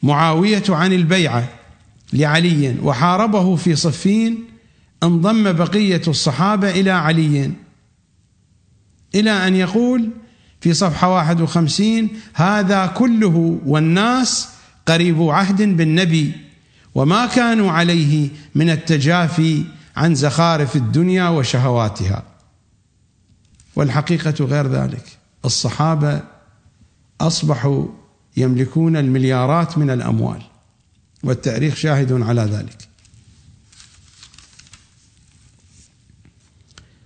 معاوية 0.03 0.65
عن 0.69 0.93
البيعة 0.93 1.49
لعلي 2.13 2.77
وحاربه 2.83 3.57
في 3.57 3.77
صفين 3.77 4.45
انضم 5.03 5.53
بقية 5.53 6.03
الصحابة 6.09 6.71
إلى 6.71 6.91
علي. 6.91 7.51
إلى 9.15 9.31
أن 9.31 9.57
يقول 9.57 10.11
في 10.61 10.75
صفحة 10.75 11.09
51 11.15 12.09
هذا 12.35 12.87
كله 12.87 13.61
والناس 13.67 14.49
قريب 14.87 15.23
عهد 15.23 15.63
بالنبي. 15.63 16.33
وما 16.95 17.27
كانوا 17.27 17.71
عليه 17.71 18.29
من 18.55 18.71
التجافي 18.71 19.65
عن 19.97 20.15
زخارف 20.15 20.77
الدنيا 20.77 21.29
وشهواتها. 21.29 22.23
والحقيقة 23.77 24.45
غير 24.45 24.67
ذلك 24.67 25.19
الصحابة 25.45 26.21
أصبحوا 27.21 27.87
يملكون 28.37 28.97
المليارات 28.97 29.79
من 29.79 29.91
الأموال 29.91 30.43
والتأريخ 31.25 31.75
شاهد 31.75 32.13
على 32.13 32.43
ذلك. 32.43 32.89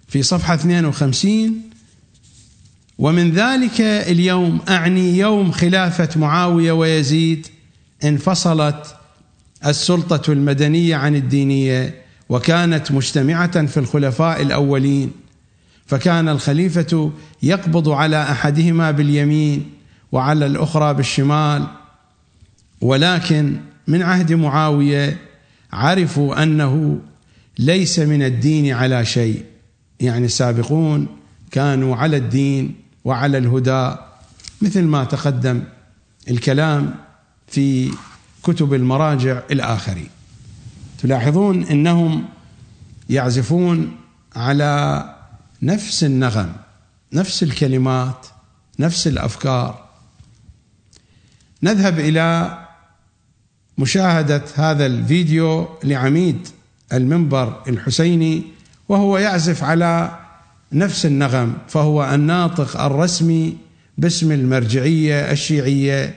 في 0.08 0.22
صفحة 0.22 0.54
52 0.54 1.70
ومن 2.98 3.30
ذلك 3.30 3.80
اليوم 3.80 4.60
أعني 4.68 5.18
يوم 5.18 5.52
خلافة 5.52 6.08
معاوية 6.20 6.72
ويزيد 6.72 7.46
انفصلت 8.04 8.96
السلطة 9.66 10.32
المدنية 10.32 10.96
عن 10.96 11.16
الدينية 11.16 11.94
وكانت 12.28 12.92
مجتمعة 12.92 13.66
في 13.66 13.76
الخلفاء 13.76 14.42
الأولين 14.42 15.12
فكان 15.86 16.28
الخليفة 16.28 17.12
يقبض 17.42 17.88
على 17.88 18.22
أحدهما 18.22 18.90
باليمين 18.90 19.70
وعلى 20.12 20.46
الأخرى 20.46 20.94
بالشمال. 20.94 21.66
ولكن 22.80 23.56
من 23.86 24.02
عهد 24.02 24.32
معاوية 24.32 25.16
عرفوا 25.72 26.42
أنه 26.42 27.00
ليس 27.58 27.98
من 27.98 28.22
الدين 28.22 28.72
على 28.74 29.04
شيء. 29.04 29.44
يعني 30.00 30.26
السابقون 30.26 31.06
كانوا 31.50 31.96
على 31.96 32.16
الدين 32.16 32.74
وعلى 33.04 33.38
الهدى 33.38 33.96
مثل 34.62 34.82
ما 34.82 35.04
تقدم 35.04 35.62
الكلام 36.30 36.94
في 37.48 37.90
كتب 38.46 38.74
المراجع 38.74 39.42
الآخرين. 39.50 40.08
تلاحظون 41.02 41.64
إنهم 41.64 42.24
يعزفون 43.10 43.96
على 44.36 45.04
نفس 45.62 46.04
النغم 46.04 46.52
نفس 47.12 47.42
الكلمات 47.42 48.26
نفس 48.78 49.06
الأفكار. 49.06 49.84
نذهب 51.62 51.98
إلى 51.98 52.58
مشاهدة 53.78 54.42
هذا 54.54 54.86
الفيديو 54.86 55.68
لعميد 55.84 56.48
المنبر 56.92 57.62
الحسيني 57.68 58.42
وهو 58.88 59.18
يعزف 59.18 59.64
على 59.64 60.18
نفس 60.72 61.06
النغم 61.06 61.52
فهو 61.68 62.14
الناطق 62.14 62.80
الرسمي 62.80 63.56
باسم 63.98 64.32
المرجعية 64.32 65.30
الشيعية 65.30 66.14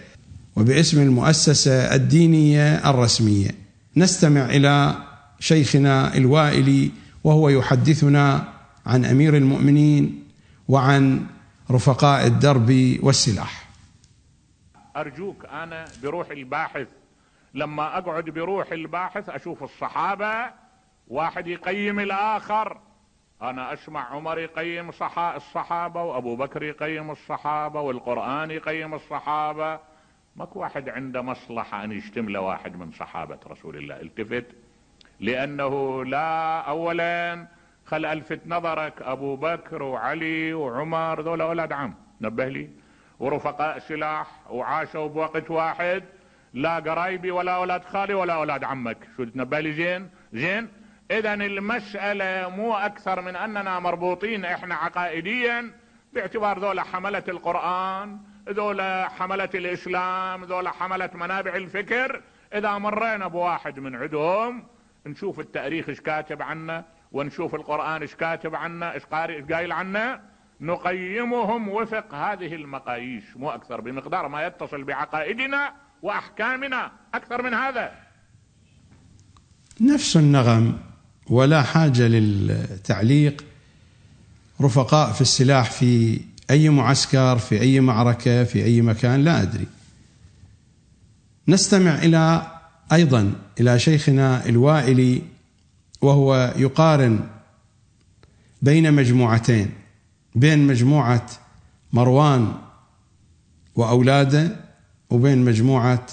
وباسم 0.59 1.01
المؤسسة 1.01 1.95
الدينية 1.95 2.89
الرسمية. 2.89 3.49
نستمع 3.97 4.45
إلى 4.45 4.95
شيخنا 5.39 6.17
الوائلي 6.17 6.91
وهو 7.23 7.49
يحدثنا 7.49 8.53
عن 8.85 9.05
أمير 9.05 9.37
المؤمنين 9.37 10.23
وعن 10.67 11.25
رفقاء 11.71 12.27
الدرب 12.27 12.97
والسلاح. 13.03 13.69
أرجوك 14.97 15.45
أنا 15.45 15.85
بروح 16.03 16.29
الباحث. 16.29 16.87
لما 17.53 17.97
أقعد 17.97 18.23
بروح 18.23 18.71
الباحث 18.71 19.29
أشوف 19.29 19.63
الصحابة 19.63 20.33
واحد 21.07 21.47
يقيم 21.47 21.99
الآخر. 21.99 22.77
أنا 23.41 23.73
أسمع 23.73 24.15
عمر 24.15 24.39
يقيم 24.39 24.89
الصحابة 25.35 26.03
وأبو 26.03 26.35
بكر 26.35 26.63
يقيم 26.63 27.11
الصحابة 27.11 27.81
والقرآن 27.81 28.51
يقيم 28.51 28.93
الصحابة. 28.93 29.88
ماكو 30.39 30.59
واحد 30.59 30.89
عنده 30.89 31.21
مصلحة 31.21 31.83
أن 31.83 31.91
يشتم 31.91 32.29
له 32.29 32.39
واحد 32.39 32.75
من 32.75 32.91
صحابة 32.91 33.39
رسول 33.47 33.75
الله. 33.77 34.01
التفت؟ 34.01 34.45
لأنه 35.19 36.05
لا 36.05 36.59
اولا 36.59 37.47
خل 37.85 38.05
ألفت 38.05 38.39
نظرك 38.45 39.01
أبو 39.01 39.35
بكر 39.35 39.83
وعلي 39.83 40.53
وعمر 40.53 41.21
ذولا 41.21 41.43
أولاد 41.43 41.73
عم. 41.73 41.93
نبه 42.21 42.47
لي. 42.47 42.69
ورفقاء 43.19 43.79
سلاح 43.79 44.27
وعاشوا 44.49 45.07
بوقت 45.07 45.51
واحد. 45.51 46.03
لا 46.53 46.75
قرايبي 46.75 47.31
ولا 47.31 47.55
أولاد 47.55 47.83
خالي 47.83 48.13
ولا 48.13 48.33
أولاد 48.33 48.63
عمك. 48.63 48.97
شو 49.17 49.23
تنبه 49.23 49.59
لي؟ 49.59 49.73
زين. 49.73 50.09
زين. 50.33 50.67
اذا 51.11 51.33
المسألة 51.33 52.49
مو 52.49 52.73
أكثر 52.73 53.21
من 53.21 53.35
أننا 53.35 53.79
مربوطين 53.79 54.45
إحنا 54.45 54.75
عقائديا 54.75 55.71
باعتبار 56.13 56.59
ذولا 56.59 56.83
حملة 56.83 57.23
القرآن 57.27 58.28
ذولا 58.51 59.09
حملة 59.09 59.49
الإسلام 59.55 60.43
ذولا 60.43 60.71
حملة 60.71 61.09
منابع 61.13 61.55
الفكر. 61.55 62.21
إذا 62.53 62.77
مرينا 62.77 63.27
بواحد 63.27 63.79
من 63.79 63.95
عندهم 63.95 64.63
نشوف 65.05 65.39
التاريخ 65.39 65.89
إيش 65.89 66.01
كاتب 66.01 66.41
عنا 66.41 66.85
ونشوف 67.11 67.55
القرآن 67.55 68.01
إيش 68.01 68.15
كاتب 68.15 68.55
عنا 68.55 68.93
إيش 68.93 69.03
قارئ 69.03 69.35
إيش 69.35 69.45
قايل 69.45 69.71
عنا 69.71 70.21
نقيمهم 70.61 71.69
وفق 71.69 72.15
هذه 72.15 72.55
المقاييس 72.55 73.23
مو 73.35 73.49
أكثر 73.49 73.81
بمقدار 73.81 74.27
ما 74.27 74.47
يتصل 74.47 74.83
بعقائدنا 74.83 75.73
وأحكامنا. 76.01 76.91
أكثر 77.13 77.41
من 77.41 77.53
هذا. 77.53 77.91
نفس 79.81 80.17
النغم 80.17 80.79
ولا 81.29 81.63
حاجة 81.63 82.07
للتعليق. 82.07 83.45
رفقاء 84.61 85.11
في 85.11 85.21
السلاح 85.21 85.71
في 85.71 86.21
أي 86.49 86.69
معسكر 86.69 87.37
في 87.37 87.61
أي 87.61 87.79
معركة 87.79 88.43
في 88.43 88.63
أي 88.63 88.81
مكان 88.81 89.23
لا 89.23 89.41
أدري. 89.41 89.67
نستمع 91.47 91.95
إلى 91.95 92.51
أيضا 92.93 93.33
إلى 93.59 93.79
شيخنا 93.79 94.45
الوائلي 94.45 95.21
وهو 96.01 96.53
يقارن 96.57 97.19
بين 98.61 98.93
مجموعتين 98.93 99.69
بين 100.35 100.67
مجموعة 100.67 101.29
مروان 101.93 102.53
وأولاده 103.75 104.55
وبين 105.09 105.37
مجموعة 105.37 106.07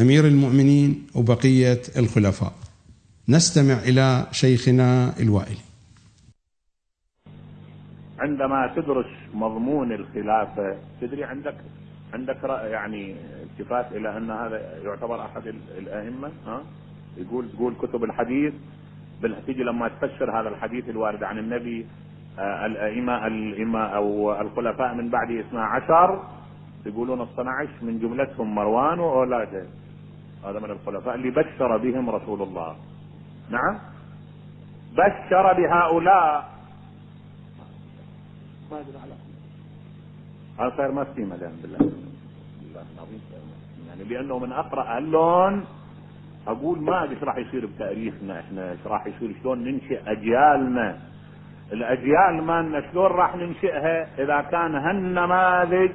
أمير 0.00 0.26
المؤمنين 0.26 1.06
وبقية 1.14 1.82
الخلفاء. 1.96 2.52
نستمع 3.28 3.74
إلى 3.74 4.26
شيخنا 4.32 5.14
الوائلي. 5.20 5.69
عندما 8.20 8.66
تدرس 8.76 9.06
مضمون 9.34 9.92
الخلافه 9.92 10.76
تدري 11.00 11.24
عندك 11.24 11.54
عندك 12.14 12.36
يعني 12.44 13.16
التفات 13.42 13.92
إلى 13.92 14.16
أن 14.16 14.30
هذا 14.30 14.78
يعتبر 14.84 15.24
أحد 15.24 15.46
الأئمة؟ 15.78 16.30
ها؟ 16.46 16.60
يقول 17.16 17.48
تقول 17.52 17.74
كتب 17.74 18.04
الحديث. 18.04 18.54
تيجي 19.46 19.62
لما 19.62 19.88
تفسر 19.88 20.40
هذا 20.40 20.48
الحديث 20.48 20.88
الوارد 20.88 21.22
عن 21.22 21.38
النبي 21.38 21.86
آه، 22.38 22.66
الأئمة 22.66 23.26
الأئمة 23.26 23.86
أو 23.86 24.40
الخلفاء 24.40 24.94
من 24.94 25.08
بعده 25.08 25.40
12 25.40 26.22
يقولون 26.86 27.20
12 27.20 27.68
من 27.82 27.98
جملتهم 27.98 28.54
مروان 28.54 29.00
وأولاده. 29.00 29.64
هذا 30.44 30.58
من 30.58 30.70
الخلفاء 30.70 31.14
اللي 31.14 31.30
بشر 31.30 31.76
بهم 31.76 32.10
رسول 32.10 32.42
الله. 32.42 32.76
نعم؟ 33.50 33.78
بشر 34.92 35.52
بهؤلاء 35.52 36.59
ما 38.70 38.80
ادري 38.80 38.98
على 39.02 39.12
هذا 40.58 40.76
صاير 40.76 40.92
ما 40.92 41.04
في 41.04 41.24
مدام 41.24 41.52
بالله؟ 41.62 41.78
العظيم 42.94 43.20
يعني 43.88 44.04
لأنه 44.04 44.38
من 44.38 44.52
أقرأ 44.52 44.98
اللون 44.98 45.64
أقول 46.46 46.80
ما 46.80 47.04
أدري 47.04 47.14
إيش 47.14 47.22
راح 47.22 47.36
يصير 47.36 47.66
بتاريخنا 47.66 48.40
إحنا 48.40 48.70
إيش 48.70 48.86
راح 48.86 49.06
يصير 49.06 49.36
شلون 49.42 49.64
ننشئ 49.64 50.00
أجيالنا. 50.06 50.98
الأجيال 51.72 52.42
مالنا 52.42 52.90
شلون 52.92 53.06
راح 53.06 53.36
ننشئها؟ 53.36 54.22
إذا 54.22 54.40
كان 54.40 54.74
هالنماذج 54.74 55.92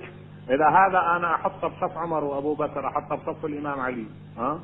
إذا 0.50 0.68
هذا 0.70 1.00
أنا 1.16 1.36
أحطه 1.36 1.68
بصف 1.68 1.98
عمر 1.98 2.24
وأبو 2.24 2.54
بكر 2.54 2.88
أحطه 2.88 3.16
بصف 3.16 3.46
الإمام 3.46 3.80
علي. 3.80 4.06
ها؟ 4.38 4.60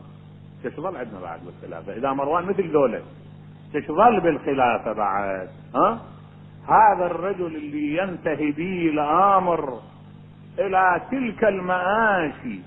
إيش 0.65 0.73
ظل 0.75 0.97
عندنا 0.97 1.19
بعد 1.21 1.39
بالخلافة؟ 1.45 1.93
إذا 1.93 2.13
مروان 2.13 2.45
مثل 2.45 2.71
ذولا 2.71 3.01
إيش 3.75 3.87
ظل 3.87 4.21
بالخلافة 4.21 4.93
بعد؟ 4.93 5.49
ها؟ 5.75 6.01
هذا 6.67 7.05
الرجل 7.05 7.55
اللي 7.55 7.97
ينتهي 7.97 8.51
به 8.51 8.89
الأمر 8.93 9.81
إلى 10.59 11.01
تلك 11.11 11.43
المآسي 11.43 12.61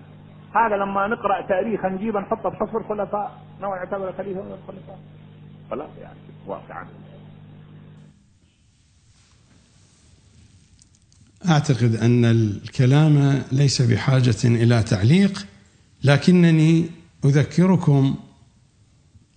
هذا 0.54 0.76
لما 0.76 1.06
نقرأ 1.06 1.46
تاريخ 1.48 1.84
نجيبه 1.84 2.20
نحطه 2.20 2.48
بصف 2.48 2.76
الخلفاء 2.76 3.42
نوع 3.60 3.76
يعتبر 3.76 4.12
خليفة 4.12 4.42
من 4.42 4.52
الخلفاء. 4.52 4.98
خلاص 5.70 5.90
يعني 6.00 6.18
واقعا 6.46 6.86
أعتقد 11.48 11.94
أن 11.94 12.24
الكلام 12.24 13.42
ليس 13.52 13.82
بحاجة 13.82 14.44
إلى 14.44 14.82
تعليق 14.82 15.46
لكنني 16.04 16.90
أذكركم 17.24 18.14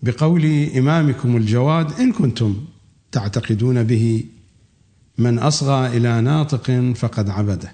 بقول 0.03 0.69
إمامكم 0.77 1.37
الجواد 1.37 1.91
إن 1.99 2.11
كنتم 2.11 2.65
تعتقدون 3.11 3.83
به 3.83 4.23
من 5.17 5.39
أصغى 5.39 5.97
إلى 5.97 6.21
ناطق 6.21 6.93
فقد 6.95 7.29
عبده. 7.29 7.71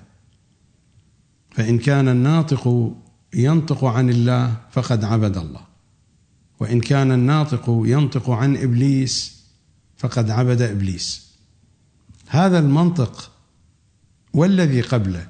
فإن 1.51 1.77
كان 1.77 2.07
الناطق 2.07 2.93
ينطق 3.33 3.85
عن 3.85 4.09
الله 4.09 4.57
فقد 4.71 5.03
عبد 5.03 5.37
الله. 5.37 5.61
وإن 6.59 6.81
كان 6.81 7.11
الناطق 7.11 7.63
ينطق 7.67 8.29
عن 8.29 8.57
إبليس 8.57 9.43
فقد 9.97 10.29
عبد 10.29 10.61
إبليس. 10.61 11.33
هذا 12.27 12.59
المنطق 12.59 13.31
والذي 14.33 14.81
قبله 14.81 15.27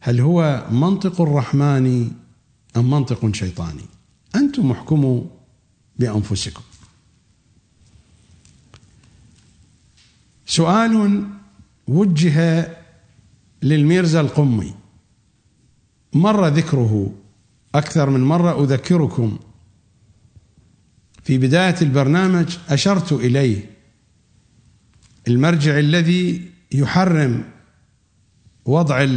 هل 0.00 0.20
هو 0.20 0.66
منطق 0.70 1.20
الرحمن 1.20 2.10
أم 2.76 2.90
منطق 2.90 3.34
شيطاني؟ 3.34 3.84
أنتم 4.34 4.70
احكموا 4.70 5.24
بأنفسكم. 5.98 6.62
سؤال 10.52 11.24
وجه 11.86 12.68
للميرزا 13.62 14.20
القمي. 14.20 14.74
مر 16.12 16.48
ذكره 16.48 17.14
أكثر 17.74 18.10
من 18.10 18.20
مرة 18.20 18.64
أذكركم. 18.64 19.38
في 21.24 21.38
بداية 21.38 21.74
البرنامج 21.82 22.56
أشرت 22.68 23.12
إليه. 23.12 23.70
المرجع 25.28 25.78
الذي 25.78 26.50
يحرم 26.72 27.44
وضع 28.64 29.08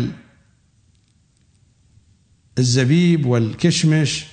الزبيب 2.57 3.25
والكشمش 3.25 4.25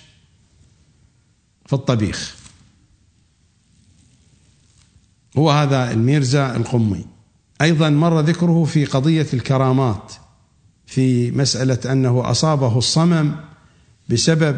في 1.66 1.72
الطبيخ. 1.72 2.41
هو 5.38 5.50
هذا 5.50 5.90
الميرزا 5.90 6.56
القمي. 6.56 7.04
أيضا 7.62 7.90
مر 7.90 8.20
ذكره 8.20 8.64
في 8.64 8.84
قضية 8.84 9.26
الكرامات 9.34 10.12
في 10.86 11.30
مسألة 11.30 11.92
أنه 11.92 12.30
أصابه 12.30 12.78
الصمم 12.78 13.34
بسبب 14.08 14.56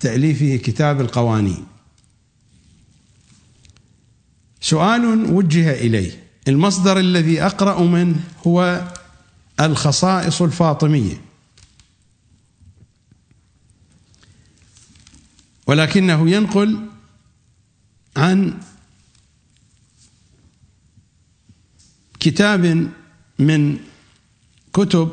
تأليفه 0.00 0.56
كتاب 0.56 1.00
القوانين. 1.00 1.64
سؤال 4.60 5.32
وجه 5.32 5.72
إليه. 5.72 6.24
المصدر 6.48 6.98
الذي 6.98 7.42
أقرأ 7.42 7.82
منه 7.82 8.16
هو 8.46 8.84
الخصائص 9.60 10.42
الفاطمية. 10.42 11.20
ولكنه 15.66 16.30
ينقل 16.30 16.78
عن 18.16 18.60
كتاب 22.24 22.88
من 23.38 23.76
كتب 24.72 25.10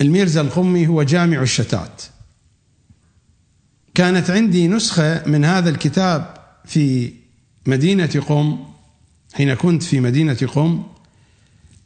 الميرزا 0.00 0.40
القمي 0.40 0.86
هو 0.86 1.02
جامع 1.02 1.42
الشتات. 1.42 2.02
كانت 3.94 4.30
عندي 4.30 4.68
نسخة 4.68 5.26
من 5.26 5.44
هذا 5.44 5.70
الكتاب 5.70 6.34
في 6.64 7.12
مدينة 7.66 8.24
قم 8.28 8.64
حين 9.34 9.54
كنت 9.54 9.82
في 9.82 10.00
مدينة 10.00 10.34
قم. 10.54 10.82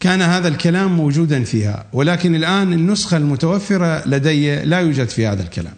كان 0.01 0.23
هذا 0.23 0.49
الكلام 0.49 0.97
موجودا 0.97 1.45
فيها 1.45 1.87
ولكن 1.93 2.35
الآن 2.35 2.73
النسخة 2.73 3.17
المتوفرة 3.17 4.09
لدي 4.09 4.65
لا 4.65 4.81
يوجد 4.81 5.09
في 5.09 5.27
هذا 5.27 5.43
الكلام. 5.43 5.77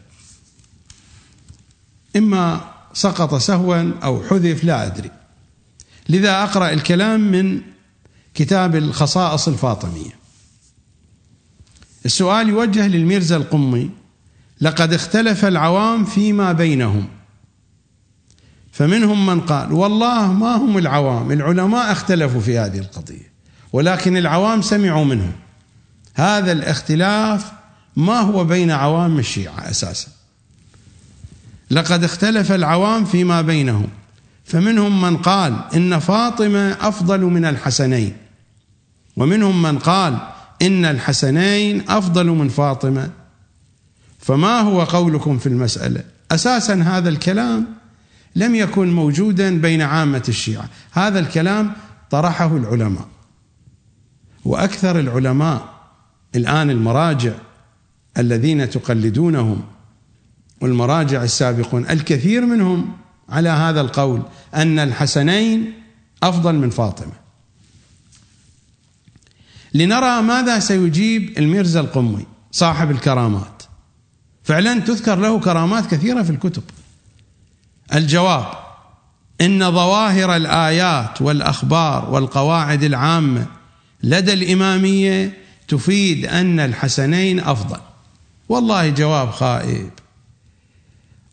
إما 2.16 2.72
سقط 2.92 3.34
سهوا 3.34 3.92
أو 4.04 4.22
حذف 4.22 4.64
لا 4.64 4.86
أدري. 4.86 5.10
لذا 6.08 6.42
أقرأ 6.42 6.70
الكلام 6.70 7.20
من 7.20 7.60
كتاب 8.34 8.76
الخصائص 8.76 9.48
الفاطمية. 9.48 10.10
السؤال 12.04 12.48
يوجه 12.48 12.86
للميرزا 12.86 13.36
القمي 13.36 13.90
لقد 14.60 14.92
اختلف 14.92 15.44
العوام 15.44 16.04
فيما 16.04 16.52
بينهم. 16.52 17.08
فمنهم 18.72 19.26
من 19.26 19.40
قال 19.40 19.72
والله 19.72 20.32
ما 20.32 20.56
هم 20.56 20.78
العوام 20.78 21.32
العلماء 21.32 21.92
اختلفوا 21.92 22.40
في 22.40 22.58
هذه 22.58 22.78
القضية 22.78 23.32
ولكن 23.72 24.16
العوام 24.16 24.62
سمعوا 24.62 25.04
منهم. 25.04 25.32
هذا 26.14 26.52
الاختلاف 26.52 27.52
ما 27.96 28.20
هو 28.20 28.44
بين 28.44 28.70
عوام 28.70 29.18
الشيعة 29.18 29.70
أساسا. 29.70 30.08
لقد 31.70 32.04
اختلف 32.04 32.52
العوام 32.52 33.04
فيما 33.04 33.42
بينهم. 33.42 33.88
فمنهم 34.44 35.02
من 35.02 35.16
قال 35.16 35.56
إن 35.74 35.98
فاطمة 35.98 36.76
أفضل 36.80 37.20
من 37.20 37.44
الحسنين. 37.44 38.16
ومنهم 39.16 39.62
من 39.62 39.78
قال 39.78 40.18
إن 40.62 40.84
الحسنين 40.84 41.90
أفضل 41.90 42.26
من 42.26 42.48
فاطمة. 42.48 43.10
فما 44.18 44.60
هو 44.60 44.82
قولكم 44.82 45.38
في 45.38 45.46
المسألة؟ 45.46 46.04
أساسا 46.30 46.74
هذا 46.74 47.08
الكلام 47.08 47.66
لم 48.36 48.54
يكن 48.54 48.92
موجودا 48.92 49.60
بين 49.60 49.82
عامة 49.82 50.22
الشيعة. 50.28 50.68
هذا 50.92 51.18
الكلام 51.18 51.72
طرحه 52.10 52.56
العلماء. 52.56 53.08
وأكثر 54.44 55.00
العلماء 55.00 55.74
الآن 56.34 56.70
المراجع 56.70 57.32
الذين 58.18 58.70
تقلدونهم 58.70 59.62
والمراجع 60.60 61.22
السابقون 61.22 61.86
الكثير 61.90 62.46
منهم 62.46 62.96
على 63.28 63.48
هذا 63.48 63.80
القول 63.80 64.22
أن 64.54 64.78
الحسنين 64.78 65.72
أفضل 66.22 66.54
من 66.54 66.70
فاطمة. 66.70 67.12
لنرى 69.74 70.22
ماذا 70.22 70.58
سيجيب 70.58 71.38
الميرزا 71.38 71.80
القمي 71.80 72.26
صاحب 72.52 72.90
الكرامات. 72.90 73.62
فعلا 74.44 74.80
تذكر 74.80 75.14
له 75.14 75.40
كرامات 75.40 75.86
كثيرة 75.86 76.22
في 76.22 76.30
الكتب. 76.30 76.62
الجواب 77.94 78.46
إن 79.40 79.70
ظواهر 79.72 80.36
الآيات 80.36 81.22
والأخبار 81.22 82.10
والقواعد 82.10 82.82
العامة 82.82 83.46
لدى 84.02 84.32
الإمامية 84.32 85.38
تفيد 85.68 86.26
أن 86.26 86.60
الحسنين 86.60 87.40
أفضل. 87.40 87.80
والله 88.48 88.88
جواب 88.88 89.30
خائب. 89.30 89.90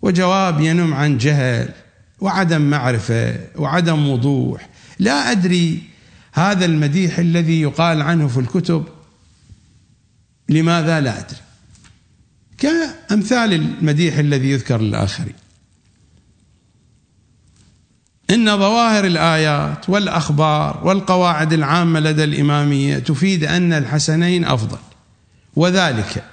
وجواب 0.01 0.61
ينم 0.61 0.93
عن 0.93 1.17
جهل. 1.17 1.73
وعدم 2.21 2.61
معرفة 2.61 3.39
وعدم 3.55 4.09
وضوح. 4.09 4.69
لا 4.99 5.31
أدري 5.31 5.83
هذا 6.33 6.65
المديح 6.65 7.19
الذي 7.19 7.61
يقال 7.61 8.01
عنه 8.01 8.27
في 8.27 8.39
الكتب 8.39 8.85
لماذا 10.49 11.01
لا 11.01 11.19
أدري؟ 11.19 11.39
كأمثال 12.57 13.53
المديح 13.53 14.17
الذي 14.17 14.51
يذكر 14.51 14.81
للاخرين 14.81 15.33
إن 18.29 18.57
ظواهر 18.57 19.05
الآيات 19.05 19.89
والأخبار 19.89 20.81
والقواعد 20.83 21.53
العامة 21.53 21.99
لدى 21.99 22.23
الإمامية 22.23 22.99
تفيد 22.99 23.43
أن 23.43 23.73
الحسنين 23.73 24.45
أفضل 24.45 24.77
وذلك 25.55 26.23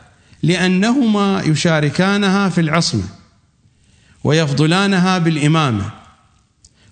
لأنهما 0.43 1.43
يشاركانها 1.47 2.49
في 2.49 2.61
العصمة. 2.61 3.18
ويفضلانها 4.25 5.19
بالإمامة. 5.19 5.91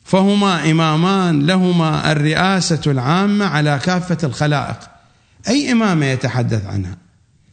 فهما 0.04 0.70
إمامان 0.70 1.46
لهما 1.46 2.12
الرئاسة 2.12 2.80
العامة 2.86 3.44
على 3.44 3.80
كافة 3.84 4.18
الخلائق. 4.24 4.78
أي 5.48 5.72
إمامة 5.72 6.06
يتحدث 6.06 6.66
عنها؟ 6.66 6.96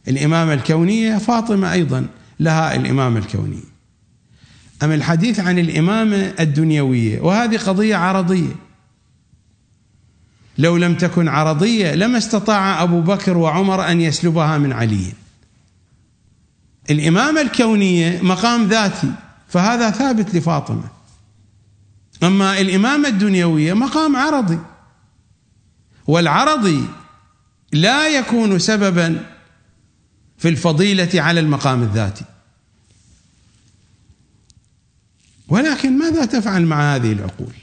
الإمامة 0.08 0.54
الكونية 0.54 1.18
فاطمة 1.18 1.72
أيضا 1.72 2.06
لها 2.40 2.76
الإمامة 2.76 3.18
الكونية. 3.18 3.74
أم 4.82 4.92
الحديث 4.92 5.40
عن 5.40 5.58
الإمامة 5.58 6.34
الدنيوية؟ 6.40 7.20
وهذه 7.20 7.56
قضية 7.56 7.96
عرضية. 7.96 8.56
لو 10.58 10.76
لم 10.76 10.94
تكن 10.94 11.28
عرضية 11.28 11.94
لما 11.94 12.18
استطاع 12.18 12.82
أبو 12.82 13.00
بكر 13.00 13.36
وعمر 13.36 13.90
أن 13.90 14.00
يسلبها 14.00 14.58
من 14.58 14.72
علي. 14.72 15.12
الإمامة 16.90 17.40
الكونية 17.40 18.20
مقام 18.22 18.68
ذاتي. 18.68 19.12
فهذا 19.54 19.90
ثابت 19.90 20.34
لفاطمة. 20.34 20.88
أما 22.22 22.60
الإمامة 22.60 23.08
الدنيوية 23.08 23.72
مقام 23.72 24.16
عرضي. 24.16 24.58
والعرضي 26.06 26.84
لا 27.72 28.08
يكون 28.08 28.58
سببا 28.58 29.26
في 30.38 30.48
الفضيلة 30.48 31.22
على 31.22 31.40
المقام 31.40 31.82
الذاتي. 31.82 32.24
ولكن 35.48 35.98
ماذا 35.98 36.24
تفعل 36.24 36.66
مع 36.66 36.94
هذه 36.94 37.12
العقول؟ 37.12 37.54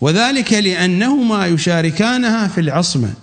وذلك 0.00 0.52
لأنهما 0.52 1.46
يشاركانها 1.46 2.48
في 2.48 2.60
العصمة 2.60 3.14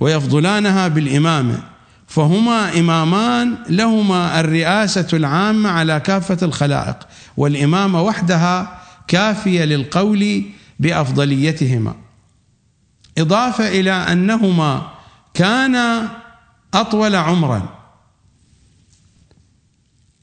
ويفضلانها 0.00 0.88
بالإمامة. 0.88 1.62
فهما 2.08 2.78
إمامان 2.78 3.58
لهما 3.68 4.40
الرئاسة 4.40 5.08
العامة 5.12 5.70
على 5.70 6.00
كافة 6.00 6.38
الخلائق 6.42 6.96
والإمامة 7.36 8.02
وحدها 8.02 8.80
كافية 9.08 9.64
للقول 9.64 10.42
بأفضليتهما. 10.80 11.94
إضافة 13.18 13.68
إلى 13.68 13.90
أنهما 13.92 14.90
كانا 15.34 16.08
أطول 16.74 17.14
عمرا. 17.14 17.68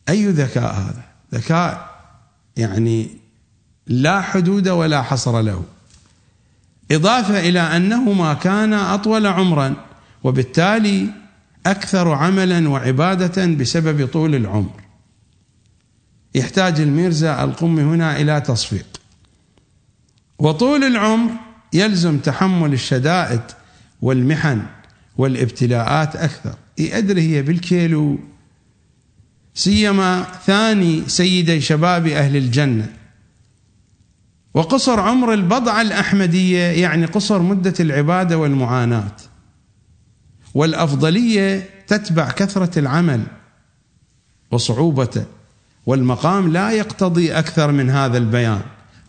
أي 0.09 0.27
ذكاء 0.27 0.73
هذا؟ 0.73 1.03
ذكاء 1.33 1.89
يعني 2.57 3.09
لا 3.87 4.21
حدود 4.21 4.67
ولا 4.67 5.01
حصر 5.01 5.41
له. 5.41 5.63
إضافة 6.91 7.39
إلى 7.39 7.59
أنهما 7.59 8.33
كانا 8.33 8.93
أطول 8.93 9.27
عمرا 9.27 9.73
وبالتالي 10.23 11.24
أكثر 11.65 12.11
عملا 12.11 12.69
وعبادة 12.69 13.45
بسبب 13.45 14.07
طول 14.07 14.35
العمر. 14.35 14.81
يحتاج 16.35 16.79
الميرزا 16.79 17.43
القمي 17.43 17.81
هنا 17.81 18.21
إلى 18.21 18.41
تصفيق. 18.41 18.85
وطول 20.39 20.83
العمر 20.83 21.31
يلزم 21.73 22.17
تحمل 22.17 22.73
الشدائد 22.73 23.41
والمحن 24.01 24.61
والابتلاءات 25.17 26.15
أكثر. 26.15 26.55
أدري 26.79 27.21
هي 27.21 27.41
بالكيلو. 27.41 28.19
سيما 29.53 30.25
ثاني 30.45 31.03
سيدي 31.07 31.61
شباب 31.61 32.07
أهل 32.07 32.35
الجنة. 32.35 32.93
وقصر 34.53 34.99
عمر 34.99 35.33
البضعة 35.33 35.81
الأحمدية 35.81 36.63
يعني 36.63 37.05
قصر 37.05 37.41
مدة 37.41 37.73
العبادة 37.79 38.37
والمعاناة. 38.37 39.15
والأفضلية 40.56 41.69
تتبع 41.88 42.32
كثرة 42.32 42.80
العمل 42.80 43.23
وصعوبته 44.52 45.26
والمقام 45.86 46.53
لا 46.53 46.72
يقتضي 46.72 47.34
أكثر 47.34 47.72
من 47.72 47.90
هذا 47.90 48.18
البيان 48.18 48.61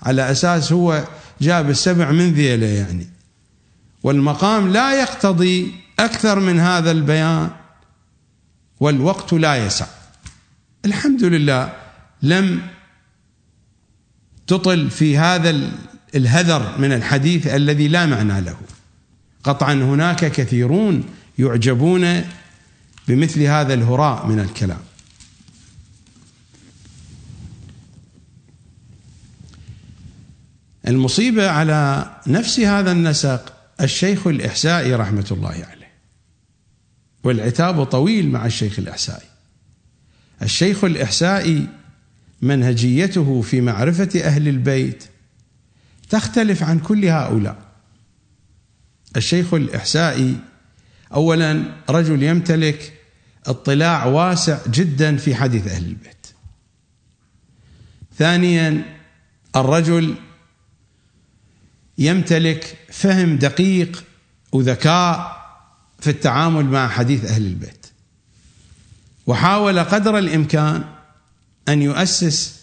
على 0.02 0.31
أساس 0.31 0.73
هو 0.73 1.05
جاب 1.40 1.70
السبع 1.70 2.10
من 2.10 2.32
ذيله 2.32 2.66
يعني. 2.66 3.06
والمقام 4.02 4.73
لا 4.73 5.01
يقتضي 5.01 5.74
أكثر 5.98 6.40
من 6.40 6.60
هذا 6.60 6.90
البيان 6.90 7.51
والوقت 8.81 9.32
لا 9.32 9.66
يسع. 9.66 9.86
الحمد 10.85 11.24
لله 11.24 11.73
لم 12.23 12.62
تطل 14.47 14.90
في 14.90 15.18
هذا 15.18 15.60
الهذر 16.14 16.78
من 16.78 16.93
الحديث 16.93 17.47
الذي 17.47 17.89
لا 17.89 18.06
معنى 18.06 18.40
له. 18.40 18.56
قطعا 19.44 19.74
هناك 19.74 20.32
كثيرون 20.32 21.05
يعجبون 21.38 22.24
بمثل 23.08 23.42
هذا 23.42 23.74
الهراء 23.74 24.26
من 24.26 24.40
الكلام. 24.40 24.80
المصيبة 30.88 31.50
على 31.50 32.10
نفس 32.26 32.60
هذا 32.60 32.92
النسق 32.92 33.52
الشيخ 33.80 34.26
الإحسائي 34.26 34.94
رحمة 34.94 35.26
الله 35.30 35.50
عليه 35.50 35.92
والعتاب 37.24 37.84
طويل 37.84 38.30
مع 38.30 38.46
الشيخ 38.46 38.78
الإحسائي. 38.78 39.26
الشيخ 40.42 40.84
الإحسائي 40.84 41.68
منهجيته 42.42 43.42
في 43.42 43.60
معرفة 43.60 44.20
أهل 44.24 44.48
البيت 44.48 45.04
تختلف 46.08 46.62
عن 46.62 46.78
كل 46.78 47.04
هؤلاء. 47.04 47.58
الشيخ 49.16 49.54
الإحسائي 49.54 50.36
اولا 51.16 51.62
رجل 51.90 52.22
يمتلك 52.22 52.93
اطلاع 53.47 54.05
واسع 54.06 54.59
جدا 54.70 55.16
في 55.16 55.34
حديث 55.34 55.66
أهل 55.66 55.84
البيت. 55.84 56.26
ثانيا 58.18 58.97
الرجل 59.56 60.14
يمتلك 61.98 62.78
فهم 62.93 63.36
دقيق 63.36 64.05
وذكاء 64.52 65.36
في 66.01 66.10
التعامل 66.10 66.64
مع 66.64 66.88
حديث 66.88 67.24
أهل 67.24 67.47
البيت. 67.47 67.86
وحاول 69.26 69.80
قدر 69.80 70.18
الإمكان 70.18 70.84
أن 71.68 71.82
يؤسس 71.82 72.60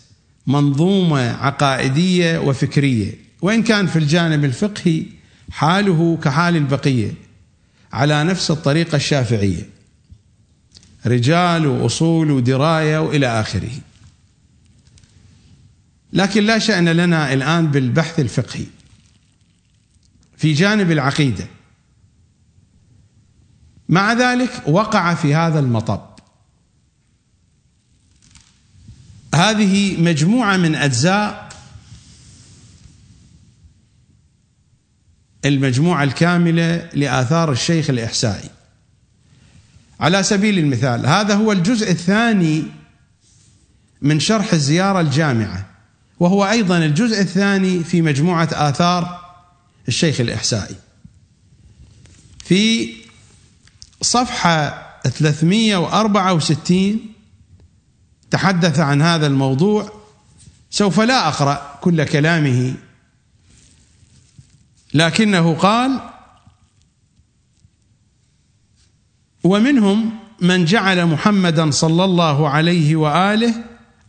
منظومة 0.47 1.31
عقائدية 1.31 2.39
وفكرية 2.39 3.13
وإن 3.41 3.63
كان 3.63 3.87
في 3.87 3.99
الجانب 3.99 4.45
الفقهي 4.45 5.05
حاله 5.51 6.17
كحال 6.23 6.55
البقية. 6.55 7.22
على 7.93 8.23
نفس 8.23 8.51
الطريقة 8.51 8.95
الشافعية. 8.95 9.69
رجال 11.05 11.67
وأصول 11.67 12.31
ودراية 12.31 12.97
وإلى 12.97 13.27
آخره. 13.27 13.71
لكن 16.13 16.43
لا 16.43 16.59
شأن 16.59 16.89
لنا 16.89 17.33
الآن 17.33 17.71
بالبحث 17.71 18.19
الفقهي. 18.19 18.65
في 20.37 20.53
جانب 20.53 20.91
العقيدة. 20.91 21.47
مع 23.89 24.13
ذلك 24.13 24.63
وقع 24.67 25.13
في 25.13 25.35
هذا 25.35 25.59
المطب. 25.59 26.01
هذه 29.35 30.01
مجموعة 30.01 30.57
من 30.57 30.75
أجزاء 30.75 31.42
المجموعة 35.45 36.03
الكاملة 36.03 36.89
لآثار 36.93 37.51
الشيخ 37.51 37.89
الإحسائي. 37.89 38.49
على 39.99 40.23
سبيل 40.23 40.59
المثال 40.59 41.05
هذا 41.05 41.35
هو 41.35 41.51
الجزء 41.51 41.91
الثاني 41.91 42.63
من 44.01 44.19
شرح 44.19 44.53
الزيارة 44.53 45.01
الجامعة 45.01 45.65
وهو 46.19 46.45
أيضا 46.45 46.77
الجزء 46.77 47.21
الثاني 47.21 47.83
في 47.83 48.01
مجموعة 48.01 48.49
آثار 48.51 49.21
الشيخ 49.87 50.21
الإحسائي. 50.21 50.75
في 52.45 52.93
صفحة 54.01 54.83
364 55.03 56.99
تحدث 58.31 58.79
عن 58.79 59.01
هذا 59.01 59.27
الموضوع 59.27 59.91
سوف 60.69 60.99
لا 60.99 61.27
أقرأ 61.27 61.79
كل 61.81 62.03
كلامه 62.03 62.73
لكنه 64.93 65.53
قال 65.53 65.99
ومنهم 69.43 70.19
من 70.41 70.65
جعل 70.65 71.05
محمدا 71.05 71.71
صلى 71.71 72.05
الله 72.05 72.49
عليه 72.49 72.95
وآله 72.95 73.55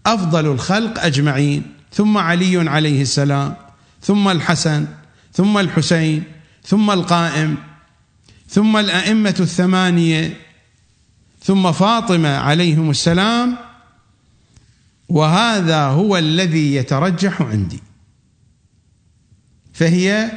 أفضل 0.07 0.47
الخلق 0.47 1.05
أجمعين 1.05 1.63
ثم 1.93 2.19
علي 2.19 2.71
عليه 2.71 3.03
السلام 3.03 3.57
ثم 4.03 4.29
الحسن 4.29 4.87
ثم 5.33 5.59
الحسين 5.59 6.25
ثم 6.65 6.91
القائم 6.91 7.57
ثم 8.49 8.77
الأئمة 8.77 9.35
الثمانية 9.41 10.41
ثم 11.43 11.73
فاطمة 11.73 12.37
عليهم 12.37 12.91
السلام 12.91 13.57
وهذا 15.09 15.85
هو 15.85 16.17
الذي 16.19 16.75
يترجح 16.75 17.43
عندي. 17.43 17.83
فهي 19.73 20.31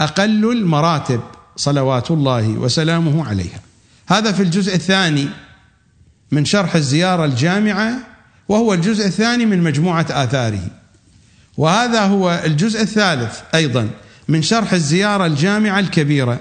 أقل 0.00 0.52
المراتب 0.52 1.20
صلوات 1.56 2.10
الله 2.10 2.48
وسلامه 2.48 3.28
عليها. 3.28 3.60
هذا 4.08 4.32
في 4.32 4.42
الجزء 4.42 4.74
الثاني 4.74 5.28
من 6.30 6.44
شرح 6.44 6.74
الزيارة 6.74 7.24
الجامعة 7.24 7.98
وهو 8.48 8.74
الجزء 8.74 9.06
الثاني 9.06 9.46
من 9.46 9.62
مجموعة 9.62 10.06
آثاره. 10.10 10.70
وهذا 11.56 12.00
هو 12.00 12.42
الجزء 12.44 12.82
الثالث 12.82 13.40
أيضا 13.54 13.90
من 14.28 14.42
شرح 14.42 14.72
الزيارة 14.72 15.26
الجامعة 15.26 15.80
الكبيرة. 15.80 16.40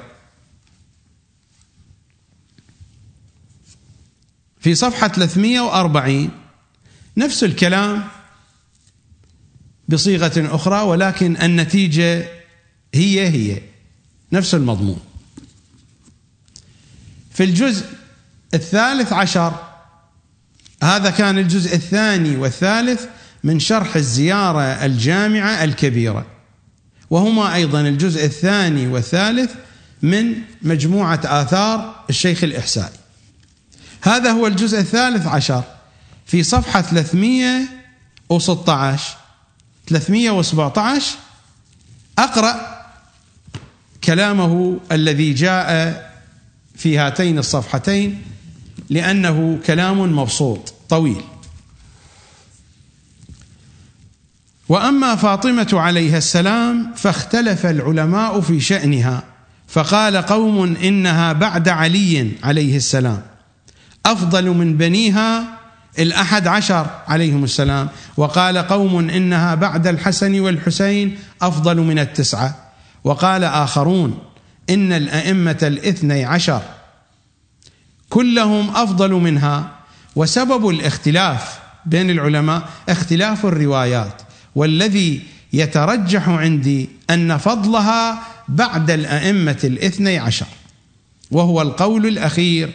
في 4.59 4.75
صفحة 4.75 5.07
340 5.07 6.29
نفس 7.17 7.43
الكلام 7.43 8.03
بصيغة 9.89 10.55
أخرى 10.55 10.81
ولكن 10.81 11.37
النتيجة 11.41 12.29
هي 12.95 13.29
هي 13.29 13.61
نفس 14.31 14.55
المضمون. 14.55 14.99
في 17.31 17.43
الجزء 17.43 17.85
الثالث 18.53 19.13
عشر 19.13 19.53
هذا 20.83 21.09
كان 21.09 21.37
الجزء 21.37 21.75
الثاني 21.75 22.37
والثالث 22.37 23.05
من 23.43 23.59
شرح 23.59 23.95
الزيارة 23.95 24.61
الجامعة 24.61 25.63
الكبيرة. 25.63 26.25
وهما 27.09 27.55
أيضا 27.55 27.81
الجزء 27.81 28.25
الثاني 28.25 28.87
والثالث 28.87 29.51
من 30.01 30.35
مجموعة 30.61 31.21
آثار 31.23 32.03
الشيخ 32.09 32.43
الاحسائي. 32.43 32.97
هذا 34.01 34.31
هو 34.31 34.47
الجزء 34.47 34.79
الثالث 34.79 35.27
عشر 35.27 35.63
في 36.25 36.43
صفحة 36.43 36.81
316 36.81 39.17
317 39.87 41.17
أقرأ 42.19 42.74
كلامه 44.05 44.79
الذي 44.91 45.33
جاء 45.33 46.05
في 46.75 46.97
هاتين 46.97 47.37
الصفحتين 47.37 48.21
لأنه 48.89 49.59
كلام 49.65 50.15
مبسوط 50.19 50.73
طويل. 50.89 51.21
وأما 54.69 55.15
فاطمة 55.15 55.67
عليها 55.73 56.17
السلام 56.17 56.93
فاختلف 56.95 57.65
العلماء 57.65 58.41
في 58.41 58.59
شأنها 58.59 59.23
فقال 59.67 60.17
قوم 60.17 60.75
إنها 60.75 61.33
بعد 61.33 61.69
علي 61.69 62.31
عليه 62.43 62.77
السلام. 62.77 63.21
أفضل 64.05 64.49
من 64.49 64.77
بنيها 64.77 65.57
الأحد 65.99 66.47
عشر 66.47 66.87
عليهم 67.07 67.43
السلام. 67.43 67.89
وقال 68.17 68.57
قوم 68.57 69.09
إنها 69.09 69.55
بعد 69.55 69.87
الحسن 69.87 70.39
والحسين 70.39 71.17
أفضل 71.41 71.77
من 71.77 71.99
التسعة. 71.99 72.64
وقال 73.05 73.43
آخرون 73.43 74.19
إن 74.69 74.91
الأئمة 74.91 75.57
الاثني 75.63 76.25
عشر 76.25 76.61
كلهم 78.09 78.69
أفضل 78.69 79.11
منها 79.11 79.71
وسبب 80.15 80.69
الاختلاف 80.69 81.59
بين 81.85 82.09
العلماء 82.09 82.69
اختلاف 82.89 83.45
الروايات 83.45 84.21
والذي 84.55 85.21
يترجح 85.53 86.29
عندي 86.29 86.89
أن 87.09 87.37
فضلها 87.37 88.21
بعد 88.47 88.91
الأئمة 88.91 89.59
الاثني 89.63 90.19
عشر 90.19 90.47
وهو 91.31 91.61
القول 91.61 92.05
الأخير 92.05 92.71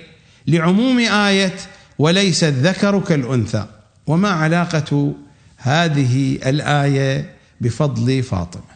لعموم 0.47 0.99
آية 0.99 1.57
وليس 1.99 2.45
الذكر 2.45 3.01
كالأنثى 3.01 3.67
وما 4.07 4.31
علاقة 4.31 5.15
هذه 5.57 6.39
الآية 6.47 7.35
بفضل 7.61 8.23
فاطمة؟ 8.23 8.70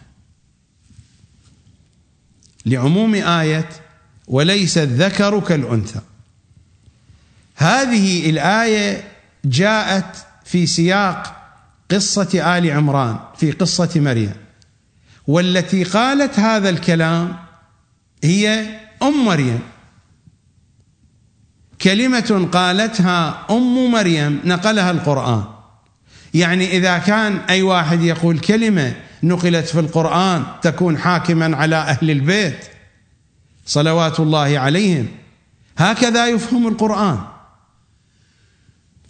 لعموم 2.67 3.15
آية 3.15 3.69
وليس 4.29 4.79
الذكر 4.79 5.41
كالأنثى. 5.41 6.01
هذه 7.57 8.31
الآية 8.31 9.05
جاءت 9.45 10.17
في 10.45 10.67
سياق 10.67 11.37
قصة 11.91 12.59
آل 12.59 12.71
عمران 12.71 13.19
في 13.37 13.51
قصة 13.51 13.91
مريم. 13.97 14.33
والتي 15.27 15.85
قالت 15.85 16.39
هذا 16.39 16.71
الكلام 16.71 17.37
هي 18.25 18.67
أم 19.03 19.25
مريم. 19.25 19.61
كلمة 21.83 22.49
قالتها 22.53 23.47
أم 23.51 23.91
مريم 23.91 24.41
نقلها 24.45 24.91
القرآن. 24.91 25.45
يعني 26.35 26.77
إذا 26.77 26.99
كان 26.99 27.37
أي 27.37 27.63
واحد 27.63 28.03
يقول 28.03 28.39
كلمة 28.39 28.95
نقلت 29.25 29.67
في 29.67 29.81
القرآن 29.81 30.45
تكون 30.63 30.99
حاكما 30.99 31.57
على 31.57 31.77
أهل 31.77 32.11
البيت. 32.11 32.67
صلوات 33.67 34.21
الله 34.21 34.59
عليهم. 34.59 35.09
هكذا 35.79 36.27
يفهم 36.27 36.69
القرآن. 36.69 37.19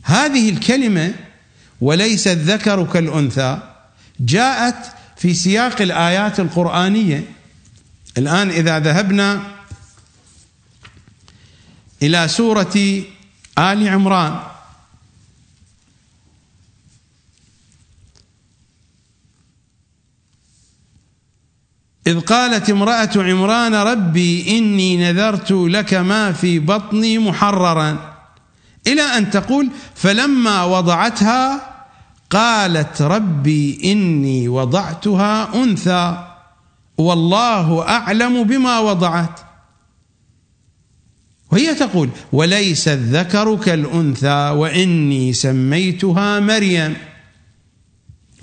هذه 0.03 0.51
الكلمة 0.51 1.15
وليس 1.81 2.29
الذكر 2.29 2.85
كالأنثى 2.85 3.59
جاءت 4.21 4.93
في 5.17 5.35
سياق 5.35 5.81
الآيات 5.83 6.41
القرآنية. 6.41 7.25
الآن 8.19 8.51
إذا 8.51 8.79
ذهبنا 8.79 9.41
إلى 12.03 12.29
سورة 12.29 13.03
آل 13.59 13.89
عمران 13.89 14.54
إذ 22.07 22.21
قالت 22.21 22.71
امرأة 22.71 23.11
عمران 23.17 23.75
ربي 23.75 24.59
إني 24.59 24.97
نذرت 24.97 25.51
لك 25.51 25.95
ما 25.95 26.33
في 26.33 26.59
بطني 26.59 27.19
محررا. 27.19 28.15
إلى 28.87 29.03
أن 29.03 29.31
تقول 29.31 29.69
فلما 29.95 30.65
وضعتها 30.65 31.71
قالت 32.31 33.03
ربي 33.03 33.93
إني 33.93 34.49
وضعتها 34.49 35.55
أنثى 35.55 36.25
والله 36.99 37.89
أعلم 37.89 38.45
بما 38.45 38.79
وضعت. 38.79 39.41
وهي 41.53 41.75
تقول 41.75 42.09
وليس 42.33 42.89
الذكر 42.89 43.57
كالأنثى 43.57 44.51
وإني 44.51 45.33
سميتها 45.33 46.41
مريم. 46.41 46.97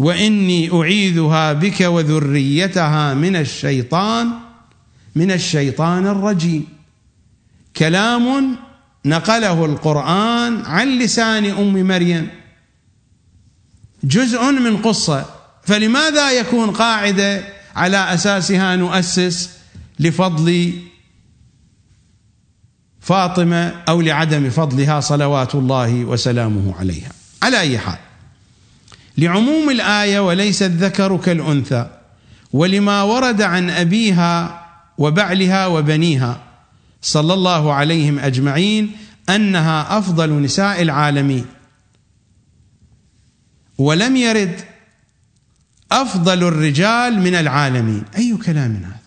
وإني 0.02 0.74
أعيذها 0.74 1.54
بك 1.54 1.82
وذريتها 1.82 3.14
من 3.14 3.36
الشيطان 3.36 4.30
من 5.16 5.32
الشيطان 5.32 6.08
الرجيم. 6.08 6.66
كلام 7.76 8.56
نقله 9.06 9.66
القرآن 9.66 10.66
عن 10.66 11.00
لسان 11.00 11.46
أم 11.46 11.88
مريم. 11.88 12.28
جزء 14.04 14.52
من 14.52 14.78
قصة. 14.78 15.26
فلماذا 15.64 16.32
يكون 16.32 16.72
قاعدة 16.72 17.44
على 17.76 18.14
أساسها 18.14 18.76
نؤسس 18.76 19.50
لفضل 20.00 20.74
فاطمة 23.00 23.84
أو 23.90 24.02
لعدم 24.02 24.50
فضلها 24.50 25.00
صلوات 25.00 25.56
الله 25.56 26.06
وسلامه 26.06 26.76
عليها؟ 26.80 27.12
على 27.44 27.60
أي 27.60 27.78
حال. 27.78 28.11
لعموم 29.22 29.70
الآية 29.70 30.20
وليس 30.20 30.64
الذكر 30.64 31.18
كالأنثى 31.18 31.90
ولما 32.54 33.04
ورد 33.04 33.42
عن 33.42 33.70
أبيها 33.70 34.66
وبعلها 34.98 35.68
وبنيها 35.68 36.44
صلى 37.02 37.34
الله 37.34 37.74
عليهم 37.74 38.20
أجمعين 38.20 38.92
أنها 39.30 39.98
أفضل 39.98 40.42
نساء 40.42 40.82
العالمين. 40.82 41.46
ولم 43.78 44.16
يرد 44.16 44.62
أفضل 45.92 46.44
الرجال 46.44 47.20
من 47.20 47.36
العالمين. 47.36 48.04
أي 48.18 48.38
كلام 48.38 48.76
هذا؟ 48.76 49.00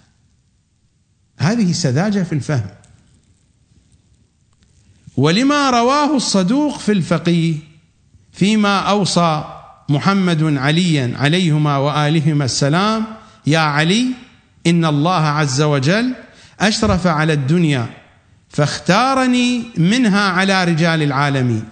هذه 1.39 1.73
سذاجة 1.73 2.23
في 2.23 2.32
الفهم. 2.32 2.70
ولما 5.16 5.70
رواه 5.70 6.16
الصدوق 6.16 6.78
في 6.78 6.93
الفقيه 6.93 7.55
فيما 8.32 8.78
أوصى 8.78 9.64
محمد 9.89 10.59
عليا 10.59 11.12
عليهما 11.16 11.77
وآلهما 11.77 12.44
السلام 12.44 13.05
يا 13.47 13.59
علي 13.59 14.06
إن 14.66 14.85
الله 14.85 15.27
عز 15.27 15.62
وجل 15.62 16.15
أشرف 16.61 17.06
على 17.06 17.32
الدنيا 17.32 17.86
فاختارني 18.48 19.62
منها 19.77 20.28
على 20.28 20.65
رجال 20.65 21.02
العالمين. 21.02 21.65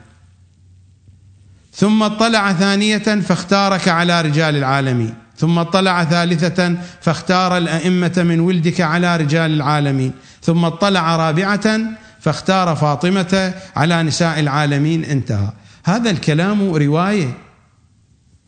ثم 1.74 2.02
اطلع 2.02 2.52
ثانية 2.52 2.98
فاختارك 2.98 3.89
على 3.89 4.20
رجال 4.20 4.56
العالمين. 4.56 5.14
ثم 5.36 5.59
اطلع 5.59 6.05
ثالثة 6.05 6.76
فاختار 7.01 7.56
الأئمة 7.56 8.12
من 8.16 8.40
ولدك 8.40 8.80
على 8.80 9.16
رجال 9.16 9.51
العالمين. 9.52 10.12
ثم 10.43 10.64
اطلع 10.64 11.16
رابعة 11.16 11.80
فاختار 12.20 12.76
فاطمة 12.76 13.55
على 13.76 14.02
نساء 14.02 14.40
العالمين. 14.40 15.05
انتهى. 15.05 15.48
هذا 15.84 16.10
الكلام 16.10 16.74
رواية 16.74 17.36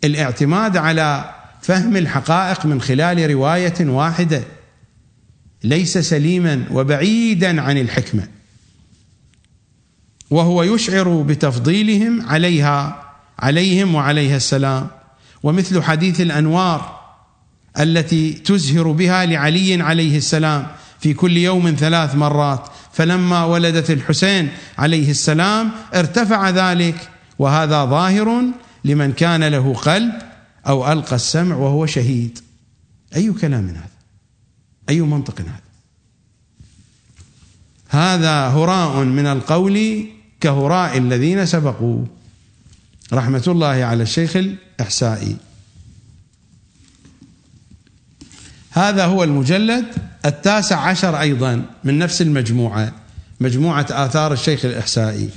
الاعتماد 0.04 0.76
على 0.76 1.34
فهم 1.62 1.96
الحقائق 1.96 2.66
من 2.66 2.80
خلال 2.80 3.30
رواية 3.30 3.74
واحدة. 3.80 4.42
ليس 5.64 5.98
سليما 5.98 6.64
وبعيدا 6.70 7.62
عن 7.62 7.78
الحكمة. 7.78 8.28
وهو 10.30 10.62
يشعر 10.62 11.22
بتفضيلهم 11.22 12.26
عليها 12.26 13.02
عليهم 13.38 13.94
وعليها 13.94 14.36
السلام. 14.36 14.88
ومثل 15.42 15.82
حديث 15.82 16.20
الأنوار 16.20 17.00
التي 17.80 18.32
تزهر 18.32 18.92
بها 18.92 19.26
لعلي 19.26 19.82
عليه 19.82 20.16
السلام 20.16 20.66
في 21.00 21.14
كل 21.14 21.36
يوم 21.36 21.76
ثلاث 21.78 22.14
مرات. 22.14 22.68
فلما 22.92 23.44
ولدت 23.44 23.90
الحسين 23.90 24.48
عليه 24.78 25.10
السلام 25.10 25.70
ارتفع 25.94 26.50
ذلك 26.50 27.08
وهذا 27.38 27.84
ظاهر 27.84 28.42
لمن 28.84 29.12
كان 29.12 29.44
له 29.44 29.74
قلب 29.74 30.12
أو 30.66 30.92
ألقى 30.92 31.16
السمع 31.16 31.56
وهو 31.56 31.86
شهيد. 31.86 32.38
أي 33.16 33.32
كلام 33.32 33.68
هذا؟ 33.68 33.88
أي 34.88 35.00
منطق 35.00 35.40
هذا؟ 35.40 35.60
هذا 37.88 38.48
هراء 38.48 39.04
من 39.04 39.26
القول 39.26 40.06
كهراء 40.40 40.98
الذين 40.98 41.46
سبقوا. 41.46 42.04
رحمة 43.12 43.44
الله 43.48 43.66
على 43.66 44.02
الشيخ 44.02 44.36
الإحسائي. 44.36 45.36
هذا 48.70 49.04
هو 49.04 49.24
المجلد 49.24 49.84
التاسع 50.24 50.80
عشر 50.80 51.20
أيضا 51.20 51.66
من 51.84 51.98
نفس 51.98 52.22
المجموعة 52.22 52.92
مجموعة 53.40 53.86
آثار 53.90 54.32
الشيخ 54.32 54.64
الإحسائي. 54.64 55.30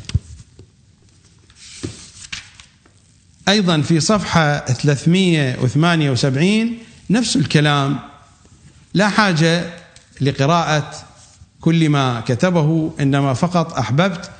أيضا 3.48 3.82
في 3.82 4.00
صفحة 4.00 4.66
378 4.66 6.78
نفس 7.10 7.36
الكلام 7.36 8.00
لا 8.94 9.10
حاجة 9.10 9.74
لقراءة 10.22 10.94
كل 11.62 11.90
ما 11.90 12.22
كتبه 12.22 12.94
إنما 13.00 13.34
فقط 13.34 13.74
أحببت 13.74 14.32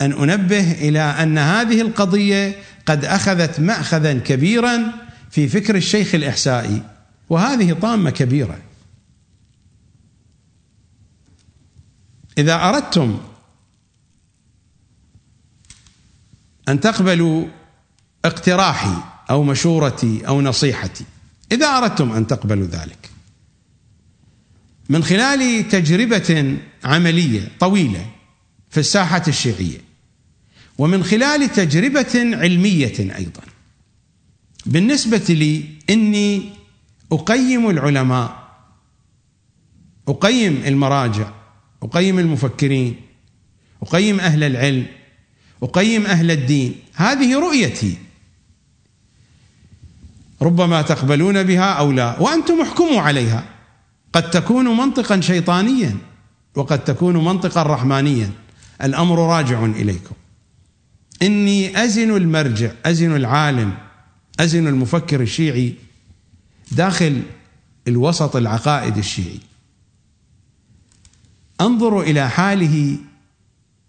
أن 0.00 0.12
أنبه 0.12 0.72
إلى 0.72 1.00
أن 1.00 1.38
هذه 1.38 1.80
القضية 1.80 2.56
قد 2.86 3.04
أخذت 3.04 3.60
ماخذا 3.60 4.14
كبيرا 4.14 4.92
في 5.30 5.48
فكر 5.48 5.76
الشيخ 5.76 6.14
الإحسائي 6.14 6.82
وهذه 7.28 7.72
طامة 7.72 8.10
كبيرة. 8.10 8.58
إذا 12.38 12.54
أردتم 12.54 13.20
أن 16.68 16.80
تقبلوا 16.80 17.46
اقتراحي 18.24 18.96
أو 19.30 19.42
مشورتي 19.42 20.26
أو 20.28 20.40
نصيحتي 20.40 21.04
إذا 21.52 21.66
أردتم 21.66 22.12
أن 22.12 22.26
تقبلوا 22.26 22.66
ذلك. 22.66 23.10
من 24.88 25.04
خلال 25.04 25.68
تجربة 25.68 26.58
عملية 26.84 27.52
طويلة 27.60 28.06
في 28.70 28.80
الساحة 28.80 29.22
الشيعية 29.28 29.78
ومن 30.78 31.04
خلال 31.04 31.52
تجربة 31.52 32.12
علمية 32.14 33.16
أيضا. 33.16 33.42
بالنسبة 34.66 35.24
لي 35.28 35.64
إني 35.90 36.50
أقيم 37.12 37.70
العلماء 37.70 38.50
أقيم 40.08 40.62
المراجع 40.66 41.30
أقيم 41.82 42.18
المفكرين 42.18 43.00
أقيم 43.82 44.20
أهل 44.20 44.44
العلم 44.44 44.86
أقيم 45.62 46.06
أهل 46.06 46.30
الدين. 46.30 46.74
هذه 46.94 47.38
رؤيتي. 47.38 47.96
ربما 50.42 50.82
تقبلون 50.82 51.42
بها 51.42 51.72
أو 51.72 51.92
لا 51.92 52.20
وأنتم 52.20 52.60
احكموا 52.60 53.00
عليها. 53.00 53.44
قد 54.12 54.30
تكون 54.30 54.76
منطقا 54.76 55.20
شيطانيا 55.20 55.96
وقد 56.54 56.84
تكون 56.84 57.24
منطقا 57.24 57.62
رحمانيا. 57.62 58.30
الأمر 58.82 59.18
راجع 59.18 59.64
إليكم. 59.64 60.14
إني 61.22 61.84
أزن 61.84 62.16
المرجع 62.16 62.70
أزن 62.86 63.16
العالم 63.16 63.74
أزن 64.40 64.66
المفكر 64.66 65.20
الشيعي 65.20 65.74
داخل 66.72 67.22
الوسط 67.88 68.36
العقائدي 68.36 69.00
الشيعي. 69.00 69.40
أنظر 71.60 72.00
إلى 72.00 72.30
حاله 72.30 72.96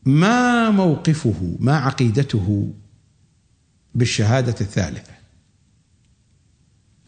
ما 0.06 0.70
موقفه 0.70 1.58
ما 1.60 1.78
عقيدته 1.78 2.74
بالشهادة 3.96 4.56
الثالثة. 4.62 5.21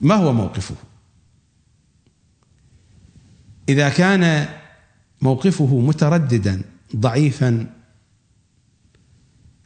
ما 0.02 0.16
هو 0.16 0.34
موقفه؟ 0.34 0.76
إذا 3.70 3.90
كان 3.90 4.50
موقفه 5.22 5.80
مترددا 5.80 6.62
ضعيفا 6.96 7.68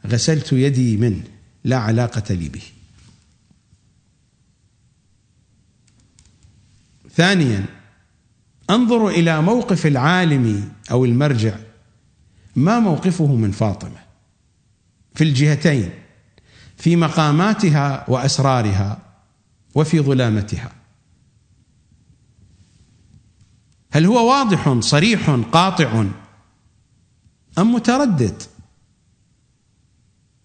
غسلت 0.06 0.52
يدي 0.52 0.96
منه 0.96 1.22
لا 1.64 1.76
علاقة 1.76 2.34
لي 2.34 2.48
به. 2.48 2.62
ثانيا 7.14 7.66
أنظر 8.70 9.08
إلى 9.08 9.42
موقف 9.42 9.86
العالم 9.86 10.72
أو 10.90 11.04
المرجع. 11.04 11.56
ما 12.56 12.80
موقفه 12.80 13.26
من 13.26 13.50
فاطمة؟ 13.50 13.98
في 15.14 15.24
الجهتين 15.24 15.90
في 16.76 16.96
مقاماتها 16.96 18.04
وأسرارها. 18.08 19.07
وفي 19.78 20.00
ظلامتها. 20.00 20.72
هل 23.90 24.06
هو 24.06 24.30
واضح 24.30 24.80
صريح 24.80 25.30
قاطع 25.30 26.04
أم 27.58 27.74
متردد؟ 27.74 28.42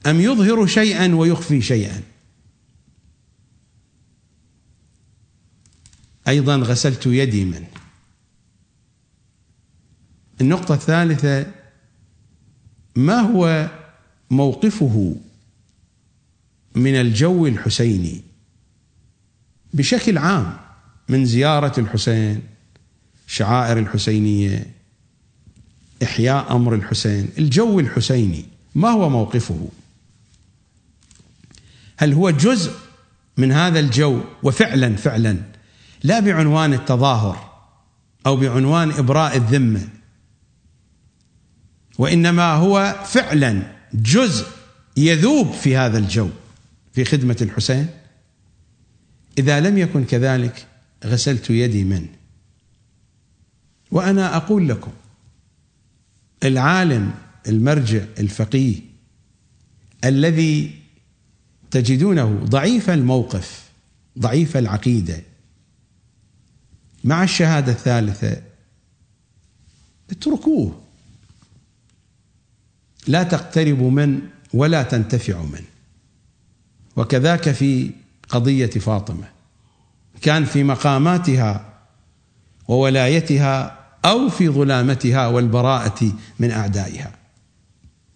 أم 0.06 0.22
يظهر 0.22 0.66
شيئا 0.66 1.16
ويخفي 1.16 1.62
شيئا؟ 1.62 2.04
أيضا 6.28 6.58
غسلت 6.58 7.06
يدي 7.06 7.46
منه 7.46 7.68
النقطة 10.42 10.76
الثالثة 10.76 11.52
ما 12.96 13.20
هو 13.20 13.70
موقفه 14.30 15.16
من 16.76 16.96
الجو 16.96 17.48
الحسيني؟ 17.48 18.33
بشكل 19.74 20.18
عام 20.18 20.58
من 21.10 21.26
زيارة 21.26 21.80
الحسين 21.80 22.42
شعائر 23.28 23.80
الحسينية 23.80 24.66
إحياء 26.04 26.56
أمر 26.56 26.76
الحسين 26.76 27.30
الجو 27.38 27.80
الحسيني 27.80 28.46
ما 28.76 28.90
هو 28.90 29.10
موقفه؟ 29.10 29.70
هل 31.98 32.14
هو 32.14 32.30
جزء 32.30 32.72
من 33.38 33.52
هذا 33.52 33.80
الجو؟ 33.80 34.22
وفعلا 34.44 34.96
فعلا 34.96 35.38
لا 36.04 36.20
بعنوان 36.20 36.74
التظاهر 36.74 37.54
أو 38.26 38.36
بعنوان 38.36 38.92
إبراء 38.92 39.38
الذمة 39.38 39.90
وإنما 41.98 42.54
هو 42.54 42.96
فعلا 43.06 43.62
جزء 43.94 44.48
يذوب 44.98 45.52
في 45.52 45.78
هذا 45.78 45.98
الجو 45.98 46.30
في 46.94 47.06
خدمة 47.06 47.38
الحسين. 47.42 47.88
إذا 49.38 49.60
لم 49.60 49.78
يكن 49.78 50.06
كذلك 50.06 50.68
غسلت 51.06 51.50
يدي 51.50 51.84
منه 51.84 52.10
وأنا 53.92 54.36
أقول 54.38 54.70
لكم 54.70 54.92
العالم 56.44 57.14
المرجع 57.48 58.04
الفقيه 58.20 58.76
الذي 60.04 60.80
تجدونه 61.72 62.44
ضعيف 62.46 62.90
الموقف 62.90 63.70
ضعيف 64.20 64.58
العقيدة 64.58 65.22
مع 67.04 67.24
الشهادة 67.24 67.72
الثالثة 67.72 68.42
اتركوه. 70.10 70.82
لا 73.08 73.24
تقتربوا 73.24 73.92
من 73.92 74.22
ولا 74.54 74.84
تنتفعوا 74.84 75.46
منه 75.46 75.68
وكذاك 76.96 77.52
في 77.52 77.92
قضية 78.30 78.70
فاطمة. 78.70 79.28
كان 80.22 80.46
في 80.46 80.64
مقاماتها 80.64 81.66
وولايتها 82.68 83.80
أو 84.06 84.30
في 84.30 84.50
ظلامتها 84.50 85.28
والبراءة 85.28 86.12
من 86.40 86.52
أعدائها. 86.52 87.12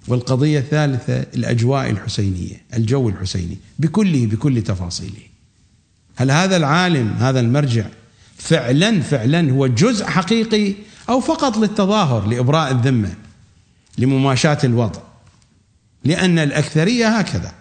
والقضية 0.08 0.60
الثالثة 0.60 1.20
الأجواء 1.20 1.90
الحسينية 1.90 2.62
الجو 2.74 3.10
الحسيني 3.10 3.58
بكله 3.80 4.26
بكل 4.26 4.62
تفاصيله. 4.62 5.22
هل 6.16 6.32
هذا 6.32 6.58
العالم 6.58 7.14
هذا 7.20 7.40
المرجع 7.40 7.86
فعلا 8.38 9.02
فعلا 9.02 9.52
هو 9.52 9.68
جزء 9.68 10.06
حقيقي 10.06 10.74
أو 11.10 11.20
فقط 11.20 11.58
للتظاهر 11.58 12.28
لإبراء 12.28 12.72
الذمة 12.72 13.14
لمماشاة 13.98 14.58
الوضع؟ 14.64 15.02
لأن 16.04 16.40
الأكثرية 16.40 17.08
هكذا. 17.08 17.52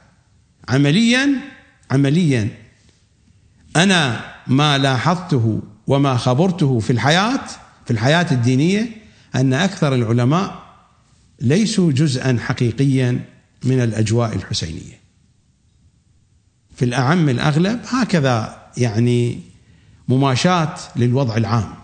عمليا 0.68 1.28
عمليا 1.90 2.48
أنا 3.76 4.24
ما 4.46 4.78
لاحظته 4.78 5.62
وما 5.86 6.16
خبرته 6.16 6.78
في 6.78 6.90
الحياة 6.90 7.40
في 7.84 7.90
الحياة 7.90 8.26
الدينية 8.32 8.88
أن 9.34 9.52
أكثر 9.52 9.94
العلماء 9.94 10.66
ليسوا 11.40 11.92
جزءا 11.92 12.38
حقيقيا 12.40 13.24
من 13.64 13.80
الأجواء 13.80 14.36
الحسينية. 14.36 15.00
في 16.76 16.84
الأعم 16.84 17.28
الأغلب 17.28 17.80
هكذا 17.88 18.62
يعني 18.76 19.40
مماشاة 20.08 20.74
للوضع 20.96 21.36
العام. 21.36 21.74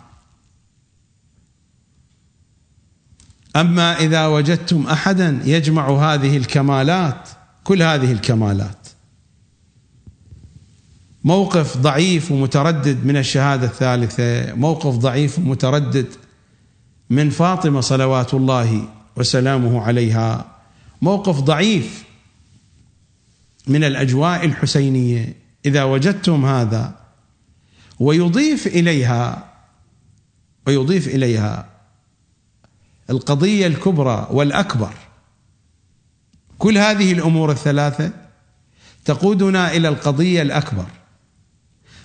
أما 3.57 3.99
إذا 3.99 4.27
وجدتم 4.27 4.87
احدا 4.87 5.41
يجمع 5.45 5.91
هذه 5.91 6.37
الكمالات 6.37 7.29
كل 7.65 7.83
هذه 7.83 8.13
الكمالات 8.13 8.82
موقف 11.25 11.77
ضعيف 11.77 12.33
ومتردد 12.33 13.07
من 13.07 13.17
الشهادة 13.17 13.67
الثالثة، 13.67 14.55
موقف 14.55 14.95
ضعيف 14.95 15.39
ومتردد 15.39 16.07
من 17.11 17.31
فاطمة 17.31 17.81
صلوات 17.81 18.35
الله 18.35 18.89
وسلامه 19.17 19.83
عليها، 19.83 20.47
موقف 21.03 21.41
ضعيف 21.41 22.05
من 23.67 23.85
الأجواء 23.85 24.45
الحسينية، 24.45 25.37
إذا 25.67 25.85
وجدتم 25.85 26.45
هذا 26.45 26.95
ويضيف 28.01 28.67
إليها 28.67 29.53
ويضيف 30.67 31.09
إليها 31.09 31.69
القضية 33.11 33.67
الكبرى 33.67 34.29
والأكبر. 34.31 34.95
كل 36.59 36.79
هذه 36.79 37.13
الأمور 37.13 37.51
الثلاثة 37.51 38.11
تقودنا 39.05 39.77
إلى 39.77 39.89
القضية 39.89 40.43
الأكبر. 40.43 40.87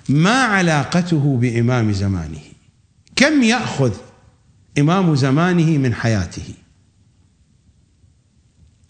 ما 0.10 0.44
علاقته 0.44 1.38
بإمام 1.38 1.92
زمانه؟ 1.92 2.40
كم 3.16 3.44
يأخذ 3.44 3.94
إمام 4.80 5.16
زمانه 5.16 5.78
من 5.78 5.94
حياته؟ 5.94 6.54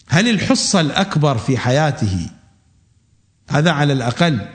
هل 0.08 0.28
الحصه 0.28 0.80
الأكبر 0.80 1.38
في 1.38 1.58
حياته؟ 1.58 2.30
هذا 3.50 3.70
على 3.70 3.92
الأقل 3.92 4.48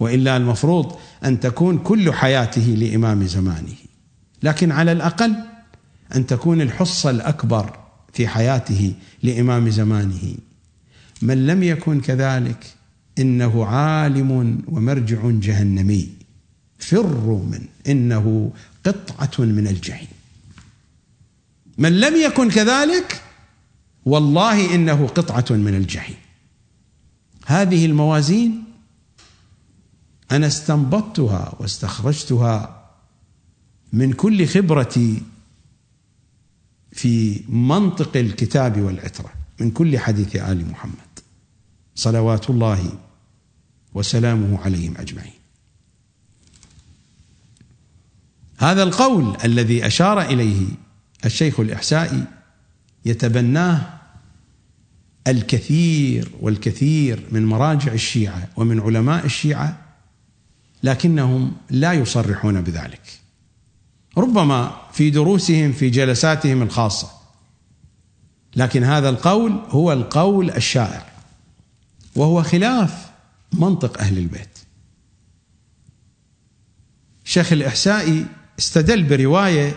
وإلا 0.00 0.36
المفروض 0.36 0.96
أن 1.24 1.40
تكون 1.40 1.78
كل 1.78 2.12
حياته 2.12 2.62
لإمام 2.62 3.26
زمانه. 3.26 3.76
لكن 4.42 4.72
على 4.72 4.92
الأقل 4.92 5.34
أن 6.14 6.26
تكون 6.26 6.60
الحصه 6.60 7.10
الأكبر 7.10 7.78
في 8.12 8.28
حياته 8.28 8.94
لإمام 9.22 9.70
زمانه. 9.70 10.34
من 11.22 11.46
لم 11.46 11.62
يكن 11.62 12.00
كذلك 12.00 12.75
إنه 13.18 13.66
عالم 13.66 14.60
ومرجع 14.68 15.30
جهنمي. 15.30 16.08
فروا 16.78 17.44
منه 17.44 17.68
إنه 17.88 18.52
قطعة 18.84 19.44
من 19.44 19.66
الجحيم. 19.66 20.08
من 21.78 22.00
لم 22.00 22.16
يكن 22.16 22.50
كذلك 22.50 23.22
والله 24.04 24.74
إنه 24.74 25.06
قطعة 25.06 25.56
من 25.56 25.74
الجحيم. 25.74 26.16
هذه 27.46 27.86
الموازين 27.86 28.64
أنا 30.30 30.46
استنبطتها 30.46 31.54
واستخرجتها 31.60 32.86
من 33.92 34.12
كل 34.12 34.46
خبرتي 34.46 35.22
في 36.92 37.40
منطق 37.48 38.16
الكتاب 38.16 38.80
والعترة 38.80 39.32
من 39.60 39.70
كل 39.70 39.98
حديث 39.98 40.36
آل 40.36 40.70
محمد. 40.70 41.18
صلوات 41.94 42.50
الله 42.50 42.98
وسلامه 43.96 44.60
عليهم 44.60 44.94
أجمعين. 44.96 45.32
هذا 48.58 48.82
القول 48.82 49.36
الذي 49.44 49.86
أشار 49.86 50.20
إليه 50.20 50.66
الشيخ 51.24 51.60
الاحسائي 51.60 52.24
يتبناه 53.04 53.96
الكثير 55.26 56.28
والكثير 56.40 57.24
من 57.32 57.46
مراجع 57.46 57.92
الشيعة 57.92 58.48
ومن 58.56 58.80
علماء 58.80 59.24
الشيعة 59.24 59.80
لكنهم 60.82 61.52
لا 61.70 61.92
يصرحون 61.92 62.60
بذلك 62.60 63.20
ربما 64.18 64.76
في 64.92 65.10
دروسهم 65.10 65.72
في 65.72 65.90
جلساتهم 65.90 66.62
الخاصة 66.62 67.10
لكن 68.56 68.84
هذا 68.84 69.08
القول 69.08 69.52
هو 69.68 69.92
القول 69.92 70.50
الشائع 70.50 71.06
وهو 72.16 72.42
خلاف 72.42 73.05
منطق 73.52 74.00
أهل 74.00 74.18
البيت. 74.18 74.58
شيخ 77.24 77.52
الإحسائي 77.52 78.26
استدل 78.58 79.02
برواية 79.02 79.74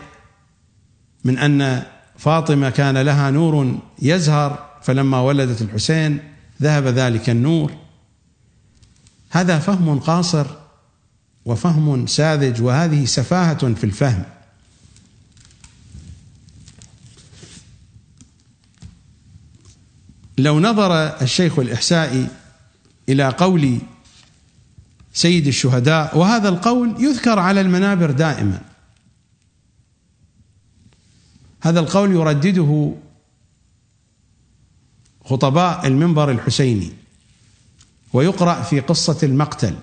من 1.24 1.38
أن 1.38 1.84
فاطمة 2.18 2.70
كان 2.70 2.98
لها 2.98 3.32
نور 3.32 3.80
يزهر 4.02 4.80
فلما 4.82 5.20
ولدت 5.20 5.62
الحسين 5.62 6.20
ذهب 6.62 6.88
ذلك 6.88 7.30
النور. 7.30 7.74
هذا 9.30 9.60
فهم 9.60 10.00
قاصر 10.00 10.48
وفهم 11.46 12.08
ساذج 12.08 12.62
وهذه 12.62 13.06
سفاهة 13.06 13.74
في 13.74 13.84
الفهم. 13.84 14.24
لو 20.38 20.60
نظر 20.60 21.22
الشيخ 21.22 21.60
الإحسائي 21.60 22.28
إلى 23.10 23.30
قول 23.30 23.77
سيد 25.14 25.48
الشهداء 25.48 26.18
وهذا 26.18 26.49
القول 26.49 27.03
يذكر 27.03 27.40
على 27.40 27.61
المنابر 27.61 28.11
دائما. 28.11 28.61
هذا 31.61 31.80
القول 31.80 32.11
يردده 32.11 32.95
خطباء 35.26 35.88
المنبر 35.88 36.31
الحسيني 36.31 36.91
ويقرأ 38.14 38.61
في 38.61 38.80
قصة 38.80 39.18
المقتل. 39.23 39.76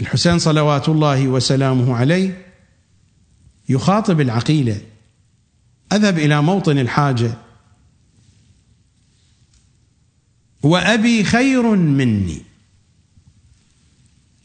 الحسين 0.00 0.38
صلوات 0.38 0.88
الله 0.88 1.28
وسلامه 1.28 1.96
عليه 1.96 2.46
يخاطب 3.68 4.20
العقيلة 4.20 4.80
أذهب 5.92 6.18
إلى 6.18 6.42
موطن 6.42 6.78
الحاجة 6.78 7.38
وأبي 10.62 11.24
خير 11.24 11.76
مني 11.76 12.42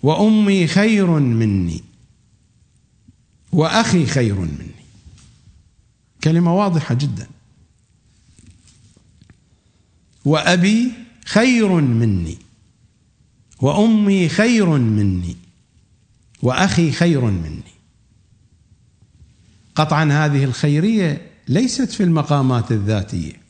وأمي 0.04 0.68
خير 0.68 1.08
مني 1.20 1.84
وأخي 3.52 4.06
خير 4.06 4.36
مني. 4.36 4.84
كلمة 6.24 6.56
واضحة 6.56 6.96
جدا. 6.96 7.28
وأبي 10.26 10.92
خير 11.26 11.70
مني 11.70 12.38
وأمي 13.62 14.30
خير 14.30 14.70
مني 14.70 15.36
وأخي 16.42 16.92
خير 16.92 17.26
مني. 17.26 17.74
قطعا 19.76 20.06
هذه 20.06 20.44
الخيرية 20.44 21.32
ليست 21.48 21.92
في 21.92 22.04
المقامات 22.04 22.72
الذاتية. 22.72 23.43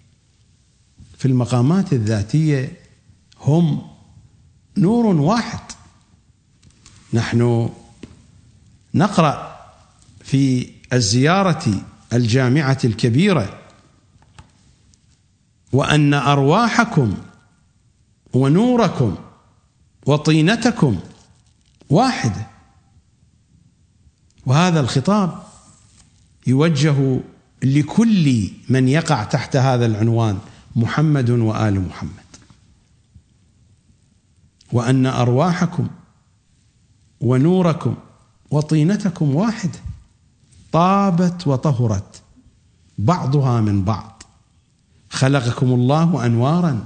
في 1.23 1.29
المقامات 1.29 1.93
الذاتية 1.93 2.77
هم 3.41 3.81
نور 4.77 5.05
واحد. 5.05 5.59
نحن 7.13 7.69
نقرأ 8.93 9.59
في 10.23 10.69
الزيارة 10.93 11.81
الجامعة 12.14 12.77
الكبيرة 12.83 13.59
وأن 15.73 16.14
أرواحكم 16.14 17.17
ونوركم 18.33 19.15
وطينتكم 20.06 20.99
واحدة. 21.89 22.48
وهذا 24.45 24.80
الخطاب 24.80 25.43
يوجه 26.48 27.19
لكل 27.64 28.49
من 28.69 28.88
يقع 28.88 29.23
تحت 29.23 29.56
هذا 29.56 29.85
العنوان. 29.85 30.39
محمد 30.76 31.30
وآل 31.30 31.82
محمد. 31.88 32.24
وأن 34.72 35.06
أرواحكم 35.06 35.88
ونوركم 37.22 37.95
وطينتكم 38.52 39.35
واحدة. 39.35 39.80
طابت 40.72 41.48
وطهرت. 41.48 42.22
بعضها 42.98 43.61
من 43.61 43.84
بعض. 43.84 44.24
خلقكم 45.10 45.68
الله 45.68 46.26
أنوارا. 46.26 46.85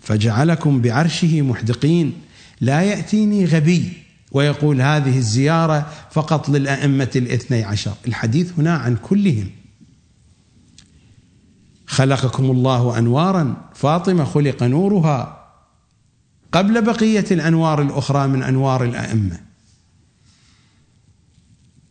فجعلكم 0.00 0.80
بعرشه 0.80 1.42
محدقين. 1.42 2.12
لا 2.60 2.82
يأتيني 2.82 3.44
غبي 3.44 3.92
ويقول 4.32 4.80
هذه 4.80 5.18
الزيارة 5.18 5.92
فقط 6.10 6.48
للأئمة 6.48 7.10
الاثني 7.16 7.64
عشر. 7.64 7.94
الحديث 8.06 8.58
هنا 8.58 8.76
عن 8.76 8.96
كلهم. 8.96 9.50
خلقكم 11.94 12.44
الله 12.44 12.98
أنوارا. 12.98 13.56
فاطمة 13.74 14.24
خلق 14.24 14.62
نورها 14.62 15.44
قبل 16.52 16.82
بقية 16.82 17.24
الأنوار 17.30 17.82
الأخرى 17.82 18.26
من 18.26 18.42
أنوار 18.42 18.84
الأئمة. 18.84 19.40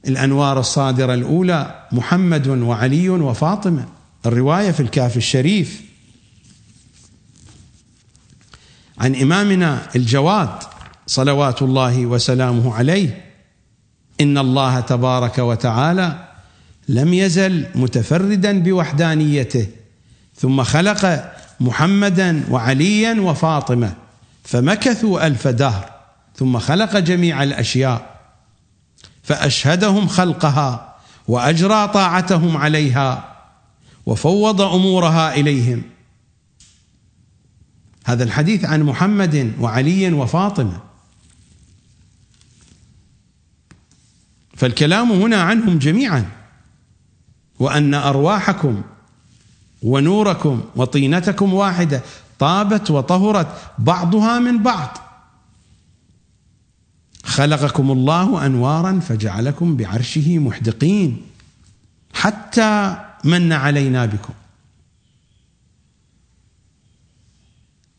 الأنوار 0.07 0.59
الصادرة 0.59 1.13
الأولى 1.13 1.87
محمد 1.91 2.47
وعلي 2.47 3.09
وفاطمة. 3.09 3.85
الرواية 4.25 4.71
في 4.71 4.79
الكاف 4.79 5.17
الشريف. 5.17 5.81
عن 8.97 9.15
إمامنا 9.15 9.87
الجواد 9.95 10.57
صلوات 11.07 11.61
الله 11.61 12.05
وسلامه 12.05 12.75
عليه. 12.75 13.31
إن 14.21 14.37
الله 14.37 14.79
تبارك 14.79 15.37
وتعالى 15.37 16.29
لم 16.89 17.13
يزل 17.13 17.65
متفردا 17.75 18.59
بوحدانيته. 18.59 19.67
ثم 20.35 20.63
خلق 20.63 21.31
محمدا 21.59 22.43
وعليا 22.49 23.21
وفاطمة 23.21 23.93
فمكثوا 24.43 25.27
ألف 25.27 25.47
دهر 25.47 25.89
ثم 26.35 26.59
خلق 26.59 26.97
جميع 26.97 27.43
الأشياء 27.43 28.13
فأشهدهم 29.23 30.07
خلقها 30.07 30.95
وأجرى 31.27 31.87
طاعتهم 31.87 32.57
عليها 32.57 33.35
وفوض 34.05 34.61
أمورها 34.61 35.33
إليهم. 35.33 35.81
هذا 38.05 38.23
الحديث 38.23 38.65
عن 38.65 38.83
محمد 38.83 39.53
وعلي 39.59 40.13
وفاطمة. 40.13 40.79
فالكلام 44.55 45.11
هنا 45.11 45.41
عنهم 45.41 45.79
جميعا 45.79 46.25
وأن 47.59 47.93
أرواحكم 47.93 48.81
ونوركم 49.83 50.61
وطينتكم 50.75 51.53
واحدة 51.53 52.01
طابت 52.39 52.91
وطهرت 52.91 53.47
بعضها 53.79 54.39
من 54.39 54.63
بعض. 54.63 54.97
خلقكم 57.23 57.91
الله 57.91 58.45
أنوارا 58.45 58.99
فجعلكم 58.99 59.77
بعرشه 59.77 60.39
محدقين. 60.39 61.21
حتى 62.13 62.97
من 63.23 63.53
علينا 63.53 64.05
بكم. 64.05 64.33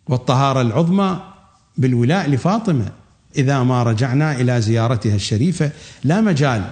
والطهارة 0.09 0.61
العظمى 0.61 1.21
بالولاء 1.77 2.31
لفاطمة. 2.31 2.93
إذا 3.37 3.63
ما 3.63 3.83
رجعنا 3.83 4.33
إلى 4.33 4.61
زيارتها 4.61 5.15
الشريفة 5.15 5.71
لا 6.05 6.21
مجال 6.21 6.71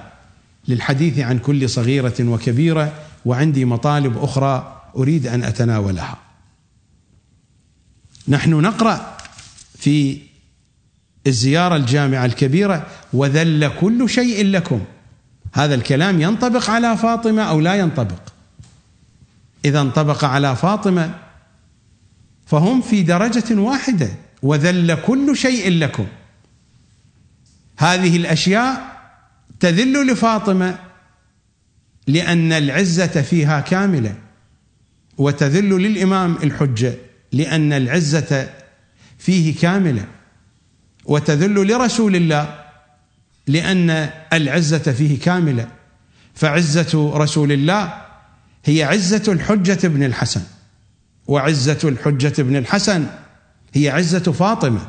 للحديث 0.68 1.18
عن 1.18 1.38
كل 1.38 1.70
صغيرة 1.70 2.14
وكبيرة 2.20 2.92
وعندي 3.24 3.64
مطالب 3.64 4.18
أخرى 4.18 4.81
أريد 4.96 5.26
أن 5.26 5.44
أتناولها. 5.44 6.18
نحن 8.28 8.50
نقرأ 8.50 9.16
في 9.78 10.18
الزيارة 11.26 11.76
الجامعة 11.76 12.24
الكبيرة 12.24 12.86
وذل 13.12 13.70
كل 13.80 14.10
شيء 14.10 14.46
لكم. 14.46 14.84
هذا 15.52 15.74
الكلام 15.74 16.20
ينطبق 16.20 16.70
على 16.70 16.96
فاطمة 16.96 17.42
أو 17.42 17.60
لا 17.60 17.74
ينطبق؟ 17.74 18.32
إذا 19.64 19.80
انطبق 19.80 20.24
على 20.24 20.56
فاطمة 20.56 21.14
فهم 22.46 22.82
في 22.82 23.02
درجة 23.02 23.60
واحدة 23.60 24.08
وذل 24.42 24.94
كل 24.94 25.36
شيء 25.36 25.70
لكم. 25.70 26.06
هذه 27.76 28.16
الأشياء 28.16 28.92
تذل 29.60 30.06
لفاطمة 30.06 30.78
لأن 32.06 32.52
العزة 32.52 33.22
فيها 33.22 33.60
كاملة 33.60 34.14
وتذل 35.18 35.82
للإمام 35.82 36.36
الحجة 36.42 36.94
لأن 37.32 37.72
العزة 37.72 38.50
فيه 39.18 39.60
كاملة. 39.60 40.06
وتذل 41.04 41.66
لرسول 41.66 42.16
الله 42.16 42.64
لأن 43.46 44.10
العزة 44.32 44.78
فيه 44.78 45.20
كاملة. 45.20 45.68
فعزة 46.34 47.12
رسول 47.14 47.52
الله 47.52 48.02
هي 48.64 48.84
عزة 48.84 49.32
الحجة 49.32 49.88
بن 49.88 50.02
الحسن. 50.02 50.42
وعزة 51.26 51.78
الحجة 51.84 52.42
بن 52.42 52.56
الحسن 52.56 53.06
هي 53.74 53.88
عزة 53.88 54.32
فاطمة. 54.32 54.88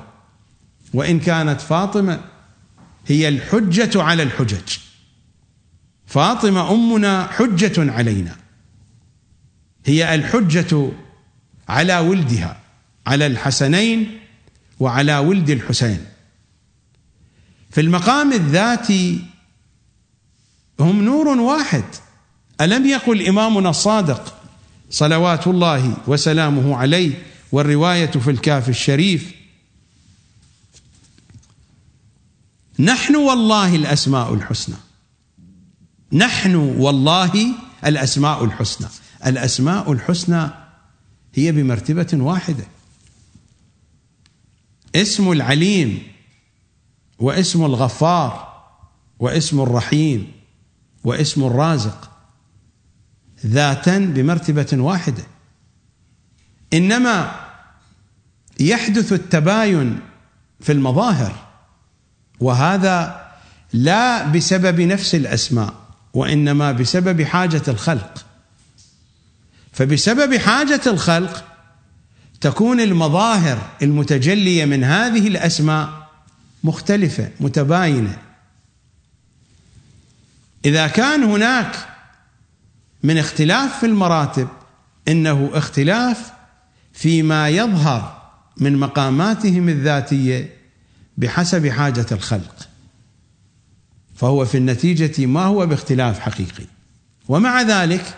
وإن 0.94 1.20
كانت 1.20 1.62
فاطمة 1.62 2.20
هي 3.08 3.28
الحجة 3.28 4.04
على 4.04 4.24
الحجج. 4.24 4.78
فاطمة 6.06 6.72
أمنا 6.72 7.28
حجة 7.28 7.92
علينا. 7.92 8.43
هي 9.86 10.16
الحجة 10.16 10.92
على 11.70 12.00
ولدها 12.00 12.60
على 13.08 13.26
الحسنين 13.28 14.20
وعلى 14.80 15.18
ولد 15.18 15.50
الحسين. 15.50 16.06
في 17.72 17.82
المقام 17.82 18.34
الذاتي 18.34 19.26
هم 20.80 21.04
نور 21.04 21.28
واحد. 21.28 21.84
ألم 22.62 22.86
يقل 22.86 23.28
إمامنا 23.28 23.70
الصادق 23.70 24.40
صلوات 24.90 25.48
الله 25.48 25.98
وسلامه 26.08 26.78
عليه 26.78 27.12
والرواية 27.52 28.12
في 28.12 28.32
الكاف 28.32 28.70
الشريف؟ 28.70 29.34
نحن 32.80 33.16
والله 33.16 33.76
الأسماء 33.76 34.34
الحسنى. 34.34 34.76
نحن 36.14 36.56
والله 36.56 37.46
الأسماء 37.86 38.46
الحسنى. 38.46 38.88
الأسماء 39.26 39.92
الحسنى 39.92 40.50
هي 41.34 41.52
بمرتبة 41.52 42.08
واحدة. 42.14 42.66
اسم 44.96 45.32
العليم 45.32 46.04
واسم 47.20 47.66
الغفار 47.66 48.54
واسم 49.20 49.62
الرحيم 49.62 50.32
واسم 51.04 51.44
الرازق 51.44 52.12
ذاتا 53.46 53.98
بمرتبة 54.00 54.68
واحدة. 54.74 55.24
إنما 56.74 57.32
يحدث 58.60 59.14
التباين 59.14 60.00
في 60.60 60.72
المظاهر 60.72 61.36
وهذا 62.40 63.24
لا 63.74 64.28
بسبب 64.28 64.82
نفس 64.82 65.16
الأسماء 65.16 65.74
وإنما 66.14 66.72
بسبب 66.72 67.22
حاجة 67.22 67.62
الخلق. 67.68 68.26
فبسبب 69.74 70.38
حاجة 70.38 70.82
الخلق 70.88 71.44
تكون 72.42 72.80
المظاهر 72.80 73.70
المتجلية 73.82 74.66
من 74.66 74.84
هذه 74.84 75.28
الأسماء 75.28 76.10
مختلفة 76.64 77.30
متباينة. 77.40 78.18
إذا 80.66 80.88
كان 80.88 81.24
هناك 81.24 81.76
من 83.04 83.18
اختلاف 83.18 83.80
في 83.80 83.86
المراتب 83.86 84.48
إنه 85.08 85.50
اختلاف 85.54 86.32
فيما 86.94 87.50
يظهر 87.50 88.22
من 88.58 88.78
مقاماتهم 88.78 89.70
الذاتية 89.70 90.54
بحسب 91.18 91.68
حاجة 91.68 92.06
الخلق. 92.12 92.68
فهو 94.16 94.46
في 94.46 94.58
النتيجة 94.58 95.26
ما 95.26 95.44
هو 95.44 95.66
باختلاف 95.66 96.20
حقيقي. 96.20 96.66
ومع 97.28 97.62
ذلك 97.62 98.18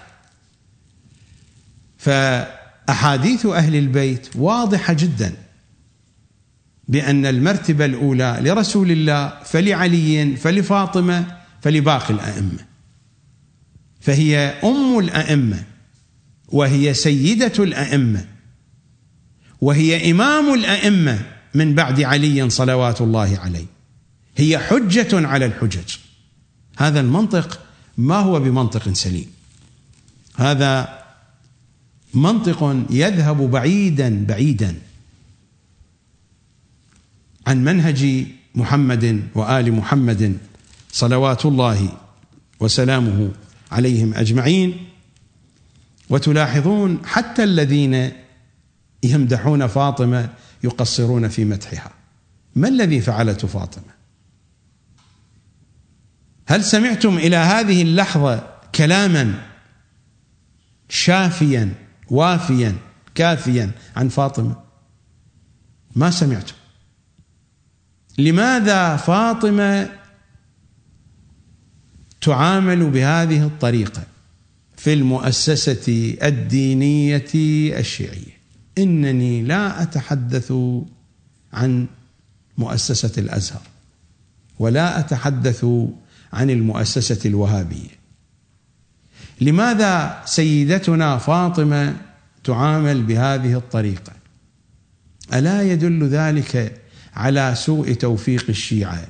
فأحاديث 2.06 3.46
أهل 3.46 3.76
البيت 3.76 4.28
واضحة 4.36 4.94
جدا 4.94 5.34
بأن 6.88 7.26
المرتبة 7.26 7.86
الأولى 7.86 8.38
لرسول 8.42 8.92
الله 8.92 9.34
فلعلي 9.46 10.36
فلفاطمة 10.36 11.38
فلباقي 11.62 12.14
الأئمة. 12.14 12.66
فهي 14.02 14.38
أم 14.64 15.00
الأئمة 15.00 15.64
وهي 16.48 16.94
سيدة 16.94 17.64
الأئمة 17.64 18.26
وهي 19.62 20.12
إمام 20.12 20.54
الأئمة 20.54 21.20
من 21.54 21.76
بعد 21.76 22.02
علي 22.02 22.50
صلوات 22.50 23.02
الله 23.02 23.40
عليه. 23.40 23.66
هي 24.38 24.60
حجة 24.60 25.28
على 25.28 25.46
الحجج. 25.46 25.96
هذا 26.78 27.00
المنطق 27.00 27.60
ما 27.98 28.16
هو 28.16 28.40
بمنطق 28.40 28.94
سليم. 28.94 29.32
هذا 30.36 31.05
منطق 32.16 32.86
يذهب 32.90 33.52
بعيدا 33.52 34.26
بعيدا. 34.26 34.76
عن 37.48 37.64
منهج 37.64 38.26
محمد 38.56 39.28
وآل 39.36 39.72
محمد 39.74 40.38
صلوات 40.92 41.46
الله 41.46 41.98
وسلامه 42.60 43.32
عليهم 43.72 44.14
أجمعين. 44.14 44.86
وتلاحظون 46.10 47.06
حتى 47.06 47.44
الذين 47.44 48.12
يمدحون 49.04 49.68
فاطمة 49.68 50.30
يقصرون 50.64 51.28
في 51.28 51.46
مدحها. 51.46 51.92
ما 52.56 52.68
الذي 52.68 53.02
فعلته 53.02 53.48
فاطمة؟ 53.48 53.96
هل 56.48 56.64
سمعتم 56.64 57.18
إلى 57.18 57.36
هذه 57.36 57.82
اللحظة 57.82 58.48
كلاما 58.76 59.42
شافيا؟ 60.90 61.85
وافيا 62.10 62.76
كافيا 63.16 63.72
عن 63.96 64.10
فاطمة. 64.10 64.56
ما 65.96 66.12
سمعتم 66.12 66.56
لماذا 68.18 68.96
فاطمة 68.96 69.90
تعامل 72.22 72.90
بهذه 72.90 73.46
الطريقة 73.46 74.04
في 74.78 74.94
المؤسسة 74.94 76.16
الدينية 76.24 77.32
الشيعية؟ 77.80 78.36
إنني 78.78 79.44
لا 79.44 79.82
أتحدث 79.82 80.54
عن 81.54 81.88
مؤسسة 82.58 83.12
الأزهر 83.18 83.62
ولا 84.60 85.00
أتحدث 85.00 85.66
عن 86.34 86.50
المؤسسة 86.50 87.30
الوهابية. 87.30 87.95
لماذا 89.42 90.22
سيدتنا 90.26 91.18
فاطمة 91.18 91.96
تعامل 92.44 93.04
بهذه 93.04 93.58
الطريقة؟ 93.58 94.14
ألا 95.34 95.62
يدل 95.62 96.08
ذلك 96.08 96.82
على 97.14 97.56
سوء 97.56 97.94
توفيق 97.94 98.46
الشيعة 98.50 99.08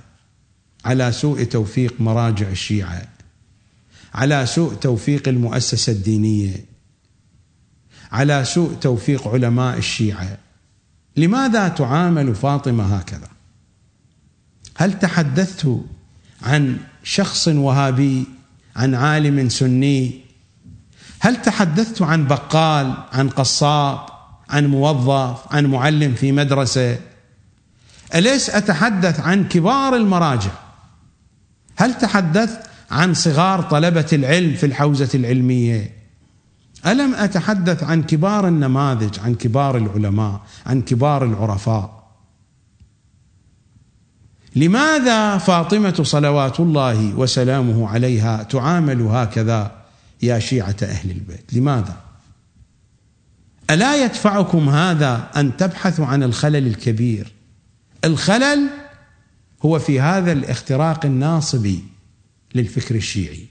على 0.86 1.12
سوء 1.12 1.44
توفيق 1.44 1.94
مراجع 2.00 2.50
الشيعة 2.50 3.08
على 4.14 4.46
سوء 4.46 4.74
توفيق 4.74 5.28
المؤسسة 5.28 5.92
الدينية 5.92 6.66
على 8.12 8.46
سوء 8.46 8.74
توفيق 8.74 9.28
علماء 9.28 9.78
الشيعة. 9.78 10.38
لماذا 11.18 11.68
تعامل 11.68 12.36
فاطمة 12.36 12.98
هكذا؟ 12.98 13.28
هل 14.76 15.00
تحدثت 15.00 15.80
عن 16.42 16.78
شخص 17.04 17.48
وهابي 17.48 18.26
عن 18.76 18.96
عالم 18.96 19.50
سني. 19.50 20.22
هل 21.20 21.42
تحدثت 21.42 22.02
عن 22.02 22.28
بقال 22.28 22.94
عن 23.14 23.30
قصاب 23.30 24.00
عن 24.50 24.66
موظف 24.66 25.54
عن 25.54 25.66
معلم 25.66 26.14
في 26.14 26.32
مدرسة؟ 26.32 27.00
أليس 28.16 28.50
أتحدث 28.50 29.20
عن 29.20 29.48
كبار 29.48 29.96
المراجع؟ 29.96 30.52
هل 31.78 31.94
تحدثت 31.94 32.60
عن 32.92 33.14
صغار 33.14 33.62
طلبة 33.62 34.06
العلم 34.14 34.54
في 34.54 34.66
الحوزة 34.66 35.10
العلمية؟ 35.16 35.96
ألم 36.86 37.14
أتحدث 37.14 37.84
عن 37.84 38.04
كبار 38.04 38.48
النماذج 38.48 39.20
عن 39.20 39.36
كبار 39.36 39.78
العلماء 39.78 40.42
عن 40.66 40.82
كبار 40.82 41.26
العرفاء؟ 41.26 41.95
لماذا 44.56 45.38
فاطمة 45.38 46.04
صلوات 46.04 46.60
الله 46.60 47.14
وسلامه 47.16 47.90
عليها 47.90 48.44
تعامل 48.44 49.02
هكذا 49.02 49.72
يا 50.22 50.40
شيعة 50.40 50.76
أهل 50.84 51.12
البيت؟ 51.12 51.54
لماذا؟ 51.54 51.98
ألا 53.70 54.06
يدفعكم 54.06 54.70
هذا 54.70 55.30
أن 55.36 55.58
تبحثوا 55.58 56.06
عن 56.06 56.24
الخلل 56.24 56.68
الكبير؟ 56.68 57.32
الخلل 58.04 58.70
هو 59.66 59.80
في 59.80 60.00
هذا 60.00 60.32
الاختراق 60.32 61.06
الناصبي 61.06 61.84
للفكر 62.56 62.96
الشيعي 62.96 63.48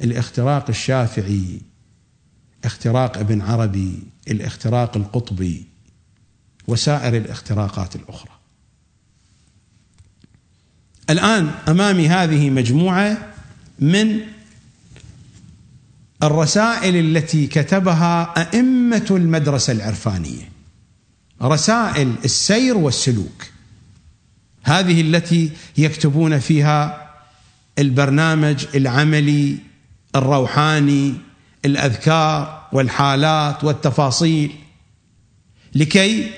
الاختراق 0.00 0.64
الشافعي 0.68 1.60
اختراق 2.64 3.18
ابن 3.18 3.40
عربي 3.40 4.02
الاختراق 4.28 4.96
القطبي 4.96 5.66
وسائر 6.68 7.16
الاختراقات 7.16 7.96
الأخرى. 7.96 8.41
الآن 11.12 11.50
أمامي 11.68 12.08
هذه 12.08 12.50
مجموعة 12.50 13.18
من 13.78 14.20
الرسائل 16.22 16.96
التي 16.96 17.46
كتبها 17.46 18.34
أئمة 18.36 19.06
المدرسة 19.10 19.72
العرفانية. 19.72 20.52
رسائل 21.42 22.14
السير 22.24 22.76
والسلوك. 22.76 23.46
هذه 24.62 25.00
التي 25.00 25.50
يكتبون 25.76 26.38
فيها 26.38 27.10
البرنامج 27.78 28.66
العملي 28.74 29.58
الروحاني 30.16 31.14
الأذكار 31.64 32.68
والحالات 32.72 33.64
والتفاصيل. 33.64 34.52
لكي 35.74 36.30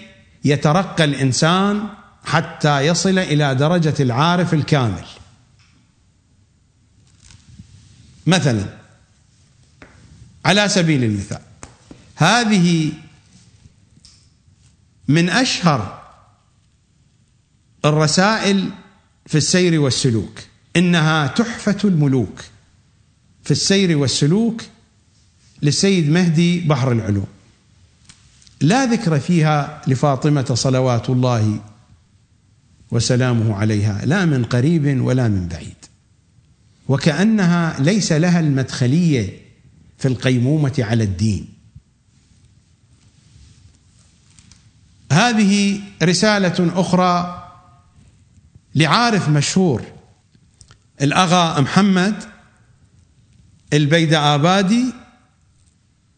يترقى 0.44 1.04
الإنسان 1.04 1.82
حتى 2.24 2.80
يصل 2.80 3.18
إلى 3.18 3.54
درجة 3.54 3.94
العارف 4.00 4.54
الكامل. 4.54 5.04
مثلا 8.26 8.66
على 10.44 10.68
سبيل 10.68 11.04
المثال 11.04 11.40
هذه 12.16 12.92
من 15.08 15.28
أشهر 15.30 16.02
الرسائل 17.84 18.70
في 19.26 19.38
السير 19.38 19.80
والسلوك 19.80 20.40
إنها 20.76 21.26
تحفة 21.26 21.78
الملوك 21.84 22.44
في 23.44 23.50
السير 23.50 23.98
والسلوك 23.98 24.62
للسيد 25.62 26.10
مهدي 26.10 26.60
بحر 26.60 26.92
العلوم. 26.92 27.26
لا 28.60 28.84
ذكر 28.84 29.20
فيها 29.20 29.82
لفاطمة 29.86 30.54
صلوات 30.54 31.10
الله 31.10 31.60
وسلامه 32.94 33.56
عليها 33.56 34.04
لا 34.04 34.24
من 34.24 34.44
قريب 34.44 35.00
ولا 35.00 35.28
من 35.28 35.48
بعيد. 35.48 35.76
وكأنها 36.88 37.76
ليس 37.80 38.12
لها 38.12 38.40
المدخلية 38.40 39.38
في 39.98 40.08
القيمومة 40.08 40.74
على 40.78 41.04
الدين. 41.04 41.48
هذه 45.12 45.80
رسالة 46.02 46.80
أخرى 46.80 47.40
لعارف 48.74 49.28
مشهور 49.28 49.82
الأغا 51.02 51.60
محمد 51.60 52.14
البيد 53.72 54.14
آبادي 54.14 54.84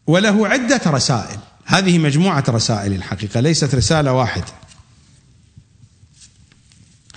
وله 0.07 0.47
عدة 0.47 0.81
رسائل. 0.87 1.39
هذه 1.65 1.99
مجموعة 1.99 2.43
رسائل 2.49 2.93
الحقيقة 2.93 3.39
ليست 3.39 3.75
رسالة 3.75 4.13
واحدة. 4.13 4.66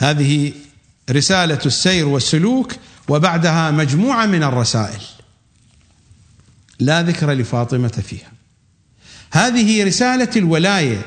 هذه 0.01 0.53
رسالة 1.11 1.59
السير 1.67 2.09
والسلوك 2.09 2.73
وبعدها 3.09 3.71
مجموعة 3.71 4.27
من 4.27 4.43
الرسائل. 4.43 5.01
لا 6.79 7.03
ذكر 7.03 7.33
لفاطمة 7.33 7.89
فيها. 7.89 8.33
هذه 9.33 9.85
رسالة 9.85 10.31
الولاية 10.37 11.03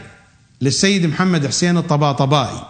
للسيد 0.62 1.06
محمد 1.06 1.48
حسين 1.48 1.78
الطباطبائي. 1.78 2.68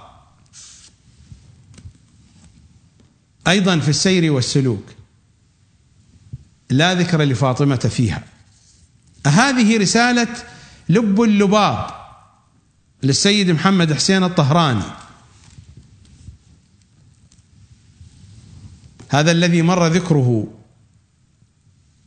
أيضا 3.48 3.80
في 3.80 3.90
السير 3.90 4.32
والسلوك. 4.32 4.86
لا 6.70 6.94
ذكر 6.94 7.22
لفاطمة 7.22 7.76
فيها. 7.76 8.24
هذه 9.28 9.78
رسالة 9.78 10.28
لب 10.90 11.22
اللباب 11.22 11.88
للسيد 13.04 13.52
محمد 13.52 13.94
حسين 13.94 14.24
الطهراني. 14.24 15.03
هذا 19.14 19.32
الذي 19.32 19.62
مر 19.62 19.88
ذكره 19.88 20.48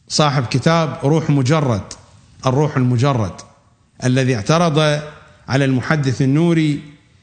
صاحب 0.08 0.46
كتاب 0.46 0.98
روح 1.04 1.30
مجرد 1.30 1.82
الروح 2.46 2.76
المجرد 2.76 3.32
الذي 4.04 4.36
اعترض 4.36 4.78
على 5.48 5.64
المحدث 5.64 6.22
النوري 6.22 6.80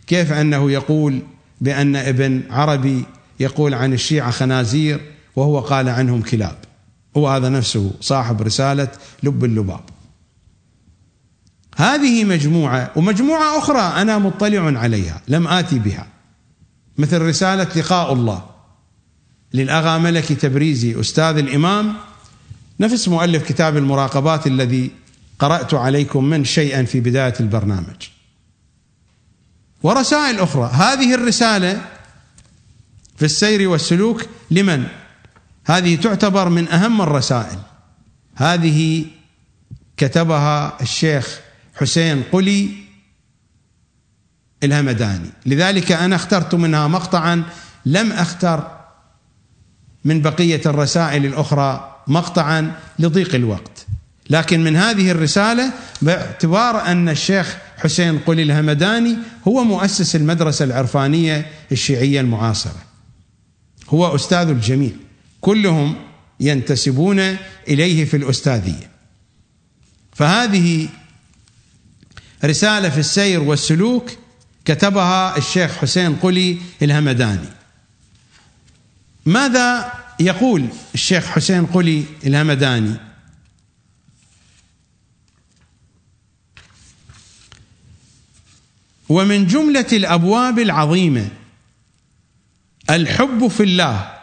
كيف 0.07 0.31
أنه 0.33 0.71
يقول 0.71 1.21
بأن 1.61 1.95
ابن 1.95 2.43
عربي 2.49 3.05
يقول 3.39 3.73
عن 3.73 3.93
الشيعة 3.93 4.31
خنازير 4.31 5.01
وهو 5.35 5.59
قال 5.59 5.89
عنهم 5.89 6.21
كلاب. 6.21 6.57
هو 7.17 7.27
هذا 7.27 7.49
نفسه 7.49 7.91
صاحب 8.01 8.41
رسالة 8.41 8.87
لب 9.23 9.45
اللباب. 9.45 9.83
هذه 11.75 12.23
مجموعة 12.23 12.91
ومجموعة 12.95 13.57
أخرى 13.57 14.01
أنا 14.01 14.17
مطلع 14.17 14.79
عليها 14.79 15.21
لم 15.27 15.47
آتي 15.47 15.79
بها 15.79 16.07
مثل 16.97 17.21
رسالة 17.21 17.67
لقاء 17.75 18.13
الله. 18.13 18.52
للأغا 19.53 19.97
ملكي 19.97 20.35
تبريزي 20.35 20.99
أستاذ 20.99 21.37
الإمام. 21.37 21.95
نفس 22.79 23.07
مؤلف 23.07 23.43
كتاب 23.43 23.77
المراقبات 23.77 24.47
الذي 24.47 24.91
قرأت 25.39 25.73
عليكم 25.73 26.23
من 26.23 26.45
شيئا 26.45 26.83
في 26.83 26.99
بداية 26.99 27.33
البرنامج. 27.39 28.09
ورسائل 29.83 30.39
أخرى. 30.39 30.71
هذه 30.73 31.13
الرسالة 31.15 31.81
في 33.17 33.25
السير 33.25 33.69
والسلوك 33.69 34.25
لمن؟ 34.51 34.87
هذه 35.65 35.95
تعتبر 35.95 36.49
من 36.49 36.67
أهم 36.67 37.01
الرسائل. 37.01 37.59
هذه 38.35 39.05
كتبها 39.97 40.77
الشيخ 40.81 41.39
حسين 41.75 42.23
قلي 42.31 42.69
الهمداني. 44.63 45.29
لذلك 45.45 45.91
أنا 45.91 46.15
اخترت 46.15 46.55
منها 46.55 46.87
مقطعا 46.87 47.43
لم 47.85 48.11
أختر 48.11 48.82
من 50.05 50.21
بقية 50.21 50.61
الرسائل 50.65 51.25
الأخرى 51.25 51.99
مقطعا 52.07 52.75
لضيق 52.99 53.35
الوقت. 53.35 53.85
لكن 54.29 54.63
من 54.63 54.75
هذه 54.75 55.11
الرسالة 55.11 55.71
باعتبار 56.01 56.85
أن 56.85 57.09
الشيخ 57.09 57.57
حسين 57.77 58.19
قلي 58.19 58.43
الهمداني 58.43 59.17
هو 59.47 59.63
مؤسس 59.63 60.15
المدرسة 60.15 60.65
العرفانية 60.65 61.45
الشيعية 61.71 62.21
المعاصرة. 62.21 62.83
هو 63.89 64.15
أستاذ 64.15 64.47
الجميع. 64.47 64.91
كلهم 65.41 65.95
ينتسبون 66.39 67.19
إليه 67.67 68.05
في 68.05 68.17
الأستاذية. 68.17 68.89
فهذه 70.13 70.87
رسالة 72.45 72.89
في 72.89 72.99
السير 72.99 73.43
والسلوك 73.43 74.11
كتبها 74.65 75.37
الشيخ 75.37 75.77
حسين 75.77 76.15
قلي 76.15 76.57
الهمداني. 76.81 77.62
ماذا 79.25 79.93
يقول 80.19 80.67
الشيخ 80.93 81.25
حسين 81.25 81.65
قلي 81.65 82.05
الهمداني؟ 82.25 82.95
ومن 89.09 89.47
جملة 89.47 89.87
الأبواب 89.93 90.59
العظيمة 90.59 91.29
الحب 92.89 93.47
في 93.47 93.63
الله 93.63 94.13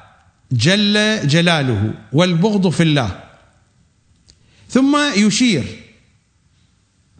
جل 0.52 1.28
جلاله 1.28 1.94
والبغض 2.12 2.68
في 2.68 2.82
الله. 2.82 3.24
ثم 4.68 4.96
يشير 5.16 5.64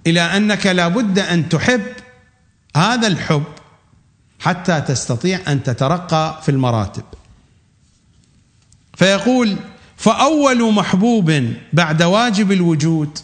إلى 0.07 0.21
أنك 0.21 0.67
لابد 0.67 1.19
أن 1.19 1.49
تحب 1.49 1.87
هذا 2.77 3.07
الحب 3.07 3.45
حتى 4.41 4.81
تستطيع 4.81 5.41
أن 5.49 5.63
تترقى 5.63 6.41
في 6.43 6.49
المراتب. 6.49 7.05
فيقول 9.01 9.57
فأول 9.97 10.73
محبوب 10.73 11.55
بعد 11.73 12.03
واجب 12.03 12.53
الوجود 12.53 13.19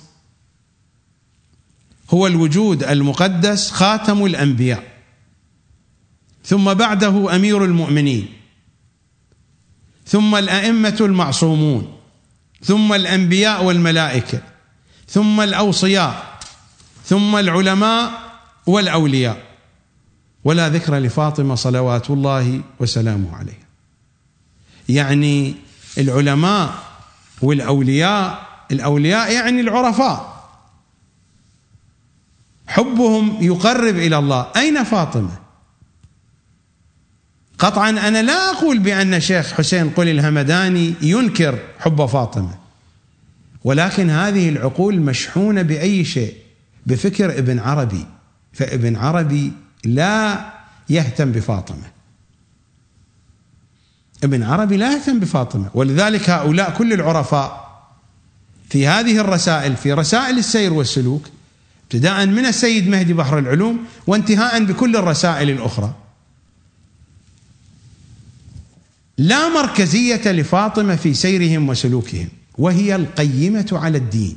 هو 2.10 2.26
الوجود 2.26 2.84
المقدس 2.84 3.70
خاتم 3.70 4.24
الأنبياء 4.24 4.82
ثم 6.44 6.74
بعده 6.74 7.36
أمير 7.36 7.64
المؤمنين 7.64 8.28
ثم 10.06 10.34
الأئمة 10.34 10.96
المعصومون 11.00 11.96
ثم 12.62 12.92
الأنبياء 12.92 13.64
والملائكة 13.64 14.42
ثم 15.08 15.40
الأوصياء 15.40 16.38
ثم 17.04 17.36
العلماء 17.36 18.12
والأولياء. 18.66 19.42
ولا 20.44 20.68
ذكر 20.68 20.98
لفاطمة 20.98 21.54
صلوات 21.54 22.10
الله 22.10 22.60
وسلامه 22.80 23.36
عليها. 23.36 23.66
يعني 24.88 25.65
العلماء 25.98 26.74
والأولياء. 27.42 28.46
الأولياء 28.70 29.32
يعني 29.32 29.60
العرفاء. 29.60 30.48
حبهم 32.66 33.36
يقرب 33.40 33.96
إلى 33.96 34.18
الله. 34.18 34.46
أين 34.56 34.84
فاطمة؟ 34.84 35.38
قطعا 37.58 37.90
أنا 37.90 38.22
لا 38.22 38.50
أقول 38.50 38.78
بأن 38.78 39.20
شيخ 39.20 39.52
حسين 39.52 39.90
قل 39.90 40.08
الهمداني 40.08 40.94
ينكر 41.02 41.58
حب 41.78 42.06
فاطمة 42.06 42.54
ولكن 43.64 44.10
هذه 44.10 44.48
العقول 44.48 45.00
مشحونة 45.00 45.62
بأي 45.62 46.04
شيء؟ 46.04 46.34
بفكر 46.86 47.38
ابن 47.38 47.58
عربي. 47.58 48.06
فابن 48.52 48.96
عربي 48.96 49.52
لا 49.84 50.46
يهتم 50.88 51.32
بفاطمة. 51.32 51.95
ابن 54.24 54.42
عربي 54.42 54.76
لا 54.76 54.92
يهتم 54.92 55.18
بفاطمة. 55.20 55.70
ولذلك 55.74 56.30
هؤلاء 56.30 56.70
كل 56.70 56.92
العرفاء 56.92 57.66
في 58.70 58.86
هذه 58.86 59.20
الرسائل 59.20 59.76
في 59.76 59.92
رسائل 59.92 60.38
السير 60.38 60.72
والسلوك 60.72 61.28
ابتداء 61.84 62.26
من 62.26 62.46
السيد 62.46 62.88
مهدي 62.88 63.12
بحر 63.12 63.38
العلوم 63.38 63.84
وانتهاء 64.06 64.64
بكل 64.64 64.96
الرسائل 64.96 65.50
الأخرى. 65.50 65.94
لا 69.18 69.48
مركزية 69.48 70.32
لفاطمة 70.32 70.96
في 70.96 71.14
سيرهم 71.14 71.68
وسلوكهم 71.68 72.28
وهي 72.58 72.96
القيمة 72.96 73.68
على 73.72 73.98
الدين. 73.98 74.36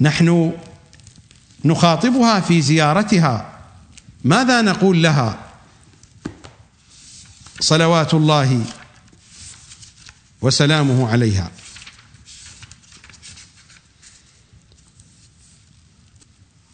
نحن 0.00 0.52
نخاطبها 1.64 2.40
في 2.40 2.62
زيارتها. 2.62 3.58
ماذا 4.24 4.62
نقول 4.62 5.02
لها؟ 5.02 5.51
صلوات 7.62 8.14
الله 8.14 8.64
وسلامه 10.40 11.08
عليها. 11.08 11.50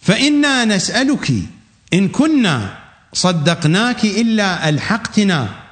فإنا 0.02 0.64
نسألك 0.64 1.32
إن 1.94 2.08
كنا 2.08 2.78
صدقناك 3.12 4.04
إلا 4.04 4.68
ألحقتنا 4.68 5.64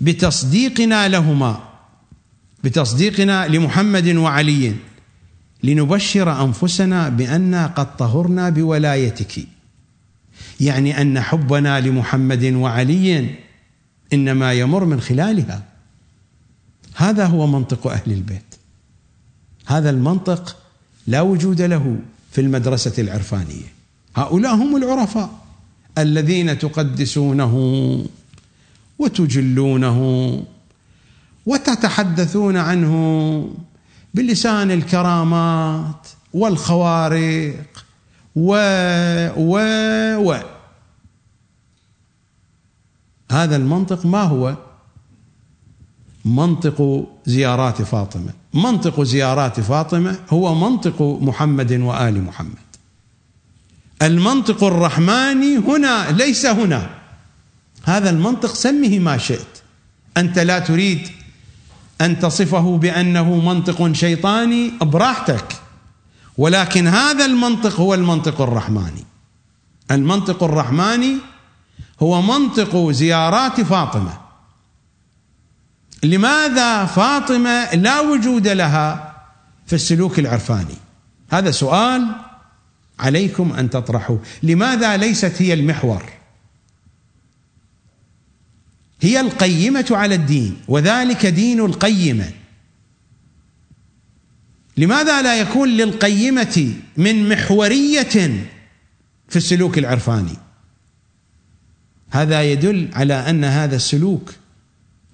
بتصديقنا 0.00 1.08
لهما 1.08 1.68
بتصديقنا 2.64 3.48
لمحمد 3.48 4.08
وعلي 4.08 4.74
لنبشر 5.62 6.44
أنفسنا 6.44 7.08
بأننا 7.08 7.66
قد 7.66 7.96
طهرنا 7.96 8.50
بولايتك. 8.50 9.46
يعني 10.60 11.00
أن 11.02 11.20
حبنا 11.20 11.80
لمحمد 11.80 12.44
وعلي 12.44 13.34
إنما 14.12 14.52
يمر 14.52 14.84
من 14.84 15.00
خلالها. 15.00 15.62
هذا 16.94 17.26
هو 17.26 17.46
منطق 17.46 17.86
أهل 17.86 18.12
البيت. 18.12 18.54
هذا 19.66 19.90
المنطق 19.90 20.56
لا 21.06 21.20
وجود 21.20 21.62
له 21.62 21.96
في 22.32 22.40
المدرسة 22.40 23.02
العرفانية. 23.02 23.72
هؤلاء 24.16 24.54
هم 24.54 24.76
العرفاء 24.76 25.30
الذين 25.98 26.58
تقدسونه 26.58 27.54
وتجلونه 28.98 29.98
وتتحدثون 31.46 32.56
عنه 32.56 32.94
بلسان 34.14 34.70
الكرامات 34.70 36.06
والخوارق 36.34 37.84
و 38.36 38.54
و 39.36 39.58
و 40.16 40.40
هذا 43.30 43.56
المنطق 43.56 44.06
ما 44.06 44.22
هو؟ 44.22 44.56
منطق 46.24 47.06
زيارات 47.26 47.82
فاطمة. 47.82 48.32
منطق 48.54 49.02
زيارات 49.02 49.60
فاطمة 49.60 50.18
هو 50.30 50.54
منطق 50.54 51.02
محمد 51.02 51.72
وآل 51.72 52.24
محمد. 52.24 52.70
المنطق 54.02 54.64
الرحماني 54.64 55.56
هنا 55.56 56.10
ليس 56.10 56.46
هنا. 56.46 56.90
هذا 57.84 58.10
المنطق 58.10 58.54
سمه 58.54 58.98
ما 58.98 59.18
شئت. 59.18 59.62
أنت 60.16 60.38
لا 60.38 60.58
تريد 60.58 61.08
أن 62.00 62.18
تصفه 62.18 62.78
بأنه 62.78 63.34
منطق 63.34 63.92
شيطاني 63.92 64.72
براحتك. 64.82 65.60
ولكن 66.38 66.86
هذا 66.86 67.24
المنطق 67.24 67.80
هو 67.80 67.94
المنطق 67.94 68.40
الرحماني. 68.40 69.04
المنطق 69.90 70.42
الرحماني 70.42 71.16
هو 72.02 72.22
منطق 72.22 72.90
زيارات 72.90 73.60
فاطمة. 73.60 74.20
لماذا 76.02 76.84
فاطمة 76.84 77.74
لا 77.74 78.00
وجود 78.00 78.48
لها 78.48 79.16
في 79.66 79.72
السلوك 79.72 80.18
العرفاني؟ 80.18 80.76
هذا 81.30 81.50
سؤال 81.50 82.06
عليكم 82.98 83.52
أن 83.52 83.70
تطرحوه. 83.70 84.22
لماذا 84.42 84.96
ليست 84.96 85.42
هي 85.42 85.54
المحور؟ 85.54 86.02
هي 89.00 89.20
القيمة 89.20 89.86
على 89.90 90.14
الدين 90.14 90.56
وذلك 90.68 91.26
دين 91.26 91.60
القيمة. 91.60 92.30
لماذا 94.76 95.22
لا 95.22 95.40
يكون 95.40 95.68
للقيمة 95.68 96.74
من 96.96 97.28
محورية 97.28 98.46
في 99.28 99.36
السلوك 99.36 99.78
العرفاني؟ 99.78 100.36
هذا 102.10 102.42
يدل 102.42 102.90
على 102.92 103.14
أن 103.14 103.44
هذا 103.44 103.76
السلوك 103.76 104.34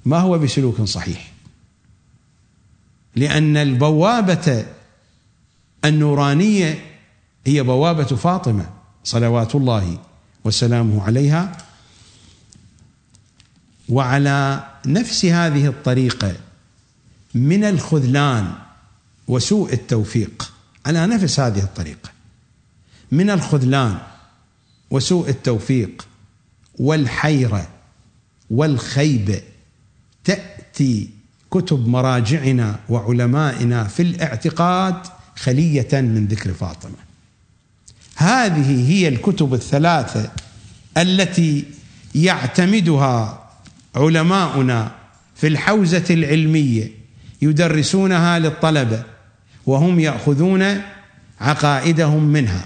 ما 0.04 0.18
هو 0.18 0.38
بسلوك 0.38 0.82
صحيح. 0.82 1.32
لأن 3.16 3.56
البوابة 3.56 4.66
النورانية 5.84 6.84
هي 7.46 7.62
بوابة 7.62 8.04
فاطمة 8.04 8.70
صلوات 9.04 9.54
الله 9.54 9.98
وسلامه 10.44 11.04
عليها. 11.04 11.56
وعلى 13.88 14.66
نفس 14.86 15.24
هذه 15.24 15.66
الطريقة 15.66 16.36
من 17.34 17.64
الخذلان 17.64 18.52
وسوء 19.28 19.72
التوفيق 19.72 20.52
على 20.86 21.06
نفس 21.06 21.40
هذه 21.40 21.58
الطريقة 21.58 22.10
من 23.12 23.30
الخذلان 23.30 23.98
وسوء 24.90 25.28
التوفيق 25.28 26.06
والحيره 26.78 27.68
والخيبه 28.50 29.40
تأتي 30.24 31.08
كتب 31.50 31.88
مراجعنا 31.88 32.78
وعلمائنا 32.88 33.84
في 33.84 34.02
الاعتقاد 34.02 34.94
خلية 35.36 35.88
من 35.92 36.26
ذكر 36.26 36.52
فاطمة. 36.52 36.96
هذه 38.16 38.90
هي 38.92 39.08
الكتب 39.08 39.54
الثلاثة 39.54 40.30
التي 40.96 41.64
يعتمدها 42.14 43.48
علماؤنا 43.94 44.92
في 45.34 45.46
الحوزة 45.46 46.04
العلمية 46.10 46.90
يدرسونها 47.42 48.38
للطلبة 48.38 49.02
وهم 49.66 50.00
يأخذون 50.00 50.82
عقائدهم 51.40 52.22
منها. 52.22 52.64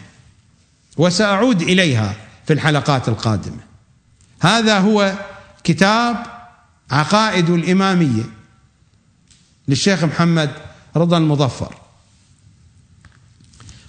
وسأعود 0.97 1.63
إليها 1.63 2.15
في 2.47 2.53
الحلقات 2.53 3.09
القادمة. 3.09 3.70
هذا 4.41 4.79
هو 4.79 5.15
كتاب 5.65 6.27
عقائد 6.91 7.51
الإمامية 7.51 8.25
للشيخ 9.69 10.05
محمد 10.05 10.51
رضا 10.97 11.19
المظفر. 11.19 11.75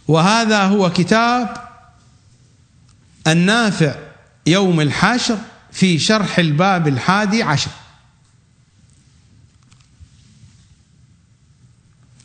وهذا 0.08 0.64
هو 0.64 0.90
كتاب 0.90 1.70
النافع 3.28 3.96
يوم 4.48 4.82
الحشر 4.82 5.38
في 5.72 6.00
شرح 6.00 6.40
الباب 6.40 6.88
الحادي 6.88 7.44
عشر. 7.44 7.72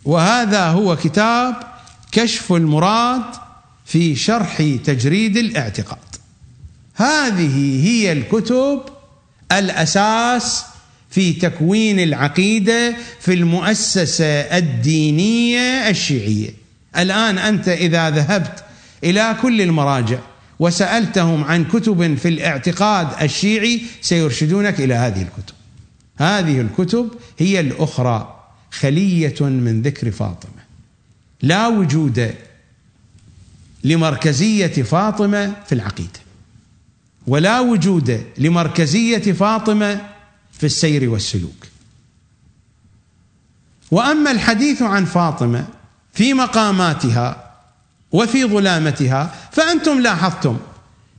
وهذا 0.05 0.69
هو 0.69 0.97
كتاب 0.97 1.55
كشف 2.13 2.53
المراد 2.53 3.25
في 3.85 4.17
شرح 4.17 4.57
تجريد 4.85 5.37
الاعتقاد. 5.37 6.06
هذه 6.97 7.86
هي 7.86 8.12
الكتب 8.12 8.81
الأساس 9.52 10.65
في 11.10 11.33
تكوين 11.33 12.00
العقيدة 12.00 12.97
في 13.20 13.34
المؤسسة 13.34 14.25
الدينية 14.26 15.91
الشيعية. 15.91 16.50
الآن 16.97 17.39
أنت 17.39 17.68
إذا 17.68 18.10
ذهبت 18.10 18.65
إلى 19.05 19.36
كل 19.42 19.60
المراجع 19.60 20.18
وسألتهم 20.58 21.44
عن 21.44 21.65
كتب 21.65 22.15
في 22.15 22.28
الاعتقاد 22.28 23.23
الشيعي 23.23 23.83
سيرشدونك 24.02 24.81
إلى 24.81 24.94
هذه 24.94 25.23
الكتب. 25.23 25.55
هذه 26.16 26.60
الكتب 26.60 27.08
هي 27.39 27.60
الأخرى 27.60 28.42
خلية 28.70 29.41
من 29.41 29.83
ذكر 29.83 30.10
فاطمة. 30.10 30.66
لا 31.42 31.66
وجود 31.66 32.34
لمركزية 33.84 34.83
فاطمة 34.83 35.52
في 35.66 35.75
العقيدة. 35.75 36.26
ولا 37.27 37.61
وجود 37.61 38.25
لمركزية 38.39 39.33
فاطمة 39.33 40.01
في 40.53 40.67
السير 40.67 41.11
والسلوك. 41.11 41.67
وأما 43.91 44.31
الحديث 44.31 44.83
عن 44.83 45.05
فاطمة 45.05 45.67
في 46.13 46.35
مقاماتها 46.35 47.53
وفي 48.13 48.45
ظلامتها 48.45 49.35
فأنتم 49.53 50.01
لاحظتم 50.01 50.59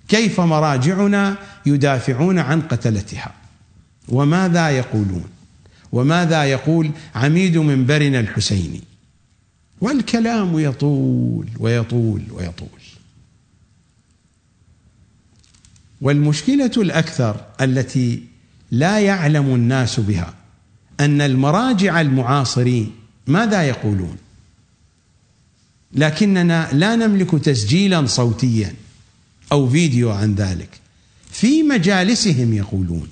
كيف 0.07 0.39
مراجعنا 0.39 1.35
يدافعون 1.65 2.39
عن 2.39 2.61
قتلتها. 2.61 3.33
وماذا 4.09 4.69
يقولون؟ 4.69 5.25
وماذا 5.91 6.43
يقول 6.43 6.91
عميد 7.15 7.57
منبرنا 7.57 8.19
الحسيني؟ 8.19 8.81
والكلام 9.81 10.59
يطول 10.59 11.47
ويطول 11.59 12.21
ويطول. 12.31 12.76
والمشكلة 16.01 16.71
الأكثر 16.77 17.45
التي 17.61 18.23
لا 18.71 18.99
يعلم 18.99 19.55
الناس 19.55 19.99
بها 19.99 20.33
أن 20.99 21.21
المراجع 21.21 22.01
المعاصرين 22.01 22.95
ماذا 23.27 23.63
يقولون؟ 23.63 24.17
لكننا 25.93 26.69
لا 26.73 26.95
نملك 26.95 27.31
تسجيلا 27.31 28.05
صوتيا 28.05 28.73
أو 29.51 29.69
فيديو 29.69 30.11
عن 30.11 30.35
ذلك. 30.35 30.69
في 31.31 31.63
مجالسهم 31.63 32.53
يقولون. 32.53 33.07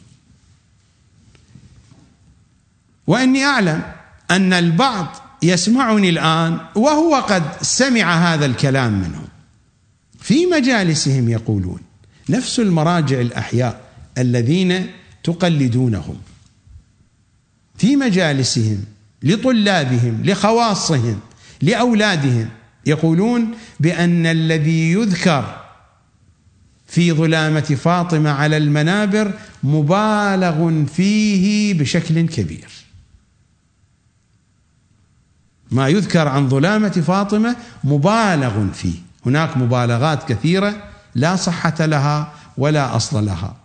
وإني 3.07 3.43
أعلم 3.43 3.83
أن 4.31 4.53
البعض 4.53 5.15
يسمعني 5.43 6.09
الآن 6.09 6.59
وهو 6.75 7.15
قد 7.15 7.43
سمع 7.61 8.33
هذا 8.33 8.45
الكلام 8.45 8.93
منهم. 8.93 9.27
في 10.19 10.45
مجالسهم 10.45 11.29
يقولون. 11.29 11.79
نفس 12.29 12.59
المراجع 12.59 13.21
الأحياء 13.21 13.81
الذين 14.17 14.87
تقلدونهم 15.23 16.17
في 17.77 17.95
مجالسهم 17.95 18.85
لطلابهم 19.23 20.21
لخواصهم 20.25 21.19
لأولادهم. 21.61 22.49
يقولون 22.85 23.51
بأن 23.79 24.25
الذي 24.25 24.91
يذكر 24.91 25.61
في 26.87 27.11
ظلامة 27.11 27.59
فاطمة 27.61 28.29
على 28.29 28.57
المنابر 28.57 29.33
مبالغ 29.63 30.85
فيه 30.85 31.73
بشكل 31.73 32.27
كبير. 32.27 32.67
ما 35.71 35.87
يذكر 35.87 36.27
عن 36.27 36.49
ظلامة 36.49 36.89
فاطمة 36.89 37.55
مبالغ 37.83 38.71
فيه. 38.73 38.95
هناك 39.25 39.57
مبالغات 39.57 40.31
كثيرة 40.31 40.94
لا 41.15 41.35
صحة 41.35 41.85
لها 41.85 42.33
ولا 42.57 42.95
أصل 42.95 43.25
لها. 43.25 43.55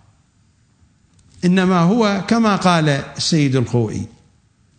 إنما 1.44 1.80
هو 1.80 2.24
كما 2.28 2.56
قال 2.56 2.88
السيد 2.88 3.56
الخوئي 3.56 4.06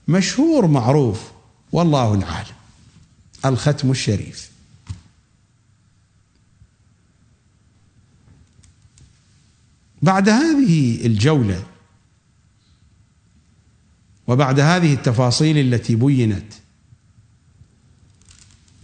مشهور 0.08 0.68
معروف 0.68 1.32
والله 1.72 2.14
العالم 2.14 2.56
الختم 3.46 3.92
الشريف. 3.92 4.52
بعد 10.02 10.30
هذه 10.30 11.06
الجولة 11.06 11.64
وبعد 14.28 14.60
هذه 14.60 14.94
التفاصيل 14.94 15.58
التي 15.74 15.96
بينت 15.96 16.54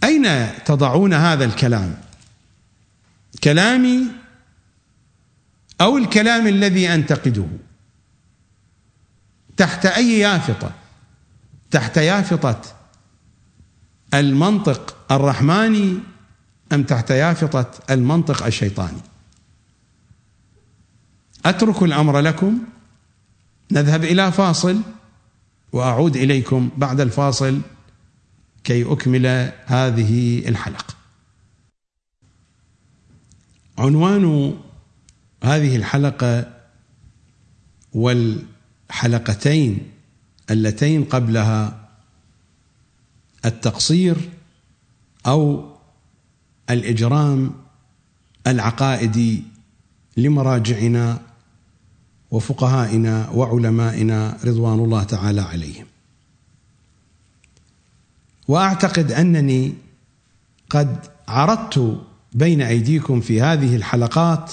أين 0.04 0.48
تضعون 0.64 1.14
هذا 1.14 1.44
الكلام؟ 1.44 2.07
كلامي 3.48 4.06
أو 5.80 5.98
الكلام 5.98 6.46
الذي 6.46 6.94
أنتقده. 6.94 7.46
تحت 9.56 9.86
أي 9.86 10.18
يافطة؟ 10.18 10.72
تحت 11.70 11.96
يافطة 11.96 12.60
المنطق 14.14 14.96
الرحماني 15.10 15.98
أم 16.72 16.82
تحت 16.82 17.10
يافطة 17.10 17.70
المنطق 17.90 18.46
الشيطاني؟ 18.46 19.00
أترك 21.44 21.82
الأمر 21.82 22.20
لكم. 22.20 22.58
نذهب 23.72 24.04
إلى 24.04 24.32
فاصل 24.32 24.80
وأعود 25.72 26.16
إليكم 26.16 26.70
بعد 26.76 27.00
الفاصل 27.00 27.60
كي 28.64 28.92
أكمل 28.92 29.52
هذه 29.66 30.48
الحلقة. 30.48 30.97
عنوان 33.78 34.54
هذه 35.44 35.76
الحلقة 35.76 36.54
والحلقتين 37.92 39.90
اللتين 40.50 41.04
قبلها 41.04 41.88
التقصير 43.44 44.16
أو 45.26 45.70
الإجرام 46.70 47.54
العقائدي 48.46 49.42
لمراجعنا 50.16 51.22
وفقهائنا 52.30 53.30
وعلمائنا 53.30 54.38
رضوان 54.44 54.78
الله 54.78 55.02
تعالى 55.04 55.40
عليهم. 55.40 55.86
وأعتقد 58.48 59.12
أنني 59.12 59.74
قد 60.70 61.06
عرضت 61.28 62.06
بين 62.32 62.62
أيديكم 62.62 63.20
في 63.20 63.42
هذه 63.42 63.76
الحلقات 63.76 64.52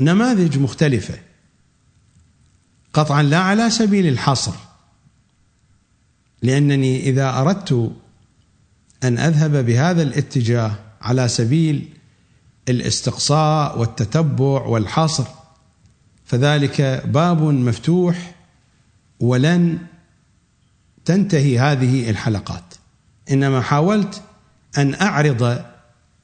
نماذج 0.00 0.58
مختلفة. 0.58 1.18
قطعا 2.92 3.22
لا 3.22 3.38
على 3.38 3.70
سبيل 3.70 4.06
الحصر 4.06 4.52
لأنني 6.42 7.00
إذا 7.00 7.40
أردت 7.40 7.92
أن 9.04 9.18
أذهب 9.18 9.66
بهذا 9.66 10.02
الاتجاه 10.02 10.74
على 11.02 11.28
سبيل 11.28 11.88
الاستقصاء 12.68 13.78
والتتبع 13.78 14.62
والحصر 14.66 15.24
فذلك 16.24 17.02
باب 17.06 17.42
مفتوح 17.42 18.34
ولن 19.20 19.78
تنتهي 21.04 21.58
هذه 21.58 22.10
الحلقات. 22.10 22.74
إنما 23.30 23.60
حاولت 23.60 24.22
أن 24.78 24.94
أعرض 24.94 25.69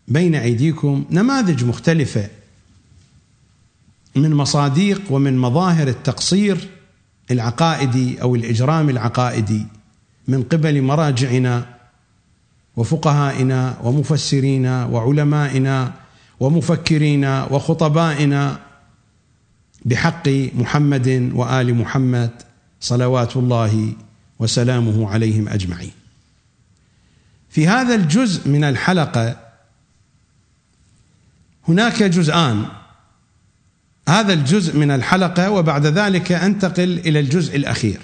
بين 0.09 0.35
أيديكم 0.35 1.05
نماذج 1.11 1.65
مختلفة 1.65 2.29
من 4.17 4.35
مصاديق 4.35 5.03
ومن 5.11 5.39
مظاهر 5.39 5.89
التقصير 5.89 6.69
العقائدي 7.31 8.23
أو 8.23 8.35
الإجرام 8.35 8.91
العقائدي 8.91 9.67
من 10.29 10.43
قبل 10.43 10.83
مراجعنا 10.83 11.67
وفقهائنا 12.77 13.79
ومفسرينا 13.83 14.85
وعلمائنا 14.85 15.93
ومفكرينا 16.41 17.45
وخطبائنا 17.45 18.61
بحق 19.85 20.29
محمد 20.29 21.31
وآل 21.35 21.75
محمد 21.75 22.31
صلوات 22.81 23.37
الله 23.37 23.93
وسلامه 24.39 25.11
عليهم 25.11 25.49
أجمعين. 25.49 25.93
في 27.51 27.69
هذا 27.69 27.95
الجزء 27.95 28.49
من 28.49 28.65
الحلقة 28.65 29.46
هناك 31.69 32.03
جزءان. 32.03 32.67
هذا 34.09 34.33
الجزء 34.33 34.77
من 34.77 34.91
الحلقة 34.91 35.51
وبعد 35.51 35.87
ذلك 35.87 36.33
أنتقل 36.33 36.99
إلى 36.99 37.21
الجزء 37.21 37.57
الأخير. 37.57 38.01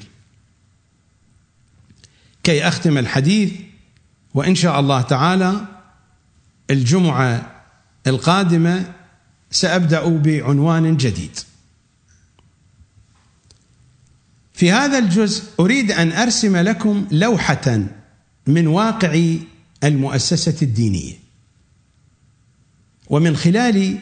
كي 2.43 2.69
أختم 2.69 2.99
الحديث 2.99 3.53
وإن 4.35 4.55
شاء 4.55 4.81
الله 4.81 5.03
تعالى 5.03 5.67
الجمعة 6.71 7.51
القادمة 8.07 8.93
سأبدأ 9.51 10.09
بعنوان 10.09 10.97
جديد. 10.97 11.39
في 14.55 14.73
هذا 14.73 14.99
الجزء 14.99 15.45
أريد 15.61 15.93
أن 15.93 16.13
أرسم 16.13 16.57
لكم 16.57 17.07
لوحة 17.11 17.83
من 18.47 18.67
واقع 18.67 19.37
المؤسسة 19.85 20.57
الدينية. 20.63 21.22
ومن 23.13 23.37
خلال 23.37 23.99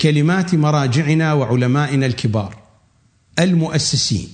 كلمات 0.00 0.54
مراجعنا 0.54 1.32
وعلمائنا 1.32 2.06
الكبار 2.06 2.56
المؤسسين 3.38 4.28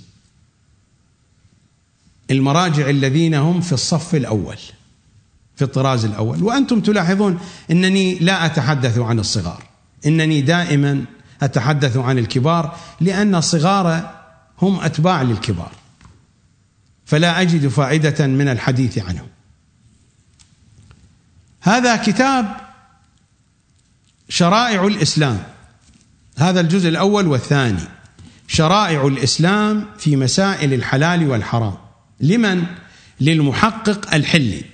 المراجع 2.31 2.91
الذين 2.91 3.35
هم 3.35 3.61
في 3.61 3.73
الصف 3.73 4.15
الأول 4.15 4.57
في 5.57 5.65
الطراز 5.65 6.05
الأول. 6.05 6.43
وأنتم 6.43 6.81
تلاحظون 6.81 7.39
إنني 7.71 8.19
لا 8.19 8.47
أتحدث 8.47 8.99
عن 8.99 9.19
الصغار 9.19 9.63
إنني 10.07 10.41
دائما 10.41 11.05
أتحدث 11.43 11.97
عن 11.97 12.19
الكبار 12.19 12.77
لأن 13.01 13.35
الصغار 13.35 14.15
هم 14.63 14.81
أتباع 14.81 15.23
للكبار. 15.23 15.73
فلا 17.05 17.41
أجد 17.41 17.69
فائدة 17.69 18.27
من 18.27 18.49
الحديث 18.49 18.99
عنهم. 18.99 19.29
هذا 21.61 21.97
كتاب 21.97 22.68
شرائع 24.29 24.87
الإسلام. 24.87 25.43
هذا 26.39 26.61
الجزء 26.61 26.89
الأول 26.89 27.27
والثاني. 27.27 27.83
شرائع 28.49 29.07
الإسلام 29.07 29.87
في 29.99 30.17
مسائل 30.17 30.75
الحلال 30.75 31.29
والحرام. 31.29 31.75
لمن؟ 32.21 32.65
للمحقق 33.21 34.15
الحلي. 34.15 34.65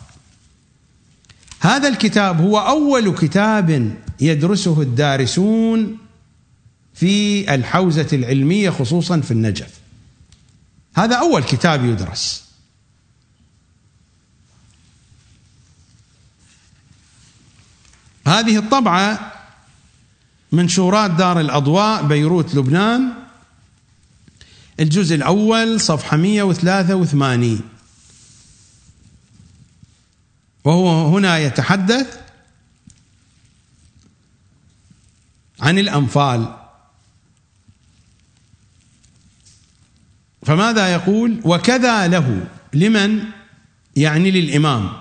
هذا 1.59 1.87
الكتاب 1.87 2.41
هو 2.41 2.59
أول 2.59 3.15
كتاب 3.15 3.95
يدرسه 4.19 4.81
الدارسون 4.81 5.97
في 6.93 7.55
الحوزة 7.55 8.07
العلمية 8.13 8.69
خصوصا 8.69 9.19
في 9.19 9.31
النجف. 9.31 9.69
هذا 10.95 11.15
أول 11.15 11.43
كتاب 11.43 11.85
يدرس. 11.85 12.50
هذه 18.27 18.57
الطبعة 18.57 19.31
منشورات 20.51 21.11
دار 21.11 21.39
الأضواء 21.39 22.07
بيروت 22.07 22.55
لبنان 22.55 23.13
الجزء 24.79 25.15
الأول 25.15 25.81
صفحة 25.81 26.17
183 26.17 27.61
وهو 30.63 31.07
هنا 31.07 31.37
يتحدث 31.39 32.19
عن 35.59 35.79
الأنفال. 35.79 36.55
فماذا 40.45 40.93
يقول؟ 40.93 41.41
وكذا 41.45 42.07
له. 42.07 42.47
لمن؟ 42.73 43.23
يعني 43.95 44.31
للإمام. 44.31 44.91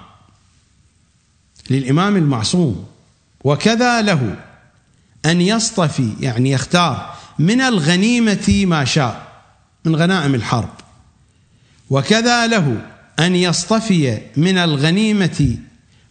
للإمام 1.70 2.16
المعصوم. 2.16 2.89
وكذا 3.44 4.02
له 4.02 4.36
أن 5.26 5.40
يصطفي 5.40 6.12
يعني 6.20 6.50
يختار 6.50 7.14
من 7.38 7.60
الغنيمة 7.60 8.64
ما 8.66 8.84
شاء 8.84 9.30
من 9.84 9.96
غنائم 9.96 10.34
الحرب. 10.34 10.70
وكذا 11.90 12.46
له 12.46 12.86
أن 13.18 13.36
يصطفي 13.36 14.18
من 14.36 14.58
الغنيمة 14.58 15.56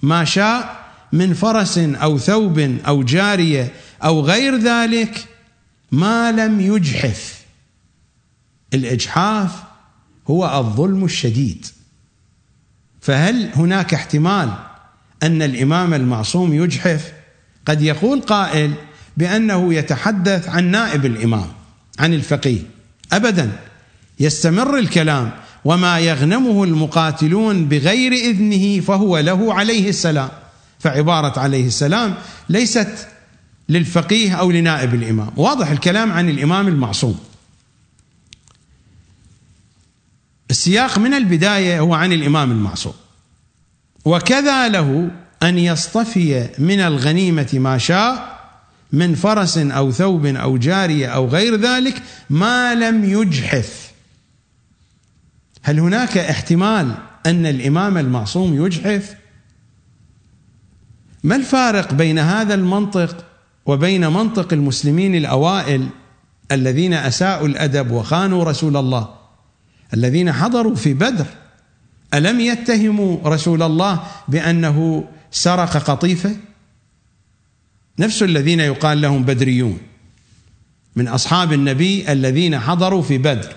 ما 0.02 0.26
شاء 0.26 0.80
من 1.14 1.34
فرس 1.34 1.78
أو 1.78 2.18
ثوب 2.18 2.60
أو 2.88 3.04
جارية 3.04 3.72
أو 4.04 4.22
غير 4.22 4.56
ذلك 4.58 5.28
ما 5.92 6.32
لم 6.32 6.62
يجحف. 6.62 7.40
الإجحاف 8.74 9.52
هو 10.30 10.60
الظلم 10.60 11.06
الشديد. 11.06 11.66
فهل 13.02 13.50
هناك 13.56 13.94
احتمال 13.94 14.54
أن 15.24 15.42
الإمام 15.42 15.94
المعصوم 15.94 16.54
يجحف؟ 16.54 17.19
قد 17.66 17.82
يقول 17.82 18.22
قائل 18.22 18.74
بأنه 19.18 19.74
يتحدث 19.74 20.50
عن 20.50 20.72
نائب 20.72 21.06
الإمام 21.06 21.48
عن 22.00 22.14
الفقيه. 22.14 22.62
أبدا 23.14 23.52
يستمر 24.20 24.78
الكلام 24.78 25.32
وما 25.66 26.00
يغنمه 26.00 26.64
المقاتلون 26.64 27.66
بغير 27.66 28.12
إذنه 28.12 28.80
فهو 28.82 29.18
له 29.20 29.54
عليه 29.54 29.90
السلام. 29.90 30.30
فعبارة 30.80 31.40
عليه 31.40 31.68
السلام 31.68 32.16
ليست 32.50 33.08
للفقيه 33.70 34.34
أو 34.34 34.52
لنائب 34.52 34.94
الإمام. 34.94 35.32
واضح 35.36 35.70
الكلام 35.70 36.12
عن 36.12 36.30
الإمام 36.30 36.68
المعصوم. 36.68 37.20
السياق 40.50 41.00
من 41.00 41.14
البداية 41.14 41.80
هو 41.80 41.94
عن 41.94 42.14
الإمام 42.14 42.52
المعصوم. 42.52 42.94
وكذا 44.06 44.68
له 44.68 45.12
أن 45.44 45.58
يصطفي 45.58 46.50
من 46.60 46.80
الغنيمة 46.80 47.50
ما 47.54 47.78
شاء 47.78 48.40
من 48.92 49.16
فرس 49.16 49.58
أو 49.58 49.92
ثوب 49.92 50.26
أو 50.26 50.58
جارية 50.58 51.08
أو 51.08 51.28
غير 51.28 51.56
ذلك 51.56 52.04
ما 52.30 52.76
لم 52.76 53.06
يجحف. 53.06 53.92
هل 55.64 55.80
هناك 55.80 56.18
احتمال 56.18 56.94
أن 57.26 57.46
الإمام 57.46 57.98
المعصوم 57.98 58.66
يجحف؟ 58.66 59.16
ما 61.24 61.36
الفارق 61.36 61.94
بين 61.94 62.20
هذا 62.20 62.54
المنطق 62.54 63.26
وبين 63.66 64.08
منطق 64.08 64.54
المسلمين 64.54 65.16
الأوائل 65.16 65.88
الذين 66.52 66.94
أساءوا 66.94 67.48
الأدب 67.48 67.92
وخانوا 67.92 68.44
رسول 68.44 68.78
الله 68.78 69.10
الذين 69.94 70.32
حضروا 70.32 70.76
في 70.76 70.94
بدر؟ 70.94 71.26
ألم 72.14 72.40
يتهموا 72.40 73.18
رسول 73.26 73.64
الله 73.64 74.04
بأنه 74.28 75.08
سرق 75.32 75.78
قطيفة؟ 75.78 76.36
نفس 78.00 78.24
الذين 78.24 78.60
يقال 78.60 79.02
لهم 79.02 79.24
بدريون 79.24 79.80
من 80.96 81.08
أصحاب 81.08 81.54
النبي 81.54 82.12
الذين 82.12 82.60
حضروا 82.60 83.02
في 83.02 83.18
بدر. 83.18 83.56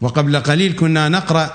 وقبل 0.00 0.40
قليل 0.40 0.72
كنا 0.72 1.08
نقرأ 1.08 1.50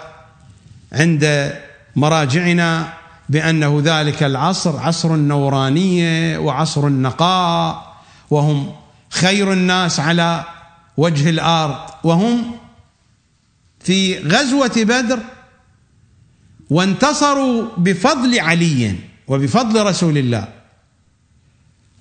عند 0.94 1.54
مراجعنا 1.96 2.94
بأنه 3.30 3.82
ذلك 3.84 4.24
العصر 4.24 4.80
عصر 4.80 5.16
النورانية 5.16 6.38
وعصر 6.38 6.88
النقاء 6.88 7.96
وهم 8.30 8.72
خير 9.10 9.54
الناس 9.54 10.00
على 10.00 10.44
وجه 10.98 11.30
الأرض 11.30 11.78
وهم 12.04 12.52
في 13.80 14.20
غزوة 14.20 14.72
بدر 14.78 15.20
وانتصروا 16.72 17.78
بفضل 17.78 18.40
علي 18.40 18.96
وبفضل 19.28 19.86
رسول 19.86 20.18
الله. 20.18 20.48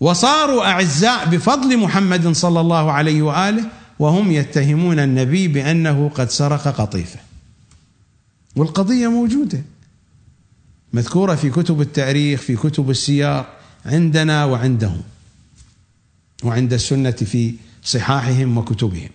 وصاروا 0.00 0.66
أعزاء 0.66 1.26
بفضل 1.26 1.78
محمد 1.78 2.28
صلى 2.32 2.60
الله 2.60 2.92
عليه 2.92 3.23
وآله 3.23 3.65
وهم 3.99 4.32
يتهمون 4.32 4.99
النبي 4.99 5.49
بأنه 5.49 6.08
قد 6.15 6.31
سرق 6.31 6.68
قطيفه. 6.68 7.20
والقضية 8.57 9.08
موجودة. 9.08 9.62
مذكورة 10.92 11.34
في 11.34 11.50
كتب 11.50 11.81
التاريخ 11.81 12.40
في 12.40 12.57
كتب 12.57 12.90
السير 12.90 13.44
عندنا 13.86 14.44
وعندهم. 14.44 15.02
وعند 16.44 16.73
السنة 16.73 17.10
في 17.10 17.55
صحاحهم 17.84 18.58
وكتبهم. 18.58 19.10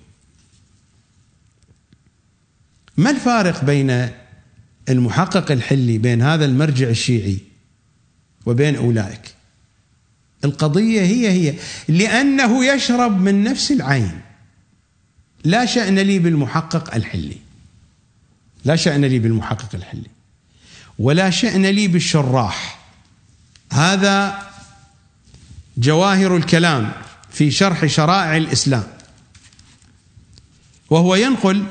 ما 2.97 3.09
الفارق 3.09 3.63
بين 3.63 4.09
المحقق 4.89 5.51
الحلي 5.51 5.97
بين 5.97 6.21
هذا 6.21 6.45
المرجع 6.45 6.89
الشيعي 6.89 7.37
وبين 8.45 8.75
أولئك. 8.75 9.35
القضية 10.45 11.01
هي 11.01 11.29
هي 11.29 11.55
لأنه 11.87 12.65
يشرب 12.65 13.21
من 13.21 13.43
نفس 13.43 13.71
العين. 13.71 14.21
لا 15.43 15.65
شأن 15.65 15.99
لي 15.99 16.19
بالمحقق 16.19 16.95
الحلي. 16.95 17.37
لا 18.65 18.75
شأن 18.75 19.05
لي 19.05 19.19
بالمحقق 19.19 19.75
الحلي. 19.75 20.09
ولا 20.99 21.29
شأن 21.29 21.65
لي 21.65 21.87
بالشراح. 21.87 22.79
هذا 23.71 24.49
جواهر 25.77 26.37
الكلام 26.37 26.91
في 27.29 27.51
شرح 27.51 27.85
شرائع 27.85 28.37
الإسلام. 28.37 28.83
وهو 30.89 31.15
ينقل 31.15 31.65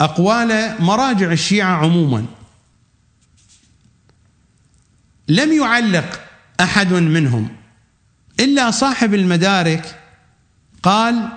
أقوال 0.00 0.74
مراجع 0.80 1.32
الشيعة 1.32 1.76
عموما. 1.76 2.26
لم 5.28 5.52
يعلق 5.52 6.20
أحد 6.60 6.92
منهم. 6.92 7.48
إلا 8.40 8.70
صاحب 8.70 9.14
المدارك 9.14 10.00
قال 10.82 11.28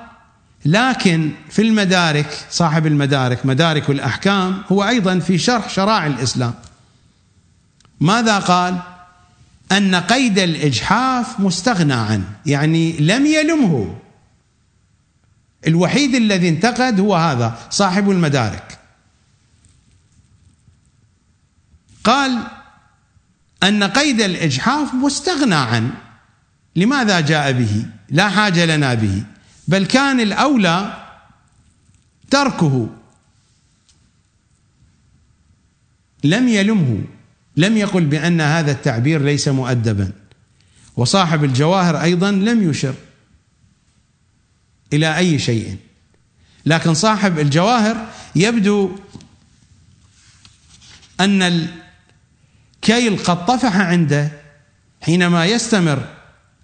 لكن 0.66 1.32
في 1.50 1.62
المدارك 1.62 2.46
صاحب 2.50 2.88
المدارك 2.88 3.46
مدارك 3.46 3.90
الأحكام 3.90 4.64
هو 4.72 4.84
أيضا 4.84 5.20
في 5.20 5.38
شرح 5.38 5.70
شرائع 5.70 6.06
الإسلام. 6.06 6.54
ماذا 8.00 8.40
قال؟ 8.40 8.80
أن 9.72 9.96
قيد 9.96 10.40
الإجحاف 10.40 11.40
مستغنى 11.40 11.94
عنه 11.94 12.30
يعني 12.46 12.98
لم 12.98 13.26
يلمه. 13.26 13.98
الوحيد 15.68 16.16
الذي 16.16 16.50
انتقد 16.50 17.00
هو 17.00 17.16
هذا 17.16 17.58
صاحب 17.70 18.10
المدارك. 18.12 18.80
قال 22.04 22.44
أن 23.64 23.84
قيد 23.84 24.22
الإجحاف 24.22 24.94
مستغنى 24.94 25.56
عنه 25.56 25.92
لماذا 26.76 27.20
جاء 27.20 27.52
به؟ 27.52 27.86
لا 28.10 28.30
حاجة 28.30 28.66
لنا 28.66 28.94
به. 28.94 29.24
بل 29.68 29.86
كان 29.86 30.20
الأولى 30.20 31.08
تركه. 32.30 32.90
لم 36.24 36.48
يلمه. 36.48 37.04
لم 37.58 37.78
يقل 37.78 38.06
بأن 38.06 38.42
هذا 38.42 38.72
التعبير 38.72 39.22
ليس 39.22 39.48
مؤدبا. 39.48 40.12
وصاحب 40.98 41.44
الجواهر 41.44 42.02
أيضا 42.02 42.32
لم 42.32 42.70
يشر. 42.70 42.96
إلى 44.94 45.18
أي 45.18 45.40
شيء. 45.40 45.78
لكن 46.66 46.94
صاحب 46.94 47.40
الجواهر 47.40 48.08
يبدو 48.36 49.00
أن 51.20 51.68
الكيل 52.82 53.18
قد 53.18 53.46
طفح 53.46 53.76
عنده 53.76 54.32
حينما 55.02 55.46
يستمر 55.46 56.06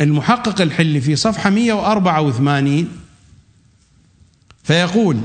المحقق 0.01 0.61
الحلي 0.61 1.01
في 1.01 1.15
صفحة 1.15 1.49
184 1.49 2.87
فيقول 4.63 5.17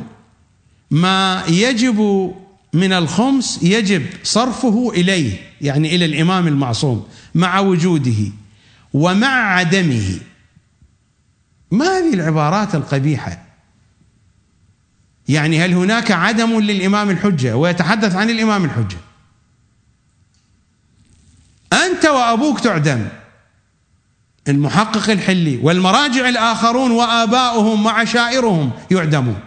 ما 0.90 1.44
يجب 1.48 2.30
من 2.72 2.92
الخمس 2.92 3.62
يجب 3.62 4.06
صرفه 4.22 4.92
إليه. 4.94 5.36
يعني 5.60 5.94
إلى 5.94 6.04
الإمام 6.04 6.48
المعصوم 6.48 7.06
مع 7.34 7.60
وجوده 7.60 8.32
ومع 8.92 9.54
عدمه. 9.54 10.18
ما 11.70 11.98
هذه 11.98 12.14
العبارات 12.14 12.74
القبيحة؟ 12.74 13.44
يعني 15.28 15.64
هل 15.64 15.72
هناك 15.74 16.10
عدم 16.10 16.60
للإمام 16.60 17.10
الحجة؟ 17.10 17.56
ويتحدث 17.56 18.14
عن 18.14 18.30
الإمام 18.30 18.64
الحجة. 18.64 19.11
أنت 21.72 22.06
وأبوك 22.06 22.60
تعدم. 22.60 23.08
المحقق 24.48 25.10
الحلي 25.10 25.56
والمراجع 25.62 26.28
الآخرون 26.28 26.90
وآباؤهم 26.90 27.86
وعشائرهم 27.86 28.70
يعدمون. 28.90 29.40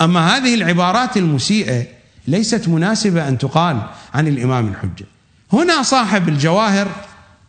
أما 0.00 0.36
هذه 0.36 0.54
العبارات 0.54 1.16
المسيئة 1.16 1.86
ليست 2.28 2.68
مناسبة 2.68 3.28
أن 3.28 3.38
تقال 3.38 3.82
عن 4.14 4.28
الإمام 4.28 4.68
الحجة. 4.68 5.06
هنا 5.52 5.82
صاحب 5.82 6.28
الجواهر 6.28 6.88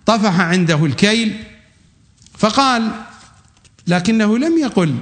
طفح 0.06 0.40
عنده 0.40 0.86
الكيل 0.86 1.44
فقال 2.38 2.92
لكنه 3.88 4.38
لم 4.38 4.58
يقل 4.58 4.96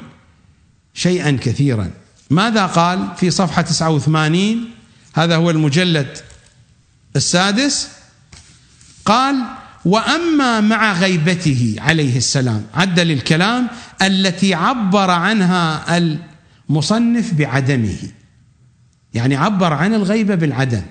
شيئا 0.94 1.38
كثيرا. 1.42 1.92
ماذا 2.30 2.66
قال 2.66 3.08
في 3.18 3.32
صفحة 3.32 3.62
89 3.62 4.70
هذا 5.14 5.36
هو 5.36 5.50
المجلد 5.50 6.18
السادس. 7.16 7.90
قال 9.06 9.44
وأما 9.86 10.62
مع 10.62 10.94
غيبته 10.94 11.76
عليه 11.78 12.18
السلام 12.18 12.66
عدل 12.74 13.12
الكلام 13.12 13.68
التي 14.02 14.54
عبر 14.54 15.10
عنها 15.12 15.98
المصنف 15.98 17.34
بعدمه. 17.34 17.98
يعني 19.14 19.36
عبر 19.36 19.74
عن 19.74 19.94
الغيبه 19.94 20.36
بالعدم. 20.36 20.82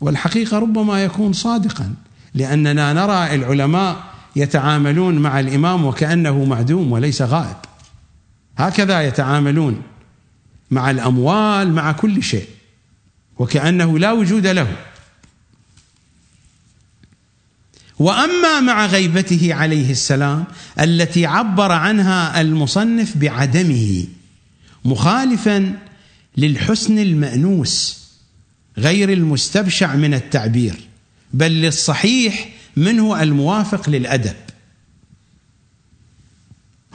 والحقيقة 0.00 0.58
ربما 0.58 1.04
يكون 1.04 1.32
صادقا 1.32 1.94
لأننا 2.34 2.92
نرى 2.92 3.34
العلماء 3.34 3.96
يتعاملون 4.36 5.18
مع 5.18 5.40
الإمام 5.40 5.84
وكأنه 5.84 6.44
معدوم 6.44 6.92
وليس 6.92 7.22
غائب. 7.22 7.56
هكذا 8.58 9.02
يتعاملون 9.02 9.82
مع 10.70 10.90
الأموال 10.90 11.72
مع 11.72 11.92
كل 11.92 12.22
شيء 12.22 12.48
وكأنه 13.38 13.98
لا 13.98 14.12
وجود 14.12 14.46
له. 14.46 14.76
وأما 17.98 18.60
مع 18.60 18.86
غيبته 18.86 19.54
عليه 19.54 19.90
السلام 19.90 20.44
التي 20.80 21.26
عبر 21.26 21.72
عنها 21.72 22.40
المصنف 22.40 23.16
بعدمه 23.16 24.04
مخالفا 24.84 25.78
للحسن 26.36 26.98
المأنوس 26.98 28.06
غير 28.78 29.12
المستبشع 29.12 29.96
من 29.96 30.14
التعبير 30.14 30.74
بل 31.32 31.50
للصحيح 31.50 32.48
منه 32.76 33.22
الموافق 33.22 33.90
للأدب. 33.90 34.36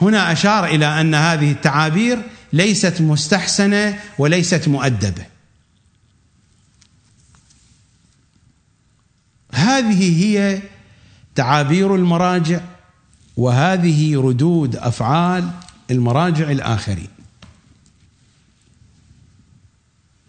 هنا 0.00 0.32
أشار 0.32 0.66
إلى 0.66 1.00
أن 1.00 1.14
هذه 1.14 1.50
التعابير 1.50 2.22
ليست 2.52 3.00
مستحسنة 3.00 3.98
وليست 4.18 4.68
مؤدبة. 4.68 5.26
هذه 9.52 10.24
هي 10.24 10.62
تعابير 11.34 11.94
المراجع 11.94 12.60
وهذه 13.36 14.20
ردود 14.20 14.76
أفعال 14.76 15.50
المراجع 15.90 16.50
الآخرين. 16.50 17.08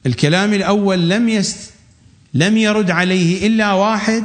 الكلام 0.05 0.53
الأول 0.53 1.09
لم 1.09 1.29
يست 1.29 1.73
لم 2.33 2.57
يرد 2.57 2.91
عليه 2.91 3.47
إلا 3.47 3.73
واحد 3.73 4.23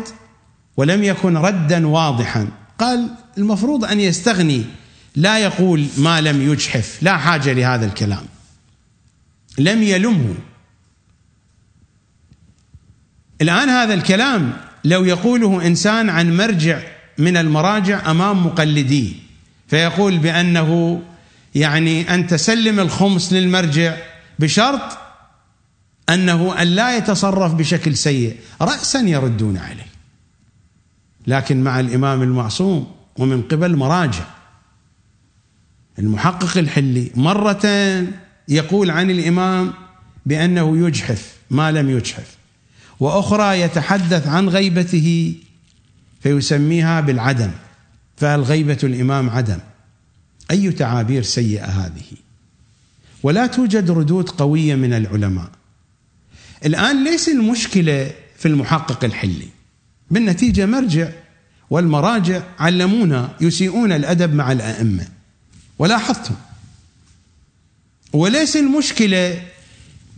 ولم 0.77 1.05
يكن 1.05 1.37
ردا 1.37 1.87
واضحا. 1.87 2.49
قال 2.79 3.11
المفروض 3.39 3.85
أن 3.85 4.01
يستغني 4.01 4.65
لا 5.17 5.39
يقول 5.39 5.87
ما 5.99 6.21
لم 6.21 6.53
يجحف 6.53 7.03
لا 7.03 7.17
حاجة 7.17 7.53
لهذا 7.53 7.87
الكلام. 7.87 8.27
لم 9.59 9.83
يلمه. 9.83 10.35
الآن 13.41 13.69
هذا 13.69 13.95
الكلام 13.95 14.68
لو 14.89 15.05
يقوله 15.05 15.67
إنسان 15.67 16.11
عن 16.11 16.37
مرجع 16.37 16.81
من 17.19 17.37
المراجع 17.37 18.11
أمام 18.11 18.47
مقلديه 18.47 19.13
فيقول 19.67 20.19
بأنه 20.19 21.03
يعني 21.55 22.15
أن 22.15 22.27
تسلم 22.27 22.81
الخمس 22.81 23.33
للمرجع 23.33 23.97
بشرط 24.39 24.99
أنه 26.09 26.63
أن 26.63 26.67
لا 26.67 26.97
يتصرف 26.97 27.55
بشكل 27.55 27.97
سيء 27.97 28.37
راسا 28.61 29.01
يردون 29.01 29.57
عليه. 29.57 29.89
لكن 31.27 31.65
مع 31.65 31.81
الإمام 31.81 32.23
المعصوم 32.23 32.93
ومن 33.19 33.43
قبل 33.43 33.77
مراجع. 33.77 34.25
المحقق 35.99 36.59
الحلي 36.59 37.11
مرة 37.15 37.67
يقول 38.49 38.91
عن 38.91 39.11
الإمام 39.11 39.73
بأنه 40.27 40.87
يجحف 40.87 41.37
ما 41.51 41.73
لم 41.73 41.91
يجحف. 41.91 42.38
وأخرى 43.01 43.61
يتحدث 43.61 44.27
عن 44.27 44.49
غيبته 44.49 45.35
فيسميها 46.21 47.01
بالعدم. 47.01 47.51
فالغيبه 48.17 48.79
الإمام 48.83 49.31
عدم؟ 49.31 49.59
أي 50.51 50.71
تعابير 50.71 51.23
سيئة 51.23 51.65
هذه؟ 51.65 52.05
ولا 53.23 53.47
توجد 53.47 53.91
ردود 53.91 54.29
قوية 54.29 54.75
من 54.75 54.93
العلماء. 54.93 55.51
الآن 56.65 57.05
ليس 57.05 57.29
المشكلة 57.29 58.11
في 58.39 58.49
المحقق 58.49 59.05
الحلي 59.05 59.49
بالنتيجة 60.11 60.67
مرجع 60.67 61.09
والمراجع 61.71 62.43
علمونا 62.59 63.31
يسيئون 63.41 63.93
الأدب 63.93 64.35
مع 64.35 64.53
الأئمة. 64.53 65.09
ولاحظتم 65.79 66.35
وليس 68.13 68.57
المشكلة 68.57 69.43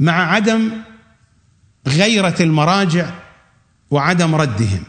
مع 0.00 0.33
عدم 0.33 0.70
غيرة 1.86 2.36
المراجع 2.41 3.10
وعدم 3.91 4.34
ردهم. 4.34 4.83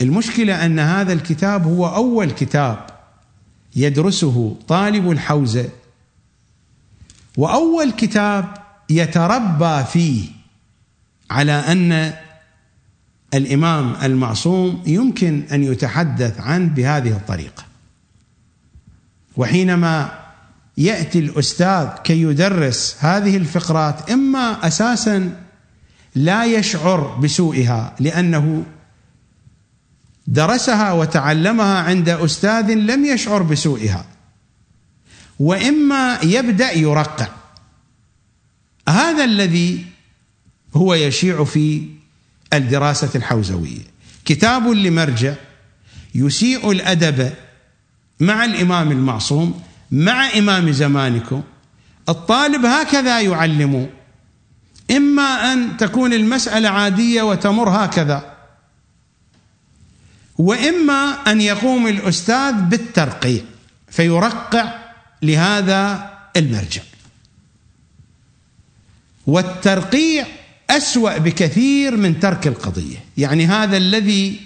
المشكلة 0.00 0.66
أن 0.66 0.78
هذا 0.78 1.12
الكتاب 1.12 1.66
هو 1.66 1.86
أول 1.86 2.30
كتاب 2.30 2.86
يدرسه 3.76 4.56
طالب 4.68 5.10
الحوزة 5.10 5.68
وأول 7.36 7.92
كتاب 7.92 8.54
يتربى 8.90 9.84
فيه 9.84 10.28
على 11.30 11.52
أن 11.52 12.14
الإمام 13.34 13.96
المعصوم 14.02 14.82
يمكن 14.86 15.42
أن 15.52 15.62
يتحدث 15.64 16.40
عنه 16.40 16.68
بهذه 16.68 17.10
الطريقة. 17.10 17.64
وحينما 19.36 20.23
يأتي 20.78 21.18
الأستاذ 21.18 21.88
كي 22.04 22.22
يدرس 22.22 22.96
هذه 22.98 23.36
الفقرات 23.36 24.10
إما 24.10 24.66
أساسا 24.66 25.40
لا 26.14 26.44
يشعر 26.44 27.16
بسوءها 27.16 27.94
لأنه 28.00 28.64
درسها 30.26 30.92
وتعلمها 30.92 31.78
عند 31.78 32.08
أستاذ 32.08 32.74
لم 32.74 33.04
يشعر 33.04 33.42
بسوءها 33.42 34.06
وإما 35.38 36.18
يبدأ 36.22 36.72
يرقع. 36.72 37.28
هذا 38.88 39.24
الذي 39.24 39.84
هو 40.74 40.94
يشيع 40.94 41.44
في 41.44 41.88
الدراسة 42.52 43.10
الحوزوية. 43.14 43.80
كتاب 44.24 44.66
لمرجع 44.68 45.34
يسيء 46.14 46.70
الأدب 46.70 47.32
مع 48.20 48.44
الإمام 48.44 48.92
المعصوم 48.92 49.62
مع 49.94 50.38
إمام 50.38 50.72
زمانكم 50.72 51.42
الطالب 52.08 52.64
هكذا 52.64 53.20
يعلم. 53.20 53.90
إما 54.90 55.52
أن 55.52 55.76
تكون 55.76 56.12
المسألة 56.12 56.68
عادية 56.68 57.22
وتمر 57.22 57.68
هكذا 57.68 58.34
وإما 60.38 61.16
أن 61.26 61.40
يقوم 61.40 61.86
الأستاذ 61.86 62.52
بالترقيع 62.52 63.42
فيرقع 63.88 64.74
لهذا 65.22 66.10
المرجع. 66.36 66.82
والترقيع 69.26 70.26
أسوأ 70.70 71.18
بكثير 71.18 71.96
من 71.96 72.20
ترك 72.20 72.46
القضية. 72.46 73.04
يعني 73.16 73.46
هذا 73.46 73.76
الذي 73.76 74.40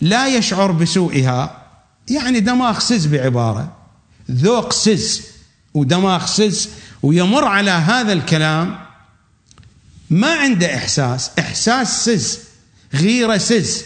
لا 0.00 0.26
يشعر 0.26 0.72
بسوءها 0.72 1.62
يعني 2.10 2.40
دماغ 2.40 2.78
سز 2.78 3.06
بعبارة. 3.06 3.81
ذوق 4.30 4.72
سز 4.72 5.22
ودماغ 5.74 6.26
سز 6.26 6.68
ويمر 7.02 7.44
على 7.44 7.70
هذا 7.70 8.12
الكلام 8.12 8.78
ما 10.10 10.34
عنده 10.34 10.74
إحساس. 10.76 11.30
إحساس 11.38 12.04
سز 12.04 12.38
غيرة 12.94 13.38
سز. 13.38 13.84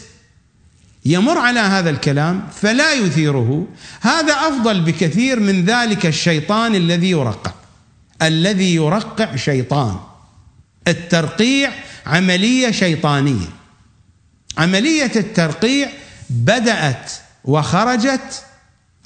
يمر 1.05 1.39
على 1.39 1.61
هذا 1.61 1.91
الكلام 1.91 2.49
فلا 2.63 2.93
يثيره. 2.93 3.67
هذا 4.01 4.33
أفضل 4.33 4.81
بكثير 4.81 5.41
من 5.41 5.65
ذلك 5.65 6.07
الشيطان 6.07 6.75
الذي 6.75 7.11
يرقع. 7.11 7.53
الذي 8.23 8.75
يرقع 8.75 9.37
شيطان. 9.37 9.97
الترقيع 10.89 11.73
عملية 12.07 12.71
شيطانية. 12.71 13.49
عملية 14.59 15.13
الترقيع 15.17 15.89
بدأت 16.31 17.13
وخرجت 17.45 18.43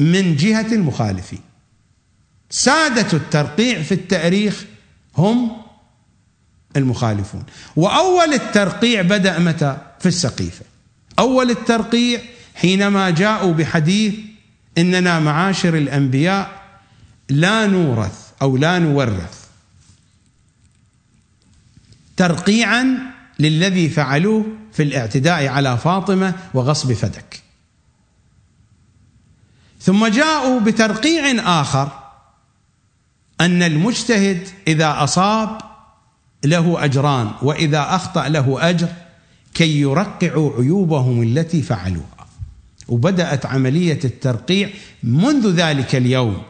من 0.01 0.37
جهة 0.37 0.67
المخالفين. 0.73 1.41
سادة 2.51 3.07
الترقيع 3.13 3.83
في 3.83 3.93
التاريخ 3.93 4.65
هم 5.17 5.57
المخالفون. 6.77 7.45
وأول 7.77 8.35
الترقيع 8.35 9.03
بدأ 9.03 9.39
متى؟ 9.39 9.77
في 10.01 10.07
السقيفة. 10.07 10.65
أول 11.19 11.51
الترقيع 11.51 12.21
حينما 12.55 13.11
جاءوا 13.11 13.53
بحديث 13.53 14.15
إننا 14.79 15.21
معاشر 15.21 15.77
الأنبياء 15.77 16.63
لا 17.29 17.67
نورث 17.67 18.31
أو 18.43 18.57
لا 18.57 18.79
نورث. 18.79 19.45
ترقيعا 22.17 22.99
للذي 23.39 23.89
فعلوه 23.89 24.47
في 24.73 24.83
الاعتداء 24.83 25.47
على 25.47 25.79
فاطمة 25.79 26.35
وغصب 26.55 26.93
فدك. 26.93 27.40
ثم 29.81 30.07
جاءوا 30.07 30.61
بترقيع 30.61 31.61
آخر 31.61 31.89
أن 33.41 33.63
المجتهد 33.63 34.49
إذا 34.69 35.05
أصاب 35.05 35.59
له 36.45 36.85
أجران 36.85 37.31
وإذا 37.43 37.95
أخطأ 37.95 38.29
له 38.29 38.71
أجر 38.71 38.89
كي 39.55 39.81
يرقعوا 39.81 40.53
عيوبهم 40.59 41.23
التي 41.23 41.63
فعلوها. 41.63 42.27
وبدأت 42.89 43.47
عملية 43.47 44.01
الترقيع 44.05 44.71
منذ 45.03 45.51
ذلك 45.51 45.95
اليوم 45.95 46.43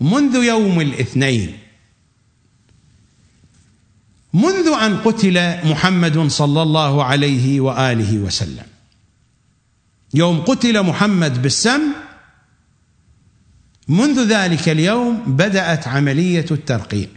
منذ 0.00 0.34
يوم 0.34 0.80
الاثنين. 0.80 1.58
منذ 4.34 4.66
أن 4.82 4.96
قتل 4.96 5.66
محمد 5.68 6.28
صلى 6.28 6.62
الله 6.62 7.04
عليه 7.04 7.60
وآله 7.60 8.18
وسلم. 8.18 8.66
يوم 10.14 10.40
قتل 10.40 10.82
محمد 10.82 11.42
بالسم 11.42 11.80
منذ 13.88 14.28
ذلك 14.28 14.68
اليوم 14.68 15.36
بدأت 15.36 15.88
عملية 15.88 16.46
الترقيع. 16.50 17.08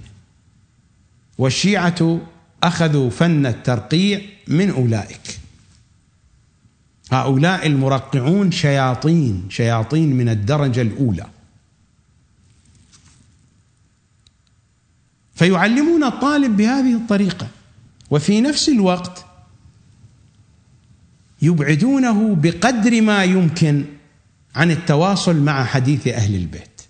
والشيعة 1.37 2.21
أخذوا 2.63 3.09
فن 3.09 3.45
الترقيع 3.45 4.21
من 4.47 4.69
أولئك. 4.69 5.39
هؤلاء 7.11 7.67
المرقعون 7.67 8.51
شياطين 8.51 9.47
شياطين 9.49 10.15
من 10.15 10.29
الدرجة 10.29 10.81
الأولى. 10.81 11.25
فيعلمون 15.35 16.03
الطالب 16.03 16.57
بهذه 16.57 16.95
الطريقة 16.95 17.47
وفي 18.11 18.41
نفس 18.41 18.69
الوقت 18.69 19.25
يبعدونه 21.41 22.35
بقدر 22.35 23.01
ما 23.01 23.23
يمكن 23.23 23.85
عن 24.55 24.71
التواصل 24.71 25.35
مع 25.35 25.65
حديث 25.65 26.07
أهل 26.07 26.35
البيت. 26.35 26.81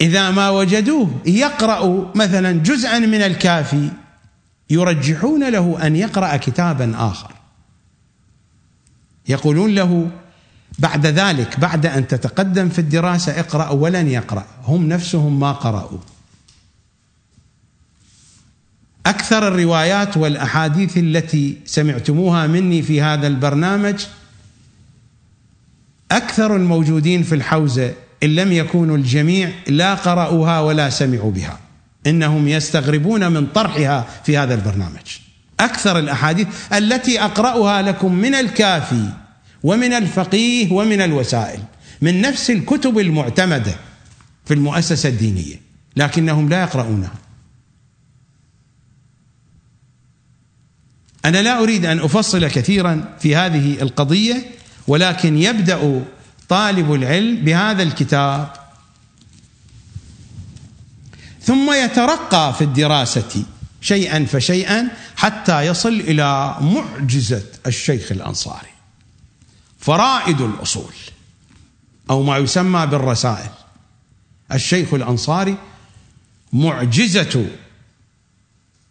إذا 0.00 0.30
ما 0.30 0.50
وجدوه 0.50 1.10
يقرا 1.26 2.12
مثلا 2.14 2.52
جزءا 2.52 2.98
من 2.98 3.22
الكافي 3.22 3.90
يرجحون 4.70 5.48
له 5.48 5.86
أن 5.86 5.96
يقرأ 5.96 6.36
كتابا 6.36 6.94
آخر. 6.96 7.32
يقولون 9.28 9.74
له 9.74 10.10
بعد 10.78 11.06
ذلك 11.06 11.60
بعد 11.60 11.86
أن 11.86 12.08
تتقدم 12.08 12.68
في 12.68 12.78
الدراسة 12.78 13.40
اقرأ 13.40 13.68
ولن 13.68 14.08
يقرأ. 14.08 14.46
هم 14.64 14.88
نفسهم 14.88 15.40
ما 15.40 15.52
قرأوا. 15.52 15.98
أكثر 19.06 19.48
الروايات 19.48 20.16
والأحاديث 20.16 20.98
التي 20.98 21.58
سمعتموها 21.64 22.46
مني 22.46 22.82
في 22.82 23.02
هذا 23.02 23.26
البرنامج 23.26 24.06
أكثر 26.12 26.56
الموجودين 26.56 27.22
في 27.22 27.34
الحوزه 27.34 27.94
إن 28.22 28.34
لم 28.34 28.52
يكونوا 28.52 28.96
الجميع 28.96 29.52
لا 29.66 29.94
قرأوها 29.94 30.60
ولا 30.60 30.90
سمعوا 30.90 31.30
بها. 31.30 31.58
إنهم 32.06 32.48
يستغربون 32.48 33.32
من 33.32 33.46
طرحها 33.46 34.06
في 34.24 34.38
هذا 34.38 34.54
البرنامج. 34.54 35.18
أكثر 35.60 35.98
الأحاديث 35.98 36.46
التي 36.72 37.20
أقرأها 37.20 37.82
لكم 37.82 38.14
من 38.14 38.34
الكافي 38.34 39.08
ومن 39.62 39.92
الفقيه 39.92 40.72
ومن 40.72 41.00
الوسائل 41.00 41.60
من 42.00 42.20
نفس 42.20 42.50
الكتب 42.50 42.98
المعتمدة 42.98 43.74
في 44.44 44.54
المؤسسة 44.54 45.08
الدينية 45.08 45.60
لكنهم 45.96 46.48
لا 46.48 46.60
يقرؤونها. 46.60 47.14
أنا 51.24 51.42
لا 51.42 51.62
أريد 51.62 51.86
أن 51.86 51.98
أفصل 51.98 52.46
كثيرا 52.46 53.16
في 53.20 53.36
هذه 53.36 53.82
القضية 53.82 54.57
ولكن 54.88 55.38
يبدأ 55.38 56.04
طالب 56.48 56.92
العلم 56.92 57.44
بهذا 57.44 57.82
الكتاب. 57.82 58.52
ثم 61.42 61.72
يترقى 61.72 62.54
في 62.54 62.64
الدراسة 62.64 63.44
شيئا 63.80 64.24
فشيئا 64.24 64.88
حتى 65.16 65.66
يصل 65.66 65.88
إلى 66.00 66.56
معجزة 66.60 67.46
الشيخ 67.66 68.12
الأنصاري. 68.12 68.68
فرائد 69.78 70.40
الأصول 70.40 70.94
أو 72.10 72.22
ما 72.22 72.38
يسمى 72.38 72.86
بالرسائل. 72.86 73.50
الشيخ 74.52 74.94
الأنصاري 74.94 75.56
معجزة 76.52 77.46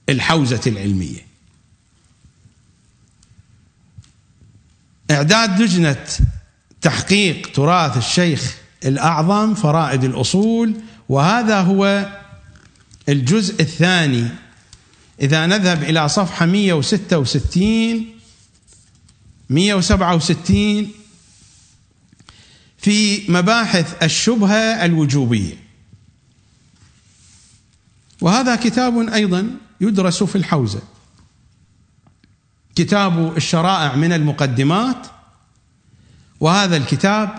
الحوزة 0.09 0.61
العلمية. 0.67 1.26
إعداد 5.11 5.61
لجنة 5.61 6.05
تحقيق 6.81 7.51
تراث 7.53 7.97
الشيخ 7.97 8.55
الأعظم 8.85 9.53
فرائد 9.53 10.03
الأصول 10.03 10.73
وهذا 11.09 11.61
هو 11.61 12.11
الجزء 13.09 13.61
الثاني. 13.61 14.27
إذا 15.21 15.45
نذهب 15.45 15.83
إلى 15.83 16.09
صفحة 16.09 16.45
166 16.45 18.05
167 19.49 20.91
في 22.77 23.31
مباحث 23.31 24.03
الشبهة 24.03 24.85
الوجوبية. 24.85 25.55
وهذا 28.21 28.55
كتاب 28.55 29.09
أيضا 29.09 29.49
يدرس 29.81 30.23
في 30.23 30.35
الحوزة. 30.35 30.81
كتاب 32.77 33.37
الشرائع 33.37 33.95
من 33.95 34.13
المقدمات 34.13 35.07
وهذا 36.39 36.77
الكتاب 36.77 37.29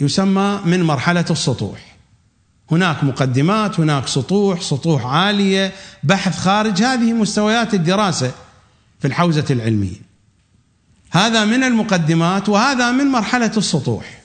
يسمى 0.00 0.60
من 0.64 0.82
مرحلة 0.82 1.24
السطوح. 1.30 1.96
هناك 2.70 3.04
مقدمات 3.04 3.80
هناك 3.80 4.08
سطوح 4.08 4.60
سطوح 4.60 5.06
عالية 5.06 5.72
بحث 6.02 6.38
خارج 6.38 6.82
هذه 6.82 7.12
مستويات 7.12 7.74
الدراسة 7.74 8.32
في 9.00 9.06
الحوزة 9.06 9.44
العلمية. 9.50 10.00
هذا 11.10 11.44
من 11.44 11.64
المقدمات 11.64 12.48
وهذا 12.48 12.90
من 12.90 13.04
مرحلة 13.04 13.52
السطوح. 13.56 14.22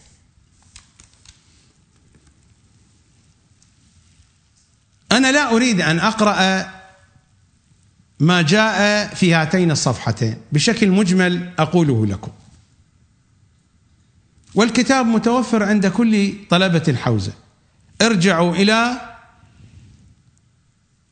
أنا 5.11 5.32
لا 5.32 5.52
أريد 5.56 5.82
أن 5.82 6.00
أقرأ 6.00 6.66
ما 8.19 8.42
جاء 8.42 9.08
في 9.16 9.33
هاتين 9.33 9.72
الصفحتين. 9.72 10.35
بشكل 10.51 10.90
مجمل 10.90 11.53
أقوله 11.59 12.06
لكم. 12.06 12.32
والكتاب 14.56 15.06
متوفر 15.06 15.64
عند 15.64 15.88
كل 15.88 16.33
طلبة 16.50 16.83
الحوزة. 16.88 17.33
ارجعوا 18.01 18.56
إلى 18.56 19.01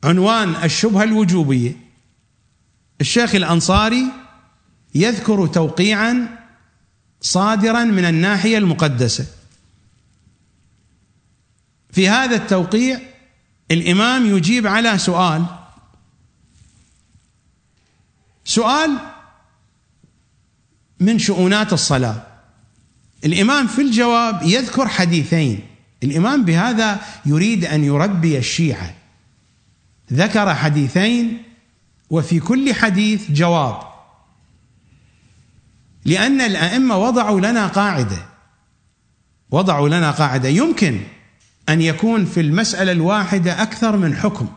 عنوان 0.04 0.54
الشبهة 0.64 1.02
الوجوبية. 1.02 1.76
الشيخ 3.00 3.34
الأنصاري 3.34 4.04
يذكر 4.94 5.46
توقيعا 5.46 6.38
صادرا 7.20 7.84
من 7.84 8.04
الناحية 8.04 8.58
المقدسة. 8.58 9.26
في 11.92 12.08
هذا 12.08 12.36
التوقيع 12.36 13.00
الإمام 13.70 14.36
يجيب 14.36 14.66
على 14.66 14.98
سؤال 14.98 15.44
سؤال 18.44 18.98
من 21.00 21.18
شؤونات 21.18 21.72
الصلاة. 21.72 22.26
الإمام 23.24 23.66
في 23.66 23.82
الجواب 23.82 24.42
يذكر 24.42 24.88
حديثين. 24.88 25.60
الإمام 26.02 26.44
بهذا 26.44 27.00
يريد 27.26 27.64
أن 27.64 27.84
يربي 27.84 28.38
الشيعة. 28.38 28.94
ذكر 30.12 30.54
حديثين 30.54 31.42
وفي 32.10 32.40
كل 32.40 32.74
حديث 32.74 33.30
جواب. 33.30 33.82
لأن 36.04 36.40
الأئمة 36.40 36.96
وضعوا 36.96 37.40
لنا 37.40 37.66
قاعدة. 37.66 38.26
وضعوا 39.50 39.88
لنا 39.88 40.10
قاعدة. 40.10 40.48
يمكن 40.48 41.00
أن 41.68 41.80
يكون 41.80 42.24
في 42.24 42.40
المسألة 42.40 42.92
الواحدة 42.92 43.62
أكثر 43.62 43.96
من 43.96 44.16
حكم. 44.16 44.48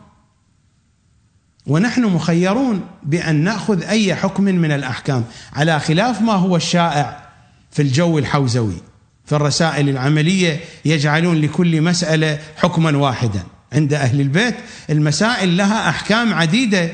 ونحن 1.68 2.03
مخيرون 2.03 2.82
بأن 3.03 3.35
نأخذ 3.35 3.84
أي 3.84 4.16
حكم 4.16 4.44
من 4.44 4.72
الأحكام 4.72 5.24
على 5.53 5.80
خلاف 5.80 6.22
ما 6.22 6.34
هو 6.34 6.56
الشائع 6.56 7.26
في 7.72 7.82
الجو 7.82 8.18
الحوزوي 8.18 8.82
في 9.26 9.35
الرسائل 9.35 9.90
العملية 9.90 10.60
يجعلون 10.85 11.42
لكل 11.42 11.82
مسألة 11.82 12.40
حكما 12.58 12.98
واحدا. 12.98 13.44
عند 13.74 13.94
أهل 13.94 14.22
البيت 14.22 14.56
المسائل 14.90 15.58
لها 15.58 15.90
أحكام 15.90 16.34
عديدة 16.34 16.92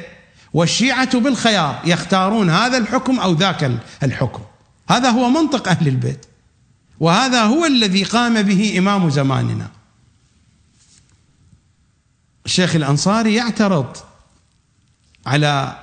والشيعة 0.54 1.20
بالخيار 1.20 1.82
يختارون 1.86 2.50
هذا 2.50 2.78
الحكم 2.78 3.20
أو 3.20 3.34
ذاك 3.34 3.72
الحكم. 4.04 4.42
هذا 4.90 5.10
هو 5.10 5.30
منطق 5.30 5.68
أهل 5.68 5.88
البيت 5.88 6.26
وهذا 7.00 7.44
هو 7.44 7.66
الذي 7.66 8.04
قام 8.04 8.42
به 8.42 8.76
إمام 8.78 9.10
زماننا. 9.10 9.68
الشيخ 12.46 12.76
الأنصاري 12.76 13.36
يعترض 13.36 13.98
على 15.26 15.78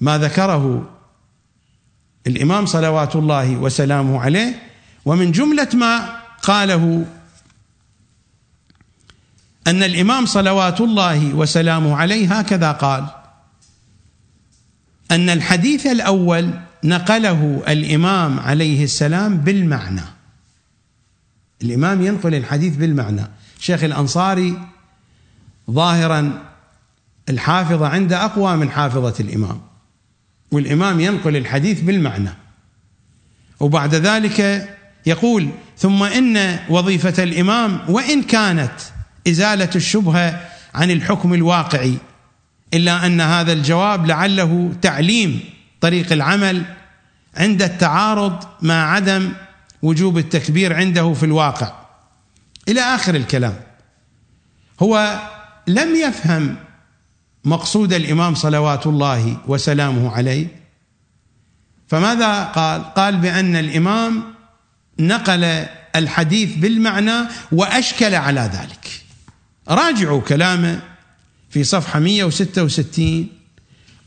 ما 0.00 0.18
ذكره 0.18 0.90
الإمام 2.26 2.66
صلوات 2.66 3.16
الله 3.16 3.56
وسلامه 3.56 4.20
عليه 4.20 4.62
ومن 5.04 5.32
جملة 5.32 5.68
ما 5.74 6.16
قاله 6.42 7.06
أن 9.66 9.82
الإمام 9.82 10.26
صلوات 10.26 10.80
الله 10.80 11.34
وسلامه 11.34 11.96
عليه 11.96 12.38
هكذا 12.38 12.72
قال 12.72 13.06
أن 15.10 15.30
الحديث 15.30 15.86
الأول 15.86 16.50
نقله 16.84 17.62
الإمام 17.68 18.40
عليه 18.40 18.84
السلام 18.84 19.36
بالمعنى. 19.36 20.02
الإمام 21.62 22.02
ينقل 22.02 22.34
الحديث 22.34 22.76
بالمعنى. 22.76 23.26
شيخ 23.58 23.84
الأنصاري 23.84 24.58
ظاهرا 25.70 26.53
الحافظة 27.28 27.88
عنده 27.88 28.24
أقوى 28.24 28.56
من 28.56 28.70
حافظة 28.70 29.14
الإمام. 29.20 29.60
والإمام 30.50 31.00
ينقل 31.00 31.36
الحديث 31.36 31.80
بالمعنى. 31.80 32.30
وبعد 33.60 33.94
ذلك 33.94 34.68
يقول 35.06 35.48
ثم 35.78 36.02
إن 36.02 36.58
وظيفة 36.68 37.22
الإمام 37.22 37.80
وإن 37.88 38.22
كانت 38.22 38.72
إزالة 39.28 39.70
الشبهة 39.76 40.40
عن 40.74 40.90
الحكم 40.90 41.34
الواقعي 41.34 41.94
إلا 42.74 43.06
أن 43.06 43.20
هذا 43.20 43.52
الجواب 43.52 44.06
لعله 44.06 44.72
تعليم 44.82 45.40
طريق 45.80 46.12
العمل 46.12 46.64
عند 47.36 47.62
التعارض 47.62 48.44
مع 48.62 48.92
عدم 48.92 49.32
وجوب 49.82 50.18
التكبير 50.18 50.72
عنده 50.76 51.12
في 51.12 51.26
الواقع. 51.26 51.72
إلى 52.68 52.80
آخر 52.80 53.14
الكلام. 53.14 53.54
هو 54.82 55.20
لم 55.66 55.96
يفهم 55.96 56.56
مقصود 57.44 57.92
الإمام 57.92 58.34
صلوات 58.34 58.86
الله 58.86 59.36
وسلامه 59.46 60.12
عليه 60.12 60.46
فماذا 61.88 62.44
قال؟ 62.44 62.84
قال 62.94 63.16
بأن 63.16 63.56
الإمام 63.56 64.34
نقل 64.98 65.44
الحديث 65.96 66.56
بالمعنى 66.56 67.28
وأشكل 67.52 68.14
على 68.14 68.40
ذلك. 68.40 69.02
راجعوا 69.68 70.20
كلامه 70.20 70.82
في 71.50 71.64
صفحة 71.64 72.00
166 72.00 73.28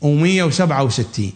و 0.00 0.14
167 0.14 1.32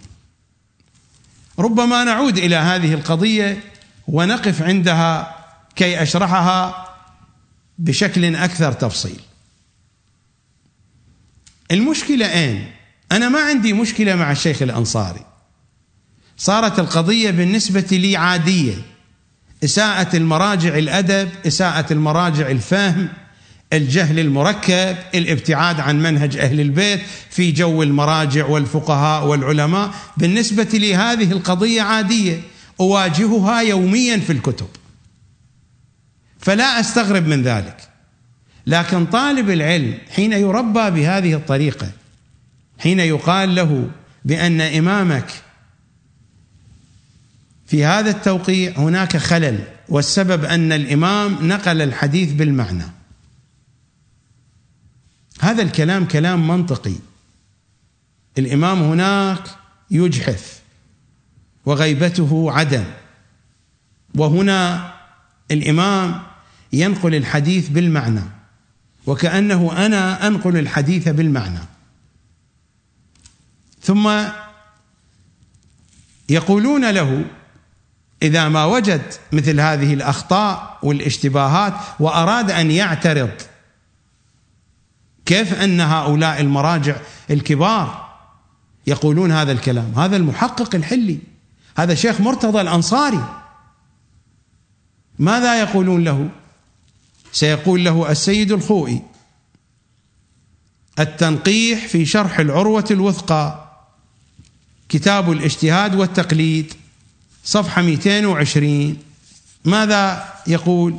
ربما 1.59 2.05
نعود 2.05 2.39
إلى 2.39 2.57
هذه 2.57 2.95
القضية 2.95 3.65
ونقف 4.09 4.63
عندها 4.63 5.37
كي 5.77 6.03
أشرحها 6.03 6.89
بشكل 7.79 8.37
أكثر 8.37 8.73
تفصيل. 8.73 9.21
المشكلة 11.73 12.33
أين؟ 12.33 12.73
أنا 13.13 13.29
ما 13.29 13.41
عندي 13.41 13.73
مشكلة 13.73 14.17
مع 14.17 14.33
الشيخ 14.33 14.63
الأنصاري. 14.63 15.25
صارت 16.37 16.79
القضية 16.79 17.31
بالنسبة 17.31 17.87
لي 17.91 18.17
عادية. 18.17 18.75
إساءة 19.65 20.17
المراجع 20.17 20.79
الأدب 20.79 21.29
إساءة 21.47 21.93
المراجع 21.93 22.51
الفهم 22.51 23.09
الجهل 23.73 24.19
المركب 24.19 24.97
الابتعاد 25.15 25.81
عن 25.81 26.03
منهج 26.03 26.37
أهل 26.37 26.61
البيت 26.61 27.01
في 27.31 27.53
جو 27.53 27.83
المراجع 27.83 28.47
والفقهاء 28.47 29.27
والعلماء. 29.27 29.95
بالنسبة 30.17 30.69
لي 30.73 30.95
هذه 30.95 31.33
القضية 31.33 31.83
عادية. 31.83 32.41
أواجهها 32.81 33.61
يوميا 33.61 34.19
في 34.19 34.33
الكتب. 34.33 34.69
فلا 36.39 36.81
أستغرب 36.81 37.27
من 37.27 37.43
ذلك. 37.43 37.92
لكن 38.67 39.07
طالب 39.07 39.51
العلم 39.51 39.99
حين 40.11 40.33
يربى 40.33 40.91
بهذه 40.91 41.35
الطريقة 41.35 41.91
حين 42.79 43.01
يقال 43.01 43.55
له 43.55 43.91
بأن 44.25 44.61
إمامك 44.61 45.43
في 47.67 47.85
هذا 47.85 48.11
التوقيع 48.11 48.73
هناك 48.77 49.17
خلل 49.17 49.65
والسبب 49.89 50.45
أن 50.45 50.73
الإمام 50.73 51.49
نقل 51.49 51.83
الحديث 51.83 52.33
بالمعنى. 52.33 52.85
هذا 55.41 55.63
الكلام 55.63 56.05
كلام 56.05 56.49
منطقي. 56.49 56.95
الإمام 58.39 58.83
هناك 58.83 59.43
يجحف 59.91 60.61
وغيبته 61.67 62.53
عدم. 62.53 62.85
وهنا 64.15 64.93
الإمام 65.51 66.23
ينقل 66.73 67.15
الحديث 67.15 67.69
بالمعنى. 67.69 68.42
وكأنه 69.07 69.87
أنا 69.87 70.27
أنقل 70.27 70.59
الحديث 70.59 71.09
بالمعنى. 71.09 71.59
ثم 73.83 74.25
يقولون 76.29 76.91
له 76.91 77.25
إذا 78.23 78.49
ما 78.49 78.65
وجد 78.65 79.03
مثل 79.33 79.61
هذه 79.61 79.95
الأخطاء 79.95 80.79
والاشتباهات 80.83 81.75
وأراد 82.01 82.51
أن 82.51 82.71
يعترض 82.71 83.31
كيف 85.27 85.55
أن 85.55 85.81
هؤلاء 85.81 86.41
المراجع 86.41 86.97
الكبار 87.31 88.13
يقولون 88.87 89.33
هذا 89.33 89.53
الكلام؟ 89.53 89.93
هذا 89.97 90.17
المحقق 90.17 90.75
الحلي 90.75 91.19
هذا 91.77 91.95
شيخ 91.95 92.21
مرتضى 92.21 92.61
الأنصاري. 92.61 93.39
ماذا 95.19 95.61
يقولون 95.61 96.05
له؟ 96.05 96.29
سيقول 97.33 97.85
له 97.85 98.11
السيد 98.11 98.53
الخوئي 98.53 99.03
التنقيح 100.99 101.87
في 101.87 102.07
شرح 102.07 102.39
العروة 102.39 102.85
الوثقى 102.91 103.73
كتاب 104.89 105.33
الاجتهاد 105.33 105.95
والتقليد 105.95 106.75
صفحة 107.45 107.83
220 107.83 108.97
ماذا 109.65 110.33
يقول؟ 110.47 110.97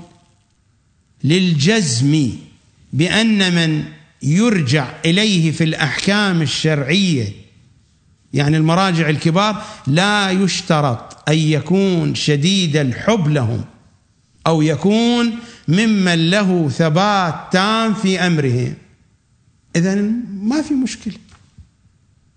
للجزم 1.23 2.29
بأن 2.93 3.55
من 3.55 3.85
يرجع 4.23 4.87
إليه 5.05 5.51
في 5.51 5.63
الأحكام 5.63 6.41
الشرعية 6.41 7.31
يعني 8.33 8.57
المراجع 8.57 9.09
الكبار 9.09 9.63
لا 9.87 10.31
يشترط 10.31 11.29
أن 11.29 11.37
يكون 11.37 12.15
شديد 12.15 12.75
الحب 12.75 13.27
لهم. 13.27 13.63
أو 14.47 14.61
يكون 14.61 15.39
ممن 15.67 16.29
له 16.29 16.69
ثبات 16.69 17.35
تام 17.51 17.93
في 17.93 18.19
أمره. 18.19 18.73
اذا 19.75 19.95
ما 20.33 20.61
في 20.61 20.73
مشكلة. 20.73 21.17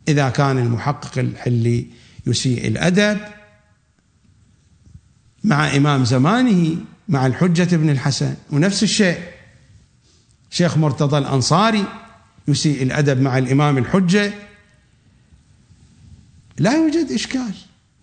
إذا 0.09 0.29
كان 0.29 0.59
المحقق 0.59 1.19
الحلي 1.19 1.87
يسيء 2.27 2.69
الأدب 2.69 3.19
مع 5.45 5.77
إمام 5.77 6.05
زمانه 6.05 6.77
مع 7.09 7.27
الحجة 7.27 7.75
ابن 7.75 7.91
الحسن 7.91 8.35
ونفس 8.51 8.83
الشيء. 8.83 9.21
شيخ 10.51 10.77
مرتضى 10.77 11.19
الأنصاري 11.19 11.85
يسيء 12.49 12.83
الأدب 12.83 13.21
مع 13.21 13.39
الإمام 13.39 13.79
الحجة. 13.79 14.33
لا 16.59 16.73
يوجد 16.73 17.13
إشكال. 17.13 17.55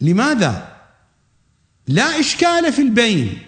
لماذا؟ 0.02 0.78
لا 1.88 2.20
إشكال 2.20 2.74
في 2.74 2.82
البين. 2.82 3.40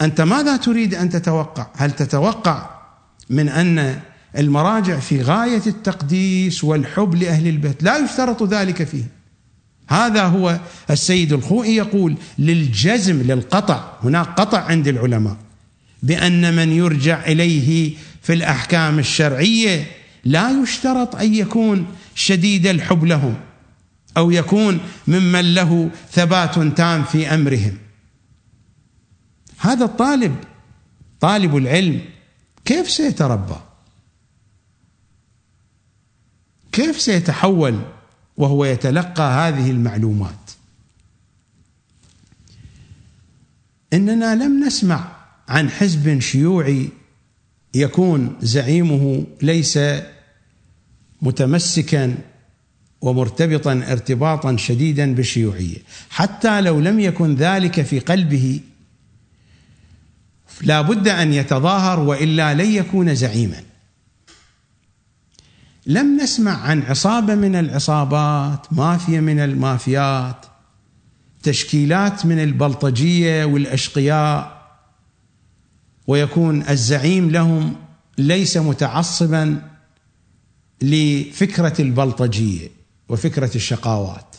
أنت 0.00 0.20
ماذا 0.20 0.56
تريد 0.56 0.94
أن 0.94 1.10
تتوقع؟ 1.10 1.66
هل 1.76 1.90
تتوقع 1.90 2.70
من 3.30 3.48
أن 3.48 4.00
المراجع 4.38 4.98
في 4.98 5.22
غاية 5.22 5.62
التقديس 5.66 6.64
والحب 6.64 7.14
لأهل 7.14 7.48
البيت، 7.48 7.82
لا 7.82 7.98
يشترط 7.98 8.42
ذلك 8.42 8.84
فيه. 8.84 9.04
هذا 9.88 10.24
هو 10.24 10.60
السيد 10.90 11.32
الخوئي 11.32 11.76
يقول 11.76 12.16
للجزم 12.38 13.22
للقطع، 13.22 13.92
هناك 14.02 14.26
قطع 14.26 14.58
عند 14.58 14.88
العلماء 14.88 15.36
بأن 16.02 16.56
من 16.56 16.72
يرجع 16.72 17.24
إليه 17.26 17.94
في 18.22 18.32
الأحكام 18.32 18.98
الشرعية 18.98 19.86
لا 20.24 20.62
يشترط 20.62 21.16
أن 21.16 21.34
يكون 21.34 21.86
شديد 22.14 22.66
الحب 22.66 23.04
لهم 23.04 23.34
أو 24.16 24.30
يكون 24.30 24.80
ممن 25.08 25.54
له 25.54 25.90
ثبات 26.12 26.58
تام 26.58 27.04
في 27.04 27.34
أمرهم 27.34 27.78
هذا 29.58 29.84
الطالب 29.84 30.36
طالب 31.20 31.56
العلم 31.56 32.00
كيف 32.64 32.90
سيتربى؟ 32.90 33.56
كيف 36.72 37.00
سيتحول 37.00 37.80
وهو 38.36 38.64
يتلقى 38.64 39.22
هذه 39.22 39.70
المعلومات؟ 39.70 40.50
إننا 43.92 44.34
لم 44.34 44.64
نسمع 44.64 45.16
عن 45.48 45.70
حزب 45.70 46.18
شيوعي 46.18 46.88
يكون 47.74 48.36
زعيمه 48.40 49.26
ليس 49.42 49.78
متمسكا 51.22 52.18
ومرتبطا 53.00 53.72
ارتباطا 53.72 54.56
شديدا 54.56 55.14
بالشيوعية. 55.14 55.78
حتى 56.10 56.60
لو 56.60 56.80
لم 56.80 57.00
يكن 57.00 57.34
ذلك 57.34 57.82
في 57.82 57.98
قلبه 57.98 58.60
لا 60.62 60.80
بد 60.80 61.08
أن 61.08 61.32
يتظاهر 61.32 62.00
وإلا 62.00 62.54
لن 62.54 62.72
يكون 62.72 63.14
زعيما. 63.14 63.62
لم 65.86 66.20
نسمع 66.20 66.52
عن 66.62 66.82
عصابة 66.82 67.34
من 67.34 67.56
العصابات 67.56 68.72
مافيا 68.72 69.20
من 69.20 69.40
المافيات 69.40 70.46
تشكيلات 71.42 72.26
من 72.26 72.42
البلطجية 72.42 73.44
والأشقياء 73.44 74.58
ويكون 76.06 76.68
الزعيم 76.68 77.30
لهم 77.30 77.76
ليس 78.18 78.56
متعصبا 78.56 79.62
لفكرة 80.82 81.82
البلطجية 81.82 82.68
وفكرة 83.08 83.50
الشقاوات. 83.54 84.36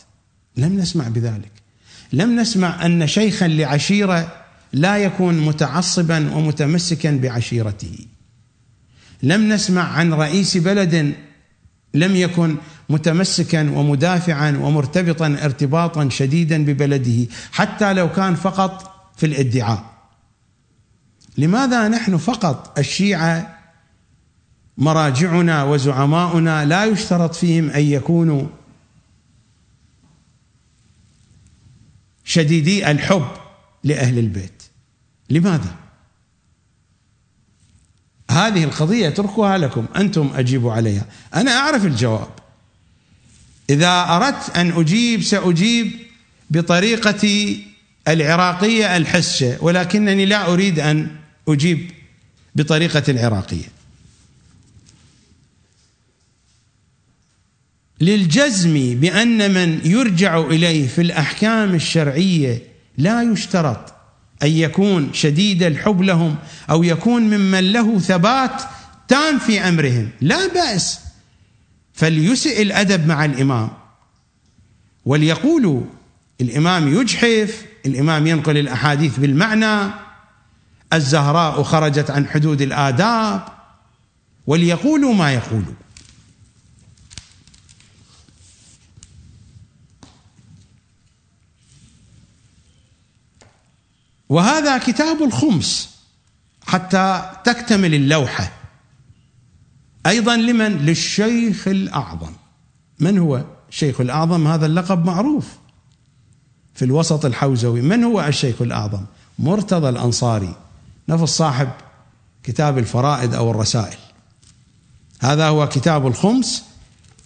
لم 0.56 0.78
نسمع 0.78 1.08
بذلك. 1.08 1.52
لم 2.12 2.40
نسمع 2.40 2.86
أن 2.86 3.06
شيخا 3.06 3.48
لعشيرة 3.48 4.39
لا 4.72 4.96
يكون 4.96 5.40
متعصبا 5.40 6.34
ومتمسكا 6.34 7.16
بعشيرته. 7.16 8.06
لم 9.22 9.52
نسمع 9.52 9.82
عن 9.82 10.12
رئيس 10.12 10.56
بلد 10.56 11.14
لم 11.94 12.16
يكن 12.16 12.56
متمسكا 12.88 13.70
ومدافعا 13.70 14.50
ومرتبطا 14.50 15.26
ارتباطا 15.26 16.08
شديدا 16.08 16.64
ببلده 16.64 17.26
حتى 17.52 17.92
لو 17.92 18.12
كان 18.12 18.34
فقط 18.34 18.94
في 19.16 19.26
الادعاء. 19.26 19.90
لماذا 21.38 21.88
نحن 21.88 22.16
فقط 22.16 22.78
الشيعة 22.78 23.58
مراجعنا 24.78 25.64
وزعماؤنا 25.64 26.64
لا 26.64 26.84
يشترط 26.84 27.34
فيهم 27.34 27.70
أن 27.70 27.82
يكونوا 27.82 28.46
شديدي 32.24 32.90
الحب 32.90 33.28
لأهل 33.84 34.18
البيت؟ 34.18 34.59
لماذا؟ 35.30 35.74
هذه 38.30 38.64
القضية 38.64 39.08
اتركها 39.08 39.58
لكم 39.58 39.86
أنتم 39.96 40.30
أجيبوا 40.34 40.72
عليها. 40.72 41.06
أنا 41.34 41.50
أعرف 41.50 41.84
الجواب. 41.84 42.30
إذا 43.70 44.04
أردت 44.08 44.56
أن 44.56 44.70
أجيب 44.70 45.22
سأجيب 45.22 45.92
بطريقتي 46.50 47.66
العراقية 48.08 48.96
الحسة 48.96 49.58
ولكنني 49.60 50.26
لا 50.26 50.52
أريد 50.52 50.78
أن 50.78 51.16
أجيب 51.48 51.90
بطريقة 52.54 53.02
العراقية. 53.08 53.68
للجزم 58.00 59.00
بأن 59.00 59.54
من 59.54 59.80
يرجع 59.84 60.40
إليه 60.40 60.88
في 60.88 61.00
الأحكام 61.00 61.74
الشرعية 61.74 62.62
لا 62.98 63.22
يشترط. 63.22 63.99
أن 64.42 64.50
يكون 64.50 65.12
شديد 65.12 65.62
الحب 65.62 66.02
لهم 66.02 66.36
أو 66.70 66.82
يكون 66.82 67.22
ممن 67.22 67.72
له 67.72 67.98
ثبات 67.98 68.62
تام 69.08 69.38
في 69.38 69.60
أمرهم. 69.60 70.08
لا 70.20 70.46
بأس. 70.46 71.00
فليسئ 71.92 72.62
الأدب 72.62 73.06
مع 73.06 73.24
الإمام. 73.24 73.70
وليقولوا 75.04 75.82
الإمام 76.40 77.00
يجحف 77.00 77.64
الإمام 77.86 78.26
ينقل 78.26 78.58
الأحاديث 78.58 79.18
بالمعنى. 79.18 79.90
الزهراء 80.92 81.62
خرجت 81.62 82.10
عن 82.10 82.26
حدود 82.26 82.62
الآداب. 82.62 83.44
وليقولوا 84.46 85.14
ما 85.14 85.32
يقولوا. 85.32 85.74
وهذا 94.30 94.78
كتاب 94.78 95.22
الخمس 95.22 95.90
حتى 96.66 97.30
تكتمل 97.44 97.94
اللوحة. 97.94 98.52
أيضا 100.06 100.36
لمن؟ 100.36 100.76
للشيخ 100.78 101.68
الأعظم. 101.68 102.32
من 103.00 103.18
هو 103.18 103.44
الشيخ 103.68 104.00
الأعظم؟ 104.00 104.46
هذا 104.46 104.66
اللقب 104.66 105.06
معروف 105.06 105.48
في 106.74 106.84
الوسط 106.84 107.24
الحوزوي. 107.24 107.80
من 107.80 108.04
هو 108.04 108.20
الشيخ 108.20 108.62
الأعظم؟ 108.62 109.04
مرتضى 109.38 109.88
الأنصاري 109.88 110.54
نفس 111.08 111.32
صاحب 111.32 111.70
كتاب 112.42 112.78
الفرائد 112.78 113.34
أو 113.34 113.50
الرسائل. 113.50 113.98
هذا 115.20 115.48
هو 115.48 115.68
كتاب 115.68 116.06
الخمس 116.06 116.64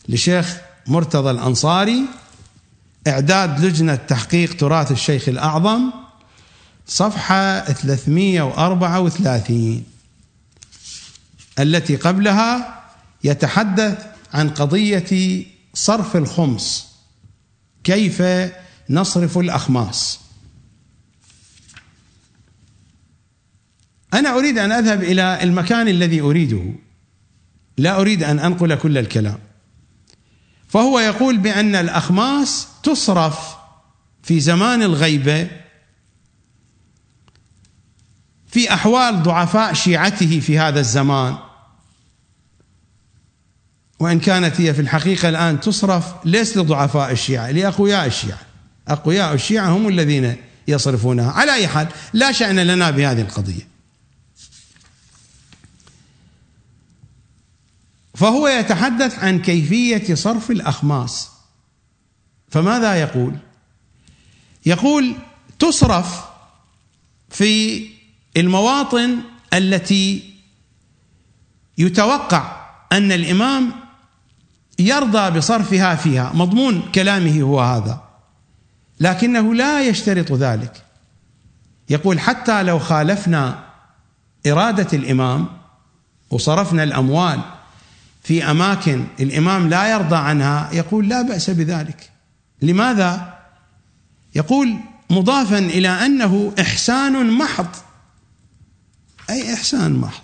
لشيخ 0.09 0.57
مرتضى 0.87 1.31
الأنصاري. 1.31 2.05
إعداد 3.07 3.65
لجنة 3.65 3.95
تحقيق 3.95 4.57
تراث 4.57 4.93
الشيخ 4.93 5.29
الأعظم. 5.29 6.04
صفحة 6.87 7.61
334 7.61 9.85
التي 11.59 11.97
قبلها 11.97 12.83
يتحدث 13.25 14.07
عن 14.33 14.51
قضية 14.51 15.45
صرف 15.75 16.17
الخمس. 16.17 16.95
كيف 17.85 18.23
نصرف 18.91 19.39
الأخماس؟ 19.39 20.21
أنا 24.15 24.39
أريد 24.39 24.59
أن 24.59 24.73
أذهب 24.73 25.03
إلى 25.03 25.43
المكان 25.43 25.89
الذي 25.89 26.21
أريده. 26.21 26.65
لا 27.79 28.01
أريد 28.01 28.23
أن 28.23 28.39
أنقل 28.39 28.75
كل 28.75 28.99
الكلام. 28.99 29.39
فهو 30.69 30.99
يقول 30.99 31.39
بأن 31.39 31.75
الأخماس 31.75 32.67
تصرف 32.83 33.57
في 34.23 34.41
زمان 34.41 34.83
الغيبة 34.83 35.64
في 38.55 38.75
أحوال 38.75 39.23
ضعفاء 39.23 39.73
شيعته 39.73 40.41
في 40.41 40.59
هذا 40.59 40.81
الزمان. 40.81 41.37
وإن 43.99 44.21
كانت 44.21 44.61
هي 44.61 44.75
في 44.75 44.81
الحقيقة 44.81 45.29
الآن 45.29 45.61
تصرف 45.61 46.15
ليس 46.25 46.57
لضعفاء 46.57 47.13
الشيعة 47.13 47.51
لأقوياء 47.51 48.07
الشيعة. 48.07 48.39
أقوياء 48.89 49.35
الشيعة 49.35 49.69
هم 49.69 49.89
الذين 49.89 50.37
يصرفونها. 50.69 51.33
على 51.33 51.55
أي 51.55 51.69
حال 51.69 51.89
لا 52.13 52.33
شأن 52.33 52.61
لنا 52.61 52.91
بهذه 52.91 53.21
القضية. 53.21 53.69
فهو 58.15 58.49
يتحدث 58.49 59.19
عن 59.19 59.39
كيفية 59.39 60.15
صرف 60.15 60.51
الأخماس. 60.51 61.29
فماذا 62.49 62.95
يقول؟ 62.95 63.37
يقول 64.67 65.15
تصرف 65.59 66.25
في 67.31 67.94
المواطن 68.37 69.17
التي 69.55 70.35
يتوقع 71.79 72.67
أن 72.93 73.13
الإمام 73.13 73.73
يرضى 74.79 75.39
بصرفها 75.39 75.95
فيها. 75.95 76.33
مضمون 76.35 76.83
كلامه 76.95 77.43
هو 77.43 77.61
هذا. 77.61 78.03
لكنه 79.01 79.55
لا 79.55 79.83
يشترط 79.83 80.33
ذلك. 80.33 80.85
يقول 81.91 82.21
حتى 82.21 82.63
لو 82.63 82.79
خالفنا 82.79 83.65
إرادة 84.47 84.99
الإمام 84.99 85.47
وصرفنا 86.31 86.83
الأموال 86.83 87.41
في 88.23 88.51
أماكن 88.51 89.05
الإمام 89.21 89.69
لا 89.69 89.93
يرضى 89.93 90.17
عنها 90.17 90.71
يقول 90.73 91.09
لا 91.09 91.23
بأس 91.23 91.51
بذلك. 91.51 92.11
لماذا؟ 92.63 93.35
يقول 94.35 94.77
مضافا 95.11 95.59
إلى 95.59 95.89
أنه 95.89 96.53
إحسان 96.61 97.31
محض. 97.31 97.67
أي 99.31 99.55
إحسان 99.55 99.93
محض 99.93 100.23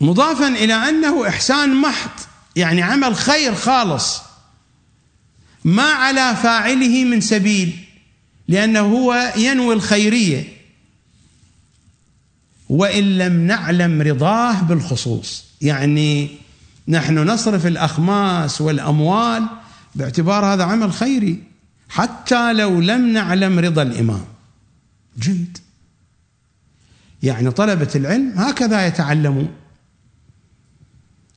مضافا 0.00 0.48
إلى 0.48 0.74
أنه 0.74 1.28
إحسان 1.28 1.74
محض 1.74 2.10
يعني 2.56 2.82
عمل 2.82 3.16
خير 3.16 3.54
خالص. 3.54 4.20
ما 5.64 5.82
على 5.82 6.36
فاعله 6.42 7.04
من 7.04 7.20
سبيل 7.20 7.84
لأنه 8.48 8.80
هو 8.80 9.32
ينوي 9.36 9.74
الخيرية. 9.74 10.58
وإن 12.68 13.18
لم 13.18 13.46
نعلم 13.46 14.02
رضاه 14.02 14.62
بالخصوص. 14.62 15.44
يعني 15.60 16.30
نحن 16.88 17.18
نصرف 17.18 17.66
الأخماس 17.66 18.60
والأموال 18.60 19.46
باعتبار 19.94 20.44
هذا 20.44 20.64
عمل 20.64 20.92
خيري. 20.92 21.42
حتى 21.88 22.52
لو 22.52 22.80
لم 22.80 23.12
نعلم 23.12 23.58
رضا 23.58 23.82
الإمام. 23.82 24.24
جيد 25.18 25.58
يعني 27.22 27.50
طلبة 27.50 27.88
العلم 27.94 28.32
هكذا 28.36 28.86
يتعلمون. 28.86 29.48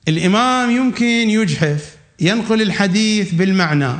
الإمام 0.07 0.71
يمكن 0.71 1.05
يجحف 1.05 1.95
ينقل 2.19 2.61
الحديث 2.61 3.33
بالمعنى. 3.33 3.93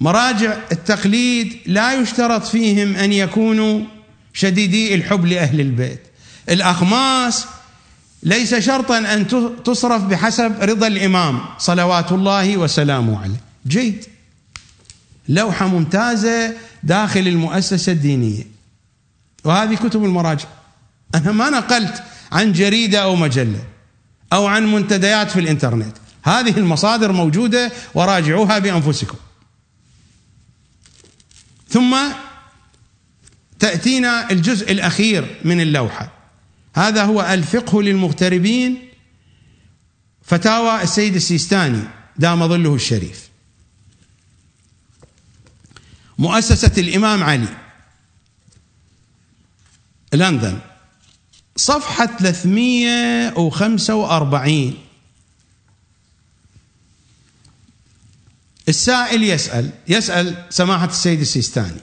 مراجع 0.00 0.56
التقليد 0.72 1.56
لا 1.66 1.92
يشترط 1.92 2.44
فيهم 2.44 2.96
أن 2.96 3.12
يكونوا 3.12 3.84
شديدي 4.32 4.94
الحب 4.94 5.26
لأهل 5.26 5.60
البيت. 5.60 6.00
الأخماس 6.48 7.46
ليس 8.22 8.54
شرطا 8.54 8.98
أن 8.98 9.26
تصرف 9.64 10.02
بحسب 10.02 10.52
رضا 10.60 10.86
الإمام 10.86 11.40
صلوات 11.58 12.12
الله 12.12 12.56
وسلامه 12.56 13.22
عليه. 13.22 13.40
جيد. 13.66 14.04
لوحة 15.28 15.66
ممتازة 15.66 16.54
داخل 16.82 17.20
المؤسسة 17.20 17.92
الدينية. 17.92 18.46
وهذه 19.44 19.74
كتب 19.74 20.04
المراجع. 20.04 20.48
أنا 21.14 21.32
ما 21.32 21.50
نقلت 21.50 22.02
عن 22.32 22.52
جريدة 22.52 23.02
أو 23.02 23.16
مجلة 23.16 23.64
أو 24.32 24.46
عن 24.46 24.72
منتديات 24.72 25.30
في 25.30 25.40
الإنترنت. 25.40 25.96
هذه 26.24 26.58
المصادر 26.58 27.12
موجودة 27.12 27.72
وراجعوها 27.94 28.58
بأنفسكم. 28.58 29.16
ثم 31.68 31.96
تأتينا 33.58 34.30
الجزء 34.30 34.72
الأخير 34.72 35.40
من 35.44 35.60
اللوحة. 35.60 36.12
هذا 36.76 37.04
هو 37.04 37.22
الفقه 37.22 37.82
للمغتربين. 37.82 38.88
فتاوى 40.22 40.82
السيد 40.82 41.14
السيستاني 41.14 41.82
دام 42.16 42.48
ظله 42.48 42.74
الشريف. 42.74 43.31
مؤسسة 46.18 46.72
الإمام 46.78 47.22
علي. 47.22 47.48
لندن. 50.12 50.58
صفحة 51.56 52.06
345 52.06 54.78
السائل 58.68 59.22
يسأل 59.22 59.70
يسأل 59.88 60.44
سماحة 60.50 60.86
السيد 60.86 61.20
السيستاني. 61.20 61.80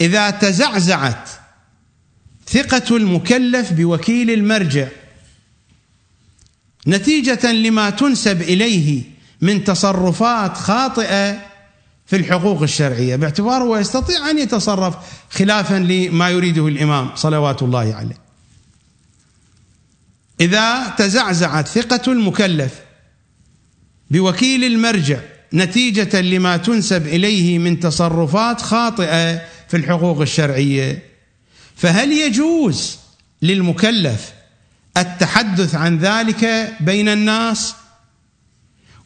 إذا 0.00 0.30
تزعزعت 0.30 1.28
ثقة 2.48 2.96
المكلف 2.96 3.72
بوكيل 3.72 4.30
المرجع 4.30 4.88
نتيجة 6.86 7.52
لما 7.52 7.90
تنسب 7.90 8.42
إليه 8.42 9.02
من 9.40 9.64
تصرفات 9.64 10.56
خاطئة 10.56 11.45
في 12.06 12.16
الحقوق 12.16 12.62
الشرعية 12.62 13.16
باعتباره 13.16 13.78
يستطيع 13.78 14.30
أن 14.30 14.38
يتصرف 14.38 14.94
خلافا 15.30 15.74
لما 15.74 16.30
يريده 16.30 16.68
الإمام 16.68 17.10
صلوات 17.14 17.62
الله 17.62 17.94
عليه. 17.94 18.18
إذا 20.40 20.88
تزعزعت 20.88 21.68
ثقة 21.68 22.12
المكلف 22.12 22.72
بوكيل 24.10 24.64
المرجع 24.64 25.18
نتيجة 25.54 26.20
لما 26.20 26.56
تنسب 26.56 27.06
إليه 27.06 27.58
من 27.58 27.80
تصرفات 27.80 28.60
خاطئة 28.62 29.36
في 29.68 29.76
الحقوق 29.76 30.20
الشرعية 30.20 31.02
فهل 31.76 32.12
يجوز 32.12 32.98
للمكلف 33.42 34.32
التحدث 34.96 35.74
عن 35.74 35.98
ذلك 35.98 36.72
بين 36.80 37.08
الناس؟ 37.08 37.74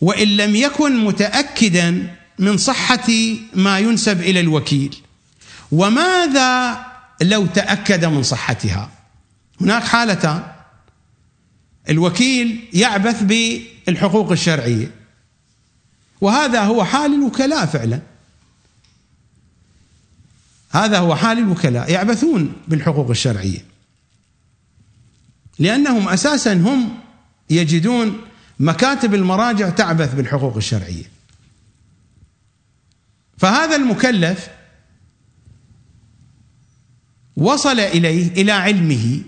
وإن 0.01 0.37
لم 0.37 0.57
يكن 0.57 1.05
متاكدا 1.05 2.17
من 2.41 2.57
صحة 2.57 3.09
ما 3.55 3.79
ينسب 3.79 4.21
إلى 4.21 4.41
الوكيل. 4.41 4.97
وماذا 5.73 6.79
لو 7.23 7.47
تأكد 7.47 8.05
من 8.05 8.23
صحتها؟ 8.23 8.91
هناك 9.61 9.85
حالتان. 9.85 10.43
الوكيل 11.89 12.69
يعبث 12.73 13.23
بالحقوق 13.23 14.33
الشرعية. 14.33 14.91
وهذا 16.21 16.61
هو 16.61 16.85
حال 16.85 17.15
الوكلاء 17.15 17.67
فعلا. 17.67 18.01
هذا 20.71 20.99
هو 20.99 21.17
حال 21.17 21.39
الوكلاء 21.39 21.91
يعبثون 21.91 22.53
بالحقوق 22.69 23.11
الشرعية. 23.11 23.65
لأنهم 25.59 26.09
أساسا 26.09 26.53
هم 26.53 26.99
يجدون 27.51 28.21
مكاتب 28.61 29.15
المراجع 29.15 29.71
تعبث 29.71 30.15
بالحقوق 30.15 30.57
الشرعية. 30.57 31.20
فهذا 33.41 33.77
المكلف 33.77 34.49
وصل 37.37 37.81
إليه 37.81 38.29
إلى 38.29 38.53
علمه 38.53 39.23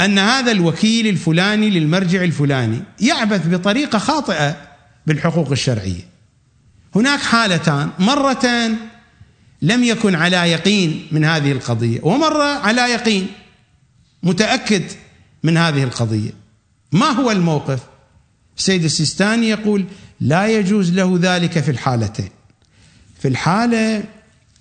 أن 0.00 0.18
هذا 0.18 0.52
الوكيل 0.52 1.06
الفلاني 1.06 1.70
للمرجع 1.70 2.24
الفلاني 2.24 2.82
يعبث 3.00 3.48
بطريقة 3.48 3.98
خاطئة 3.98 4.56
بالحقوق 5.06 5.50
الشرعية. 5.50 6.08
هناك 6.94 7.20
حالتان. 7.20 7.90
مره 7.98 8.70
لم 9.62 9.84
يكن 9.84 10.14
على 10.14 10.36
يقين 10.36 11.06
من 11.12 11.24
هذه 11.24 11.52
القضية 11.52 12.00
ومرة 12.02 12.58
على 12.58 12.82
يقين 12.82 13.26
متأكد 14.22 14.82
من 15.42 15.56
هذه 15.56 15.82
القضية. 15.82 16.30
ما 16.92 17.06
هو 17.06 17.30
الموقف؟ 17.30 17.80
السيد 18.58 18.84
السيستاني 18.84 19.48
يقول 19.48 19.84
لا 20.20 20.46
يجوز 20.46 20.92
له 20.92 21.18
ذلك 21.20 21.60
في 21.60 21.70
الحالتين. 21.70 22.35
في 23.18 23.28
الحالة 23.28 24.04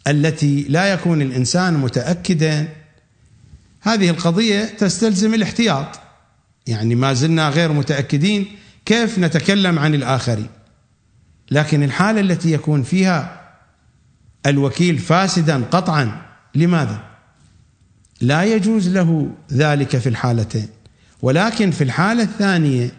التي 0.07 0.65
لا 0.69 0.85
يكون 0.93 1.21
الإنسان 1.21 1.73
متاكدا 1.73 2.67
هذه 3.81 4.09
القضية 4.09 4.65
تستلزم 4.65 5.33
الاحتياط. 5.33 5.99
يعني 6.67 6.95
ما 6.95 7.13
زلنا 7.13 7.49
غير 7.49 7.71
متأكدين 7.71 8.45
كيف 8.85 9.19
نتكلم 9.19 9.79
عن 9.79 9.95
الآخرين. 9.95 10.49
لكن 11.51 11.83
الحالة 11.83 12.21
التي 12.21 12.51
يكون 12.51 12.83
فيها 12.83 13.41
الوكيل 14.45 14.97
فاسدا 14.97 15.63
قطعا 15.71 16.21
لماذا؟ 16.55 16.99
لا 18.21 18.43
يجوز 18.43 18.89
له 18.89 19.29
ذلك 19.53 19.97
في 19.97 20.09
الحالتين. 20.09 20.67
ولكن 21.21 21.71
في 21.71 21.83
الحالة 21.83 22.23
الثانية 22.23 22.91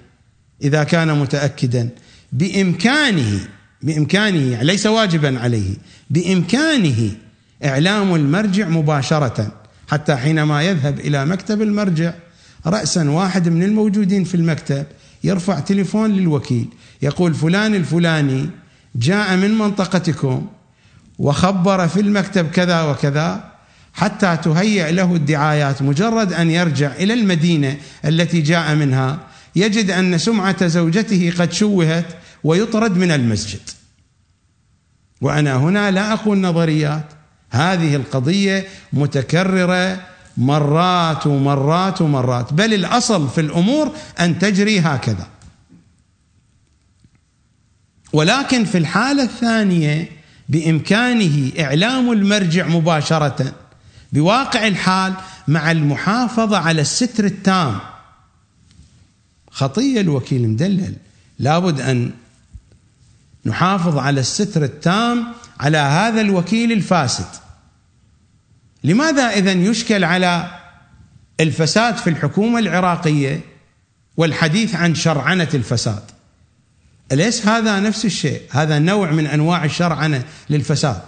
إذا 0.63 0.85
كان 0.85 1.19
متاكدا 1.19 1.89
بإمكانه 2.33 3.49
بإمكانه 3.87 4.53
يعني 4.53 4.65
ليس 4.65 4.87
واجبا 4.87 5.41
عليه 5.41 5.75
بإمكانه 6.11 7.11
إعلام 7.65 8.15
المرجع 8.15 8.69
مباشرة 8.69 9.53
حتى 9.89 10.17
حينما 10.17 10.63
يذهب 10.63 11.01
إلى 11.01 11.27
مكتب 11.27 11.63
المرجع 11.63 12.15
راسا 12.67 13.11
واحد 13.11 13.49
من 13.49 13.63
الموجودين 13.63 14.25
في 14.25 14.35
المكتب 14.35 14.87
يرفع 15.25 15.61
تليفون 15.61 16.11
للوكيل 16.13 16.67
يقول 17.03 17.35
فلان 17.35 17.75
الفلاني 17.75 18.51
جاء 18.97 19.37
من 19.37 19.59
منطقتكم 19.59 20.47
وخبر 21.19 21.89
في 21.89 22.01
المكتب 22.01 22.51
كذا 22.51 22.83
وكذا 22.83 23.53
حتى 23.95 24.37
تهيئ 24.37 24.93
له 24.93 25.15
الدعايات 25.15 25.83
مجرد 25.83 26.33
أن 26.33 26.51
يرجع 26.51 26.93
إلى 26.93 27.15
المدينة 27.15 27.77
التي 28.05 28.41
جاء 28.41 28.75
منها 28.75 29.19
يجد 29.57 29.91
أن 29.91 30.19
سمعة 30.19 30.67
زوجته 30.67 31.33
قد 31.39 31.53
شوهت 31.53 32.07
ويطرد 32.45 32.97
من 32.97 33.11
المسجد. 33.11 33.61
وأنا 35.21 35.57
هنا 35.57 35.91
لا 35.91 36.13
أقول 36.13 36.39
نظريات 36.39 37.05
هذه 37.51 37.97
القضية 37.97 38.69
متكررة 38.93 40.01
مرات 40.37 41.27
ومرات 41.27 42.01
ومرات. 42.03 42.53
بل 42.53 42.75
الأصل 42.75 43.29
في 43.29 43.41
الأمور 43.41 43.93
أن 44.21 44.39
تجري 44.39 44.81
هكذا. 44.81 45.27
ولكن 48.13 48.65
في 48.65 48.79
الحالة 48.79 49.23
الثانية 49.23 50.11
بإمكانه 50.49 51.53
إعلام 51.61 52.13
المرجع 52.13 52.67
مباشرة 52.67 53.53
بواقع 54.13 54.67
الحال 54.67 55.15
مع 55.49 55.71
المحافظة 55.71 56.59
على 56.59 56.81
الستر 56.81 57.25
التام. 57.25 57.79
خطية 59.51 60.01
الوكيل 60.01 60.49
مدلل. 60.49 60.95
لابد 61.39 61.81
أن 61.81 62.11
نحافظ 63.47 63.99
على 63.99 64.21
الستر 64.21 64.65
التام 64.65 65.27
على 65.61 65.79
هذا 65.79 66.21
الوكيل 66.21 66.73
الفاسد. 66.73 67.27
لماذا 68.85 69.23
إذا 69.23 69.53
يشكل 69.53 70.05
على 70.05 70.51
الفساد 71.41 71.97
في 71.97 72.11
الحكومة 72.11 72.59
العراقية 72.59 73.41
والحديث 74.17 74.75
عن 74.75 74.95
شرعنة 74.95 75.49
الفساد؟ 75.55 76.03
أليس 77.13 77.47
هذا 77.47 77.81
نفس 77.81 78.05
الشيء؟ 78.05 78.43
هذا 78.51 78.79
نوع 78.79 79.11
من 79.11 79.27
أنواع 79.27 79.65
الشرعنة 79.65 80.25
للفساد. 80.51 81.03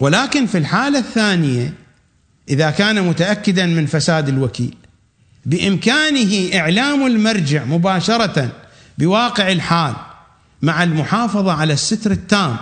ولكن 0.00 0.46
في 0.46 0.58
الحالة 0.58 0.98
الثانية 0.98 1.74
إذا 2.48 2.70
كان 2.70 3.08
متأكدا 3.08 3.66
من 3.66 3.86
فساد 3.86 4.28
الوكيل 4.28 4.74
بإمكانه 5.46 6.58
إعلام 6.58 7.06
المرجع 7.06 7.64
مباشرة 7.64 8.52
بواقع 8.98 9.52
الحال 9.52 9.94
مع 10.62 10.82
المحافظة 10.82 11.52
على 11.52 11.72
الستر 11.72 12.10
التام 12.10 12.56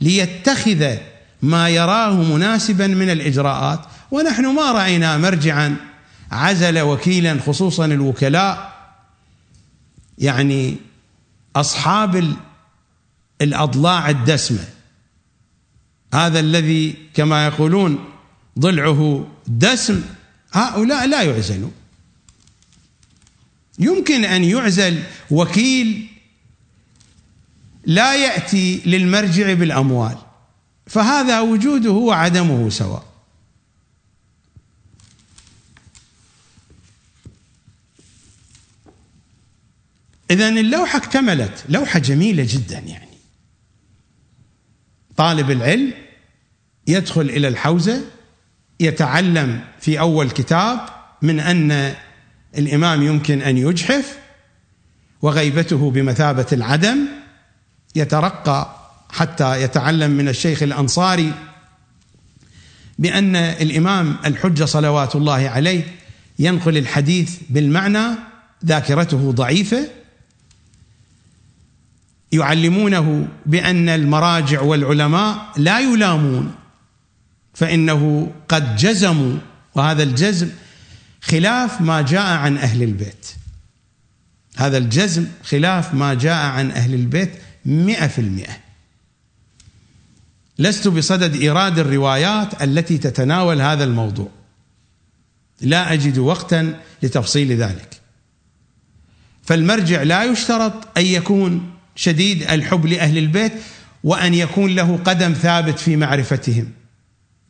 ليتخذ 0.00 0.96
ما 1.42 1.68
يراه 1.68 2.22
مناسبا 2.22 2.86
من 2.86 3.10
الإجراءات. 3.10 3.80
ونحن 4.10 4.46
ما 4.46 4.72
رأينا 4.72 5.18
مرجعا 5.18 5.76
عزل 6.32 6.80
وكيلا 6.80 7.40
خصوصا 7.46 7.84
الوكلاء 7.84 8.74
يعني 10.18 10.76
أصحاب 11.56 12.34
الأضلاع 13.40 14.10
الدسمة. 14.10 14.64
هذا 16.14 16.40
الذي 16.40 16.94
كما 17.14 17.46
يقولون 17.46 18.04
ضلعه 18.58 19.26
دسم. 19.46 20.02
هؤلاء 20.52 21.06
لا 21.06 21.22
يعزلون. 21.22 21.72
يمكن 23.78 24.24
أن 24.24 24.44
يعزل 24.44 25.02
وكيل 25.30 26.13
لا 27.86 28.14
يأتي 28.14 28.82
للمرجع 28.86 29.52
بالأموال. 29.52 30.16
فهذا 30.86 31.40
وجوده 31.40 31.90
وعدمه 31.90 32.70
سواء. 32.70 33.04
اذا 40.30 40.48
اللوحة 40.48 40.98
اكتملت. 40.98 41.64
لوحة 41.68 41.98
جميلة 41.98 42.46
جدا 42.48 42.78
يعني. 42.78 43.08
طالب 45.16 45.50
العلم 45.50 45.92
يدخل 46.86 47.20
إلى 47.20 47.48
الحوزة 47.48 48.04
يتعلم 48.80 49.64
في 49.80 50.00
أول 50.00 50.30
كتاب 50.30 50.88
من 51.22 51.40
أن 51.40 51.94
الإمام 52.58 53.02
يمكن 53.02 53.42
أن 53.42 53.58
يجحف 53.58 54.18
وغيبته 55.22 55.90
بمثابة 55.90 56.46
العدم 56.52 56.98
يترقى 57.94 58.76
حتى 59.10 59.62
يتعلم 59.62 60.10
من 60.10 60.28
الشيخ 60.28 60.62
الأنصاري 60.62 61.32
بأن 62.98 63.36
الإمام 63.36 64.16
الحجه 64.26 64.64
صلوات 64.64 65.16
الله 65.16 65.48
عليه 65.48 65.84
ينقل 66.38 66.76
الحديث 66.76 67.36
بالمعنى 67.50 68.06
ذاكرته 68.64 69.32
ضعيفة 69.32 69.88
يعلمونه 72.32 73.28
بأن 73.46 73.88
المراجع 73.88 74.60
والعلماء 74.60 75.52
لا 75.56 75.80
يلامون 75.80 76.54
فإنه 77.54 78.32
قد 78.48 78.76
جزموا 78.76 79.38
وهذا 79.74 80.02
الجزم 80.02 80.48
خلاف 81.20 81.80
ما 81.80 82.02
جاء 82.02 82.36
عن 82.36 82.56
أهل 82.56 82.82
البيت. 82.82 83.26
هذا 84.56 84.78
الجزم 84.78 85.26
خلاف 85.44 85.94
ما 85.94 86.14
جاء 86.14 86.46
عن 86.46 86.70
أهل 86.70 86.94
البيت 86.94 87.30
مئة 87.66 88.06
في 88.06 88.20
المئة. 88.20 88.56
لست 90.58 90.88
بصدد 90.88 91.36
إيراد 91.36 91.78
الروايات 91.78 92.62
التي 92.62 92.98
تتناول 92.98 93.60
هذا 93.60 93.84
الموضوع. 93.84 94.28
لا 95.60 95.92
أجد 95.92 96.18
وقتا 96.18 96.80
لتفصيل 97.02 97.52
ذلك. 97.52 98.00
فالمرجع 99.42 100.02
لا 100.02 100.24
يشترط 100.24 100.98
أن 100.98 101.06
يكون 101.06 101.70
شديد 101.96 102.42
الحب 102.42 102.86
لأهل 102.86 103.18
البيت 103.18 103.52
وأن 104.04 104.34
يكون 104.34 104.74
له 104.74 104.96
قدم 104.96 105.32
ثابت 105.32 105.78
في 105.78 105.96
معرفتهم. 105.96 106.72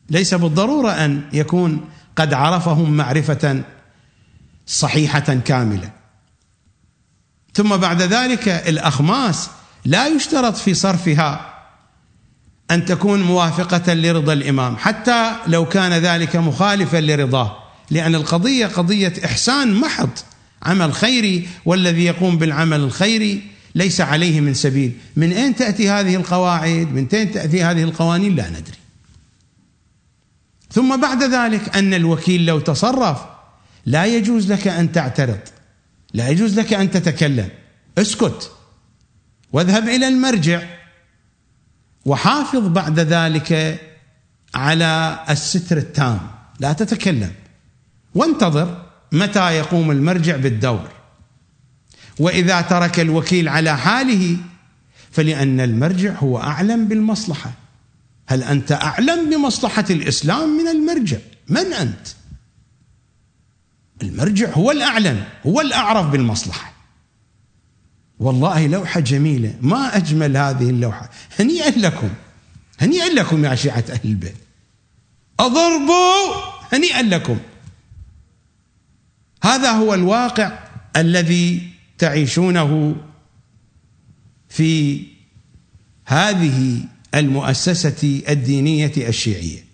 ليس 0.09 0.33
بالضرورة 0.33 0.91
أن 0.91 1.29
يكون 1.33 1.89
قد 2.15 2.33
عرفهم 2.33 2.97
معرفة 2.97 3.63
صحيحة 4.67 5.19
كاملة. 5.19 5.91
ثم 7.53 7.77
بعد 7.77 8.01
ذلك 8.01 8.47
الأخماس 8.47 9.49
لا 9.85 10.07
يشترط 10.07 10.57
في 10.57 10.73
صرفها 10.73 11.55
أن 12.71 12.85
تكون 12.85 13.21
موافقة 13.21 13.93
لرضا 13.93 14.33
الإمام 14.33 14.77
حتى 14.77 15.35
لو 15.47 15.65
كان 15.65 15.93
ذلك 15.93 16.35
مخالفا 16.35 16.97
لرضاه 16.97 17.57
لأن 17.91 18.15
القضية 18.15 18.65
قضية 18.65 19.13
إحسان 19.25 19.73
محض 19.73 20.09
عمل 20.63 20.93
خيري 20.93 21.47
والذي 21.65 22.05
يقوم 22.05 22.37
بالعمل 22.37 22.79
الخيري 22.79 23.41
ليس 23.75 24.01
عليه 24.01 24.41
من 24.41 24.53
سبيل. 24.53 24.91
من 25.15 25.31
أين 25.31 25.55
تأتي 25.55 25.89
هذه 25.89 26.15
القواعد؟ 26.15 26.91
من 26.91 27.07
أين 27.13 27.31
تأتي 27.31 27.63
هذه 27.63 27.83
القوانين؟ 27.83 28.35
لا 28.35 28.49
ندري. 28.49 28.77
ثم 30.71 31.01
بعد 31.01 31.23
ذلك 31.23 31.75
أن 31.77 31.93
الوكيل 31.93 32.45
لو 32.45 32.59
تصرف 32.59 33.17
لا 33.85 34.05
يجوز 34.05 34.51
لك 34.51 34.67
أن 34.67 34.91
تعترض 34.91 35.39
لا 36.13 36.29
يجوز 36.29 36.59
لك 36.59 36.73
أن 36.73 36.91
تتكلم. 36.91 37.49
اسكت. 37.97 38.51
واذهب 39.55 39.89
إلى 39.89 40.07
المرجع. 40.07 40.61
وحافظ 42.05 42.67
بعد 42.67 42.99
ذلك 42.99 43.79
على 44.55 45.19
الستر 45.29 45.77
التام. 45.77 46.19
لا 46.59 46.73
تتكلم. 46.73 47.31
وانتظر 48.15 48.85
متى 49.11 49.51
يقوم 49.51 49.91
المرجع 49.91 50.35
بالدور. 50.35 50.89
وإذا 52.19 52.61
ترك 52.61 52.99
الوكيل 52.99 53.49
على 53.49 53.77
حاله 53.77 54.37
فلأن 55.11 55.59
المرجع 55.59 56.13
هو 56.13 56.39
أعلم 56.39 56.87
بالمصلحة. 56.87 57.51
هل 58.27 58.43
أنت 58.43 58.71
أعلم 58.71 59.29
بمصلحة 59.29 59.85
الإسلام 59.89 60.49
من 60.57 60.67
المرجع؟ 60.67 61.17
من 61.49 61.73
أنت؟ 61.73 62.07
المرجع 64.03 64.49
هو 64.49 64.71
الأعلم 64.71 65.23
هو 65.45 65.61
الأعرف 65.61 66.05
بالمصلحة. 66.05 66.74
والله 68.19 68.67
لوحة 68.67 68.99
جميلة. 68.99 69.55
ما 69.61 69.97
أجمل 69.97 70.37
هذه 70.37 70.69
اللوحة. 70.69 71.09
هنيئا 71.39 71.69
لكم. 71.69 72.09
هنيئا 72.79 73.13
لكم 73.13 73.45
يا 73.45 73.55
شيعة 73.55 73.83
أهل 73.89 73.99
البيت. 74.05 74.35
أضربوا. 75.39 76.35
هنيئا 76.73 77.01
لكم. 77.01 77.37
هذا 79.43 79.71
هو 79.71 79.93
الواقع 79.93 80.59
الذي 80.95 81.69
تعيشونه 81.97 82.95
في 84.49 85.03
هذه 86.05 86.79
المؤسسة 87.15 88.21
الدينية 88.29 88.93
الشيعية. 88.97 89.65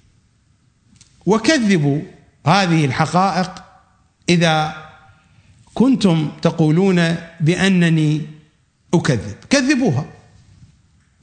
وكذبوا 1.26 2.02
هذه 2.46 2.86
الحقائق 2.86 3.64
إذا 4.30 4.91
كنتم 5.74 6.32
تقولون 6.42 7.16
بأنني 7.40 8.22
أكذب. 8.94 9.36
كذبوها. 9.50 10.06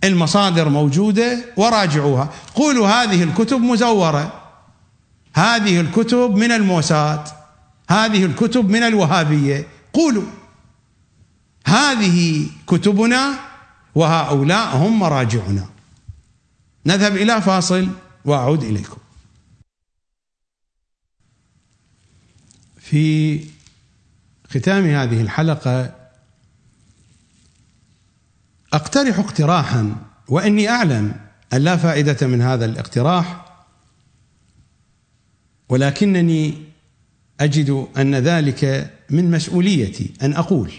المصادر 0.05 0.69
موجودة 0.69 1.45
وراجعوها. 1.57 2.31
قولوا 2.55 2.89
هذه 2.89 3.23
الكتب 3.23 3.61
مزورة. 3.61 4.51
هذه 5.35 5.81
الكتب 5.81 6.37
من 6.37 6.53
الموساد. 6.53 7.29
هذه 7.91 8.25
الكتب 8.25 8.69
من 8.71 8.83
الوهابية. 8.83 9.67
قولوا. 9.93 10.27
هذه 11.67 12.47
كتبنا 12.67 13.35
وهؤلاء 13.95 14.77
هم 14.77 14.99
مراجعنا. 14.99 15.67
نذهب 16.87 17.17
إلى 17.17 17.43
فاصل 17.43 17.89
وأعود 18.25 18.63
إليكم. 18.63 18.99
في 22.81 23.41
ختام 24.49 24.85
هذه 24.85 25.21
الحلقة 25.21 25.95
أقترح 28.73 29.19
اقتراحا 29.19 29.97
وإني 30.29 30.69
أعلم 30.69 31.17
أن 31.53 31.59
لا 31.59 31.77
فائدة 31.77 32.27
من 32.27 32.43
هذا 32.43 32.65
الاقتراح 32.65 33.45
ولكنني 35.69 36.55
أجد 37.41 37.89
أن 37.97 38.15
ذلك 38.15 38.95
من 39.11 39.31
مسؤوليتي 39.31 40.13
أن 40.23 40.33
أقول. 40.33 40.73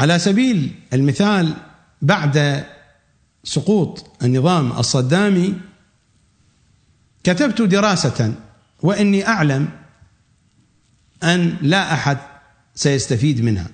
على 0.00 0.18
سبيل 0.18 0.74
المثال 0.92 1.56
بعد 2.02 2.64
سقوط 3.44 4.10
النظام 4.22 4.72
الصدامي 4.72 5.54
كتبت 7.24 7.62
دراسة 7.62 8.34
وإني 8.82 9.28
أعلم 9.28 9.68
أن 11.22 11.56
لا 11.62 11.92
أحد 11.94 12.18
سيستفيد 12.74 13.40
منها. 13.40 13.66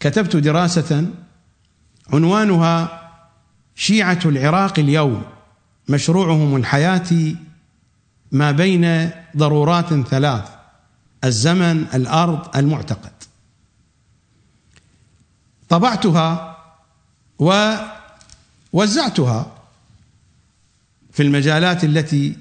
كتبت 0.00 0.36
دراسة 0.36 1.06
عنوانها 2.12 3.08
شيعة 3.74 4.20
العراق 4.24 4.78
اليوم 4.78 5.22
مشروعهم 5.88 6.56
الحياتي 6.56 7.36
ما 8.32 8.50
بين 8.50 9.10
ضرورات 9.36 9.94
ثلاث 9.94 10.48
الزمن 11.24 11.86
الأرض 11.94 12.56
المعتقد. 12.56 13.12
طبعتها 15.68 16.58
ووزعتها 18.72 19.52
في 21.12 21.22
المجالات 21.22 21.84
التي 21.84 22.36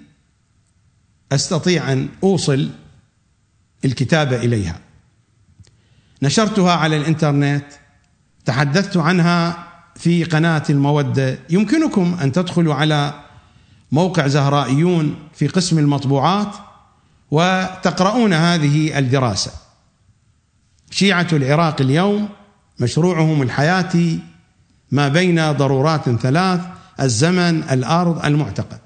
أستطيع 1.31 1.91
أن 1.91 2.09
أوصل 2.23 2.69
الكتابة 3.85 4.35
إليها. 4.35 4.80
نشرتها 6.22 6.72
على 6.72 6.97
الإنترنت 6.97 7.65
تحدثت 8.45 8.97
عنها 8.97 9.67
في 9.95 10.23
قناة 10.23 10.64
المودة. 10.69 11.39
يمكنكم 11.49 12.17
أن 12.22 12.31
تدخلوا 12.31 12.73
على 12.73 13.14
موقع 13.91 14.27
زهرائيون 14.27 15.15
في 15.33 15.47
قسم 15.47 15.80
المطبوعات 15.80 16.56
وتقرؤون 17.31 18.33
هذه 18.33 18.99
الدراسة. 18.99 19.51
شيعة 20.91 21.27
العراق 21.33 21.81
اليوم 21.81 22.30
مشروعهم 22.80 23.41
الحياتي 23.41 24.19
ما 24.91 25.07
بين 25.07 25.51
ضرورات 25.51 26.09
ثلاث 26.09 26.61
الزمن 26.99 27.64
الأرض 27.64 28.25
المعتقد. 28.25 28.80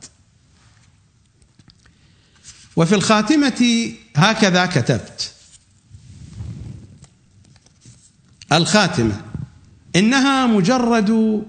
وفي 2.75 2.95
الخاتمة 2.95 3.91
هكذا 4.16 4.66
كتبت. 4.66 5.33
الخاتمة 8.51 9.22
إنها 9.95 10.45
مجرد 10.48 11.43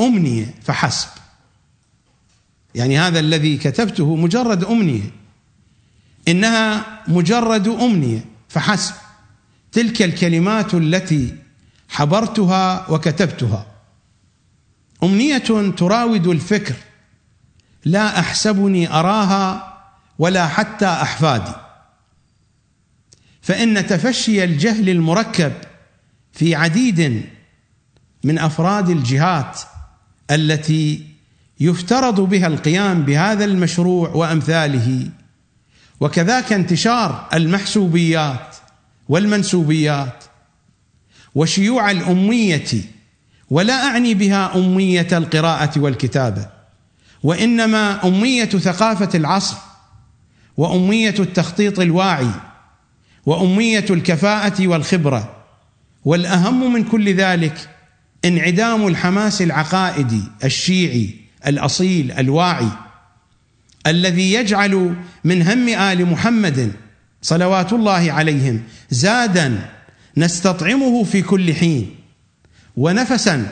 أمنية 0.00 0.54
فحسب. 0.62 1.08
يعني 2.74 2.98
هذا 2.98 3.20
الذي 3.20 3.56
كتبته 3.56 4.16
مجرد 4.16 4.64
أمنية. 4.64 5.10
إنها 6.28 6.86
مجرد 7.08 7.68
أمنية 7.68 8.24
فحسب. 8.48 8.94
تلك 9.72 10.02
الكلمات 10.02 10.74
التي 10.74 11.36
حبرتها 11.88 12.90
وكتبتها. 12.90 13.66
أمنية 15.02 15.70
تراود 15.76 16.26
الفكر. 16.26 16.74
لا 17.84 18.18
أحسبني 18.18 18.92
أراها 18.92 19.69
ولا 20.20 20.46
حتى 20.46 20.86
أحفادي. 20.86 21.52
فإن 23.42 23.86
تفشي 23.86 24.44
الجهل 24.44 24.88
المركب 24.88 25.52
في 26.32 26.54
عديد 26.54 27.24
من 28.24 28.38
أفراد 28.38 28.90
الجهات 28.90 29.60
التي 30.30 31.06
يفترض 31.60 32.20
بها 32.20 32.46
القيام 32.46 33.02
بهذا 33.02 33.44
المشروع 33.44 34.08
وأمثاله 34.08 35.10
وكذاك 36.00 36.52
انتشار 36.52 37.28
المحسوبيات 37.34 38.56
والمنسوبيات 39.08 40.24
وشيوع 41.34 41.90
الأمية 41.90 42.68
ولا 43.50 43.86
أعني 43.86 44.14
بها 44.14 44.56
أمية 44.56 45.08
القراءة 45.12 45.80
والكتابة 45.80 46.46
وإنما 47.22 48.08
أمية 48.08 48.44
ثقافة 48.44 49.18
العصر 49.18 49.69
وأمية 50.60 51.14
التخطيط 51.18 51.80
الواعي 51.80 52.30
وأمية 53.26 53.84
الكفاءة 53.90 54.66
والخبرة 54.66 55.36
والأهم 56.04 56.72
من 56.72 56.84
كل 56.84 57.14
ذلك 57.14 57.68
انعدام 58.24 58.86
الحماس 58.86 59.42
العقائدي 59.42 60.22
الشيعي 60.44 61.14
الأصيل 61.46 62.12
الواعي 62.12 62.68
الذي 63.86 64.32
يجعل 64.32 64.94
من 65.24 65.42
هم 65.42 65.68
آل 65.68 66.06
محمد 66.06 66.72
صلوات 67.22 67.72
الله 67.72 68.12
عليهم 68.12 68.62
زادا 68.90 69.68
نستطعمه 70.16 71.04
في 71.04 71.22
كل 71.22 71.54
حين 71.54 71.96
ونفسا 72.76 73.46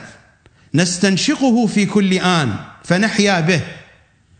نستنشقه 0.73 1.67
في 1.67 1.85
كل 1.85 2.13
آن 2.13 2.55
فنحيا 2.83 3.39
به 3.39 3.61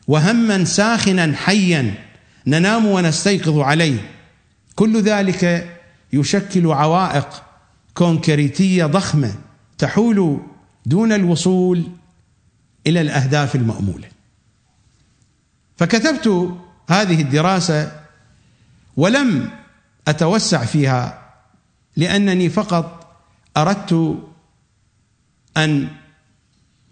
وهما 0.08 0.66
ساخنا 0.66 1.36
حيا 1.36 2.09
ننام 2.48 2.86
ونستيقظ 2.86 3.60
عليه. 3.60 4.12
كل 4.76 5.02
ذلك 5.02 5.76
يشكل 6.14 6.68
عوائق 6.68 7.44
كونكريتية 7.94 8.86
ضخمة 8.86 9.36
تحول 9.78 10.42
دون 10.86 11.12
الوصول 11.12 11.84
إلى 12.88 13.02
الأهداف 13.02 13.56
المأمولة. 13.56 14.08
فكتبت 15.78 16.58
هذه 16.90 17.22
الدراسة 17.22 17.92
ولم 18.98 19.50
أتوسع 20.08 20.66
فيها 20.66 21.30
لأنني 21.98 22.50
فقط 22.50 23.18
أردت 23.58 24.18
أن 25.58 25.88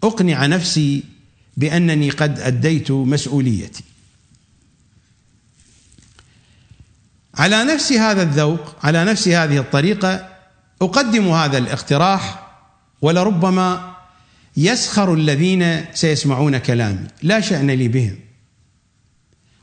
أقنع 0.02 0.46
نفسي 0.46 1.04
بأنني 1.56 2.10
قد 2.10 2.40
أديت 2.40 2.90
مسؤوليتي. 2.90 3.84
على 7.38 7.64
نفس 7.64 7.92
هذا 7.92 8.22
الذوق 8.22 8.76
على 8.82 9.04
نفس 9.04 9.28
هذه 9.28 9.58
الطريقة 9.58 10.28
أقدم 10.82 11.28
هذا 11.28 11.58
الاقتراح 11.58 12.46
ولربما 13.02 13.94
يسخر 14.56 15.14
الذين 15.14 15.84
سيسمعون 15.94 16.58
كلامي. 16.58 17.06
لا 17.22 17.40
شأن 17.40 17.70
لي 17.70 17.88
بهم 17.88 18.18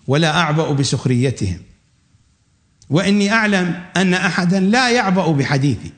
ولا 0.08 0.38
أعبأ 0.38 0.72
بسخريتهم. 0.72 1.60
وإني 2.90 3.34
أعلم 3.34 3.84
أن 3.98 4.14
أحدا 4.14 4.60
لا 4.60 4.90
يعبأ 4.90 5.32
بحديثي. 5.32 5.92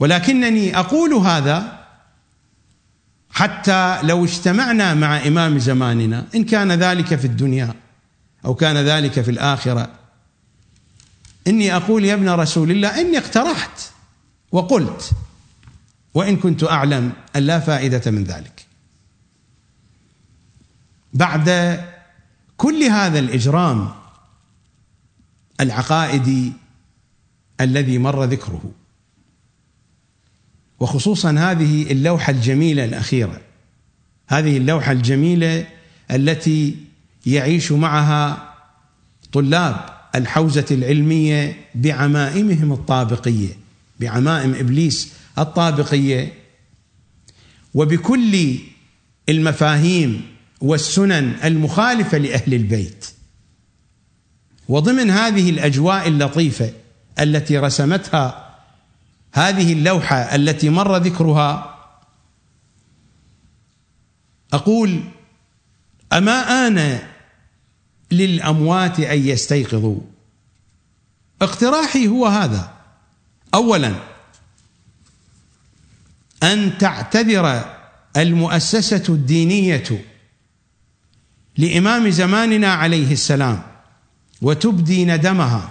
ولكنني 0.00 0.78
أقول 0.78 1.14
هذا 1.14 1.78
حتى 3.30 4.02
لو 4.02 4.24
اجتمعنا 4.24 4.94
مع 4.94 5.26
إمام 5.26 5.58
زماننا 5.58 6.26
إن 6.34 6.44
كان 6.44 6.72
ذلك 6.72 7.14
في 7.14 7.24
الدنيا. 7.24 7.74
أو 8.44 8.54
كان 8.54 8.76
ذلك 8.76 9.20
في 9.20 9.30
الآخرة. 9.30 9.90
إني 11.46 11.76
أقول 11.76 12.04
يا 12.04 12.14
ابن 12.14 12.28
رسول 12.28 12.70
الله 12.70 13.00
إني 13.00 13.18
اقترحت 13.18 13.80
وقلت 14.52 15.10
وإن 16.14 16.36
كنت 16.36 16.64
أعلم 16.64 17.12
أن 17.36 17.42
لا 17.42 17.60
فائدة 17.60 18.10
من 18.10 18.24
ذلك. 18.24 18.66
بعد 21.12 21.80
كل 22.56 22.82
هذا 22.82 23.18
الإجرام 23.18 23.90
العقائدي 25.60 26.52
الذي 27.60 27.98
مر 27.98 28.24
ذكره 28.24 28.72
وخصوصا 30.80 31.30
هذه 31.30 31.92
اللوحة 31.92 32.30
الجميلة 32.30 32.84
الأخيرة 32.84 33.40
هذه 34.28 34.56
اللوحة 34.56 34.92
الجميلة 34.92 35.66
التي 36.10 36.76
يعيش 37.26 37.72
معها 37.72 38.54
طلاب 39.32 39.98
الحوزة 40.14 40.66
العلمية 40.70 41.66
بعمائمهم 41.74 42.72
الطابقية 42.72 43.58
بعمائم 44.00 44.54
إبليس 44.54 45.12
الطابقية. 45.38 46.32
وبكل 47.74 48.58
المفاهيم 49.28 50.22
والسنن 50.60 51.34
المخالفة 51.44 52.18
لأهل 52.18 52.54
البيت. 52.54 53.06
وضمن 54.68 55.10
هذه 55.10 55.50
الأجواء 55.50 56.08
اللطيفة 56.08 56.72
التي 57.20 57.58
رسمتها 57.58 58.56
هذه 59.32 59.72
اللوحة 59.72 60.16
التي 60.16 60.70
مر 60.70 60.96
ذكرها 60.96 61.74
أقول 64.52 65.00
أما 66.12 66.66
آن 66.66 66.98
للأموات 68.10 69.00
أن 69.00 69.28
يستيقظوا؟ 69.28 70.00
اقتراحي 71.42 72.08
هو 72.08 72.26
هذا. 72.26 72.74
اولا 73.54 73.94
أن 76.42 76.78
تعتذر 76.78 77.74
المؤسسة 78.16 79.02
الدينية 79.08 80.04
لإمام 81.58 82.10
زماننا 82.10 82.72
عليه 82.72 83.12
السلام 83.12 83.62
وتبدي 84.42 85.04
ندمها 85.04 85.70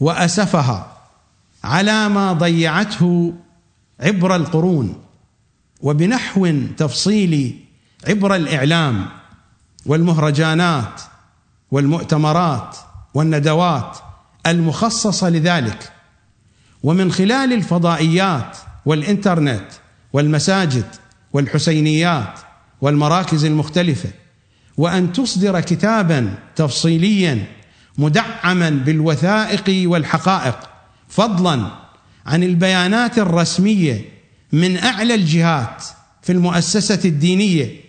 وأسفها 0.00 0.96
على 1.64 2.08
ما 2.08 2.32
ضيعته 2.32 3.34
عبر 4.00 4.36
القرون 4.36 5.04
وبنحو 5.80 6.52
تفصيلي 6.76 7.54
عبر 8.08 8.34
الإعلام. 8.34 9.21
والمهرجانات 9.86 11.00
والمؤتمرات 11.70 12.76
والندوات 13.14 13.98
المخصصة 14.46 15.28
لذلك. 15.30 15.92
ومن 16.82 17.12
خلال 17.12 17.52
الفضائيات 17.52 18.58
والإنترنت 18.86 19.64
والمساجد 20.12 20.86
والحسينيات 21.32 22.38
والمراكز 22.80 23.44
المختلفة 23.44 24.10
وأن 24.76 25.12
تصدر 25.12 25.60
كتابا 25.60 26.34
تفصيليا 26.56 27.46
مدعما 27.98 28.70
بالوثائق 28.70 29.90
والحقائق 29.90 30.58
فضلا 31.08 31.66
عن 32.26 32.42
البيانات 32.42 33.18
الرسمية 33.18 34.04
من 34.52 34.78
أعلى 34.78 35.14
الجهات 35.14 35.84
في 36.22 36.32
المؤسسة 36.32 37.00
الدينية. 37.04 37.80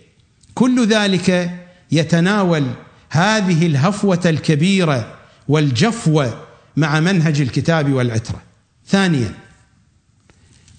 كل 0.54 0.86
ذلك 0.86 1.54
يتناول 1.94 2.64
هذه 3.10 3.66
الهفوة 3.66 4.20
الكبيرة 4.26 5.14
والجفوة 5.48 6.40
مع 6.76 7.00
منهج 7.00 7.40
الكتاب 7.40 7.92
والعترة. 7.92 8.42
ثانيا 8.86 9.34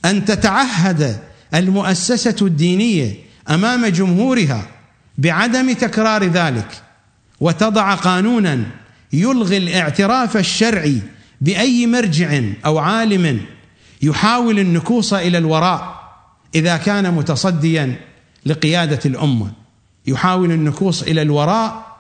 أن 0.05 0.25
تتعهد 0.25 1.19
المؤسسة 1.53 2.35
الدينية 2.41 3.15
أمام 3.49 3.85
جمهورها 3.85 4.67
بعدم 5.17 5.73
تكرار 5.73 6.23
ذلك 6.23 6.81
وتضع 7.39 7.95
قانونا 7.95 8.63
يلغي 9.13 9.57
الاعتراف 9.57 10.37
الشرعي 10.37 11.01
بأي 11.41 11.87
مرجع 11.87 12.41
أو 12.65 12.77
عالم 12.77 13.41
يحاول 14.01 14.59
النكوص 14.59 15.13
إلى 15.13 15.37
الوراء 15.37 15.95
إذا 16.55 16.77
كان 16.77 17.13
متصديا 17.13 17.95
لقيادة 18.45 18.99
الأمة. 19.05 19.64
يحاول 20.07 20.51
النكوص 20.51 21.01
إلى 21.01 21.21
الوراء 21.21 21.97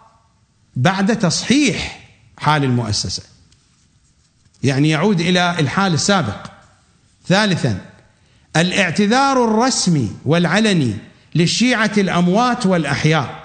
بعد 0.75 1.19
تصحيح 1.19 1.99
حال 2.37 2.63
المؤسسة. 2.63 3.23
يعني 4.63 4.89
يعود 4.89 5.19
إلى 5.19 5.59
الحال 5.59 5.93
السابق. 5.93 6.47
ثالثا 7.27 7.81
الاعتذار 8.55 9.43
الرسمي 9.45 10.11
والعلني 10.25 10.93
للشيعة 11.35 11.91
الأموات 11.97 12.65
والأحياء 12.65 13.43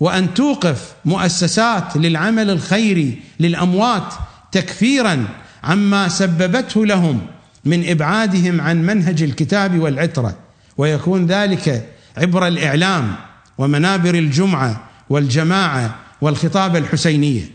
وأن 0.00 0.34
توقف 0.34 0.94
مؤسسات 1.04 1.96
للعمل 1.96 2.50
الخيري 2.50 3.22
للأموات 3.40 4.14
تكفيرا 4.52 5.28
عما 5.64 6.08
سببته 6.08 6.86
لهم 6.86 7.26
من 7.64 7.88
إبعادهم 7.90 8.60
عن 8.60 8.82
منهج 8.82 9.22
الكتاب 9.22 9.78
والعترة. 9.78 10.36
ويكون 10.76 11.26
ذلك 11.26 11.88
عبر 12.16 12.46
الإعلام 12.46 13.16
ومنابر 13.58 14.14
الجمعة 14.14 14.84
والجماعة 15.10 15.98
والخطاب 16.20 16.76
الحسينية. 16.76 17.50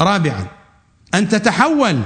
رابعا 0.00 0.46
أن 1.14 1.28
تتحول 1.28 2.00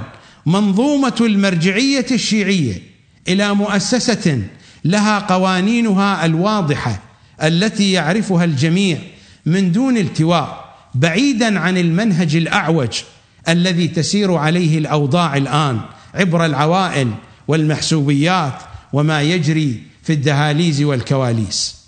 منظومة 0.46 1.16
المرجعية 1.20 2.06
الشيعية 2.10 2.82
إلى 3.28 3.54
مؤسسة 3.54 4.42
لها 4.84 5.18
قوانينها 5.18 6.24
الواضحة 6.24 7.00
التي 7.42 7.92
يعرفها 7.92 8.44
الجميع 8.44 8.98
من 9.46 9.72
دون 9.72 9.96
التواء 9.96 10.74
بعيدا 10.94 11.60
عن 11.60 11.78
المنهج 11.78 12.36
الأعوج 12.36 13.02
الذي 13.48 13.88
تسير 13.88 14.34
عليه 14.34 14.78
الأوضاع 14.78 15.36
الآن 15.36 15.80
عبر 16.14 16.44
العوائل 16.44 17.10
والمحسوبيات 17.48 18.62
وما 18.92 19.22
يجري 19.22 19.82
في 20.02 20.12
الدهاليز 20.12 20.82
والكواليس. 20.82 21.79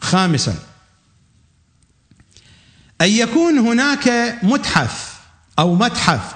خامسا 0.00 0.54
أن 3.00 3.08
يكون 3.08 3.58
هناك 3.58 4.38
متحف 4.42 5.20
أو 5.58 5.74
متحف 5.74 6.34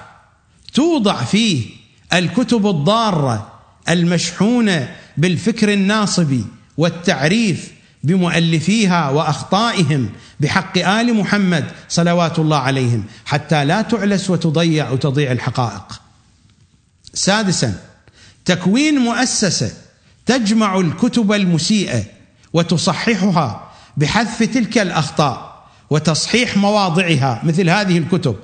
توضع 0.73 1.23
فيه 1.23 1.65
الكتب 2.13 2.67
الضارة 2.67 3.61
المشحونة 3.89 4.95
بالفكر 5.17 5.73
الناصبي 5.73 6.45
والتعريف 6.77 7.71
بمؤلفيها 8.03 9.09
وأخطائهم 9.09 10.09
بحق 10.39 10.77
آل 10.77 11.13
محمد 11.13 11.71
صلوات 11.89 12.39
الله 12.39 12.57
عليهم 12.57 13.03
حتى 13.25 13.65
لا 13.65 13.81
تعلس 13.81 14.29
وتضيع 14.29 14.89
وتضيع 14.89 15.31
الحقائق. 15.31 16.01
سادسا 17.13 17.81
تكوين 18.45 18.95
مؤسسة 18.99 19.71
تجمع 20.25 20.79
الكتب 20.79 21.31
المسيئة 21.31 22.03
وتصححها 22.55 23.71
بحذف 23.97 24.43
تلك 24.43 24.77
الأخطاء 24.77 25.63
وتصحيح 25.89 26.57
مواضعها 26.57 27.41
مثل 27.43 27.69
هذه 27.69 27.97
الكتب. 27.97 28.35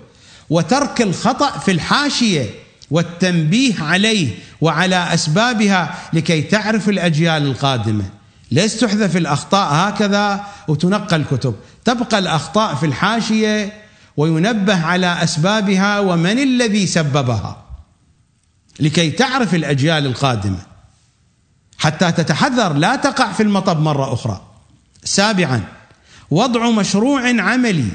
وترك 0.49 1.01
الخطأ 1.01 1.59
في 1.59 1.71
الحاشية 1.71 2.49
والتنبيه 2.91 3.83
عليه 3.83 4.29
وعلى 4.61 5.13
أسبابها 5.13 5.95
لكي 6.13 6.41
تعرف 6.41 6.89
الأجيال 6.89 7.43
القادمة. 7.45 8.03
ليس 8.51 8.79
تحذف 8.79 9.17
الأخطاء 9.17 9.73
هكذا 9.73 10.43
وتنقى 10.67 11.15
الكتب. 11.15 11.55
تبقى 11.85 12.19
الأخطاء 12.19 12.75
في 12.75 12.85
الحاشية 12.85 13.73
وينبه 14.17 14.85
على 14.85 15.23
أسبابها 15.23 15.99
ومن 15.99 16.39
الذي 16.39 16.87
سببها. 16.87 17.63
لكي 18.79 19.11
تعرف 19.11 19.55
الأجيال 19.55 20.05
القادمة. 20.05 20.70
حتى 21.81 22.11
تتحذر 22.11 22.73
لا 22.73 22.95
تقع 22.95 23.31
في 23.31 23.43
المطب 23.43 23.81
مرة 23.81 24.13
أخرى. 24.13 24.41
سابعا 25.03 25.63
وضع 26.31 26.69
مشروع 26.69 27.41
عملي 27.41 27.87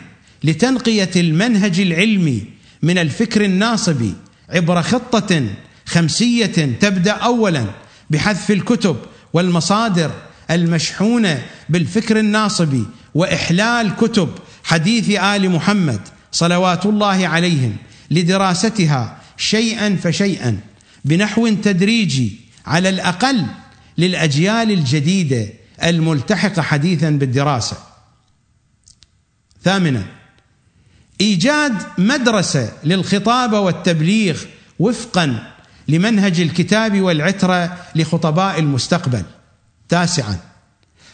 لتنقية 0.44 1.10
المنهج 1.16 1.80
العلمي 1.80 2.44
من 2.82 2.98
الفكر 2.98 3.44
الناصبي 3.44 4.14
عبر 4.50 4.82
خطة 4.82 5.44
خمسية 5.86 6.76
تبدأ 6.80 7.12
اولا 7.12 7.64
بحذف 8.10 8.50
الكتب 8.50 8.96
والمصادر 9.32 10.10
المشحونة 10.50 11.42
بالفكر 11.68 12.18
الناصبي 12.18 12.84
وإحلال 13.14 13.96
كتب 13.96 14.28
حديث 14.64 15.10
آل 15.10 15.50
محمد 15.50 16.00
صلوات 16.32 16.86
الله 16.86 17.28
عليهم 17.28 17.76
لدراستها 18.10 19.16
شيئا 19.36 19.96
فشيئا 20.02 20.60
بنحو 21.04 21.48
تدريجي 21.48 22.36
على 22.66 22.88
الأقل 22.88 23.46
للأجيال 23.98 24.70
الجديدة 24.70 25.48
الملتحقة 25.82 26.62
حديثا 26.62 27.10
بالدراسة. 27.10 27.76
ثامنا 29.64 30.04
إيجاد 31.20 31.82
مدرسة 31.98 32.72
للخطابه 32.84 33.60
والتبليغ 33.60 34.42
وفقا 34.78 35.52
لمنهج 35.88 36.40
الكتاب 36.40 37.00
والعترة 37.00 37.78
لخطباء 37.94 38.58
المستقبل. 38.58 39.22
تاسعا 39.88 40.38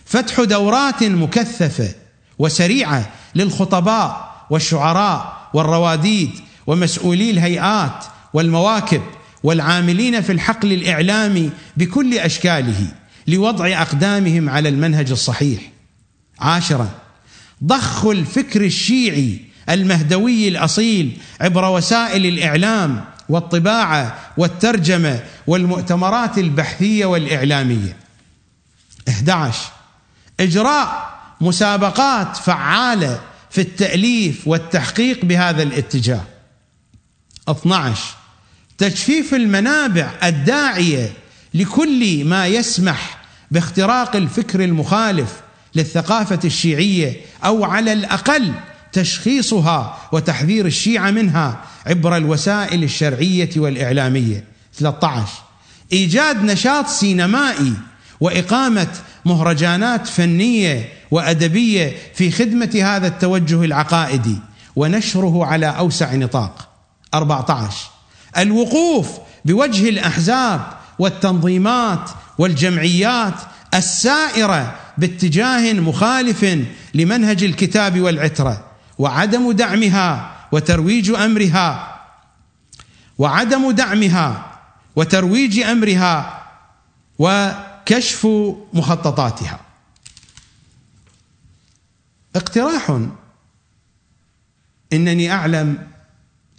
فتح 0.05 0.41
دورات 0.41 1.03
مكثفة 1.03 1.95
وسريعة 2.39 3.13
للخطباء 3.35 4.33
والشعراء 4.51 5.49
والرواديد 5.55 6.31
ومسؤولي 6.67 7.31
الهيئات 7.31 8.05
والمواكب 8.35 9.03
والعاملين 9.43 10.21
في 10.21 10.33
الحقل 10.33 10.73
الاعلامي 10.73 11.51
بكل 11.77 12.19
أشكاله 12.19 12.87
لوضع 13.27 13.83
أقدامهم 13.83 14.49
على 14.51 14.69
المنهج 14.69 15.11
الصحيح. 15.11 15.61
عاشرا 16.41 16.91
ضخ 17.65 18.07
الفكر 18.07 18.65
الشيعي 18.65 19.41
المهدوي 19.69 20.49
الأصيل 20.49 21.19
عبر 21.41 21.65
وسائل 21.65 22.27
الإعلام 22.27 23.05
والطباعة 23.29 24.19
والترجمة 24.37 25.21
والمؤتمرات 25.47 26.39
البحثية 26.39 27.05
والإعلامية. 27.07 27.97
11 29.09 29.71
إجراء 30.41 31.13
مسابقات 31.41 32.37
فعالة 32.37 33.21
في 33.51 33.61
التأليف 33.61 34.49
والتحقيق 34.49 35.25
بهذا 35.25 35.63
الاتجاه 35.63 36.23
12 37.49 38.22
تجفيف 38.83 39.35
المنابع 39.35 40.11
الداعية 40.25 41.13
لكل 41.55 42.25
ما 42.25 42.47
يسمح 42.47 43.19
باختراق 43.51 44.17
الفكر 44.17 44.65
المخالف 44.65 45.41
للثقافة 45.75 46.39
الشيعية 46.45 47.17
أو 47.45 47.65
على 47.65 47.93
الأقل 47.93 48.53
تشخيصها 48.93 49.99
وتحذير 50.13 50.67
الشيعة 50.67 51.11
منها 51.11 51.65
عبر 51.87 52.17
الوسائل 52.17 52.85
الشرعية 52.85 53.51
والإعلامية. 53.57 54.45
13 54.75 55.27
إيجاد 55.93 56.45
نشاط 56.45 56.87
سينمائي 56.87 57.73
وإقامة 58.21 58.89
مهرجانات 59.25 60.07
فنية 60.07 60.89
وأدبية 61.11 61.97
في 62.15 62.31
خدمة 62.31 62.81
هذا 62.85 63.07
التوجه 63.07 63.65
العقائدي 63.65 64.37
ونشره 64.77 65.47
على 65.47 65.67
أوسع 65.67 66.15
نطاق. 66.15 66.69
14 67.15 67.93
الوقوف 68.39 69.09
بوجه 69.45 69.89
الأحزاب 69.89 70.73
والتنظيمات 70.99 72.11
والجمعيات 72.39 73.35
السائرة 73.75 74.77
باتجاه 74.99 75.73
مخالف 75.73 76.67
لمنهج 76.95 77.45
الكتاب 77.45 78.01
والعترة 78.01 78.65
وعدم 78.99 79.53
دعمها 79.53 80.37
وترويج 80.53 81.11
أمرها 81.11 82.01
وعدم 83.19 83.71
دعمها 83.71 84.53
وترويج 84.97 85.59
أمرها 85.61 86.43
وكشف 87.19 88.27
مخططاتها. 88.73 89.61
اقتراح 92.37 93.01
إنني 94.93 95.33
أعلم 95.33 95.92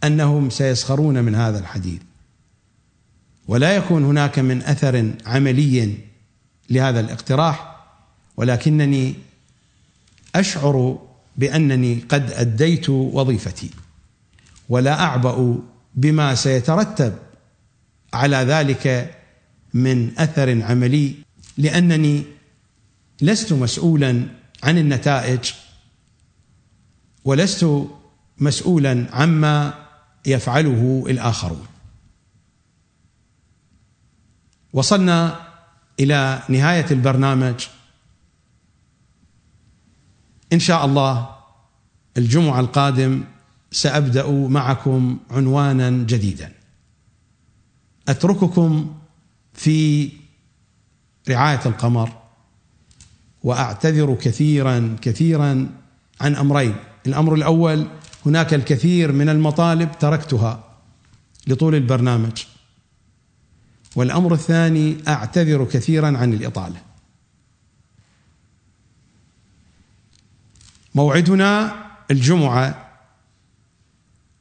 أنهم 0.03 0.49
سيسخرون 0.49 1.23
من 1.23 1.35
هذا 1.35 1.59
الحديث. 1.59 2.01
ولا 3.47 3.75
يكون 3.75 4.05
هناك 4.05 4.39
من 4.39 4.61
أثر 4.61 5.11
عملي 5.25 5.97
لهذا 6.69 6.99
الاقتراح 6.99 7.85
ولكنني 8.37 9.15
أشعر 10.35 10.99
بأنني 11.37 11.99
قد 12.09 12.31
أديت 12.31 12.89
وظيفتي 12.89 13.69
ولا 14.69 15.01
أعبأ 15.01 15.57
بما 15.95 16.35
سيترتب 16.35 17.13
على 18.13 18.37
ذلك 18.37 19.15
من 19.73 20.11
أثر 20.17 20.63
عملي 20.63 21.13
لأنني 21.57 22.23
لست 23.21 23.53
مسؤولا 23.53 24.25
عن 24.63 24.77
النتائج 24.77 25.51
ولست 27.25 27.67
مسؤولا 28.37 29.05
عما 29.11 29.82
يفعله 30.25 31.03
الآخرون. 31.07 31.65
وصلنا 34.73 35.47
إلى 35.99 36.43
نهاية 36.49 36.85
البرنامج. 36.91 37.67
إن 40.53 40.59
شاء 40.59 40.85
الله 40.85 41.35
الجمعة 42.17 42.59
القادم 42.59 43.23
سأبدأ 43.71 44.31
معكم 44.31 45.19
عنوانا 45.31 45.89
جديدا. 45.89 46.53
أترككم 48.07 48.95
في 49.53 50.09
رعاية 51.29 51.61
القمر 51.65 52.09
وأعتذر 53.43 54.15
كثيرا 54.15 54.95
كثيرا 55.01 55.69
عن 56.21 56.35
أمرين. 56.35 56.75
الأمر 57.07 57.33
الأول 57.33 57.87
هناك 58.25 58.53
الكثير 58.53 59.11
من 59.11 59.29
المطالب 59.29 59.91
تركتها 59.99 60.63
لطول 61.47 61.75
البرنامج. 61.75 62.43
والأمر 63.95 64.33
الثاني 64.33 64.97
أعتذر 65.07 65.65
كثيرا 65.65 66.17
عن 66.17 66.33
الإطالة. 66.33 66.81
موعدنا 70.95 71.75
الجمعة. 72.11 72.89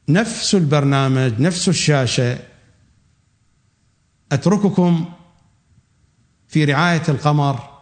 نفس 0.09 0.55
البرنامج 0.55 1.41
نفس 1.41 1.69
الشاشة. 1.69 2.39
أترككم 4.33 5.13
في 6.49 6.65
رعاية 6.65 7.03
القمر. 7.09 7.73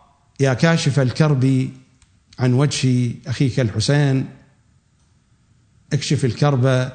يا 0.40 0.54
كاشف 0.54 1.00
الكرب 1.00 1.70
عن 2.38 2.52
وجه 2.52 3.14
أخيك 3.26 3.60
الحسين. 3.60 4.39
اكشف 5.92 6.24
الكرب 6.24 6.92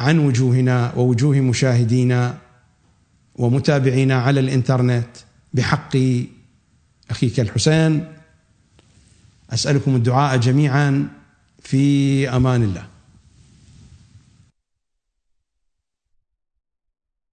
عن 0.00 0.18
وجوهنا 0.18 0.92
ووجوه 0.96 1.40
مشاهدينا 1.40 2.38
ومتابعينا 3.36 4.14
على 4.14 4.40
الإنترنت 4.40 5.06
بحق 5.54 5.96
أخيك 7.10 7.40
الحسين. 7.40 8.04
أسألكم 9.50 9.96
الدعاء 9.96 10.36
جميعا 10.36 11.08
في 11.62 12.28
أمان 12.28 12.62
الله. 12.62 12.93